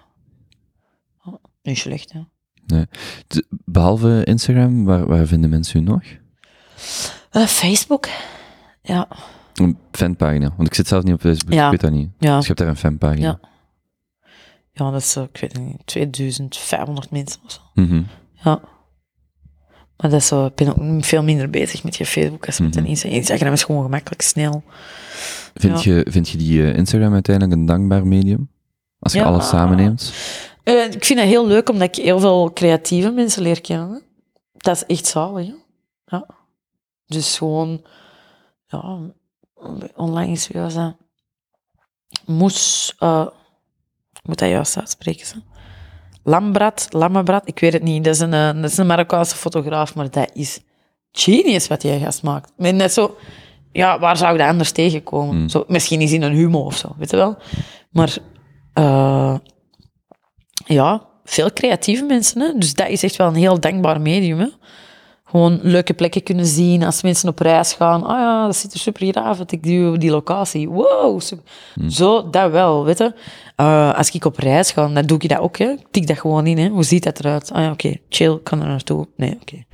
Oh, 1.25 1.35
niet 1.63 1.79
slecht, 1.79 2.13
hè. 2.13 2.83
T- 3.27 3.43
behalve 3.49 4.25
Instagram, 4.25 4.85
waar, 4.85 5.07
waar 5.07 5.27
vinden 5.27 5.51
mensen 5.51 5.81
u 5.81 5.83
nog? 5.83 6.03
Facebook. 7.31 8.09
Ja. 8.83 9.09
Een 9.55 9.79
fanpagina. 9.91 10.53
Want 10.57 10.69
ik 10.69 10.75
zit 10.75 10.89
zelf 10.89 11.03
niet 11.05 11.15
op 11.15 11.21
Facebook, 11.21 11.53
Ja. 11.53 11.65
ik 11.65 11.71
weet 11.71 11.81
dat 11.81 11.91
niet. 11.91 12.11
Ja. 12.19 12.31
Dus 12.37 12.41
je 12.41 12.47
hebt 12.47 12.59
daar 12.59 12.69
een 12.69 12.77
fanpagina. 12.77 13.39
Ja. 13.43 13.49
Ja, 14.79 14.91
dat 14.91 15.01
is, 15.01 15.17
eh, 15.17 15.23
ik 15.33 15.41
weet 15.41 15.59
niet, 15.59 15.77
2500 15.85 17.11
mensen 17.11 17.41
of 17.45 17.53
zo. 17.53 17.61
Mhm. 17.75 18.03
Ja. 18.33 18.61
Maar 19.97 20.11
dat 20.11 20.21
is 20.21 20.27
zo, 20.27 20.47
ik 20.47 20.55
ben 20.55 20.69
ook 20.69 21.05
veel 21.05 21.23
minder 21.23 21.51
bezig 21.51 21.85
met 21.85 21.97
je 21.97 22.07
Facebook 22.07 22.47
als 22.47 22.61
met 22.61 22.75
Mhm. 22.75 22.85
Instagram. 22.85 23.19
Instagram 23.19 23.53
is 23.53 23.65
gewoon 23.65 23.83
gemakkelijk, 23.83 24.23
snel. 24.23 24.63
Vind, 25.55 25.83
Ja. 25.83 25.93
je, 25.95 26.07
vind 26.11 26.29
je 26.29 26.39
die 26.39 26.63
eh, 26.63 26.77
Instagram 26.77 27.13
uiteindelijk 27.13 27.59
een 27.61 27.67
dankbaar 27.67 28.07
medium? 28.07 28.51
Als 28.99 29.13
je 29.13 29.19
Ja. 29.19 29.25
alles 29.25 29.49
samenneemt? 29.49 30.13
Eh, 30.63 30.85
ik 30.93 31.05
vind 31.05 31.19
het 31.21 31.29
heel 31.29 31.47
leuk 31.47 31.69
omdat 31.69 31.97
ik 31.97 32.05
heel 32.05 32.21
veel 32.21 32.53
creatieve 32.53 33.11
mensen 33.11 33.43
leer 33.43 33.61
kennen. 33.61 33.91
hè. 33.93 33.99
Dat 34.53 34.77
is 34.77 34.85
echt 34.97 35.07
zalig. 35.07 35.47
Hè? 35.47 35.55
Ja. 36.17 36.27
Dus 37.07 37.39
gewoon, 37.39 37.85
ja, 38.67 38.99
online 39.95 40.33
is 40.33 40.49
weer 40.49 40.69
dat. 40.75 40.97
Moes, 42.27 42.95
moet 44.27 44.39
dat 44.39 44.49
juist 44.49 44.77
uitspreken. 44.77 45.27
Ze. 45.27 45.37
Lambrat, 46.23 46.87
Lammebrad, 46.91 47.49
ik 47.49 47.59
weet 47.59 47.73
het 47.73 47.83
niet. 47.83 48.05
Dat 48.05 48.15
is, 48.15 48.21
een, 48.21 48.35
eh, 48.35 48.55
dat 48.55 48.71
is 48.71 48.77
een 48.77 48.87
Marokkaanse 48.87 49.37
fotograaf, 49.37 49.95
maar 49.95 50.11
dat 50.11 50.31
is 50.35 50.61
genius 51.13 51.67
wat 51.67 51.81
die 51.81 51.99
gast 51.99 52.23
maakt. 52.23 52.53
Maar 52.57 52.75
net 52.75 52.93
zo, 52.93 53.17
ja, 53.73 53.99
waar 53.99 54.17
zou 54.17 54.33
ik 54.33 54.39
dat 54.39 54.49
anders 54.49 54.71
tegenkomen? 54.71 55.37
Mm. 55.37 55.49
Zo, 55.49 55.65
misschien 55.69 56.01
is 56.01 56.13
in 56.13 56.23
een 56.23 56.33
humor 56.35 56.65
of 56.65 56.77
zo, 56.77 56.95
weet 56.99 57.11
je 57.11 57.17
wel. 57.17 57.37
Maar 57.91 58.17
eh, 58.73 59.37
ja, 60.67 61.07
veel 61.25 61.53
creatieve 61.53 62.05
mensen. 62.05 62.41
Hè? 62.41 62.59
Dus 62.59 62.75
dat 62.75 62.89
is 62.89 63.03
echt 63.03 63.17
wel 63.17 63.27
een 63.27 63.35
heel 63.35 63.61
dankbaar 63.61 64.01
medium. 64.01 64.39
Hè? 64.39 64.49
Gewoon 65.29 65.59
leuke 65.63 65.95
plekken 65.95 66.23
kunnen 66.23 66.47
zien 66.47 66.83
als 66.83 67.03
mensen 67.03 67.29
op 67.29 67.39
reis 67.39 67.73
gaan. 67.73 68.05
Ah 68.05 68.19
ja, 68.19 68.47
dat 68.47 68.57
ziet 68.57 68.73
er 68.73 68.79
super 68.79 69.07
graaf 69.07 69.39
uit. 69.39 69.53
Ik 69.53 69.63
die, 69.63 69.99
die 69.99 70.11
locatie. 70.11 70.69
Wow, 70.69 71.21
super. 71.21 71.45
Zo, 71.89 72.31
dat 72.31 72.51
wel, 72.51 72.85
weet 72.85 72.99
je. 72.99 73.15
Eh, 73.57 73.95
als 73.95 74.11
ik 74.11 74.25
op 74.25 74.39
reis 74.39 74.71
ga, 74.71 74.89
dan 74.89 75.07
doe 75.07 75.19
ik 75.19 75.29
dat 75.29 75.39
ook. 75.39 75.57
Hè. 75.57 75.71
Ik 75.71 75.87
tik 75.91 76.07
dat 76.07 76.19
gewoon 76.19 76.47
in. 76.47 76.59
Hè. 76.59 76.69
Hoe 76.69 76.85
ziet 76.85 77.03
dat 77.03 77.19
eruit? 77.19 77.53
Ah 77.53 77.63
ja, 77.63 77.71
oké, 77.71 77.97
chill, 78.09 78.39
kan 78.43 78.61
er 78.61 78.67
naartoe. 78.67 79.09
Nee, 79.17 79.39
oké. 79.41 79.65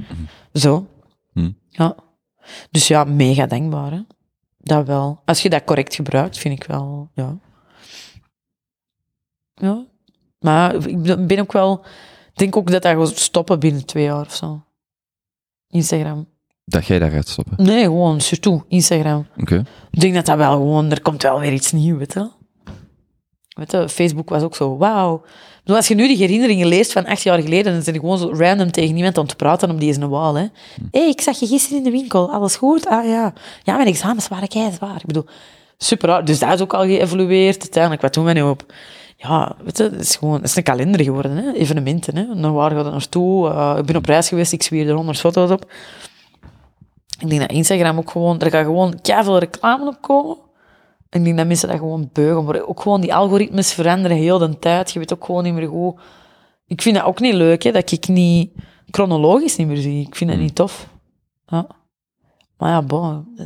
Zo. 0.53 0.87
Hm. 1.33 1.51
Ja. 1.69 1.97
Dus 2.71 2.89
ja, 2.89 3.05
mega 3.05 3.47
dankbaar. 3.47 3.91
Hè. 3.91 4.01
Dat 4.59 4.87
wel. 4.87 5.23
Als 5.25 5.43
je 5.43 5.51
dat 5.51 5.65
correct 5.65 5.95
gebruikt, 5.95 6.39
vind 6.39 6.63
ik 6.63 6.67
wel, 6.67 7.11
ja. 7.15 7.39
Ja. 9.55 9.87
Maar 10.39 10.75
ik 10.75 11.27
ben 11.27 11.39
ook 11.39 11.53
wel... 11.53 11.85
Ik 12.33 12.39
denk 12.39 12.57
ook 12.57 12.71
dat 12.71 12.83
dat 12.83 12.97
gaat 12.97 13.19
stoppen 13.19 13.59
binnen 13.59 13.87
twee 13.87 14.05
jaar 14.05 14.27
of 14.27 14.35
zo. 14.35 14.63
Instagram. 15.73 16.27
Dat 16.65 16.87
jij 16.87 16.99
daar 16.99 17.11
gaat 17.11 17.29
stoppen. 17.29 17.65
Nee, 17.65 17.85
gewoon, 17.85 18.21
surtout 18.21 18.65
Instagram. 18.69 19.27
Oké. 19.41 19.65
Ik 19.91 20.01
denk 20.01 20.15
dat 20.15 20.27
dat 20.27 20.37
wel 20.37 20.53
gewoon... 20.53 20.91
Er 20.91 21.03
komt 21.03 21.23
wel 21.23 21.41
weer 21.41 21.53
iets 21.53 21.73
nieuws, 21.73 21.99
weet 21.99 22.13
je. 22.13 22.31
Weet 23.49 23.71
je, 23.71 23.89
Facebook 23.89 24.29
was 24.29 24.43
ook 24.43 24.57
zo, 24.57 24.77
wauw. 24.77 25.23
Ik 25.65 25.75
Als 25.75 25.89
je 25.89 25.95
nu 25.95 26.07
die 26.07 26.17
herinneringen 26.17 26.67
leest 26.67 26.93
van 26.93 27.07
acht 27.07 27.23
jaar 27.23 27.43
geleden, 27.43 27.73
dan 27.73 27.83
zijn 27.83 27.95
je 27.95 28.01
gewoon 28.01 28.19
zo 28.19 28.33
random 28.33 28.71
tegen 28.71 28.97
iemand 28.97 29.19
aan 29.19 29.25
het 29.25 29.37
praten 29.37 29.71
om 29.71 29.79
die 29.79 29.89
is 29.89 29.97
een 29.97 30.09
wal, 30.09 30.35
hè. 30.35 30.43
Hé, 30.91 31.01
hey, 31.01 31.09
ik 31.09 31.21
zag 31.21 31.39
je 31.39 31.47
gisteren 31.47 31.79
in 31.79 31.85
de 31.85 31.91
winkel, 31.91 32.31
alles 32.33 32.57
goed? 32.57 32.87
Ah 32.87 33.05
ja. 33.05 33.33
Ja, 33.63 33.77
mijn 33.77 33.89
examens 33.89 34.29
waren 34.29 34.49
kei 34.49 34.73
zwaar. 34.73 34.97
Ik 34.97 35.07
bedoel, 35.07 35.25
super. 35.79 36.25
Dus 36.25 36.39
dat 36.39 36.53
is 36.53 36.61
ook 36.61 36.75
al 36.75 36.85
geëvolueerd. 36.85 37.61
Uiteindelijk, 37.61 38.03
wat 38.03 38.15
doen 38.15 38.25
we 38.25 38.33
nu 38.33 38.43
op? 38.43 38.73
Ja, 39.23 39.57
weet 39.65 39.77
je, 39.77 39.83
het 39.83 40.01
is 40.01 40.17
gewoon, 40.17 40.35
het 40.35 40.45
is 40.45 40.57
een 40.57 40.63
kalender 40.63 41.05
geworden, 41.05 41.37
hè. 41.37 41.53
Evenementen, 41.53 42.17
hè. 42.17 42.35
Naar 42.35 42.53
waar 42.53 42.71
gaat 42.71 42.85
het 42.85 42.93
naartoe? 42.93 43.49
Uh, 43.49 43.75
ik 43.79 43.85
ben 43.85 43.97
op 43.97 44.05
reis 44.05 44.29
geweest, 44.29 44.53
ik 44.53 44.63
zwier 44.63 44.89
er 44.89 44.95
honderd 44.95 45.19
foto's 45.19 45.51
op. 45.51 45.73
Ik 47.19 47.29
denk 47.29 47.41
dat 47.41 47.51
Instagram 47.51 47.99
ook 47.99 48.11
gewoon, 48.11 48.41
er 48.41 48.51
gaat 48.51 48.65
gewoon 48.65 48.95
veel 49.03 49.39
reclame 49.39 49.87
op 49.87 50.01
komen. 50.01 50.37
Ik 51.11 51.25
denk 51.25 51.37
dat 51.37 51.47
mensen 51.47 51.69
dat 51.69 51.79
gewoon 51.79 52.11
beugen. 52.13 52.45
Maar 52.45 52.67
ook 52.67 52.81
gewoon 52.81 53.01
die 53.01 53.15
algoritmes 53.15 53.73
veranderen 53.73 54.17
heel 54.17 54.39
de 54.39 54.59
tijd. 54.59 54.93
Je 54.93 54.99
weet 54.99 55.13
ook 55.13 55.25
gewoon 55.25 55.45
niet 55.45 55.55
meer 55.55 55.67
hoe... 55.67 55.99
Ik 56.67 56.83
vind 56.83 56.97
dat 56.97 57.05
ook 57.05 57.21
niet 57.21 57.35
leuk, 57.35 57.63
hè, 57.63 57.73
dat 57.73 57.91
ik 57.91 58.09
niet 58.09 58.53
chronologisch 58.91 59.57
niet 59.57 59.67
meer 59.67 59.77
zie. 59.77 60.07
Ik 60.07 60.17
vind 60.17 60.31
dat 60.31 60.39
niet 60.39 60.55
tof. 60.55 60.89
Ja. 61.47 61.67
Maar 62.59 62.71
ja, 62.71 62.83
bon, 62.83 63.37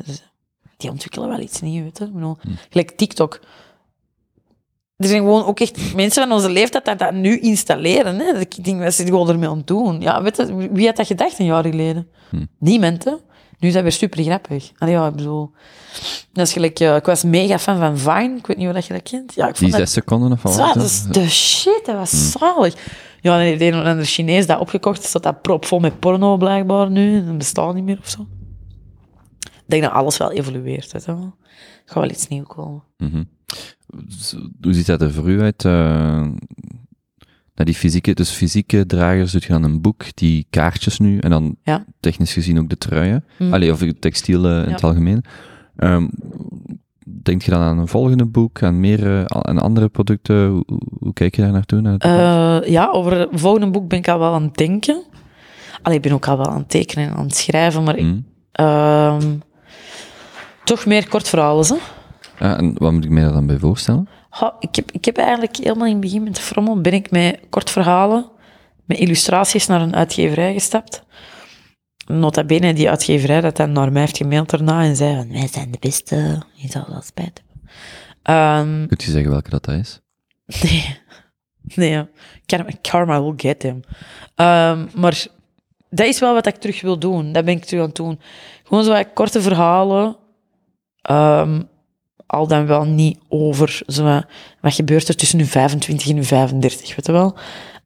die 0.76 0.90
ontwikkelen 0.90 1.28
wel 1.28 1.40
iets 1.40 1.60
nieuws, 1.60 1.82
weet 1.82 1.98
je. 1.98 2.04
Ik 2.04 2.12
bedoel, 2.12 2.36
Gelijk 2.70 2.90
TikTok. 2.90 3.40
Er 4.96 5.06
zijn 5.08 5.20
gewoon 5.20 5.44
ook 5.44 5.60
echt 5.60 5.94
mensen 5.94 6.22
van 6.22 6.32
onze 6.32 6.50
leeftijd 6.50 6.84
dat 6.84 6.98
dat 6.98 7.12
nu 7.12 7.38
installeren. 7.38 8.18
Hè. 8.18 8.32
Dat 8.32 8.42
Ik 8.42 8.64
denk, 8.64 8.82
wat 8.82 8.94
zit 8.94 9.06
gewoon 9.08 9.28
ermee 9.28 9.48
aan 9.48 9.56
het 9.56 9.66
doen? 9.66 10.00
Ja, 10.00 10.22
weet 10.22 10.36
je, 10.36 10.68
wie 10.72 10.86
had 10.86 10.96
dat 10.96 11.06
gedacht 11.06 11.38
een 11.38 11.44
jaar 11.46 11.62
geleden? 11.64 12.08
Niemand, 12.58 13.04
hè. 13.04 13.10
Nu 13.58 13.68
is 13.68 13.74
dat 13.74 13.82
weer 13.82 13.92
super 13.92 14.22
grappig. 14.22 14.70
Allee, 14.78 14.94
ja, 14.94 15.06
ik 15.06 15.14
bedoel... 15.14 15.50
Dat 16.32 16.46
is 16.46 16.52
gelijk... 16.52 16.80
eh, 16.80 16.96
ik 16.96 17.04
was 17.04 17.22
mega 17.24 17.58
fan 17.58 17.78
van 17.78 17.98
Vine. 17.98 18.36
Ik 18.36 18.46
weet 18.46 18.56
niet 18.56 18.68
of 18.68 18.74
dat 18.74 18.86
je 18.86 18.92
dat 18.92 19.02
kent. 19.02 19.34
Ja, 19.34 19.48
ik 19.48 19.50
Die 19.54 19.60
vond 19.60 19.70
dat... 19.72 19.80
zes 19.80 19.92
seconden 19.92 20.32
of 20.32 20.42
wat? 20.42 20.56
Dat 20.74 20.76
is 20.84 21.02
de 21.02 21.28
shit, 21.28 21.82
dat 21.84 21.94
was 21.94 22.30
zalig. 22.32 22.74
Ja, 23.20 23.36
nee, 23.36 23.56
de 23.56 23.64
een 23.64 23.74
of 23.80 23.84
andere 23.84 24.04
Chinees 24.06 24.46
dat 24.46 24.58
opgekocht, 24.60 25.02
staat 25.02 25.22
dat 25.22 25.42
propvol 25.42 25.78
met 25.78 25.98
porno 26.00 26.36
blijkbaar 26.36 26.90
nu. 26.90 27.24
Dat 27.24 27.38
bestaat 27.38 27.74
niet 27.74 27.84
meer 27.84 27.98
of 27.98 28.08
zo. 28.08 28.26
Ik 29.40 29.62
denk 29.66 29.82
dat 29.82 29.92
alles 29.92 30.16
wel 30.16 30.32
evolueert. 30.32 30.92
Weet 30.92 31.04
je 31.04 31.14
wel. 31.14 31.22
Er 31.22 31.82
gaat 31.84 31.94
wel 32.02 32.10
iets 32.10 32.28
nieuws 32.28 32.46
komen. 32.48 32.82
Mhm. 32.96 33.22
Hoe 34.62 34.74
ziet 34.74 34.86
dat 34.86 35.02
er 35.02 35.12
voor 35.12 35.30
u 35.30 35.40
uit? 35.40 35.62
naar 37.54 37.66
die 37.66 37.74
fysieke, 37.74 38.14
dus 38.14 38.30
fysieke 38.30 38.86
dragers 38.86 39.32
doet 39.32 39.42
je 39.44 39.52
dan 39.52 39.62
een 39.62 39.80
boek, 39.80 40.04
die 40.14 40.46
kaartjes 40.50 40.98
nu, 40.98 41.18
en 41.18 41.30
dan 41.30 41.56
Ja. 41.62 41.84
technisch 42.00 42.32
gezien 42.32 42.58
ook 42.58 42.68
de 42.68 42.78
truien. 42.78 43.24
Mhm. 43.38 43.52
Allee, 43.52 43.72
of 43.72 43.82
textielen 43.98 44.66
in 44.66 44.72
het 44.72 44.84
algemeen. 44.84 45.24
Ehm, 45.76 46.08
denk 47.22 47.42
je 47.42 47.50
dan 47.50 47.60
aan 47.60 47.78
een 47.78 47.88
volgende 47.88 48.24
boek, 48.24 48.62
aan 48.62 48.80
meer, 48.80 49.28
aan 49.28 49.58
andere 49.58 49.88
producten? 49.88 50.48
Hoe, 50.98 51.12
kijk 51.12 51.36
je 51.36 51.42
daar 51.42 51.52
naartoe? 51.52 51.80
Naar? 51.80 51.96
Eh, 51.98 52.68
ja, 52.70 52.88
over 52.90 53.12
het 53.12 53.28
volgende 53.32 53.70
boek 53.70 53.88
ben 53.88 53.98
ik 53.98 54.08
al 54.08 54.18
wel 54.18 54.32
aan 54.34 54.42
het 54.42 54.56
denken. 54.56 55.02
Allee, 55.82 55.96
ik 55.96 56.02
ben 56.02 56.12
ook 56.12 56.28
al 56.28 56.36
wel 56.36 56.46
aan 56.48 56.58
het 56.58 56.70
tekenen 56.70 57.08
en 57.08 57.14
aan 57.16 57.26
het 57.26 57.36
schrijven, 57.36 57.82
maar 57.82 57.96
ik, 57.96 58.04
Mhm. 58.04 58.18
ehm, 58.52 59.36
toch 60.64 60.86
meer 60.86 61.08
kort 61.08 61.28
verhalen. 61.28 61.66
Hè? 61.66 61.74
Ah, 62.38 62.58
en 62.58 62.74
wat 62.78 62.92
moet 62.92 63.04
ik 63.04 63.10
mij 63.10 63.22
daar 63.22 63.32
dan 63.32 63.46
bij 63.46 63.58
voorstellen? 63.58 64.08
Ik, 64.60 64.74
heb, 64.76 64.90
ik 64.90 65.04
heb 65.04 65.16
eigenlijk 65.16 65.56
helemaal 65.56 65.86
in 65.86 65.92
het 65.92 66.00
begin 66.00 66.22
met 66.22 66.34
de 66.36 66.40
frommel 66.42 66.80
ben 66.80 66.92
ik 66.92 67.10
met 67.10 67.40
kort 67.50 67.70
verhalen, 67.70 68.26
met 68.84 68.98
illustraties 68.98 69.66
naar 69.66 69.80
een 69.80 69.94
uitgeverij 69.96 70.52
gestapt. 70.52 71.04
Nota 72.06 72.44
bene, 72.44 72.72
die 72.74 72.90
uitgeverij 72.90 73.40
dat 73.40 73.56
dan 73.56 73.72
naar 73.72 73.92
mij 73.92 74.00
heeft 74.00 74.16
gemaild 74.16 74.50
daarna 74.50 74.82
en 74.82 74.96
zei 74.96 75.16
van, 75.16 75.32
Wij 75.32 75.46
zijn 75.48 75.70
de 75.70 75.78
beste. 75.80 76.42
Je 76.54 76.68
zal 76.68 76.84
wel 76.88 77.02
spijt 77.02 77.42
hebben. 77.46 77.70
ehm, 78.22 78.86
Kunt 78.88 79.02
je 79.02 79.10
zeggen 79.10 79.30
welke 79.30 79.50
dat, 79.50 79.64
dat 79.64 79.74
is? 79.74 80.00
nee, 80.62 80.98
nee. 81.74 82.04
Karma, 82.46 82.70
karma 82.80 83.22
will 83.22 83.34
get 83.36 83.62
him. 83.62 83.80
Ehm, 84.34 84.86
maar 84.94 85.26
dat 85.90 86.06
is 86.06 86.18
wel 86.20 86.34
wat 86.34 86.46
ik 86.46 86.56
terug 86.56 86.80
wil 86.80 86.98
doen. 86.98 87.32
Dat 87.32 87.44
ben 87.44 87.54
ik 87.56 87.64
terug 87.64 87.80
aan 87.80 87.86
het 87.86 87.96
doen. 87.96 88.20
Gewoon 88.64 88.84
zo 88.84 89.02
korte 89.14 89.40
verhalen. 89.42 90.16
ehm, 91.02 91.62
al 92.26 92.46
dan 92.46 92.66
wel 92.66 92.84
niet 92.84 93.18
over 93.28 93.82
zo 93.86 94.04
wat, 94.04 94.24
gebeurt 94.74 95.08
er 95.08 95.16
tussen 95.16 95.38
nu 95.38 95.44
25 95.44 96.08
en 96.08 96.14
nu 96.14 96.24
35, 96.24 96.96
weet 96.96 97.06
je 97.06 97.12
wel. 97.12 97.36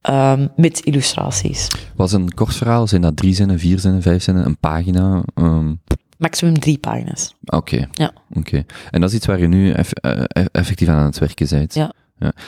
Ehm, 0.00 0.46
met 0.56 0.80
illustraties. 0.80 1.68
Was 1.96 2.12
een 2.12 2.34
kort 2.34 2.54
verhaal? 2.56 2.86
Zijn 2.86 3.00
dat 3.02 3.16
drie 3.16 3.34
zinnen, 3.34 3.58
vier 3.58 3.78
zinnen, 3.78 4.02
vijf 4.02 4.22
zinnen, 4.22 4.46
een 4.46 4.56
pagina? 4.58 5.22
Ehm, 5.34 5.74
Maximum 6.18 6.58
drie 6.58 6.78
pagina's. 6.78 7.34
Oké. 7.44 7.88
Ja. 7.92 8.12
Oké. 8.34 8.64
En 8.90 9.00
dat 9.00 9.10
is 9.10 9.16
iets 9.16 9.26
waar 9.26 9.38
je 9.40 9.48
nu 9.48 9.70
eff- 9.72 9.92
eh, 9.92 10.22
eff- 10.26 10.48
effectief 10.52 10.88
aan 10.88 11.04
het 11.04 11.18
werken 11.18 11.46
bent? 11.50 11.74
Ja. 11.74 11.92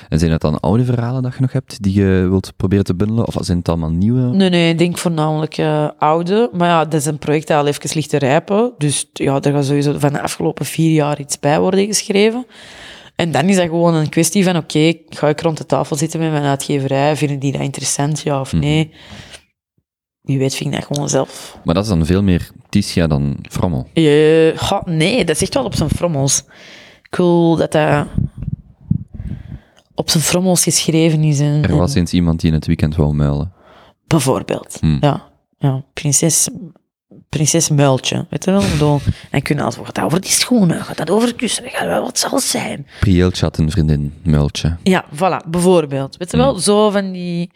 En 0.09 0.19
zijn 0.19 0.31
dat 0.31 0.41
dan 0.41 0.61
oude 0.61 0.85
verhalen 0.85 1.23
dat 1.23 1.35
je 1.35 1.41
nog 1.41 1.53
hebt, 1.53 1.83
die 1.83 2.01
je 2.01 2.27
wilt 2.29 2.53
proberen 2.57 2.85
te 2.85 2.95
bundelen? 2.95 3.27
Of 3.27 3.37
zijn 3.41 3.59
het 3.59 3.69
allemaal 3.69 3.91
nieuwe? 3.91 4.21
Nee, 4.21 4.51
nee, 4.51 4.71
ik 4.71 4.79
denk 4.79 4.99
voornamelijk 4.99 5.59
eh, 5.59 5.89
oude. 5.99 6.51
Maar 6.53 6.69
ja, 6.69 6.85
dat 6.85 7.01
is 7.01 7.07
een 7.07 7.19
project 7.19 7.47
dat 7.49 7.59
al 7.59 7.67
even 7.67 7.91
ligt 7.95 8.11
te 8.11 8.17
rijpen. 8.17 8.73
Dus 8.79 9.09
ja, 9.13 9.41
er 9.41 9.53
gaat 9.53 9.65
sowieso 9.65 9.99
van 9.99 10.13
de 10.13 10.21
afgelopen 10.23 10.67
vier 10.67 10.93
jaar 10.93 11.21
iets 11.21 11.39
bij 11.39 11.61
worden 11.61 11.87
geschreven. 11.87 12.47
En 13.17 13.33
dan 13.33 13.49
is 13.49 13.57
dat 13.57 13.65
gewoon 13.65 13.95
een 13.95 14.09
kwestie 14.09 14.45
van, 14.45 14.57
oké, 14.57 14.93
ga 15.09 15.29
ik 15.29 15.41
rond 15.41 15.57
de 15.59 15.67
tafel 15.67 15.97
zitten 15.97 16.21
met 16.21 16.31
mijn 16.31 16.45
uitgeverij? 16.45 17.17
Vinden 17.17 17.39
die 17.39 17.53
dat 17.53 17.61
interessant, 17.61 18.21
ja 18.21 18.41
of 18.41 18.53
nee? 18.53 18.91
Wie 20.23 20.39
weet 20.39 20.55
vind 20.55 20.75
ik 20.75 20.81
dat 20.81 20.89
gewoon 20.97 21.09
zelf. 21.09 21.59
Maar 21.65 21.75
dat 21.75 21.83
is 21.85 21.89
dan 21.91 22.07
veel 22.07 22.23
meer 22.23 22.51
Ticia 22.69 23.07
dan 23.07 23.37
Frommel. 23.51 23.89
Ga- 24.55 24.83
nee, 24.85 25.25
dat 25.25 25.37
is 25.37 25.43
echt 25.43 25.55
wel 25.55 25.65
op 25.65 25.75
zijn 25.75 25.89
frommels. 25.91 26.45
Wil 27.11 27.57
dat 27.57 27.73
dat 27.73 28.07
op 29.95 30.11
zijn 30.11 30.23
frommels 30.23 30.63
geschreven 30.63 31.25
is. 31.25 31.41
En, 31.41 31.63
Er 31.63 31.77
was 31.77 31.93
en- 31.95 31.99
eens 32.01 32.13
iemand 32.13 32.41
die 32.41 32.49
in 32.49 32.55
het 32.57 32.67
weekend 32.67 32.97
wou 32.97 33.15
muilen. 33.15 33.53
Bijvoorbeeld. 34.07 34.77
Hmm. 34.81 34.97
Ja, 35.01 35.23
ja. 35.59 35.83
Prinses, 35.93 36.49
prinses 37.29 37.69
Muiltje. 37.69 38.27
Weet 38.31 38.45
je 38.45 38.51
wel? 38.79 39.01
En 39.31 39.43
kunnen 39.43 39.65
als 39.65 39.77
gaat 39.83 39.95
dat 39.95 40.05
over 40.05 40.21
die 40.21 40.31
schoenen, 40.31 40.85
gaat 40.85 40.97
dat 40.97 41.11
over 41.11 41.35
kussen, 41.35 41.65
gaat 41.69 41.87
wel 41.87 42.03
wat 42.03 42.19
zal 42.19 42.39
zijn. 42.39 42.87
Prieltje 43.01 43.45
had 43.45 43.59
een 43.59 43.71
vriendin, 43.71 44.15
muiltje. 44.23 44.77
Ja, 44.83 45.05
voilà, 45.15 45.49
bijvoorbeeld. 45.49 46.17
Weet 46.17 46.31
je 46.31 46.37
wel, 46.37 46.59
zo 46.59 46.91
van 46.91 47.13
die 47.13 47.51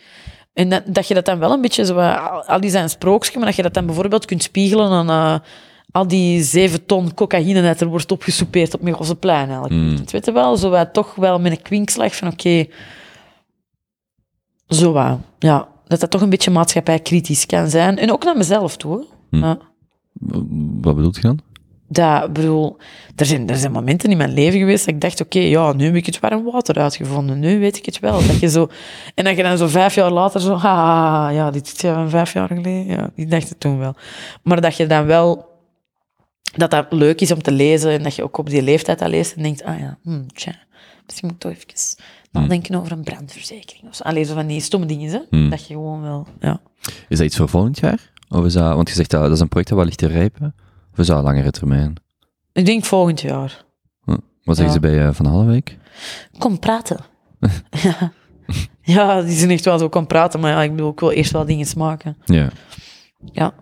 En 0.53 0.69
dat, 0.69 0.83
dat 0.87 1.09
je 1.09 1.15
dat 1.15 1.25
dan 1.25 1.39
wel 1.39 1.53
een 1.53 1.61
beetje 1.61 1.85
zo, 1.85 1.97
eh, 1.99 2.31
al- 2.31 2.45
al 2.45 2.61
die 2.61 2.71
zijn 2.71 2.89
sprookjes, 2.89 3.35
maar 3.37 3.45
dat 3.45 3.57
je 3.57 3.63
dat 3.63 3.75
dan 3.75 3.87
bijvoorbeeld 3.87 4.25
kunt 4.25 4.43
spiegelen 4.43 4.91
aan 4.91 5.11
eh, 5.11 5.49
al 5.97 6.09
die 6.09 6.43
zeven 6.43 6.87
ton 6.87 7.15
cocaïne 7.15 7.63
dat 7.63 7.81
er 7.81 7.87
wordt 7.87 8.13
opgesoupeerd 8.13 8.75
op 8.75 8.83
Michelsenplein 8.83 9.51
elk 9.51 9.71
Mm. 9.71 9.87
weekend. 9.87 10.11
Weet 10.11 10.25
je 10.25 10.33
wel, 10.33 10.57
zo 10.57 10.71
wat 10.71 10.93
toch 10.93 11.15
wel 11.15 11.41
met 11.41 11.53
een 11.53 11.63
kwinkslag 11.63 12.17
van 12.17 12.29
oké, 12.29 12.67
zo 14.69 14.93
wat, 14.93 15.19
ja. 15.39 15.69
Dat 15.87 16.01
dat 16.01 16.11
toch 16.11 16.21
een 16.21 16.31
beetje 16.31 16.51
maatschappijkritisch 16.51 17.47
kan 17.47 17.69
zijn. 17.69 17.99
En 17.99 18.13
ook 18.13 18.25
naar 18.25 18.37
mezelf 18.37 18.77
toe. 18.77 19.05
Mm. 19.31 19.41
Ja. 19.43 19.59
Wat 20.81 20.97
bedoelt 20.97 21.17
je 21.17 21.23
dan? 21.23 21.39
Dat, 21.89 22.33
bedoel, 22.33 22.77
er 23.17 23.27
zijn, 23.27 23.49
er 23.49 23.57
zijn 23.57 23.73
momenten 23.73 24.11
in 24.11 24.17
mijn 24.17 24.33
leven 24.33 24.59
geweest 24.59 24.85
dat 24.85 24.95
ik 24.95 25.01
dacht, 25.01 25.21
oké, 25.21 25.39
ja, 25.39 25.73
nu 25.73 25.85
heb 25.85 25.95
ik 25.95 26.07
het 26.07 26.21
warm 26.21 26.45
water 26.45 26.79
uitgevonden. 26.79 27.39
Nu 27.39 27.59
weet 27.59 27.77
ik 27.77 27.87
het 27.87 27.99
wel. 28.01 28.27
Dat 28.27 28.41
je 28.41 28.49
zo, 28.49 28.69
en 29.15 29.25
dat 29.25 29.37
je 29.37 29.43
dan 29.43 29.59
zo 29.59 29.67
vijf 29.67 29.95
jaar 29.95 30.11
later 30.11 30.41
zo, 30.41 30.55
ha, 30.55 31.29
ja, 31.29 31.51
dit 31.51 31.67
is 31.75 31.81
ja, 31.81 32.09
vijf 32.09 32.33
jaar 32.33 32.47
geleden. 32.49 32.87
Ja, 32.87 33.11
ik 33.15 33.31
dacht 33.31 33.49
het 33.49 33.61
toen 33.61 33.79
wel. 33.79 33.95
Maar 34.43 34.61
dat 34.61 34.77
je 34.77 34.87
dan 34.87 35.07
wel, 35.07 35.49
dat 36.55 36.71
dat 36.71 36.87
leuk 36.91 37.21
is 37.21 37.33
om 37.33 37.43
te 37.43 37.53
lezen 37.53 37.91
en 37.91 38.03
dat 38.03 38.15
je 38.15 38.23
ook 38.23 38.39
op 38.39 38.51
die 38.51 38.63
leeftijd 38.63 38.99
dat 38.99 39.09
leest 39.09 39.37
en 39.37 39.43
denkt, 39.43 39.63
ah 39.65 39.79
ja, 39.79 39.99
hmm, 40.03 40.27
tja, 40.33 40.55
misschien 41.07 41.27
moet 41.29 41.37
ik 41.37 41.41
toch 41.41 41.53
even 41.53 42.05
nadenken 42.31 42.75
over 42.75 42.93
een 42.93 43.03
brandverzekering. 43.03 43.89
Of 43.89 43.95
zo. 43.95 44.03
Allee, 44.03 44.25
zo 44.25 44.35
van 44.35 44.47
die 44.47 44.61
stomme 44.61 44.87
dingen, 44.87 45.11
hè. 45.11 45.19
Hmm. 45.31 45.51
Dat 45.51 45.67
je 45.67 45.75
gewoon 45.75 46.03
wel, 46.03 46.27
ja. 46.41 46.61
Is 47.09 47.17
dat 47.19 47.27
iets 47.27 47.37
voor 47.37 47.49
volgend 47.49 47.79
jaar? 47.79 48.13
Of 48.29 48.45
is 48.45 48.53
dat, 48.53 48.75
want 48.75 48.89
je 48.89 48.95
zegt 48.95 49.11
dat, 49.11 49.23
dat 49.23 49.33
is 49.33 49.41
een 49.41 49.49
project 49.49 49.69
dat 49.69 49.79
wel 49.79 49.87
ligt 49.87 49.99
te 49.99 50.07
rijpen. 50.07 50.55
Of 50.93 50.99
is 50.99 51.07
dat 51.07 51.17
een 51.19 51.23
langere 51.25 51.51
termijn? 51.51 51.95
Ik 52.53 52.67
denk 52.67 52.85
volgend 52.85 53.21
jaar. 53.21 53.65
Hm. 54.05 54.17
Wat 54.45 54.57
zeggen 54.57 54.65
Ja. 54.67 54.73
ze 54.73 54.81
bij 54.81 55.07
eh, 55.07 55.15
Van 55.15 55.27
Halleweek? 55.27 55.77
Kom 56.39 56.59
praten. 56.59 57.01
ja. 57.83 58.13
ja, 58.83 59.23
die 59.23 59.37
zijn 59.37 59.51
echt 59.51 59.65
wel 59.65 59.79
zo 59.79 59.89
kan 59.89 60.07
praten, 60.07 60.41
maar 60.41 60.51
ja, 60.51 60.63
ik 60.63 60.71
bedoel, 60.71 60.91
ik 60.91 61.01
wil 61.01 61.11
eerst 61.11 61.33
wel 61.33 61.45
dingen 61.45 61.67
smaken. 61.67 62.17
Ja. 62.25 62.49
Ja. 63.33 63.55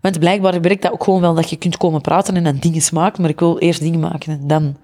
Want 0.00 0.18
blijkbaar 0.18 0.60
werkt 0.60 0.82
dat 0.82 0.92
ook 0.92 1.04
gewoon 1.04 1.20
wel 1.20 1.34
dat 1.34 1.50
je 1.50 1.56
kunt 1.56 1.76
komen 1.76 2.00
praten 2.00 2.36
en 2.36 2.44
dan 2.44 2.56
dingen 2.56 2.80
smaken, 2.82 3.20
maar 3.20 3.30
ik 3.30 3.38
wil 3.40 3.58
eerst 3.58 3.80
dingen 3.80 4.00
maken 4.00 4.32
en 4.40 4.46
dan... 4.46 4.76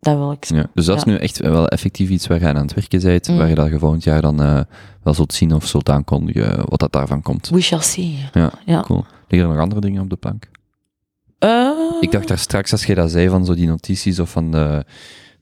Dat 0.00 0.16
wil 0.16 0.32
ik. 0.32 0.44
ja. 0.44 0.66
Dus 0.74 0.84
dat 0.86 0.96
is 0.96 1.02
Ja. 1.04 1.10
nu 1.10 1.16
echt 1.16 1.38
wel 1.38 1.68
effectief 1.68 2.08
iets 2.08 2.26
waar 2.26 2.40
je 2.40 2.46
aan 2.46 2.56
het 2.56 2.74
werken 2.74 3.00
bent, 3.02 3.28
Mm. 3.28 3.36
waar 3.36 3.48
je 3.48 3.54
dat 3.54 3.68
je 3.68 3.78
volgend 3.78 4.04
jaar 4.04 4.22
dan 4.22 4.42
eh, 4.42 4.60
wel 5.02 5.14
zult 5.14 5.32
zien 5.32 5.54
of 5.54 5.66
zult 5.66 5.88
aankondigen 5.90 6.62
wat 6.68 6.80
dat 6.80 6.92
daarvan 6.92 7.22
komt. 7.22 7.48
We 7.48 7.60
shall 7.60 7.80
see. 7.80 8.18
Ja, 8.32 8.52
Ja. 8.66 8.80
cool. 8.80 9.04
Liggen 9.28 9.48
er 9.48 9.54
nog 9.54 9.62
andere 9.64 9.80
dingen 9.80 10.02
op 10.02 10.10
de 10.10 10.16
plank? 10.16 10.50
Eh, 11.38 11.70
Ik 12.00 12.12
dacht 12.12 12.28
daar 12.28 12.38
straks, 12.38 12.72
als 12.72 12.84
je 12.86 12.94
dat 12.94 13.10
zei, 13.10 13.28
van 13.28 13.44
zo 13.44 13.54
die 13.54 13.66
notities 13.66 14.18
of 14.20 14.30
van 14.30 14.50
de, 14.50 14.84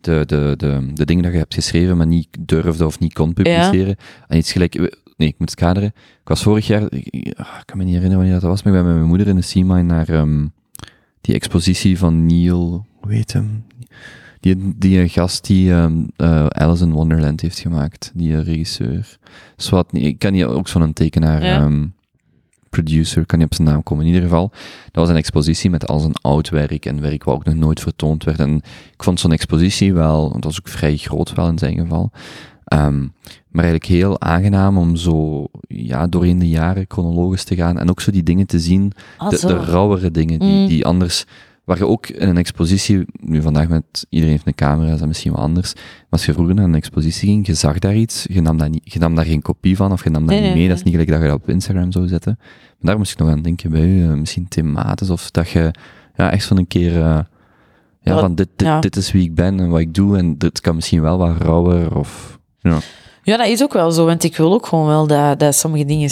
de, 0.00 0.22
de, 0.26 0.54
de, 0.56 0.90
de 0.94 1.04
dingen 1.04 1.22
dat 1.22 1.32
je 1.32 1.38
hebt 1.38 1.54
geschreven, 1.54 1.96
maar 1.96 2.06
niet 2.06 2.28
durfde 2.40 2.86
of 2.86 2.98
niet 2.98 3.12
kon 3.12 3.32
publiceren. 3.32 3.96
En 4.28 4.36
iets 4.38 4.52
gelijk, 4.52 4.96
nee, 5.20 5.28
ik 5.28 5.38
moet 5.38 5.50
het 5.50 5.58
kaderen. 5.58 5.88
Ik 6.22 6.28
was 6.28 6.42
vorig 6.42 6.66
jaar, 6.66 6.82
ik, 6.92 7.06
ik- 7.10 7.38
ah, 7.38 7.46
ik 7.58 7.66
kan 7.66 7.76
me 7.78 7.84
niet 7.84 7.94
herinneren 7.94 8.18
wanneer 8.22 8.40
dat 8.40 8.50
was, 8.50 8.62
maar 8.62 8.72
ik 8.72 8.78
ben 8.78 8.86
met 8.88 8.96
mijn 8.98 9.08
moeder 9.08 9.26
in 9.28 9.36
de 9.36 9.42
C-Mine 9.52 9.82
naar 9.82 10.08
ehm, 10.08 10.46
die 11.20 11.34
expositie 11.34 11.98
van 11.98 12.26
Neil, 12.26 12.86
hoe 13.00 13.12
heet 13.12 13.32
hem? 13.32 13.64
Die, 14.40 14.74
die 14.76 15.08
gast 15.08 15.46
die 15.46 15.72
ehm, 15.72 16.02
eh, 16.16 16.46
Alice 16.46 16.84
in 16.84 16.92
Wonderland 16.92 17.40
heeft 17.40 17.58
gemaakt, 17.58 18.10
die 18.14 18.36
eh, 18.36 18.42
regisseur. 18.44 19.18
Niet, 19.90 20.04
ik 20.04 20.18
kan 20.18 20.32
niet 20.32 20.44
ook 20.44 20.68
zo'n 20.68 20.92
tekenaar, 20.92 21.44
Ja. 21.44 21.56
ehm, 21.60 21.86
producer, 22.70 23.26
kan 23.26 23.38
niet 23.38 23.46
op 23.48 23.54
zijn 23.54 23.68
naam 23.68 23.82
komen. 23.82 24.04
In 24.06 24.12
ieder 24.12 24.28
geval, 24.28 24.50
dat 24.84 24.90
was 24.94 25.08
een 25.08 25.16
expositie 25.16 25.70
met 25.70 25.86
al 25.86 25.98
zijn 25.98 26.14
oud 26.20 26.48
werk 26.48 26.86
en 26.86 27.00
werk 27.00 27.24
wat 27.24 27.34
ook 27.34 27.44
nog 27.44 27.54
nooit 27.54 27.80
vertoond 27.80 28.24
werd. 28.24 28.38
En 28.38 28.54
ik 28.92 29.02
vond 29.02 29.20
zo'n 29.20 29.32
expositie 29.32 29.94
wel, 29.94 30.32
het 30.32 30.44
was 30.44 30.58
ook 30.58 30.68
vrij 30.68 30.96
groot 30.96 31.32
wel 31.32 31.48
in 31.48 31.58
zijn 31.58 31.78
geval, 31.78 32.10
ehm, 32.70 33.00
maar 33.50 33.64
eigenlijk 33.64 33.84
heel 33.84 34.20
aangenaam 34.20 34.78
om 34.78 34.96
zo 34.96 35.46
ja, 35.68 36.06
doorheen 36.06 36.38
de 36.38 36.48
jaren 36.48 36.84
chronologisch 36.88 37.44
te 37.44 37.54
gaan 37.54 37.78
en 37.78 37.90
ook 37.90 38.00
zo 38.00 38.10
die 38.10 38.22
dingen 38.22 38.46
te 38.46 38.58
zien 38.60 38.92
Ah, 39.18 39.30
de, 39.30 39.46
de 39.46 39.56
rauwere 39.64 40.10
dingen 40.10 40.38
die, 40.38 40.60
Mm. 40.62 40.66
die 40.66 40.84
anders, 40.86 41.24
waar 41.64 41.78
je 41.78 41.86
ook 41.86 42.06
in 42.08 42.28
een 42.28 42.36
expositie, 42.36 43.04
nu 43.20 43.42
vandaag 43.42 43.68
met 43.68 44.06
iedereen 44.08 44.34
heeft 44.34 44.46
een 44.46 44.54
camera, 44.54 44.92
is 44.92 44.98
dat 44.98 45.08
misschien 45.08 45.32
wel 45.32 45.40
anders, 45.40 45.74
maar 45.74 45.84
als 46.10 46.26
je 46.26 46.32
vroeger 46.32 46.54
naar 46.54 46.64
een 46.64 46.74
expositie 46.74 47.28
ging, 47.28 47.46
je 47.46 47.54
zag 47.54 47.78
daar 47.78 47.94
iets, 47.96 48.26
je 48.28 48.40
nam, 48.40 48.56
dat 48.58 48.70
niet, 48.70 48.92
je 48.92 48.98
nam 48.98 49.14
daar 49.14 49.24
geen 49.24 49.42
kopie 49.42 49.76
van 49.76 49.92
of 49.92 50.04
je 50.04 50.10
nam 50.10 50.20
dat 50.26 50.30
Nee, 50.30 50.38
niet 50.40 50.48
nee, 50.48 50.58
mee, 50.58 50.68
dat 50.68 50.76
is 50.76 50.82
niet 50.82 50.92
gelijk 50.92 51.10
dat 51.10 51.20
je 51.20 51.26
dat 51.26 51.36
op 51.36 51.48
Instagram 51.48 51.92
zou 51.92 52.08
zetten. 52.08 52.36
Maar 52.38 52.76
daar 52.80 52.98
moest 52.98 53.12
ik 53.12 53.18
nog 53.18 53.28
aan 53.28 53.42
denken 53.42 53.70
bij 53.70 53.84
u, 53.84 54.04
eh, 54.04 54.12
misschien 54.12 54.48
thematisch 54.48 55.10
of 55.10 55.30
dat 55.30 55.50
je 55.50 55.70
ja, 56.16 56.30
echt 56.30 56.44
van 56.46 56.56
een 56.56 56.66
keer, 56.66 56.96
eh, 56.96 57.18
ja, 58.02 58.12
Wat- 58.12 58.20
van 58.20 58.34
dit, 58.34 58.48
dit, 58.56 58.66
ja. 58.66 58.80
dit 58.80 58.96
is 58.96 59.12
wie 59.12 59.22
ik 59.22 59.34
ben 59.34 59.60
en 59.60 59.68
wat 59.68 59.80
ik 59.80 59.94
doe 59.94 60.18
en 60.18 60.38
dit 60.38 60.60
kan 60.60 60.74
misschien 60.74 61.00
wel 61.02 61.18
wat 61.18 61.36
rauwer 61.42 61.96
of, 61.96 62.38
ja. 62.60 62.78
Ja, 63.22 63.36
dat 63.36 63.46
is 63.46 63.62
ook 63.62 63.72
wel 63.72 63.90
zo, 63.90 64.04
want 64.06 64.24
ik 64.24 64.36
wil 64.36 64.52
ook 64.52 64.66
gewoon 64.66 64.86
wel 64.86 65.06
dat, 65.06 65.38
dat 65.38 65.54
sommige 65.54 65.84
dingen 65.84 66.10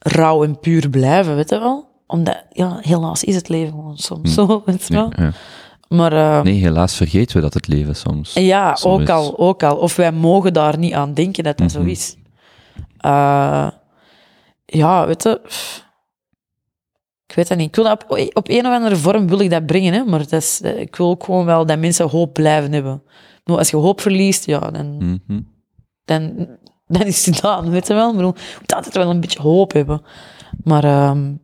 rauw 0.00 0.44
en 0.44 0.58
puur 0.60 0.88
blijven, 0.90 1.36
weet 1.36 1.50
je 1.50 1.58
wel? 1.58 1.88
Omdat, 2.06 2.44
ja, 2.52 2.78
helaas 2.80 3.24
is 3.24 3.34
het 3.34 3.48
leven 3.48 3.70
gewoon 3.70 3.96
soms 3.98 4.28
Hm. 4.28 4.46
zo, 4.46 4.62
weet 4.64 4.86
je 4.86 4.94
wel? 4.94 5.12
ja. 5.16 5.32
Maar 5.88 6.12
eh, 6.12 6.42
Nee, 6.42 6.54
helaas 6.60 6.96
vergeten 6.96 7.36
we 7.36 7.42
dat 7.42 7.54
het 7.54 7.68
leven 7.68 7.96
soms. 7.96 8.32
ja, 8.34 8.76
ook 8.82 9.00
is- 9.00 9.08
al, 9.08 9.38
ook 9.38 9.62
al. 9.62 9.76
Of 9.76 9.96
wij 9.96 10.12
mogen 10.12 10.52
daar 10.52 10.78
niet 10.78 10.92
aan 10.92 11.14
denken 11.14 11.44
dat 11.44 11.58
dat 11.58 11.66
Mhm. 11.72 11.76
zo 11.82 11.90
is. 11.90 12.16
Eh, 12.98 13.68
ja, 14.66 15.06
weet 15.06 15.22
je... 15.22 15.40
Ik 17.26 17.34
weet 17.36 17.48
dat 17.48 17.58
niet. 17.58 17.68
Ik 17.68 17.74
wil 17.74 17.84
dat 17.84 18.04
op, 18.08 18.30
op 18.32 18.48
een 18.48 18.66
of 18.66 18.72
andere 18.72 18.96
vorm 18.96 19.26
wil 19.28 19.40
ik 19.40 19.50
dat 19.50 19.66
brengen, 19.66 19.92
hè, 19.92 20.04
maar 20.04 20.18
dat 20.18 20.32
is, 20.32 20.60
eh, 20.60 20.80
ik 20.80 20.96
wil 20.96 21.08
ook 21.08 21.24
gewoon 21.24 21.44
wel 21.44 21.66
dat 21.66 21.78
mensen 21.78 22.08
hoop 22.08 22.32
blijven 22.32 22.72
hebben. 22.72 23.02
Ik 23.40 23.46
bedoel, 23.46 23.58
als 23.58 23.70
je 23.70 23.76
hoop 23.76 24.00
verliest, 24.00 24.46
ja, 24.46 24.70
dan, 24.70 24.96
Mhm. 24.96 25.40
dan, 26.04 26.46
dan 26.86 27.02
is 27.02 27.26
het 27.26 27.34
gedaan, 27.36 27.70
weet 27.70 27.86
je 27.86 27.94
wel. 27.94 28.10
Ik 28.10 28.16
bedoel, 28.16 28.34
je 28.36 28.56
moet 28.60 28.74
altijd 28.74 28.94
wel 28.94 29.10
een 29.10 29.20
beetje 29.20 29.40
hoop 29.42 29.72
hebben. 29.72 30.02
Maar 30.64 30.84
ehm, 30.84 31.34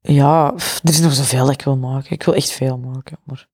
ja, 0.00 0.50
pff, 0.50 0.80
er 0.82 0.90
is 0.90 1.00
nog 1.00 1.12
zoveel 1.12 1.44
dat 1.44 1.54
ik 1.54 1.62
wil 1.62 1.76
maken. 1.76 2.10
Ik 2.12 2.22
wil 2.22 2.34
echt 2.34 2.50
veel 2.50 2.78
maken, 2.78 3.18
maar 3.24 3.48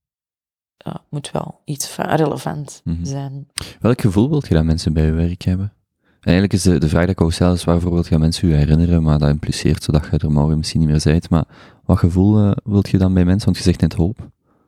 ja, 0.76 0.92
het 0.92 1.02
moet 1.10 1.30
wel 1.30 1.60
iets 1.64 1.88
van 1.88 2.04
relevant 2.04 2.80
Mhm. 2.84 3.04
zijn. 3.04 3.48
Welk 3.80 4.00
gevoel 4.00 4.28
wilt 4.28 4.48
je 4.48 4.54
dat 4.54 4.64
mensen 4.64 4.92
bij 4.92 5.04
je 5.04 5.12
werk 5.12 5.42
hebben? 5.42 5.72
En 6.20 6.34
eigenlijk 6.34 6.52
is 6.52 6.62
de, 6.62 6.78
de 6.78 6.88
vraag 6.88 7.02
die 7.02 7.10
ik 7.12 7.20
ook 7.20 7.32
stel, 7.32 7.52
is 7.52 7.64
waarvoor 7.64 7.92
wilt 7.92 8.08
je 8.08 8.18
mensen 8.18 8.48
u 8.48 8.54
herinneren, 8.54 9.02
maar 9.02 9.18
dat 9.18 9.28
impliceert 9.28 9.82
zodat 9.82 10.06
je 10.10 10.18
er 10.18 10.30
morgen 10.30 10.58
misschien 10.58 10.80
niet 10.80 10.88
meer 10.88 11.00
bent. 11.04 11.30
Maar 11.30 11.44
wat 11.84 11.98
gevoel 11.98 12.38
eh, 12.38 12.50
wilt 12.64 12.88
je 12.88 12.98
dan 12.98 13.14
bij 13.14 13.24
mensen? 13.24 13.44
Want 13.44 13.56
je 13.56 13.62
zegt 13.62 13.80
net 13.80 13.92
hoop. 13.94 14.18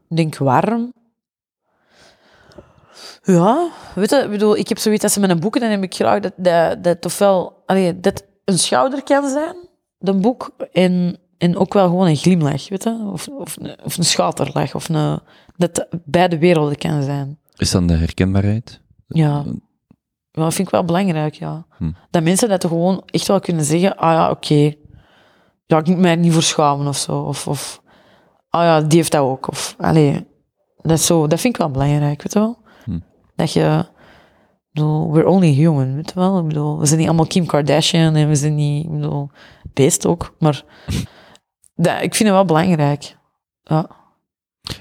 Ik 0.09 0.17
denk 0.17 0.37
warm. 0.37 0.93
Ja, 3.23 3.69
weet 3.95 4.11
je, 4.11 4.17
ik 4.17 4.31
bedoel, 4.31 4.57
ik 4.57 4.69
heb 4.69 4.79
zoiets 4.79 5.03
als 5.05 5.13
ze 5.13 5.21
met 5.21 5.31
een 5.31 5.41
boek, 5.41 5.61
dan 5.61 5.71
heb 5.71 5.83
ik 5.83 5.95
graag 5.95 6.21
dat, 6.21 6.33
dat, 6.37 6.85
dat 6.85 7.05
ofwel, 7.05 7.63
allee, 7.67 8.01
dat 8.01 8.25
een 8.45 8.59
schouder 8.59 9.03
kan 9.03 9.29
zijn, 9.29 9.57
een 9.99 10.21
boek, 10.21 10.51
en, 10.73 11.19
en 11.39 11.57
ook 11.57 11.73
wel 11.73 11.87
gewoon 11.89 12.07
een 12.07 12.17
glimlach, 12.17 12.69
weet 12.69 12.85
je, 12.85 13.09
of, 13.13 13.29
of, 13.29 13.57
een- 13.61 13.77
of 13.85 13.97
een 13.99 14.05
schaterlach, 14.05 14.75
of 14.75 14.89
een, 14.89 15.21
dat 15.57 15.87
beide 16.05 16.39
werelden 16.39 16.77
kan 16.77 17.03
zijn. 17.03 17.39
Is 17.57 17.71
dan 17.71 17.87
de 17.87 17.95
herkenbaarheid? 17.95 18.81
Ja. 19.07 19.45
Ja, 20.33 20.43
dat 20.43 20.55
vind 20.55 20.67
ik 20.67 20.73
wel 20.75 20.85
belangrijk, 20.85 21.35
ja. 21.35 21.67
Hm. 21.79 21.91
Dat 22.11 22.23
mensen 22.23 22.49
dat 22.49 22.65
gewoon 22.65 23.03
echt 23.07 23.27
wel 23.27 23.41
kunnen 23.41 23.65
zeggen, 23.65 23.97
ah 23.97 24.13
ja, 24.13 24.31
oké, 24.31 24.73
ja, 25.67 25.79
ik 25.79 25.87
moet 25.87 25.99
mij 25.99 26.17
niet 26.17 26.33
voor 26.33 26.43
schamen 26.43 26.87
of 26.87 26.97
zo, 26.97 27.19
of, 27.21 27.49
of 27.49 27.83
ah 28.49 28.63
ja, 28.63 28.81
die 28.81 28.99
heeft 28.99 29.13
dat 29.13 29.21
ook, 29.23 29.49
of, 29.49 29.75
allee, 29.79 30.27
dat, 30.83 30.99
is 30.99 31.07
zo, 31.07 31.27
dat 31.27 31.41
vind 31.41 31.55
ik 31.55 31.61
wel 31.61 31.71
belangrijk, 31.71 32.23
weet 32.23 32.33
je 32.33 32.39
wel. 32.39 32.59
Dat 33.41 33.53
je, 33.53 33.85
ik 33.89 34.69
bedoel, 34.73 35.13
we're 35.13 35.29
only 35.29 35.53
human, 35.53 35.95
weet 35.95 36.09
je 36.09 36.15
wel. 36.15 36.39
Ik 36.39 36.47
bedoel, 36.47 36.79
we 36.79 36.87
zijn 36.87 36.99
niet 36.99 37.09
allemaal 37.09 37.27
Kim 37.27 37.47
Kardashian 37.47 38.15
en 38.15 38.29
we 38.29 38.35
zijn 38.35 38.55
niet, 38.55 38.85
ik 38.85 38.91
bedoel, 38.91 39.31
beest 39.75 40.07
ook, 40.07 40.35
maar 40.39 40.63
dat, 41.75 41.95
ik 42.03 42.15
vind 42.15 42.29
het 42.29 42.39
wel 42.39 42.45
belangrijk. 42.45 43.17
Ja. 43.63 43.89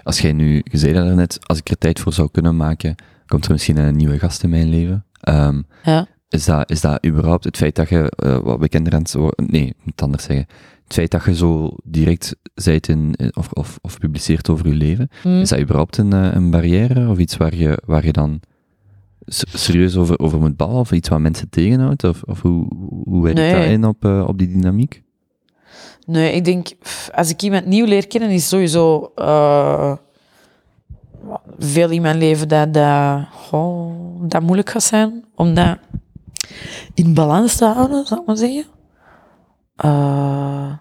Als 0.03 0.19
jij 0.19 0.31
nu, 0.33 0.61
je 0.71 0.77
zei 0.77 0.93
dat 0.93 1.05
net, 1.15 1.37
als 1.47 1.57
ik 1.57 1.69
er 1.69 1.77
tijd 1.77 1.99
voor 1.99 2.13
zou 2.13 2.29
kunnen 2.31 2.57
maken, 2.57 2.95
komt 3.27 3.45
er 3.45 3.51
misschien 3.51 3.77
een 3.77 3.95
nieuwe 3.95 4.19
gast 4.19 4.43
in 4.43 4.49
mijn 4.49 4.69
leven. 4.69 5.05
Ehm, 5.21 5.61
Ja. 5.83 6.07
is, 6.29 6.45
dat, 6.45 6.69
is 6.69 6.81
dat 6.81 7.05
überhaupt 7.05 7.43
het 7.43 7.57
feit 7.57 7.75
dat 7.75 7.89
je 7.89 8.11
eh, 8.15 8.37
wat 8.37 8.59
bekender 8.59 8.93
aan 8.93 9.01
het 9.01 9.13
worden, 9.13 9.45
nee, 9.51 9.65
ik 9.65 9.75
moet 9.77 9.91
het 9.91 10.01
anders 10.01 10.23
zeggen. 10.23 10.47
Het 10.83 10.93
feit 10.93 11.11
dat 11.11 11.25
je 11.25 11.35
zo 11.35 11.71
direct 11.83 12.35
zijt 12.53 12.87
in, 12.87 13.15
of, 13.33 13.51
of, 13.51 13.77
of 13.81 13.97
publiceert 13.99 14.49
over 14.49 14.67
je 14.67 14.73
leven, 14.73 15.09
Hm. 15.21 15.27
Is 15.39 15.49
dat 15.49 15.59
überhaupt 15.59 15.97
een, 15.97 16.13
eh, 16.13 16.33
een 16.33 16.49
barrière 16.51 17.09
of 17.09 17.17
iets 17.17 17.37
waar 17.37 17.55
je, 17.55 17.81
waar 17.85 18.05
je 18.05 18.11
dan 18.11 18.39
serieus 19.53 19.95
over, 19.95 20.19
over 20.19 20.39
moet 20.39 20.57
ballen 20.57 20.75
of 20.79 20.91
iets 20.91 21.09
wat 21.09 21.19
mensen 21.19 21.49
tegenhoudt? 21.49 22.03
Of, 22.03 22.23
of 22.23 22.41
hoe, 22.41 22.67
hoe 23.03 23.23
werkt 23.23 23.37
Nee. 23.39 23.53
dat 23.53 23.63
in 23.63 23.85
op, 23.85 24.05
eh, 24.05 24.27
op 24.27 24.37
die 24.37 24.47
dynamiek? 24.47 25.03
Nee, 26.05 26.33
ik 26.33 26.45
denk, 26.45 26.67
als 27.13 27.29
ik 27.29 27.41
iemand 27.41 27.65
nieuw 27.65 27.85
leer 27.85 28.07
kennen, 28.07 28.29
is 28.29 28.47
sowieso 28.47 29.11
eh, 29.15 29.95
veel 31.57 31.89
in 31.89 32.01
mijn 32.01 32.17
leven 32.17 32.47
dat, 32.47 32.73
dat, 32.73 34.41
moeilijk 34.41 34.69
gaat 34.69 34.83
zijn. 34.83 35.25
Om 35.35 35.53
dat 35.53 35.77
in 36.93 37.13
balans 37.13 37.55
te 37.55 37.65
houden, 37.65 38.05
zou 38.05 38.19
ik 38.21 38.25
maar 38.27 38.37
zeggen. 38.37 38.65
Eh, 39.75 40.73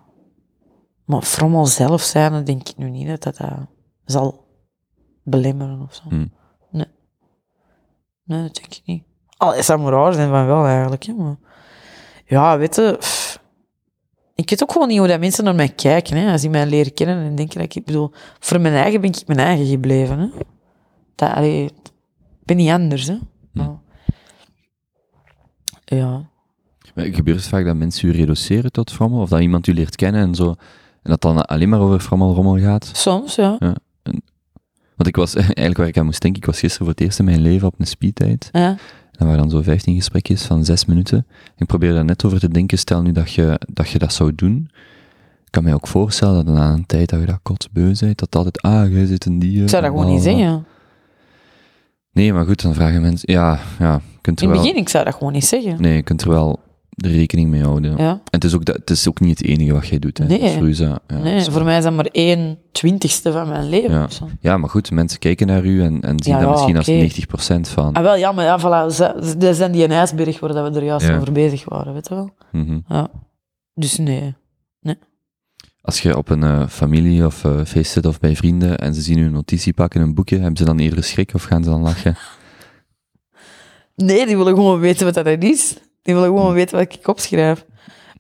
maar 1.05 1.23
frommel 1.23 1.67
zelf 1.67 2.03
zijn, 2.03 2.45
denk 2.45 2.69
ik 2.69 2.77
nu 2.77 2.91
niet 2.91 3.07
dat 3.09 3.23
dat, 3.23 3.37
dat 3.37 3.67
zal 4.05 4.47
belemmeren 5.23 5.81
of 5.81 5.95
zo. 5.95 6.03
Hmm. 6.09 6.31
Nee. 8.29 8.43
Dat 8.43 8.55
denk 8.55 8.75
ik 8.75 8.83
niet. 8.85 9.03
Allee, 9.37 9.63
zou 9.63 9.81
maar 9.81 9.93
raar 9.93 10.13
zijn 10.13 10.29
van 10.29 10.47
wel 10.47 10.67
eigenlijk. 10.67 11.03
Hè, 11.03 11.13
maar... 11.13 11.37
Ja, 12.27 12.59
weet 12.59 12.75
je... 12.77 12.97
pff, 12.99 13.41
Ik 14.35 14.51
weet 14.51 14.63
ook 14.63 14.73
gewoon 14.73 14.89
niet 14.89 14.99
hoe 14.99 15.07
dat 15.07 15.21
mensen 15.21 15.45
naar 15.45 15.55
mij 15.55 15.69
kijken. 15.69 16.17
Hè, 16.17 16.33
als 16.33 16.41
die 16.41 16.51
mij 16.51 16.67
leren 16.67 16.95
kennen 16.95 17.25
en 17.25 17.35
denken 17.35 17.55
dat 17.55 17.65
ik... 17.65 17.75
Ik 17.75 17.85
bedoel, 17.85 18.13
voor 18.39 18.61
mijn 18.61 18.75
eigen 18.75 19.01
ben 19.01 19.11
ik 19.11 19.27
mijn 19.27 19.39
eigen 19.39 19.67
gebleven. 19.67 20.19
Hè. 20.19 20.29
Dat, 21.15 21.33
allee, 21.33 21.65
ik 21.65 21.93
ben 22.45 22.57
niet 22.57 22.71
anders. 22.71 23.07
Hè. 23.07 23.19
Ja. 23.53 23.81
ja. 25.85 26.29
Maar 26.95 27.05
Gebeurt 27.05 27.37
het 27.37 27.49
vaak 27.49 27.65
dat 27.65 27.77
mensen 27.77 28.09
u 28.09 28.13
reduceren 28.13 28.73
tot 28.73 28.93
frommel? 28.93 29.21
Of 29.21 29.29
dat 29.29 29.41
iemand 29.41 29.67
u 29.67 29.75
leert 29.75 29.97
kennen 29.97 30.21
en 30.21 30.35
zo... 30.35 30.55
En 31.03 31.11
dat 31.11 31.21
dan 31.21 31.47
alleen 31.47 31.69
maar 31.69 31.81
over 31.81 32.01
frommel-rommel 32.01 32.59
gaat? 32.59 32.91
Soms, 32.93 33.35
ja. 33.35 33.59
Want 34.99 35.09
ik 35.09 35.17
was, 35.17 35.35
eigenlijk 35.37 35.77
waar 35.77 35.87
ik 35.87 35.99
aan 35.99 36.05
moest 36.05 36.23
denken, 36.23 36.41
ik 36.41 36.47
was 36.47 36.59
gisteren 36.59 36.87
voor 36.87 36.95
het 36.95 37.05
eerst 37.05 37.19
in 37.19 37.25
mijn 37.25 37.41
leven 37.41 37.67
op 37.67 37.75
een 37.79 37.87
speedtijd. 37.87 38.49
ja. 38.53 38.77
En 39.19 39.27
waren 39.27 39.41
dan 39.41 39.51
zo 39.51 39.63
15 39.63 39.95
gesprekjes 39.95 40.43
van 40.43 40.65
6 40.65 40.85
minuten. 40.85 41.27
Ik 41.57 41.67
probeerde 41.67 41.95
daar 41.95 42.05
net 42.05 42.25
over 42.25 42.41
te 42.41 42.49
denken, 42.49 42.79
stel 42.79 43.03
nu 43.03 43.13
dat 43.13 43.33
je 43.33 43.61
dat, 43.73 43.89
je 43.89 43.99
dat 43.99 44.13
zou 44.13 44.35
doen. 44.35 44.71
Ik 45.45 45.51
kan 45.51 45.63
mij 45.63 45.75
ook 45.75 45.87
voorstellen 45.87 46.45
dat 46.45 46.55
na 46.55 46.73
een 46.73 46.87
tijd 46.87 47.09
dat 47.09 47.21
je 47.21 47.27
dat 47.27 47.39
kotsbeu 47.43 47.95
bent, 48.01 48.19
dat 48.19 48.37
altijd, 48.37 48.63
ah, 48.63 48.93
jij 48.93 49.07
zit 49.07 49.25
een 49.25 49.39
dier. 49.39 49.63
Ik 49.63 49.69
zou 49.69 49.83
dat 49.83 49.91
gewoon 49.91 50.13
niet 50.13 50.23
zeggen. 50.23 50.67
Nee, 52.13 52.33
maar 52.33 52.47
goed, 52.47 52.63
dan 52.63 52.75
vragen 52.75 53.03
mensen, 53.03 53.33
ja, 53.33 53.61
ja, 53.79 54.01
kunt 54.21 54.39
er 54.41 54.45
In 54.45 54.49
het 54.49 54.59
wel... 54.59 54.67
begin, 54.67 54.77
ik 54.83 54.89
zou 54.89 55.05
dat 55.05 55.15
gewoon 55.15 55.33
niet 55.33 55.45
zeggen. 55.45 55.81
Nee, 55.83 55.95
je 55.95 56.03
kunt 56.03 56.23
er 56.23 56.29
wel 56.29 56.61
de 57.03 57.09
rekening 57.09 57.51
mee 57.51 57.63
houden. 57.63 57.97
Ja. 57.97 58.11
En 58.11 58.21
het 58.31 58.45
is, 58.45 58.55
ook, 58.55 58.65
dat- 58.65 58.77
het 58.77 58.91
is 58.91 59.09
ook 59.09 59.21
niet 59.21 59.39
het 59.39 59.47
enige 59.47 59.73
wat 59.73 59.87
jij 59.87 59.99
doet. 59.99 60.19
Hè. 60.19 60.25
Nee. 60.27 60.39
Is 60.69 60.79
ja, 60.79 60.99
Nee, 61.23 61.43
voor 61.43 61.65
mij 61.65 61.77
is 61.79 61.85
dat 61.85 61.93
maar 61.93 62.07
één 62.13 62.59
twintigste 62.73 63.33
van 63.33 63.49
mijn 63.49 63.69
leven. 63.69 63.91
Ja. 63.91 64.09
ja, 64.41 64.57
maar 64.57 64.71
goed, 64.71 64.91
mensen 64.91 65.19
kijken 65.19 65.47
naar 65.47 65.65
u 65.65 65.83
en, 65.83 66.01
en 66.01 66.23
zien 66.23 66.41
dat 66.41 66.51
misschien 66.51 66.77
als 66.77 66.89
90% 66.89 67.73
van. 67.73 67.93
Ah, 67.93 68.03
wel, 68.03 68.17
ja, 68.17 68.33
maar 68.33 68.45
ja, 68.45 68.59
voilà, 68.61 68.97
dat 69.39 69.57
zijn 69.57 69.73
die 69.73 69.85
een 69.85 69.91
ijsberg 69.91 70.41
waar 70.41 70.53
dat 70.53 70.73
we 70.73 70.79
er 70.79 70.85
juist 70.85 71.11
over 71.11 71.33
bezig 71.33 71.65
waren, 71.65 71.93
weet 71.93 72.09
je 72.09 72.15
wel. 72.15 72.31
Mhm. 72.53 72.79
Ja. 72.89 73.09
Dus 73.75 73.97
nee. 73.99 74.35
Als 75.81 76.01
je 76.01 76.17
op 76.17 76.29
een 76.29 76.43
eh, 76.43 76.67
familie 76.69 77.27
of 77.27 77.45
eh, 77.45 77.61
feest 77.65 77.93
zit 77.93 78.07
of 78.07 78.21
bij 78.21 78.37
vrienden 78.37 78.79
en 78.79 78.95
ze 78.95 79.01
zien 79.01 79.19
u 79.19 79.25
een 79.25 79.33
notitie 79.33 79.73
pakken, 79.73 80.01
een 80.01 80.15
boekje, 80.15 80.37
hebben 80.39 80.57
ze 80.57 80.65
dan 80.65 80.79
eerder 80.79 81.05
schrik 81.05 81.31
of 81.35 81.43
gaan 81.43 81.65
ze 81.65 81.71
dan 81.71 81.81
lachen? 81.83 82.17
Nee, 83.95 84.27
die 84.27 84.37
willen 84.37 84.55
gewoon 84.55 84.81
weten 84.81 85.05
wat 85.05 85.15
dat 85.25 85.43
is. 85.43 85.77
Die 86.03 86.15
willen 86.15 86.29
gewoon 86.29 86.53
weten 86.53 86.79
wat 86.79 86.95
ik 86.95 87.09
opschrijf. 87.09 87.65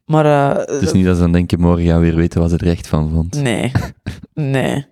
Maar 0.05 0.25
eh, 0.27 0.57
Het 0.75 0.83
is 0.83 0.93
niet 0.93 1.05
dat 1.05 1.15
ze 1.17 1.23
dan 1.23 1.33
denken, 1.33 1.61
morgen 1.61 1.87
gaan 1.87 2.01
we 2.01 2.07
weer 2.07 2.17
weten 2.17 2.41
wat 2.41 2.51
ze 2.51 2.57
er 2.57 2.67
echt 2.69 2.87
van 2.87 3.11
vond. 3.15 3.35
nee. 3.43 3.73
Nee. 4.35 4.87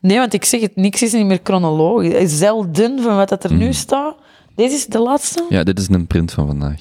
Nee, 0.00 0.18
want 0.18 0.32
ik 0.34 0.44
zeg 0.44 0.60
het, 0.60 0.76
niks 0.76 1.02
is 1.02 1.12
niet 1.12 1.26
meer 1.26 1.40
chronologisch. 1.42 2.38
Zelden 2.38 3.02
van 3.02 3.16
wat 3.16 3.28
dat 3.28 3.44
er 3.44 3.52
nu 3.54 3.64
Mhm. 3.64 3.72
staat. 3.72 4.16
Deze 4.54 4.74
is 4.74 4.86
de 4.86 4.98
laatste? 4.98 5.44
Ja, 5.48 5.62
dit 5.64 5.78
is 5.78 5.88
een 5.88 6.06
print 6.06 6.32
van 6.32 6.46
vandaag. 6.46 6.80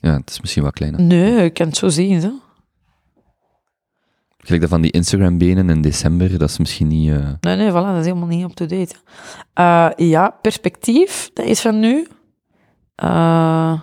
Ja, 0.00 0.12
het 0.16 0.30
is 0.30 0.40
misschien 0.40 0.62
wat 0.62 0.72
kleiner. 0.72 1.00
Nee, 1.02 1.44
ik 1.44 1.54
kan 1.54 1.66
het 1.66 1.76
zo 1.76 1.88
zien. 1.88 2.20
Zo. 2.20 2.32
Gelijk 4.38 4.60
dat 4.60 4.70
van 4.70 4.80
die 4.80 4.90
Instagram-benen 4.90 5.70
in 5.70 5.80
december, 5.82 6.38
dat 6.38 6.48
is 6.48 6.58
misschien 6.58 6.88
niet... 6.88 7.10
eh, 7.10 7.28
Nee, 7.40 7.56
nee, 7.56 7.70
voilà, 7.70 7.72
dat 7.72 7.96
is 7.98 8.04
helemaal 8.04 8.28
niet 8.28 8.44
up-to-date. 8.44 8.94
Eh, 9.54 9.88
ja, 9.96 10.30
perspectief, 10.42 11.30
dat 11.34 11.46
is 11.46 11.60
van 11.60 11.80
nu. 11.80 12.06
Eh, 13.00 13.80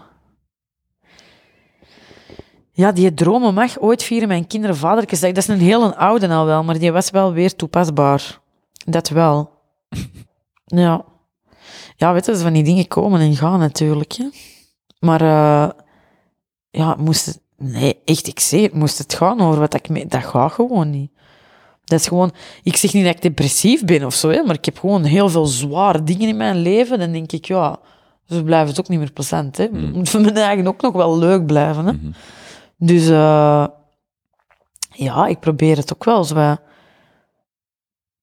ja, 2.71 2.91
die 2.91 3.13
dromen 3.13 3.53
mag 3.53 3.79
ooit 3.79 4.03
vieren 4.03 4.27
mijn 4.27 4.47
kinderen 4.47 4.75
vadertjesdag. 4.77 5.31
Dat 5.31 5.43
is 5.43 5.47
een 5.47 5.59
hele 5.59 5.95
oude 5.95 6.27
al 6.27 6.45
wel, 6.45 6.63
maar 6.63 6.79
die 6.79 6.91
was 6.91 7.09
wel 7.09 7.33
weer 7.33 7.55
toepasbaar. 7.55 8.39
Dat 8.85 9.09
wel. 9.09 9.49
Ja. 10.69 11.05
Ja, 11.95 12.13
weet 12.13 12.25
je, 12.25 12.37
van 12.37 12.53
die 12.53 12.63
dingen 12.63 12.87
komen 12.87 13.19
en 13.19 13.35
gaan 13.35 13.59
natuurlijk. 13.59 14.11
Hè. 14.11 14.29
Maar 14.99 15.21
eh, 15.21 15.69
ja, 16.69 16.95
moest 16.99 17.25
het... 17.25 17.39
Nee, 17.57 17.99
echt, 18.05 18.27
ik 18.27 18.39
zeg 18.39 18.71
moest 18.71 18.97
het 18.97 19.13
gaan 19.13 19.41
over 19.41 19.59
wat 19.59 19.73
ik... 19.73 19.89
mee- 19.89 20.07
Dat 20.07 20.23
gaat 20.25 20.51
gewoon 20.51 20.89
niet. 20.89 21.11
Dat 21.83 21.99
is 21.99 22.07
gewoon... 22.07 22.31
Ik 22.63 22.75
zeg 22.75 22.93
niet 22.93 23.05
dat 23.05 23.15
ik 23.15 23.21
depressief 23.21 23.85
ben 23.85 24.03
of 24.05 24.13
zo, 24.13 24.29
hè, 24.29 24.43
maar 24.43 24.55
ik 24.55 24.65
heb 24.65 24.79
gewoon 24.79 25.03
heel 25.03 25.29
veel 25.29 25.45
zware 25.45 26.03
dingen 26.03 26.27
in 26.27 26.37
mijn 26.37 26.57
leven. 26.57 26.99
Dan 26.99 27.11
denk 27.11 27.31
ik, 27.31 27.45
ja, 27.45 27.79
zo 28.27 28.43
blijft 28.43 28.69
het 28.69 28.79
ook 28.79 28.87
niet 28.87 28.99
meer 28.99 29.11
plezant. 29.11 29.57
Hè. 29.57 29.63
Het 29.73 29.93
moet 29.93 30.09
voor 30.09 30.21
mijn 30.21 30.35
eigen 30.35 30.67
ook 30.67 30.81
nog 30.81 30.93
wel 30.93 31.17
leuk 31.17 31.45
blijven. 31.45 31.85
Hè. 31.85 31.93
mhm. 31.93 32.11
Dus 32.77 33.07
eh, 33.07 33.65
ja, 34.93 35.27
ik 35.27 35.39
probeer 35.39 35.77
het 35.77 35.93
ook 35.93 36.03
wel 36.03 36.23
zo 36.23 36.57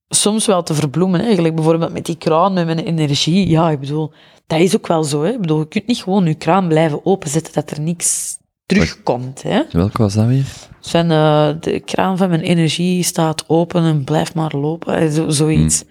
soms 0.08 0.46
wel 0.46 0.62
te 0.62 0.74
verbloemen. 0.74 1.20
Hè. 1.20 1.34
Gelijk 1.34 1.54
bijvoorbeeld 1.54 1.92
met 1.92 2.06
die 2.06 2.16
kraan, 2.16 2.52
met 2.52 2.66
mijn 2.66 2.78
energie. 2.78 3.48
Ja, 3.48 3.70
ik 3.70 3.80
bedoel, 3.80 4.12
dat 4.46 4.60
is 4.60 4.76
ook 4.76 4.86
wel 4.86 5.04
zo. 5.04 5.22
Hè. 5.22 5.30
Ik 5.30 5.40
bedoel, 5.40 5.58
je 5.58 5.68
kunt 5.68 5.86
niet 5.86 6.02
gewoon 6.02 6.24
je 6.24 6.34
kraan 6.34 6.68
blijven 6.68 7.06
openzetten 7.06 7.52
dat 7.52 7.70
er 7.70 7.80
niks 7.80 8.38
terugkomt. 8.66 9.42
Hè. 9.42 9.62
Welke 9.70 10.02
was 10.02 10.14
dat 10.14 10.26
weer? 10.26 10.46
Sven, 10.80 11.10
eh, 11.10 11.48
de 11.60 11.80
kraan 11.80 12.16
van 12.16 12.28
mijn 12.28 12.40
energie 12.40 13.02
staat 13.02 13.44
open 13.46 13.82
en 13.82 14.04
blijft 14.04 14.34
maar 14.34 14.56
lopen. 14.56 15.12
Zo, 15.12 15.30
zoiets. 15.30 15.84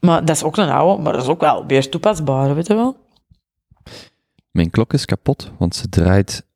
Maar 0.00 0.24
dat 0.24 0.36
is 0.36 0.42
ook 0.42 0.56
een 0.56 0.68
oude, 0.68 1.02
maar 1.02 1.12
dat 1.12 1.22
is 1.22 1.28
ook 1.28 1.40
wel 1.40 1.66
weer 1.66 1.88
toepasbaar, 1.88 2.54
weet 2.54 2.66
je 2.66 2.74
wel. 2.74 2.96
Mijn 4.50 4.70
klok 4.70 4.92
is 4.92 5.04
kapot, 5.04 5.52
want 5.58 5.74
ze 5.74 5.88
draait 5.88 6.46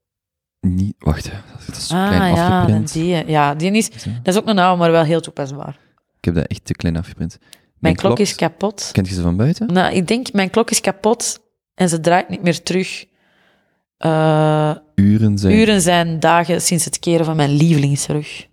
niet... 0.61 0.95
Wacht, 0.99 1.31
dat 1.67 1.77
is 1.77 1.87
zo 1.87 1.95
klein 1.95 2.23
Ah 2.23 2.37
ja, 2.37 2.59
afgeprint. 2.59 2.93
die, 2.93 3.27
ja, 3.27 3.55
die 3.55 3.73
is, 3.73 3.91
dat 4.23 4.35
is 4.35 4.37
ook 4.37 4.47
een 4.49 4.59
oude, 4.59 4.79
maar 4.79 4.91
wel 4.91 5.03
heel 5.03 5.21
toepasbaar. 5.21 5.79
Ik 6.19 6.25
heb 6.25 6.35
dat 6.35 6.47
echt 6.47 6.65
te 6.65 6.73
klein 6.73 6.97
afgeprint. 6.97 7.39
Mijn 7.79 7.97
klok 7.97 8.19
is 8.19 8.35
kapot. 8.35 8.89
Kent 8.93 9.09
je 9.09 9.15
ze 9.15 9.23
van 9.23 9.37
buiten? 9.37 9.73
Nou, 9.73 9.95
ik 9.95 10.07
denk, 10.07 10.33
mijn 10.33 10.51
klok 10.51 10.71
is 10.71 10.81
kapot 10.81 11.41
en 11.75 11.89
ze 11.89 12.01
draait 12.01 12.29
niet 12.29 12.43
meer 12.43 12.63
terug. 12.63 13.07
Eh, 13.97 14.75
Uren 14.95 15.39
zijn... 15.39 15.55
uren 15.55 15.81
zijn 15.81 16.21
dagen 16.21 16.61
sinds 16.61 16.85
het 16.85 16.99
keren 16.99 17.25
van 17.25 17.37
mijn 17.37 17.51
lievelingsrug. 17.51 18.47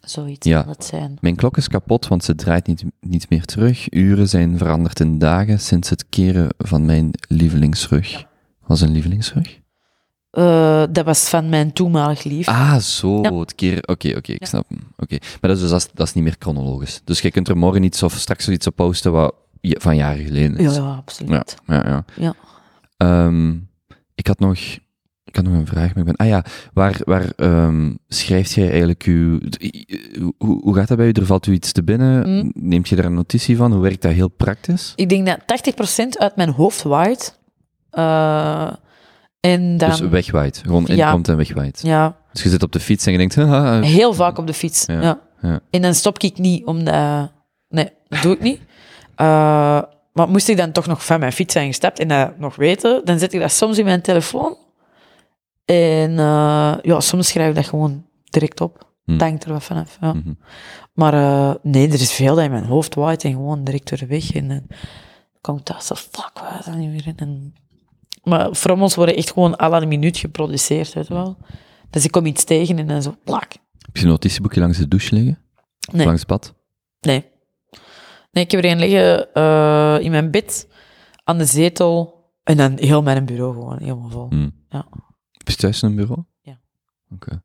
Zoiets 0.00 0.46
Ja. 0.46 0.64
het 0.68 0.84
zijn. 0.84 1.16
Mijn 1.20 1.36
klok 1.36 1.56
is 1.56 1.68
kapot, 1.68 2.08
want 2.08 2.24
ze 2.24 2.34
draait 2.34 2.66
niet, 2.66 2.84
niet 3.00 3.30
meer 3.30 3.44
terug. 3.44 3.92
Uren 3.92 4.28
zijn 4.28 4.58
veranderd 4.58 5.00
in 5.00 5.18
dagen 5.18 5.60
sinds 5.60 5.88
het 5.90 6.08
keren 6.08 6.48
van 6.58 6.84
mijn 6.84 7.10
lievelingsrug. 7.28 8.24
Was 8.66 8.80
een 8.80 8.90
lievelingsrug? 8.92 9.58
Eh, 10.30 10.82
dat 10.90 11.04
was 11.04 11.28
van 11.28 11.48
mijn 11.48 11.72
toenmalig 11.72 12.24
lief. 12.24 12.48
Ah, 12.48 12.76
zo, 12.76 13.22
Ja. 13.22 13.34
het 13.34 13.54
keren. 13.54 13.88
Oké, 13.88 14.16
oké, 14.16 14.32
ik 14.32 14.46
snap 14.46 14.68
hem. 14.68 14.78
Oké. 14.96 15.16
Maar 15.20 15.50
dat 15.50 15.56
is, 15.56 15.60
dus, 15.60 15.70
dat, 15.70 15.80
is, 15.80 15.88
dat 15.94 16.06
is 16.06 16.14
niet 16.14 16.24
meer 16.24 16.36
chronologisch. 16.38 17.00
Dus 17.04 17.20
je 17.20 17.30
kunt 17.30 17.48
er 17.48 17.56
morgen 17.56 17.82
iets 17.82 18.02
of 18.02 18.12
straks 18.14 18.48
iets 18.48 18.66
op 18.66 18.76
posten 18.76 19.12
wat 19.12 19.34
je- 19.60 19.78
van 19.80 19.96
jaren 19.96 20.24
geleden 20.24 20.56
is. 20.56 20.74
ja, 20.74 20.82
Ja, 20.82 20.94
absoluut. 20.94 21.56
ja, 21.66 21.86
ja. 21.86 22.04
Ja. 22.16 22.34
Ehm, 22.96 23.50
ik 24.14 24.26
had 24.26 24.38
nog... 24.38 24.58
Ik 25.30 25.36
had 25.36 25.44
nog 25.44 25.54
een 25.54 25.66
vraag, 25.66 25.88
maar 25.94 25.98
ik 25.98 26.04
ben... 26.04 26.16
Ah 26.16 26.26
ja, 26.26 26.44
waar, 26.72 27.00
waar 27.04 27.32
ehm, 27.36 27.90
schrijft 28.08 28.52
jij 28.52 28.68
eigenlijk 28.68 29.02
uw... 29.02 29.38
Hoe, 30.38 30.60
hoe 30.62 30.74
gaat 30.74 30.88
dat 30.88 30.96
bij 30.96 31.06
u? 31.06 31.10
Er 31.10 31.26
valt 31.26 31.46
u 31.46 31.52
iets 31.52 31.72
te 31.72 31.82
binnen? 31.82 32.28
Mm. 32.28 32.50
Neemt 32.54 32.88
je 32.88 32.96
daar 32.96 33.04
een 33.04 33.14
notitie 33.14 33.56
van? 33.56 33.72
Hoe 33.72 33.80
werkt 33.82 34.02
dat 34.02 34.12
heel 34.12 34.28
praktisch? 34.28 34.92
Ik 34.96 35.08
denk 35.08 35.26
dat 35.26 35.38
80% 36.04 36.06
uit 36.18 36.36
mijn 36.36 36.50
hoofd 36.50 36.82
waait. 36.82 37.38
Eh, 37.90 38.72
en 39.40 39.76
dan, 39.76 39.88
Dus 39.90 40.00
wegwaait. 40.00 40.60
Gewoon 40.64 40.84
Ja. 40.86 41.06
inkomt 41.06 41.28
en 41.28 41.36
wegwaait. 41.36 41.80
ja, 41.82 42.16
Dus 42.32 42.42
je 42.42 42.48
zit 42.48 42.62
op 42.62 42.72
de 42.72 42.80
fiets 42.80 43.06
en 43.06 43.12
je 43.12 43.18
denkt... 43.18 43.34
haha, 43.52 43.80
heel 43.80 44.14
vaak 44.14 44.38
op 44.38 44.46
de 44.46 44.54
fiets. 44.54 44.84
Ja, 44.86 45.00
Ja. 45.00 45.20
ja. 45.42 45.60
En 45.70 45.82
dan 45.82 45.94
stop 45.94 46.18
ik 46.18 46.38
niet, 46.38 46.64
omdat... 46.66 47.30
Nee, 47.68 47.88
dat 48.08 48.22
doe 48.22 48.32
ik 48.34 48.40
niet. 48.40 48.60
Eh, 49.14 49.82
maar 50.12 50.28
moest 50.28 50.48
ik 50.48 50.56
dan 50.56 50.72
toch 50.72 50.86
nog 50.86 51.04
van 51.04 51.20
mijn 51.20 51.32
fiets 51.32 51.52
zijn 51.52 51.66
gestapt 51.66 51.98
en 51.98 52.08
dat 52.08 52.38
nog 52.38 52.56
weten, 52.56 53.00
dan 53.04 53.18
zet 53.18 53.32
ik 53.32 53.40
dat 53.40 53.52
soms 53.52 53.78
in 53.78 53.84
mijn 53.84 54.00
telefoon. 54.00 54.56
En 55.70 56.18
eh, 56.18 56.74
ja, 56.82 57.00
soms 57.00 57.28
schrijf 57.28 57.48
ik 57.48 57.54
dat 57.54 57.66
gewoon 57.66 58.06
direct 58.24 58.60
op. 58.60 58.88
Hm. 59.04 59.18
Denk 59.18 59.42
er 59.42 59.52
wat 59.52 59.64
vanaf. 59.64 59.98
Ja. 60.00 60.12
Mhm. 60.12 60.32
Maar 60.92 61.14
eh, 61.14 61.54
nee, 61.62 61.88
er 61.88 62.00
is 62.00 62.12
veel 62.12 62.34
dat 62.34 62.44
in 62.44 62.50
mijn 62.50 62.64
hoofd 62.64 62.94
waait 62.94 63.24
en 63.24 63.32
gewoon 63.32 63.64
direct 63.64 63.90
weer 63.90 64.08
weg. 64.08 64.32
En 64.32 64.48
dan 64.48 64.66
kom 65.40 65.56
ik 65.56 65.64
thuis 65.64 65.86
fuck, 65.86 66.30
wat 66.34 66.58
is 66.58 66.64
dat 66.64 66.74
nu 66.74 66.90
weer? 66.90 67.12
En, 67.16 67.54
maar 68.22 68.54
frommels 68.54 68.94
worden 68.94 69.16
echt 69.16 69.32
gewoon 69.32 69.54
la 69.56 69.80
minuut 69.80 70.16
geproduceerd, 70.16 70.92
weet 70.92 71.06
je 71.06 71.14
wel. 71.14 71.36
Dus 71.90 72.04
ik 72.04 72.10
kom 72.10 72.26
iets 72.26 72.44
tegen 72.44 72.78
en 72.78 72.86
dan 72.86 73.02
zo, 73.02 73.14
plak. 73.24 73.52
Heb 73.78 73.96
je 73.96 74.02
een 74.02 74.08
notitieboekje 74.08 74.60
langs 74.60 74.78
de 74.78 74.88
douche 74.88 75.14
liggen? 75.14 75.38
Nee. 75.92 76.06
langs 76.06 76.20
het 76.20 76.28
bad? 76.28 76.54
Nee. 77.00 77.24
Nee, 78.32 78.44
ik 78.44 78.50
heb 78.50 78.64
er 78.64 78.70
een 78.70 78.78
liggen 78.78 79.34
eh, 79.34 79.98
in 80.00 80.10
mijn 80.10 80.30
bed, 80.30 80.68
aan 81.24 81.38
de 81.38 81.44
zetel, 81.44 82.24
en 82.44 82.56
dan 82.56 82.76
heel 82.78 83.02
mijn 83.02 83.24
bureau 83.24 83.54
gewoon, 83.54 83.78
helemaal 83.78 84.10
vol. 84.10 84.26
Hm. 84.28 84.50
Ja. 84.68 84.86
Heb 85.40 85.48
je 85.48 85.56
thuis 85.56 85.82
een 85.82 85.94
bureau? 85.96 86.22
Ja. 86.40 86.60
Oké. 87.14 87.42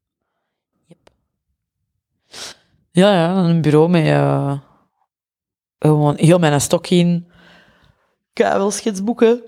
Ja, 2.91 3.13
ja, 3.13 3.35
een 3.35 3.61
bureau 3.61 3.89
met 3.89 4.05
eh, 4.05 4.59
gewoon 5.79 6.15
heel 6.17 6.39
mijn 6.39 6.61
stok 6.61 6.87
in, 6.87 7.31
kabelschetsboeken 8.33 9.41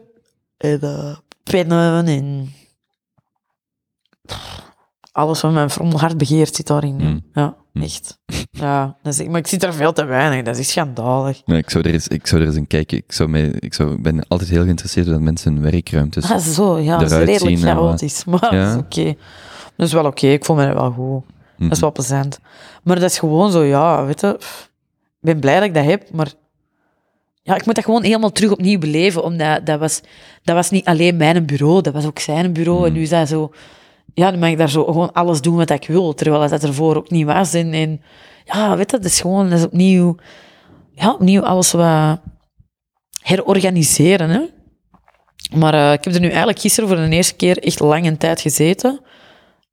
en 0.58 0.82
eh, 0.82 1.18
pennen 1.44 2.08
en 2.08 2.54
alles 5.12 5.42
wat 5.42 5.52
mijn 5.52 5.70
frommel 5.70 6.00
hart 6.00 6.18
begeert 6.18 6.56
zit 6.56 6.68
daarin. 6.68 7.00
ja. 7.00 7.08
Mm. 7.10 7.22
Ja, 7.34 7.46
Mm. 7.48 7.67
Echt. 7.84 8.18
Ja, 8.52 8.96
dat 9.04 9.20
is, 9.20 9.28
maar 9.28 9.40
ik 9.40 9.48
zit 9.48 9.64
er 9.64 9.74
veel 9.74 9.94
te 9.94 10.06
weinig. 10.06 10.46
Dat 10.46 10.58
is 10.58 10.70
schandalig. 10.70 11.42
Nee, 11.46 11.58
ik, 11.58 11.70
zou 11.70 11.84
er 11.84 11.94
eens, 11.94 12.08
ik 12.08 12.28
zou 12.28 12.42
er 12.42 12.48
eens 12.48 12.56
een 12.56 12.68
kijken. 12.68 12.98
Ik, 12.98 13.12
zou 13.12 13.30
mij, 13.30 13.52
ik, 13.60 13.74
zou, 13.74 13.92
ik 13.94 14.02
ben 14.02 14.28
altijd 14.28 14.50
heel 14.50 14.64
geïnteresseerd 14.64 15.06
in 15.06 15.12
dat 15.12 15.22
mensen 15.22 15.54
hun 15.54 15.62
werkruimtes... 15.72 16.32
Ah, 16.32 16.38
zo, 16.38 16.80
ja, 16.80 16.98
dat 16.98 17.12
is 17.12 17.18
redelijk 17.18 17.58
zien 17.58 17.58
chaotisch. 17.58 18.26
Maar 18.26 18.56
Ja. 18.56 18.74
dat 18.74 18.76
is 18.76 19.02
oké. 19.04 19.16
Dat 19.76 19.88
is 19.88 19.94
wel 19.94 20.06
oké, 20.06 20.28
ik 20.28 20.46
voel 20.46 20.56
me 20.56 20.74
wel 20.74 20.92
goed. 20.92 21.24
Mhm. 21.58 21.64
Dat 21.68 21.72
is 21.72 21.80
wel 21.80 21.92
plezant. 21.92 22.40
Maar 22.84 23.00
dat 23.00 23.10
is 23.12 23.20
gewoon 23.20 23.52
zo, 23.52 23.64
ja, 23.64 24.06
weet 24.06 24.22
je. 24.22 24.36
Ik 24.38 25.34
ben 25.34 25.40
blij 25.40 25.56
dat 25.56 25.64
ik 25.64 25.74
dat 25.74 25.86
heb, 25.86 26.12
maar... 26.12 26.32
Ja, 27.44 27.56
ik 27.56 27.66
moet 27.66 27.76
dat 27.76 27.84
gewoon 27.86 28.04
helemaal 28.04 28.32
terug 28.32 28.52
opnieuw 28.52 28.80
beleven, 28.80 29.24
omdat 29.24 29.66
dat 29.66 29.80
was, 29.80 30.02
dat 30.44 30.56
was 30.56 30.70
niet 30.70 30.86
alleen 30.86 31.18
mijn 31.18 31.46
bureau, 31.46 31.82
dat 31.82 31.94
was 31.94 32.06
ook 32.06 32.20
zijn 32.20 32.54
bureau. 32.54 32.88
En 32.88 32.94
nu 32.94 33.02
is 33.02 33.10
dat 33.10 33.28
zo... 33.28 33.52
Ja, 34.18 34.32
nu 34.32 34.38
mag 34.38 34.50
ik 34.50 34.58
daar 34.58 34.70
zo 34.70 34.84
gewoon 34.84 35.14
alles 35.14 35.42
doen 35.42 35.56
wat 35.56 35.70
ik 35.70 35.88
wil, 35.88 36.14
terwijl 36.14 36.50
dat 36.50 36.64
ervoor 36.64 36.96
ook 36.96 37.10
niet 37.10 37.26
was. 37.26 37.54
En, 37.54 37.74
en 37.74 38.02
ja, 38.46 38.78
weet 38.78 38.90
dat 38.90 39.06
is 39.06 39.22
gewoon 39.22 39.50
dat 39.50 39.60
is 39.60 39.66
opnieuw... 39.66 40.16
Ja, 40.92 41.14
opnieuw 41.14 41.42
alles 41.42 41.72
wat 41.72 42.20
herorganiseren, 43.22 44.30
hè. 44.30 44.42
Maar 45.58 45.74
eh, 45.74 45.94
ik 45.94 46.04
heb 46.04 46.14
er 46.14 46.20
nu 46.20 46.28
eigenlijk 46.28 46.60
gisteren 46.60 46.90
voor 46.90 46.98
de 46.98 47.10
eerste 47.10 47.36
keer 47.36 47.58
echt 47.58 47.80
lang 47.80 48.06
een 48.06 48.18
tijd 48.18 48.42
gezeten. 48.42 49.00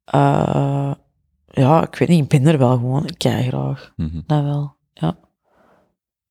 Eh, 0.04 0.92
ja, 1.50 1.82
ik 1.86 1.96
weet 1.96 2.08
niet, 2.08 2.22
ik 2.22 2.28
ben 2.28 2.52
er 2.52 2.58
wel 2.58 2.76
gewoon. 2.76 3.06
Ik 3.06 3.18
kijk 3.18 3.46
graag. 3.46 3.92
Mhm. 3.96 4.20
Dat 4.26 4.42
wel, 4.42 4.76
ja. 4.92 5.16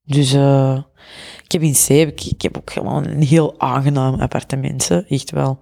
Dus 0.04 0.34
eh, 0.34 0.82
ik 1.44 1.52
heb 1.52 1.62
in 1.62 1.76
Zeep, 1.76 2.10
ik, 2.10 2.24
ik 2.24 2.42
heb 2.42 2.58
ook 2.58 2.72
gewoon 2.72 3.08
een 3.08 3.24
heel 3.24 3.60
aangenaam 3.60 4.20
appartement, 4.20 4.88
hè. 4.88 5.00
echt 5.00 5.32
wel. 5.32 5.60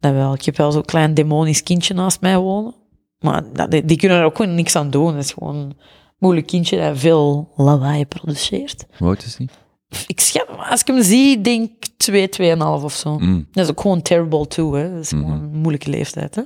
Dat 0.00 0.12
wel. 0.12 0.34
Ik 0.34 0.44
heb 0.44 0.56
wel 0.56 0.72
zo'n 0.72 0.84
klein 0.84 1.14
demonisch 1.14 1.62
kindje 1.62 1.94
naast 1.94 2.20
mij 2.20 2.38
wonen. 2.38 2.74
Maar 3.18 3.42
dat, 3.52 3.70
die, 3.70 3.84
die 3.84 3.96
kunnen 3.96 4.18
er 4.18 4.24
ook 4.24 4.36
gewoon 4.36 4.54
niks 4.54 4.76
aan 4.76 4.90
doen. 4.90 5.14
Dat 5.14 5.24
is 5.24 5.32
gewoon 5.32 5.56
een 5.56 5.76
moeilijk 6.18 6.46
kindje 6.46 6.78
dat 6.78 6.98
veel 6.98 7.52
lawaai 7.56 8.06
produceert. 8.06 8.86
Hoe 8.98 9.08
oud 9.08 9.24
is 9.24 9.36
die? 9.36 9.48
Ik 10.06 10.20
schat, 10.20 10.46
als 10.70 10.80
ik 10.80 10.86
hem 10.86 11.02
zie, 11.02 11.40
denk 11.40 11.70
ik 11.70 11.88
2, 11.96 12.28
2,5 12.56 12.62
of 12.62 12.92
zo. 12.92 13.18
Mm. 13.18 13.46
Dat 13.52 13.64
is 13.64 13.70
ook 13.70 13.80
gewoon 13.80 14.02
terrible 14.02 14.46
too, 14.46 14.74
hè. 14.74 14.92
Dat 14.92 15.02
is 15.02 15.08
gewoon 15.08 15.30
een 15.30 15.58
moeilijke 15.58 15.90
leeftijd, 15.90 16.34
hè. 16.34 16.42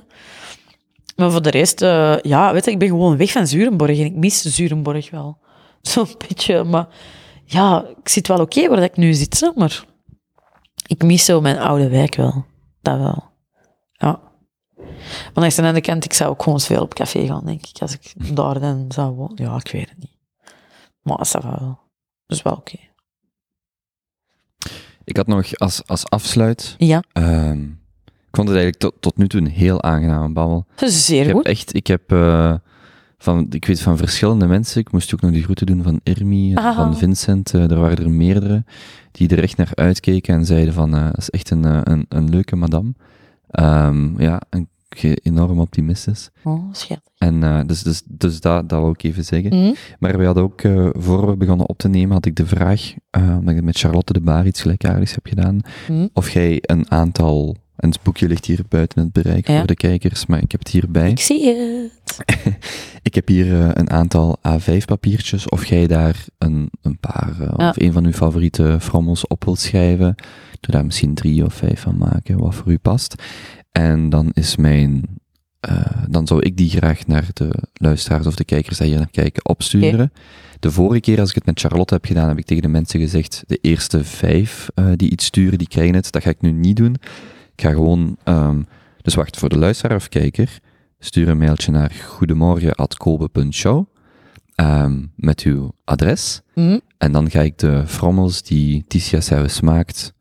Maar 1.15 1.31
voor 1.31 1.41
de 1.41 1.49
rest, 1.49 1.81
eh, 1.81 2.15
ja, 2.21 2.53
weet 2.53 2.65
je, 2.65 2.71
ik 2.71 2.79
ben 2.79 2.87
gewoon 2.87 3.17
weg 3.17 3.31
van 3.31 3.47
Zurenborg 3.47 3.99
en 3.99 4.05
ik 4.05 4.15
mis 4.15 4.41
Zurenborg 4.41 5.09
wel. 5.09 5.37
Zo'n 5.81 6.07
beetje, 6.27 6.63
maar 6.63 6.87
ja, 7.45 7.85
ik 8.03 8.09
zit 8.09 8.27
wel 8.27 8.39
oké 8.39 8.69
waar 8.69 8.83
ik 8.83 8.97
nu 8.97 9.13
zit, 9.13 9.51
maar 9.55 9.85
ik 10.87 11.03
mis 11.03 11.25
zo 11.25 11.41
mijn 11.41 11.57
oude 11.57 11.89
wijk 11.89 12.15
wel. 12.15 12.45
Dat 12.81 12.97
wel. 12.97 13.23
Ja. 13.97 14.21
Maar 15.05 15.31
langs 15.33 15.55
de 15.55 15.61
andere 15.61 15.81
kant, 15.81 16.05
ik 16.05 16.13
zou 16.13 16.29
ook 16.29 16.43
gewoon 16.43 16.59
veel 16.59 16.81
op 16.81 16.93
café 16.93 17.25
gaan, 17.25 17.45
denk 17.45 17.65
ik, 17.65 17.81
als 17.81 17.93
ik 17.93 18.35
daar 18.35 18.59
dan 18.59 18.85
zou 18.87 19.15
wonen. 19.15 19.43
Ja, 19.43 19.55
ik 19.55 19.71
weet 19.71 19.89
het 19.89 19.97
niet. 19.99 20.17
Maar 21.01 21.17
dat 21.17 21.43
wel. 21.43 21.79
Dat 22.25 22.37
is 22.37 22.41
wel 22.41 22.53
oké. 22.53 22.77
Ik 25.03 25.17
had 25.17 25.27
nog 25.27 25.57
als, 25.57 25.87
als 25.87 26.09
afsluit... 26.09 26.75
Ja, 26.77 27.03
ehm, 27.11 27.63
ik 28.05 28.41
vond 28.41 28.47
het 28.47 28.57
eigenlijk 28.57 28.77
tot, 28.77 29.01
tot 29.01 29.17
nu 29.17 29.27
toe 29.27 29.41
een 29.41 29.47
heel 29.47 29.83
aangename 29.83 30.33
babbel. 30.33 30.65
zeer 30.75 31.21
Ik 31.21 31.27
heb 31.27 31.35
goed. 31.35 31.45
echt, 31.45 31.75
ik 31.75 31.87
heb 31.87 32.11
eh, 32.11 32.53
van, 33.17 33.47
ik 33.49 33.65
weet 33.65 33.81
van 33.81 33.97
verschillende 33.97 34.47
mensen, 34.47 34.81
ik 34.81 34.91
moest 34.91 35.13
ook 35.13 35.21
nog 35.21 35.31
de 35.31 35.43
groeten 35.43 35.65
doen 35.65 35.83
van 35.83 35.99
Irmi, 36.03 36.53
van 36.53 36.97
Vincent, 36.97 37.53
eh, 37.53 37.71
er 37.71 37.79
waren 37.79 37.97
er 37.97 38.09
meerdere, 38.09 38.63
die 39.11 39.29
er 39.29 39.43
echt 39.43 39.57
naar 39.57 39.71
uitkeken 39.73 40.35
en 40.35 40.45
zeiden 40.45 40.73
van, 40.73 40.95
eh 40.95 41.05
dat 41.05 41.17
is 41.17 41.29
echt 41.29 41.49
een, 41.49 41.91
een, 41.91 42.05
een 42.09 42.29
leuke 42.29 42.55
madame. 42.55 42.93
Ehm, 43.55 44.21
ja, 44.21 44.41
en 44.49 44.69
enorm 45.03 45.59
optimistisch. 45.59 46.29
Oh, 46.43 46.63
schat. 46.71 46.99
En 47.17 47.43
eh, 47.43 47.59
dus, 47.65 47.83
dus, 47.83 48.01
dus 48.05 48.39
dat, 48.39 48.69
dat 48.69 48.79
wil 48.81 48.89
ik 48.89 49.03
even 49.03 49.25
zeggen. 49.25 49.55
Mhm. 49.59 49.73
Maar 49.99 50.17
we 50.17 50.25
hadden 50.25 50.43
ook, 50.43 50.61
eh, 50.61 50.89
voor 50.91 51.27
we 51.27 51.37
begonnen 51.37 51.69
op 51.69 51.77
te 51.77 51.87
nemen, 51.87 52.11
had 52.13 52.25
ik 52.25 52.35
de 52.35 52.45
vraag, 52.45 52.93
eh, 53.09 53.35
omdat 53.39 53.55
ik 53.55 53.63
met 53.63 53.77
Charlotte 53.77 54.13
de 54.13 54.21
Baar 54.21 54.45
iets 54.45 54.61
gelijkaardigs 54.61 55.13
heb 55.15 55.25
gedaan, 55.27 55.59
Mhm. 55.89 56.07
of 56.13 56.29
jij 56.29 56.59
een 56.61 56.91
aantal, 56.91 57.55
en 57.75 57.89
het 57.89 57.99
boekje 58.03 58.27
ligt 58.27 58.45
hier 58.45 58.59
buiten 58.69 59.01
het 59.03 59.11
bereik 59.11 59.47
Ja. 59.47 59.57
voor 59.57 59.67
de 59.67 59.75
kijkers, 59.75 60.25
maar 60.25 60.41
ik 60.41 60.51
heb 60.51 60.59
het 60.59 60.69
hierbij. 60.69 61.09
Ik 61.09 61.19
zie 61.19 61.47
het. 61.55 61.93
Ik 63.03 63.15
heb 63.15 63.27
hier 63.27 63.53
eh, 63.61 63.69
een 63.73 63.89
aantal 63.89 64.37
A5-papiertjes. 64.47 65.49
Of 65.49 65.65
jij 65.65 65.87
daar 65.87 66.25
een, 66.37 66.69
een 66.81 66.97
paar, 66.99 67.35
eh, 67.41 67.53
Ja. 67.57 67.69
of 67.69 67.79
een 67.79 67.93
van 67.93 68.05
uw 68.05 68.11
favoriete 68.11 68.77
frommels 68.81 69.27
op 69.27 69.43
wilt 69.43 69.59
schrijven. 69.59 70.15
Doe 70.59 70.71
daar 70.73 70.85
misschien 70.85 71.13
drie 71.13 71.43
of 71.45 71.53
vijf 71.53 71.79
van 71.81 71.97
maken, 71.97 72.37
wat 72.37 72.55
voor 72.55 72.71
u 72.71 72.77
past. 72.77 73.15
En 73.71 74.09
dan 74.09 74.29
is 74.33 74.55
mijn, 74.55 75.03
eh, 75.59 75.85
dan 76.09 76.27
zou 76.27 76.41
ik 76.41 76.57
die 76.57 76.69
graag 76.69 77.07
naar 77.07 77.25
de 77.33 77.49
luisteraars 77.73 78.27
of 78.27 78.35
de 78.35 78.45
kijkers 78.45 78.77
die 78.77 78.87
hier 78.87 78.97
naar 78.97 79.09
kijken 79.11 79.45
opsturen. 79.45 80.11
De 80.59 80.71
vorige 80.71 80.99
keer 81.01 81.19
als 81.19 81.29
ik 81.29 81.35
het 81.35 81.45
met 81.45 81.59
Charlotte 81.59 81.93
heb 81.93 82.05
gedaan, 82.05 82.27
heb 82.27 82.37
ik 82.37 82.45
tegen 82.45 82.63
de 82.63 82.69
mensen 82.69 82.99
gezegd, 82.99 83.43
de 83.47 83.57
eerste 83.61 84.03
vijf 84.03 84.67
die 84.95 85.09
iets 85.11 85.25
sturen, 85.25 85.57
die 85.57 85.67
krijgen 85.67 85.95
het. 85.95 86.11
Dat 86.11 86.23
ga 86.23 86.29
ik 86.29 86.41
nu 86.41 86.51
niet 86.51 86.75
doen. 86.77 86.95
Ik 87.55 87.61
ga 87.61 87.69
gewoon, 87.69 88.17
ehm, 88.23 88.61
dus 89.01 89.15
wacht, 89.15 89.37
voor 89.37 89.49
de 89.49 89.57
luisteraar 89.57 89.97
of 89.97 90.09
kijker, 90.09 90.59
stuur 90.99 91.27
een 91.27 91.37
mailtje 91.37 91.71
naar 91.71 91.91
goedemorgen.kobe.show 92.07 93.85
ehm, 94.55 95.03
met 95.15 95.41
uw 95.41 95.71
adres. 95.83 96.41
Mhm. 96.55 96.79
En 96.97 97.11
dan 97.11 97.29
ga 97.29 97.41
ik 97.41 97.57
de 97.57 97.83
frommels 97.87 98.41
die 98.43 98.83
Ticia 98.87 99.21
zelfs 99.21 99.61
maakt 99.61 100.13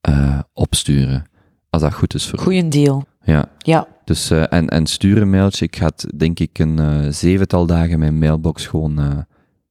eh, 0.00 0.38
opsturen. 0.52 1.24
Als 1.70 1.82
dat 1.82 1.94
goed 1.94 2.14
is 2.14 2.26
voor 2.28 2.38
u. 2.38 2.42
Goeie 2.42 2.68
deal. 2.68 3.04
Ja, 3.22 3.48
Ja. 3.58 3.86
dus 4.04 4.30
eh, 4.30 4.52
en, 4.52 4.68
en 4.68 4.86
stuur 4.86 5.22
een 5.22 5.30
mailtje. 5.30 5.64
Ik 5.64 5.76
ga 5.76 5.90
denk 6.16 6.38
ik 6.40 6.58
een 6.58 6.78
eh, 6.78 7.10
zevental 7.10 7.66
dagen 7.66 7.98
mijn 7.98 8.18
mailbox 8.18 8.66
gewoon, 8.66 9.26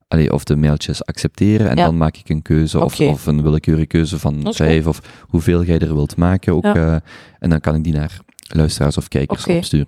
allee, 0.10 0.34
of 0.34 0.44
de 0.44 0.56
mailtjes 0.56 1.06
accepteren. 1.06 1.69
En 1.69 1.77
Ja. 1.77 1.86
dan 1.86 1.98
maak 1.98 2.18
ik 2.18 2.30
een 2.30 2.41
keuze, 2.41 2.80
of, 2.84 2.99
of 2.99 3.26
een 3.26 3.41
willekeurige 3.41 3.86
keuze 3.88 4.19
van 4.19 4.48
vijf, 4.53 4.88
of 4.88 4.99
hoeveel 5.27 5.64
jij 5.64 5.80
er 5.80 5.94
wilt 5.95 6.15
maken. 6.15 6.53
Ook, 6.53 6.64
Ja. 6.64 6.76
eh, 6.76 6.95
en 7.40 7.49
dan 7.49 7.60
kan 7.60 7.76
ik 7.76 7.84
die 7.84 7.94
naar 7.94 8.19
luisteraars 8.49 8.98
of 8.98 9.07
kijkers 9.07 9.41
Oké. 9.44 9.56
opsturen. 9.57 9.88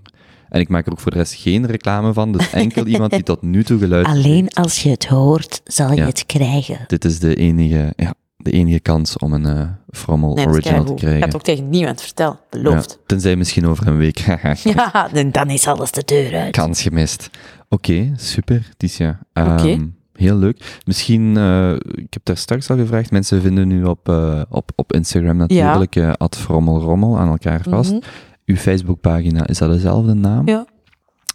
En 0.49 0.60
ik 0.60 0.69
maak 0.69 0.85
er 0.85 0.91
ook 0.91 0.99
voor 0.99 1.11
de 1.11 1.18
rest 1.18 1.34
geen 1.34 1.65
reclame 1.65 2.14
van. 2.14 2.31
Dus 2.31 2.49
enkel 2.52 2.85
iemand 2.93 3.11
die 3.11 3.23
tot 3.23 3.41
nu 3.41 3.64
toe 3.64 3.80
geluisterd 3.80 4.18
Alleen 4.18 4.41
heeft. 4.41 4.56
als 4.56 4.84
je 4.84 4.89
het 4.89 5.06
hoort, 5.07 5.61
zal 5.64 5.91
je 5.93 6.02
het 6.02 6.26
krijgen. 6.26 6.80
Dit 6.88 7.06
is 7.06 7.19
de 7.19 7.35
enige, 7.35 7.93
ja, 7.95 8.14
de 8.38 8.52
enige 8.52 8.80
kans 8.80 9.18
om 9.18 9.34
een 9.34 9.45
eh 9.45 9.68
frommel 9.89 10.34
Nee, 10.34 10.45
original 10.48 10.84
te 10.84 10.93
keigoed. 10.93 10.93
Ik 10.93 10.99
ga 10.99 11.06
krijgen. 11.06 11.26
het 11.26 11.35
ook 11.35 11.43
tegen 11.43 11.69
niemand 11.69 12.02
vertellen. 12.02 12.39
Beloofd. 12.49 12.89
Ja, 12.91 13.03
tenzij 13.06 13.35
misschien 13.35 13.68
over 13.68 13.88
een 13.88 13.98
week. 13.98 14.18
Ja. 14.64 15.10
Dan 15.31 15.49
is 15.49 15.68
alles 15.68 15.91
de 15.91 16.03
deur 16.06 16.35
uit. 16.35 16.52
Kans 16.52 16.81
gemist. 16.81 17.30
Oké, 17.69 18.11
super, 18.15 18.69
Ticia. 18.77 19.19
Ehm, 19.34 19.52
Oké. 19.52 19.89
Heel 20.22 20.38
leuk. 20.38 20.80
Misschien, 20.85 21.38
eh, 21.38 21.72
ik 21.73 22.14
heb 22.14 22.22
daar 22.23 22.38
straks 22.38 22.69
al 22.69 22.77
gevraagd, 22.77 23.11
mensen 23.11 23.41
vinden 23.41 23.68
nu 23.68 23.84
op, 23.84 24.10
eh, 24.10 24.41
op, 24.49 24.72
op 24.76 24.93
Instagram 24.93 25.38
natuurlijk, 25.38 25.95
eh 25.95 26.11
at 26.18 26.38
frommelrommel 26.38 27.18
aan 27.18 27.27
elkaar 27.27 27.61
vast. 27.69 27.91
Mhm. 27.91 28.02
Uw 28.45 28.56
Facebookpagina, 28.56 29.48
is 29.48 29.57
dat 29.57 29.72
dezelfde 29.72 30.14
naam? 30.14 30.48
Ja. 30.48 30.65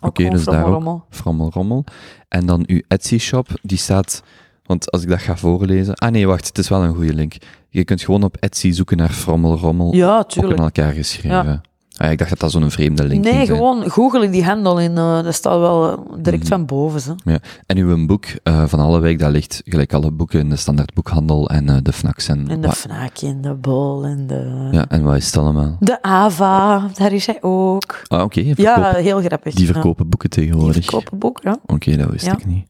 Oké, 0.01 0.29
dus 0.29 0.45
daar 0.45 0.65
ook 0.65 1.07
frommelrommel. 1.11 1.85
En 2.29 2.47
dan 2.47 2.65
uw 2.67 2.81
Etsy-shop, 2.89 3.49
die 3.63 3.79
staat, 3.79 4.23
want 4.65 4.91
als 4.91 5.03
ik 5.03 5.09
dat 5.09 5.21
ga 5.21 5.37
voorlezen... 5.37 5.95
Ah 5.95 6.11
nee, 6.11 6.27
wacht, 6.27 6.47
het 6.47 6.59
is 6.59 6.69
wel 6.69 6.83
een 6.83 6.95
goede 6.95 7.15
link. 7.15 7.35
Je 7.69 7.85
kunt 7.85 8.03
gewoon 8.03 8.23
op 8.23 8.37
Etsy 8.37 8.71
zoeken 8.71 8.97
naar 8.97 9.11
frommelrommel, 9.11 9.95
Ja, 9.95 10.19
ook 10.19 10.35
in 10.35 10.41
tuurlijk. 10.41 10.61
elkaar 10.61 10.93
geschreven. 10.93 11.61
Ah, 11.97 12.11
ik 12.11 12.19
dacht 12.19 12.31
dat 12.31 12.39
dat 12.39 12.51
zo'n 12.51 12.71
vreemde 12.71 13.05
link 13.05 13.25
Nee, 13.25 13.33
zijn. 13.33 13.47
gewoon 13.47 13.91
google 13.91 14.25
ik 14.25 14.33
die 14.33 14.45
handel 14.45 14.81
in. 14.81 14.97
eh 14.99 15.23
dat 15.23 15.35
staat 15.35 15.59
wel 15.59 15.91
eh, 15.93 15.99
direct 16.23 16.43
Mhm. 16.43 16.53
van 16.53 16.67
boven. 16.67 17.01
Zo. 17.01 17.15
Ja. 17.25 17.39
En 17.67 17.77
uw 17.77 18.07
boek 18.07 18.25
eh, 18.43 18.65
van 18.67 18.81
alle 18.81 19.01
week, 19.01 19.19
dat 19.19 19.31
ligt 19.31 19.63
gelijk 19.65 19.93
alle 19.93 20.11
boeken 20.11 20.41
in 20.41 20.49
de 20.49 20.57
standaard 20.57 20.95
boekhandel 20.95 21.49
en 21.51 21.83
de 21.83 21.93
FNACs. 21.93 22.29
En, 22.29 22.49
En 22.49 22.61
de 22.61 22.73
Fnac 22.73 23.19
en 23.19 23.41
de 23.41 23.55
Bol 23.55 24.05
en 24.05 24.27
de... 24.27 24.69
ja, 24.71 24.89
en 24.89 25.03
wat 25.03 25.17
is 25.17 25.27
het 25.27 25.37
allemaal? 25.37 25.77
De 25.81 26.03
Ava, 26.03 26.89
daar 26.95 27.13
is 27.13 27.27
hij 27.27 27.39
ook. 27.41 28.03
Ah, 28.07 28.23
oké, 28.23 28.41
Ja, 28.57 28.93
heel 28.95 29.21
grappig. 29.21 29.55
die 29.55 29.67
ja. 29.67 29.73
verkopen 29.73 30.09
boeken 30.09 30.31
Die 30.31 30.45
tegenwoordig. 30.45 30.85
verkopen 30.85 31.19
boek, 31.19 31.41
ja. 31.43 31.57
Oké, 31.67 31.97
dat 31.97 32.11
wist 32.11 32.27
Ja. 32.27 32.33
ik 32.33 32.47
niet. 32.47 32.67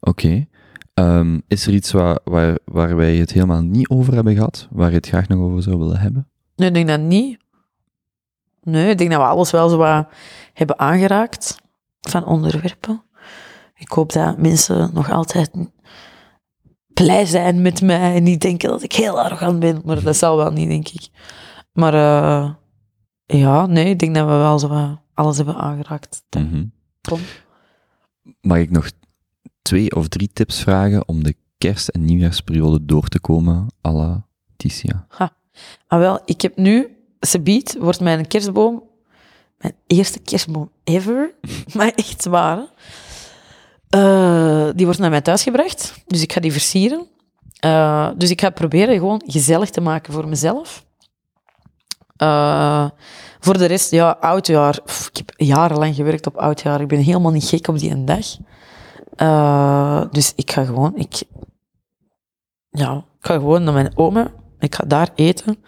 Oké. 0.00 0.46
Ehm, 0.94 1.38
is 1.48 1.66
er 1.66 1.72
iets 1.72 1.92
waar, 1.92 2.18
waar, 2.24 2.58
waar 2.64 2.96
wij 2.96 3.16
het 3.16 3.32
helemaal 3.32 3.62
niet 3.62 3.88
over 3.88 4.14
hebben 4.14 4.34
gehad, 4.34 4.68
waar 4.70 4.90
je 4.90 4.96
het 4.96 5.06
graag 5.06 5.28
nog 5.28 5.40
over 5.40 5.62
zou 5.62 5.78
willen 5.78 5.98
hebben? 5.98 6.26
Nee, 6.56 6.68
ik 6.68 6.74
denk 6.74 6.88
dat 6.88 7.00
niet. 7.00 7.38
Nee, 8.64 8.90
ik 8.90 8.98
denk 8.98 9.10
dat 9.10 9.20
we 9.20 9.26
alles 9.26 9.50
wel 9.50 9.68
zo 9.68 9.76
wat 9.76 10.08
hebben 10.52 10.78
aangeraakt 10.78 11.56
van 12.00 12.24
onderwerpen. 12.24 13.02
Ik 13.74 13.88
hoop 13.88 14.12
dat 14.12 14.38
mensen 14.38 14.90
nog 14.92 15.10
altijd 15.10 15.50
blij 16.94 17.24
zijn 17.26 17.62
met 17.62 17.82
mij 17.82 18.14
en 18.14 18.22
niet 18.22 18.40
denken 18.40 18.68
dat 18.68 18.82
ik 18.82 18.92
heel 18.92 19.20
arrogant 19.20 19.58
ben, 19.60 19.82
maar 19.84 20.02
dat 20.02 20.16
zal 20.16 20.36
wel 20.36 20.50
niet, 20.50 20.68
denk 20.68 20.88
ik. 20.88 21.08
Maar 21.72 21.94
eh, 21.94 22.50
ja, 23.24 23.66
nee, 23.66 23.88
ik 23.88 23.98
denk 23.98 24.14
dat 24.14 24.26
we 24.26 24.32
wel 24.32 24.58
zo 24.58 24.68
wat 24.68 25.00
alles 25.14 25.36
hebben 25.36 25.56
aangeraakt. 25.56 26.24
Kom. 27.00 27.20
Mag 28.40 28.58
ik 28.58 28.70
nog 28.70 28.90
twee 29.62 29.96
of 29.96 30.08
drie 30.08 30.30
tips 30.32 30.62
vragen 30.62 31.08
om 31.08 31.24
de 31.24 31.36
kerst- 31.58 31.88
en 31.88 32.04
nieuwjaarsperiode 32.04 32.84
door 32.84 33.08
te 33.08 33.20
komen, 33.20 33.66
à 33.86 33.92
la 33.92 34.26
Ticia? 34.56 35.06
Ah 35.86 35.98
wel, 35.98 36.20
ik 36.24 36.40
heb 36.40 36.56
nu, 36.56 36.93
Sebiet 37.26 37.76
wordt 37.78 38.00
mijn 38.00 38.26
kerstboom, 38.26 38.82
mijn 39.58 39.74
eerste 39.86 40.18
kerstboom 40.18 40.70
ever, 40.84 41.34
maar 41.76 41.92
echt 41.94 42.24
waar. 42.24 42.66
Eh, 43.88 44.68
die 44.74 44.84
wordt 44.84 45.00
naar 45.00 45.10
mij 45.10 45.20
thuis 45.20 45.42
gebracht, 45.42 45.94
dus 46.06 46.22
ik 46.22 46.32
ga 46.32 46.40
die 46.40 46.52
versieren. 46.52 47.06
Eh, 47.60 48.10
dus 48.16 48.30
ik 48.30 48.40
ga 48.40 48.50
proberen 48.50 48.94
gewoon 48.94 49.22
gezellig 49.26 49.70
te 49.70 49.80
maken 49.80 50.12
voor 50.12 50.28
mezelf. 50.28 50.84
Eh, 52.16 52.88
voor 53.40 53.58
de 53.58 53.64
rest, 53.64 53.90
ja, 53.90 54.10
oudjaar. 54.20 54.80
Pff, 54.84 55.08
ik 55.08 55.16
heb 55.16 55.32
jarenlang 55.36 55.94
gewerkt 55.94 56.26
op 56.26 56.36
oudjaar. 56.36 56.80
Ik 56.80 56.88
ben 56.88 56.98
helemaal 56.98 57.32
niet 57.32 57.44
gek 57.44 57.68
op 57.68 57.78
die 57.78 57.90
een 57.90 58.04
dag. 58.04 58.26
Dus 60.10 60.32
ik 60.36 60.50
ga 60.50 60.64
gewoon, 60.64 60.96
ik, 60.96 61.22
ja, 62.70 62.96
ik 62.96 63.26
ga 63.26 63.34
gewoon 63.34 63.62
naar 63.62 63.74
mijn 63.74 63.98
oma. 63.98 64.32
Ik 64.58 64.74
ga 64.74 64.84
daar 64.86 65.08
eten. 65.14 65.64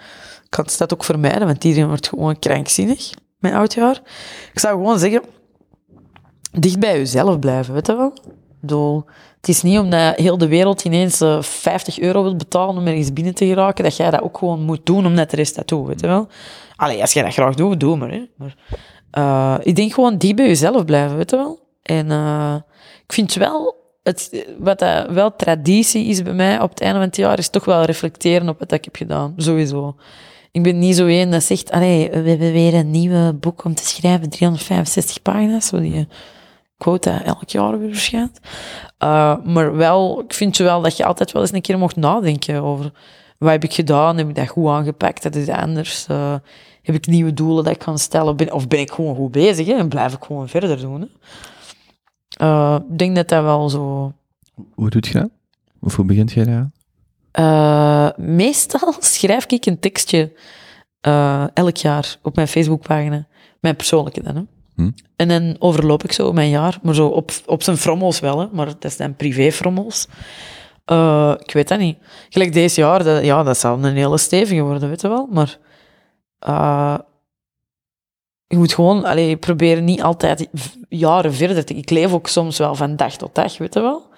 Kan 0.56 0.64
het 0.78 0.92
ook 0.92 1.04
vermijden, 1.04 1.46
want 1.46 1.64
iedereen 1.64 1.88
wordt 1.88 2.08
gewoon 2.08 2.38
krankzinnig 2.38 3.10
met 3.38 3.52
oudjaar. 3.52 4.00
Ik 4.52 4.58
zou 4.58 4.76
gewoon 4.76 4.98
zeggen, 4.98 5.22
dicht 6.52 6.78
bij 6.78 6.98
jezelf 6.98 7.38
blijven, 7.38 7.74
weet 7.74 7.86
je 7.86 7.96
wel? 7.96 8.12
Bedoel, 8.60 9.04
het 9.36 9.48
is 9.48 9.62
niet 9.62 9.78
omdat 9.78 10.16
heel 10.16 10.38
de 10.38 10.48
wereld 10.48 10.84
ineens 10.84 11.20
eh, 11.20 11.42
50 11.42 11.98
euro 11.98 12.22
wil 12.22 12.36
betalen 12.36 12.76
om 12.76 12.86
ergens 12.86 13.12
binnen 13.12 13.34
te 13.34 13.46
geraken, 13.46 13.84
dat 13.84 13.96
jij 13.96 14.10
dat 14.10 14.22
ook 14.22 14.38
gewoon 14.38 14.62
moet 14.62 14.86
doen 14.86 15.06
om 15.06 15.12
net 15.12 15.30
de 15.30 15.36
rest 15.36 15.54
dat 15.54 15.66
toe, 15.66 15.86
weet 15.86 16.00
je 16.00 16.06
wel? 16.06 16.28
Allee, 16.76 17.00
als 17.00 17.12
jij 17.12 17.22
dat 17.22 17.32
graag 17.32 17.54
doet, 17.54 17.80
doe 17.80 17.96
maar. 17.96 18.10
Hè. 18.10 18.24
maar 18.36 18.56
eh, 19.10 19.56
ik 19.62 19.76
denk 19.76 19.92
gewoon 19.92 20.18
dicht 20.18 20.36
bij 20.36 20.46
jezelf 20.46 20.84
blijven, 20.84 21.16
weet 21.16 21.30
je 21.30 21.36
wel? 21.36 21.60
En 21.82 22.10
eh, 22.10 22.56
ik 23.06 23.12
vind 23.12 23.34
wel, 23.34 23.74
het, 24.02 24.46
wat 24.58 24.78
dat 24.78 25.10
wel 25.10 25.36
traditie 25.36 26.06
is 26.06 26.22
bij 26.22 26.34
mij 26.34 26.60
op 26.60 26.70
het 26.70 26.80
einde 26.80 26.98
van 26.98 27.06
het 27.06 27.16
jaar, 27.16 27.38
is 27.38 27.48
toch 27.48 27.64
wel 27.64 27.82
reflecteren 27.82 28.48
op 28.48 28.58
wat 28.58 28.72
ik 28.72 28.84
heb 28.84 28.96
gedaan, 28.96 29.34
sowieso. 29.36 29.96
Ik 30.56 30.62
ben 30.62 30.78
niet 30.78 30.96
zo 30.96 31.06
één 31.06 31.30
dat 31.30 31.42
zegt, 31.42 31.70
allee, 31.70 32.10
we 32.10 32.28
hebben 32.28 32.52
weer 32.52 32.74
een 32.74 32.90
nieuwe 32.90 33.32
boek 33.32 33.64
om 33.64 33.74
te 33.74 33.86
schrijven, 33.86 34.30
365 34.30 35.22
pagina's, 35.22 35.66
zo 35.66 35.80
die 35.80 36.08
quote 36.78 37.10
dat 37.10 37.22
elk 37.22 37.48
jaar 37.48 37.78
weer 37.78 37.88
verschijnt. 37.88 38.40
Uh, 39.04 39.44
maar 39.44 39.76
wel, 39.76 40.20
ik 40.20 40.34
vind 40.34 40.56
wel 40.56 40.82
dat 40.82 40.96
je 40.96 41.04
altijd 41.04 41.32
wel 41.32 41.42
eens 41.42 41.52
een 41.52 41.60
keer 41.60 41.78
mocht 41.78 41.96
nadenken 41.96 42.62
over 42.62 42.92
wat 43.38 43.50
heb 43.50 43.64
ik 43.64 43.72
gedaan, 43.72 44.16
heb 44.16 44.28
ik 44.28 44.34
dat 44.34 44.48
goed 44.48 44.68
aangepakt, 44.68 45.22
dat 45.22 45.34
is 45.34 45.48
anders, 45.48 46.06
uh, 46.10 46.34
heb 46.82 46.94
ik 46.94 47.06
nieuwe 47.06 47.32
doelen 47.32 47.64
dat 47.64 47.72
ik 47.72 47.78
kan 47.78 47.98
stellen, 47.98 48.52
of 48.52 48.68
ben 48.68 48.80
ik 48.80 48.90
gewoon 48.90 49.16
goed 49.16 49.30
bezig 49.30 49.66
hè, 49.66 49.72
en 49.72 49.88
blijf 49.88 50.12
ik 50.12 50.24
gewoon 50.24 50.48
verder 50.48 50.80
doen. 50.80 51.10
Uh, 52.42 52.76
ik 52.90 52.98
denk 52.98 53.16
dat 53.16 53.28
dat 53.28 53.42
wel 53.42 53.68
zo... 53.68 54.12
Hoe 54.74 54.90
doet 54.90 55.06
je 55.06 55.12
dat? 55.12 55.30
Of 55.80 55.96
hoe 55.96 56.04
begint 56.04 56.32
jij 56.32 56.44
daar? 56.44 56.70
Uh, 57.38 58.08
meestal 58.16 58.94
schrijf 59.00 59.46
ik 59.46 59.66
een 59.66 59.78
tekstje 59.78 60.32
uh, 61.06 61.44
elk 61.54 61.76
jaar 61.76 62.16
op 62.22 62.34
mijn 62.34 62.48
Facebookpagina. 62.48 63.26
Mijn 63.60 63.76
persoonlijke 63.76 64.22
dan, 64.22 64.36
hè. 64.36 64.42
Hm? 64.74 64.90
En 65.16 65.28
dan 65.28 65.56
overloop 65.58 66.04
ik 66.04 66.12
zo 66.12 66.32
mijn 66.32 66.48
jaar, 66.48 66.78
maar 66.82 66.94
zo 66.94 67.06
op, 67.06 67.30
op 67.46 67.62
zijn 67.62 67.76
frommels 67.76 68.20
wel, 68.20 68.38
hè. 68.38 68.46
maar 68.52 68.78
dat 68.78 68.92
zijn 68.92 69.16
privé-frommels. 69.16 70.08
Uh, 70.92 71.34
ik 71.38 71.52
weet 71.52 71.68
dat 71.68 71.78
niet. 71.78 71.98
Gelijk 72.28 72.52
deze 72.52 72.80
jaar, 72.80 73.04
dat, 73.04 73.24
ja, 73.24 73.42
dat 73.42 73.58
zal 73.58 73.84
een 73.84 73.96
hele 73.96 74.18
stevige 74.18 74.62
worden, 74.62 74.88
weet 74.88 75.00
je 75.00 75.08
wel. 75.08 75.28
Maar 75.30 75.58
je 78.46 78.56
moet 78.56 78.74
gewoon 78.74 79.04
allee, 79.04 79.36
proberen 79.36 79.84
niet 79.84 80.02
altijd 80.02 80.48
jaren 80.88 81.34
verder 81.34 81.64
te... 81.64 81.74
Ik 81.74 81.90
leef 81.90 82.12
ook 82.12 82.28
soms 82.28 82.58
wel 82.58 82.74
van 82.74 82.96
dag 82.96 83.16
tot 83.16 83.34
dag, 83.34 83.58
weet 83.58 83.74
je 83.74 83.80
wel. 83.80 84.14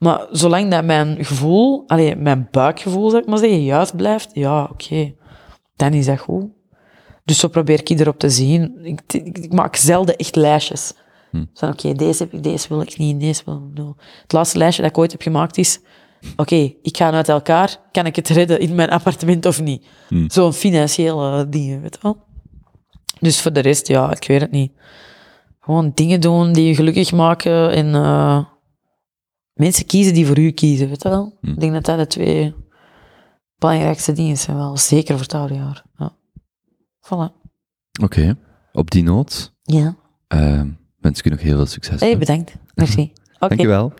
Maar 0.00 0.26
zolang 0.30 0.70
dat 0.70 0.84
mijn 0.84 1.24
gevoel, 1.24 1.84
allee, 1.86 2.16
mijn 2.16 2.48
buikgevoel, 2.50 3.10
zeg 3.10 3.20
ik 3.20 3.26
maar 3.26 3.38
zeggen, 3.38 3.64
juist 3.64 3.96
blijft, 3.96 4.30
ja, 4.32 4.62
oké, 4.62 4.72
okay, 4.72 5.16
dan 5.76 5.92
is 5.92 6.06
dat 6.06 6.18
goed. 6.18 6.44
Dus 7.24 7.38
zo 7.38 7.48
probeer 7.48 7.78
ik 7.78 7.88
erop 7.88 8.18
te 8.18 8.30
zien. 8.30 8.78
Ik, 8.82 9.00
ik, 9.06 9.38
ik 9.38 9.52
maak 9.52 9.76
zelden 9.76 10.16
echt 10.16 10.36
lijstjes. 10.36 10.92
Hm. 11.30 11.44
Van 11.54 11.68
oké, 11.68 11.86
okay, 11.86 11.98
deze 11.98 12.22
heb 12.22 12.32
ik, 12.32 12.42
deze 12.42 12.68
wil 12.68 12.80
ik 12.80 12.98
niet, 12.98 13.20
deze 13.20 13.42
wil 13.44 13.54
ik 13.54 13.78
niet. 13.78 13.94
Het 14.22 14.32
laatste 14.32 14.58
lijstje 14.58 14.82
dat 14.82 14.90
ik 14.90 14.98
ooit 14.98 15.12
heb 15.12 15.22
gemaakt 15.22 15.58
is, 15.58 15.80
oké, 16.30 16.40
okay, 16.40 16.76
ik 16.82 16.96
ga 16.96 17.10
uit 17.10 17.28
elkaar, 17.28 17.80
kan 17.92 18.06
ik 18.06 18.16
het 18.16 18.28
redden 18.28 18.60
in 18.60 18.74
mijn 18.74 18.90
appartement 18.90 19.46
of 19.46 19.60
niet? 19.60 19.86
Hm. 20.08 20.28
Zo'n 20.28 20.52
financiële 20.52 21.48
dingen, 21.48 21.80
weet 21.80 21.94
je 21.94 22.00
wel. 22.02 22.16
Dus 23.18 23.40
voor 23.40 23.52
de 23.52 23.60
rest, 23.60 23.88
ja, 23.88 24.10
ik 24.10 24.26
weet 24.26 24.40
het 24.40 24.50
niet. 24.50 24.72
Gewoon 25.60 25.92
dingen 25.94 26.20
doen 26.20 26.52
die 26.52 26.66
je 26.66 26.74
gelukkig 26.74 27.12
maken 27.12 27.70
en 27.70 27.86
uh, 27.86 28.44
mensen 29.60 29.86
kiezen 29.86 30.14
die 30.14 30.26
voor 30.26 30.38
u 30.38 30.50
kiezen, 30.50 30.88
weet 30.88 31.02
je 31.02 31.08
wel. 31.08 31.38
Hm. 31.40 31.48
Ik 31.50 31.60
denk 31.60 31.72
dat 31.72 31.84
dat 31.84 31.98
de 31.98 32.06
twee 32.06 32.54
belangrijkste 33.58 34.12
dingen 34.12 34.36
zijn 34.36 34.56
wel, 34.56 34.76
zeker 34.76 35.14
voor 35.14 35.22
het 35.22 35.34
oude 35.34 35.54
jaar. 35.54 35.84
Ja. 35.96 36.12
Voilà. 37.00 37.32
Oké, 38.02 38.04
okay. 38.04 38.34
op 38.72 38.90
die 38.90 39.02
noot 39.02 39.52
Ja. 39.62 39.96
uh, 40.34 40.62
wens 40.98 41.18
ik 41.18 41.24
u 41.24 41.30
nog 41.30 41.40
heel 41.40 41.56
veel 41.56 41.66
succes. 41.66 42.00
Hey, 42.00 42.18
bedankt. 42.18 42.52
Merci. 42.74 43.12
Okay. 43.42 43.56
Dankjewel. 43.56 43.92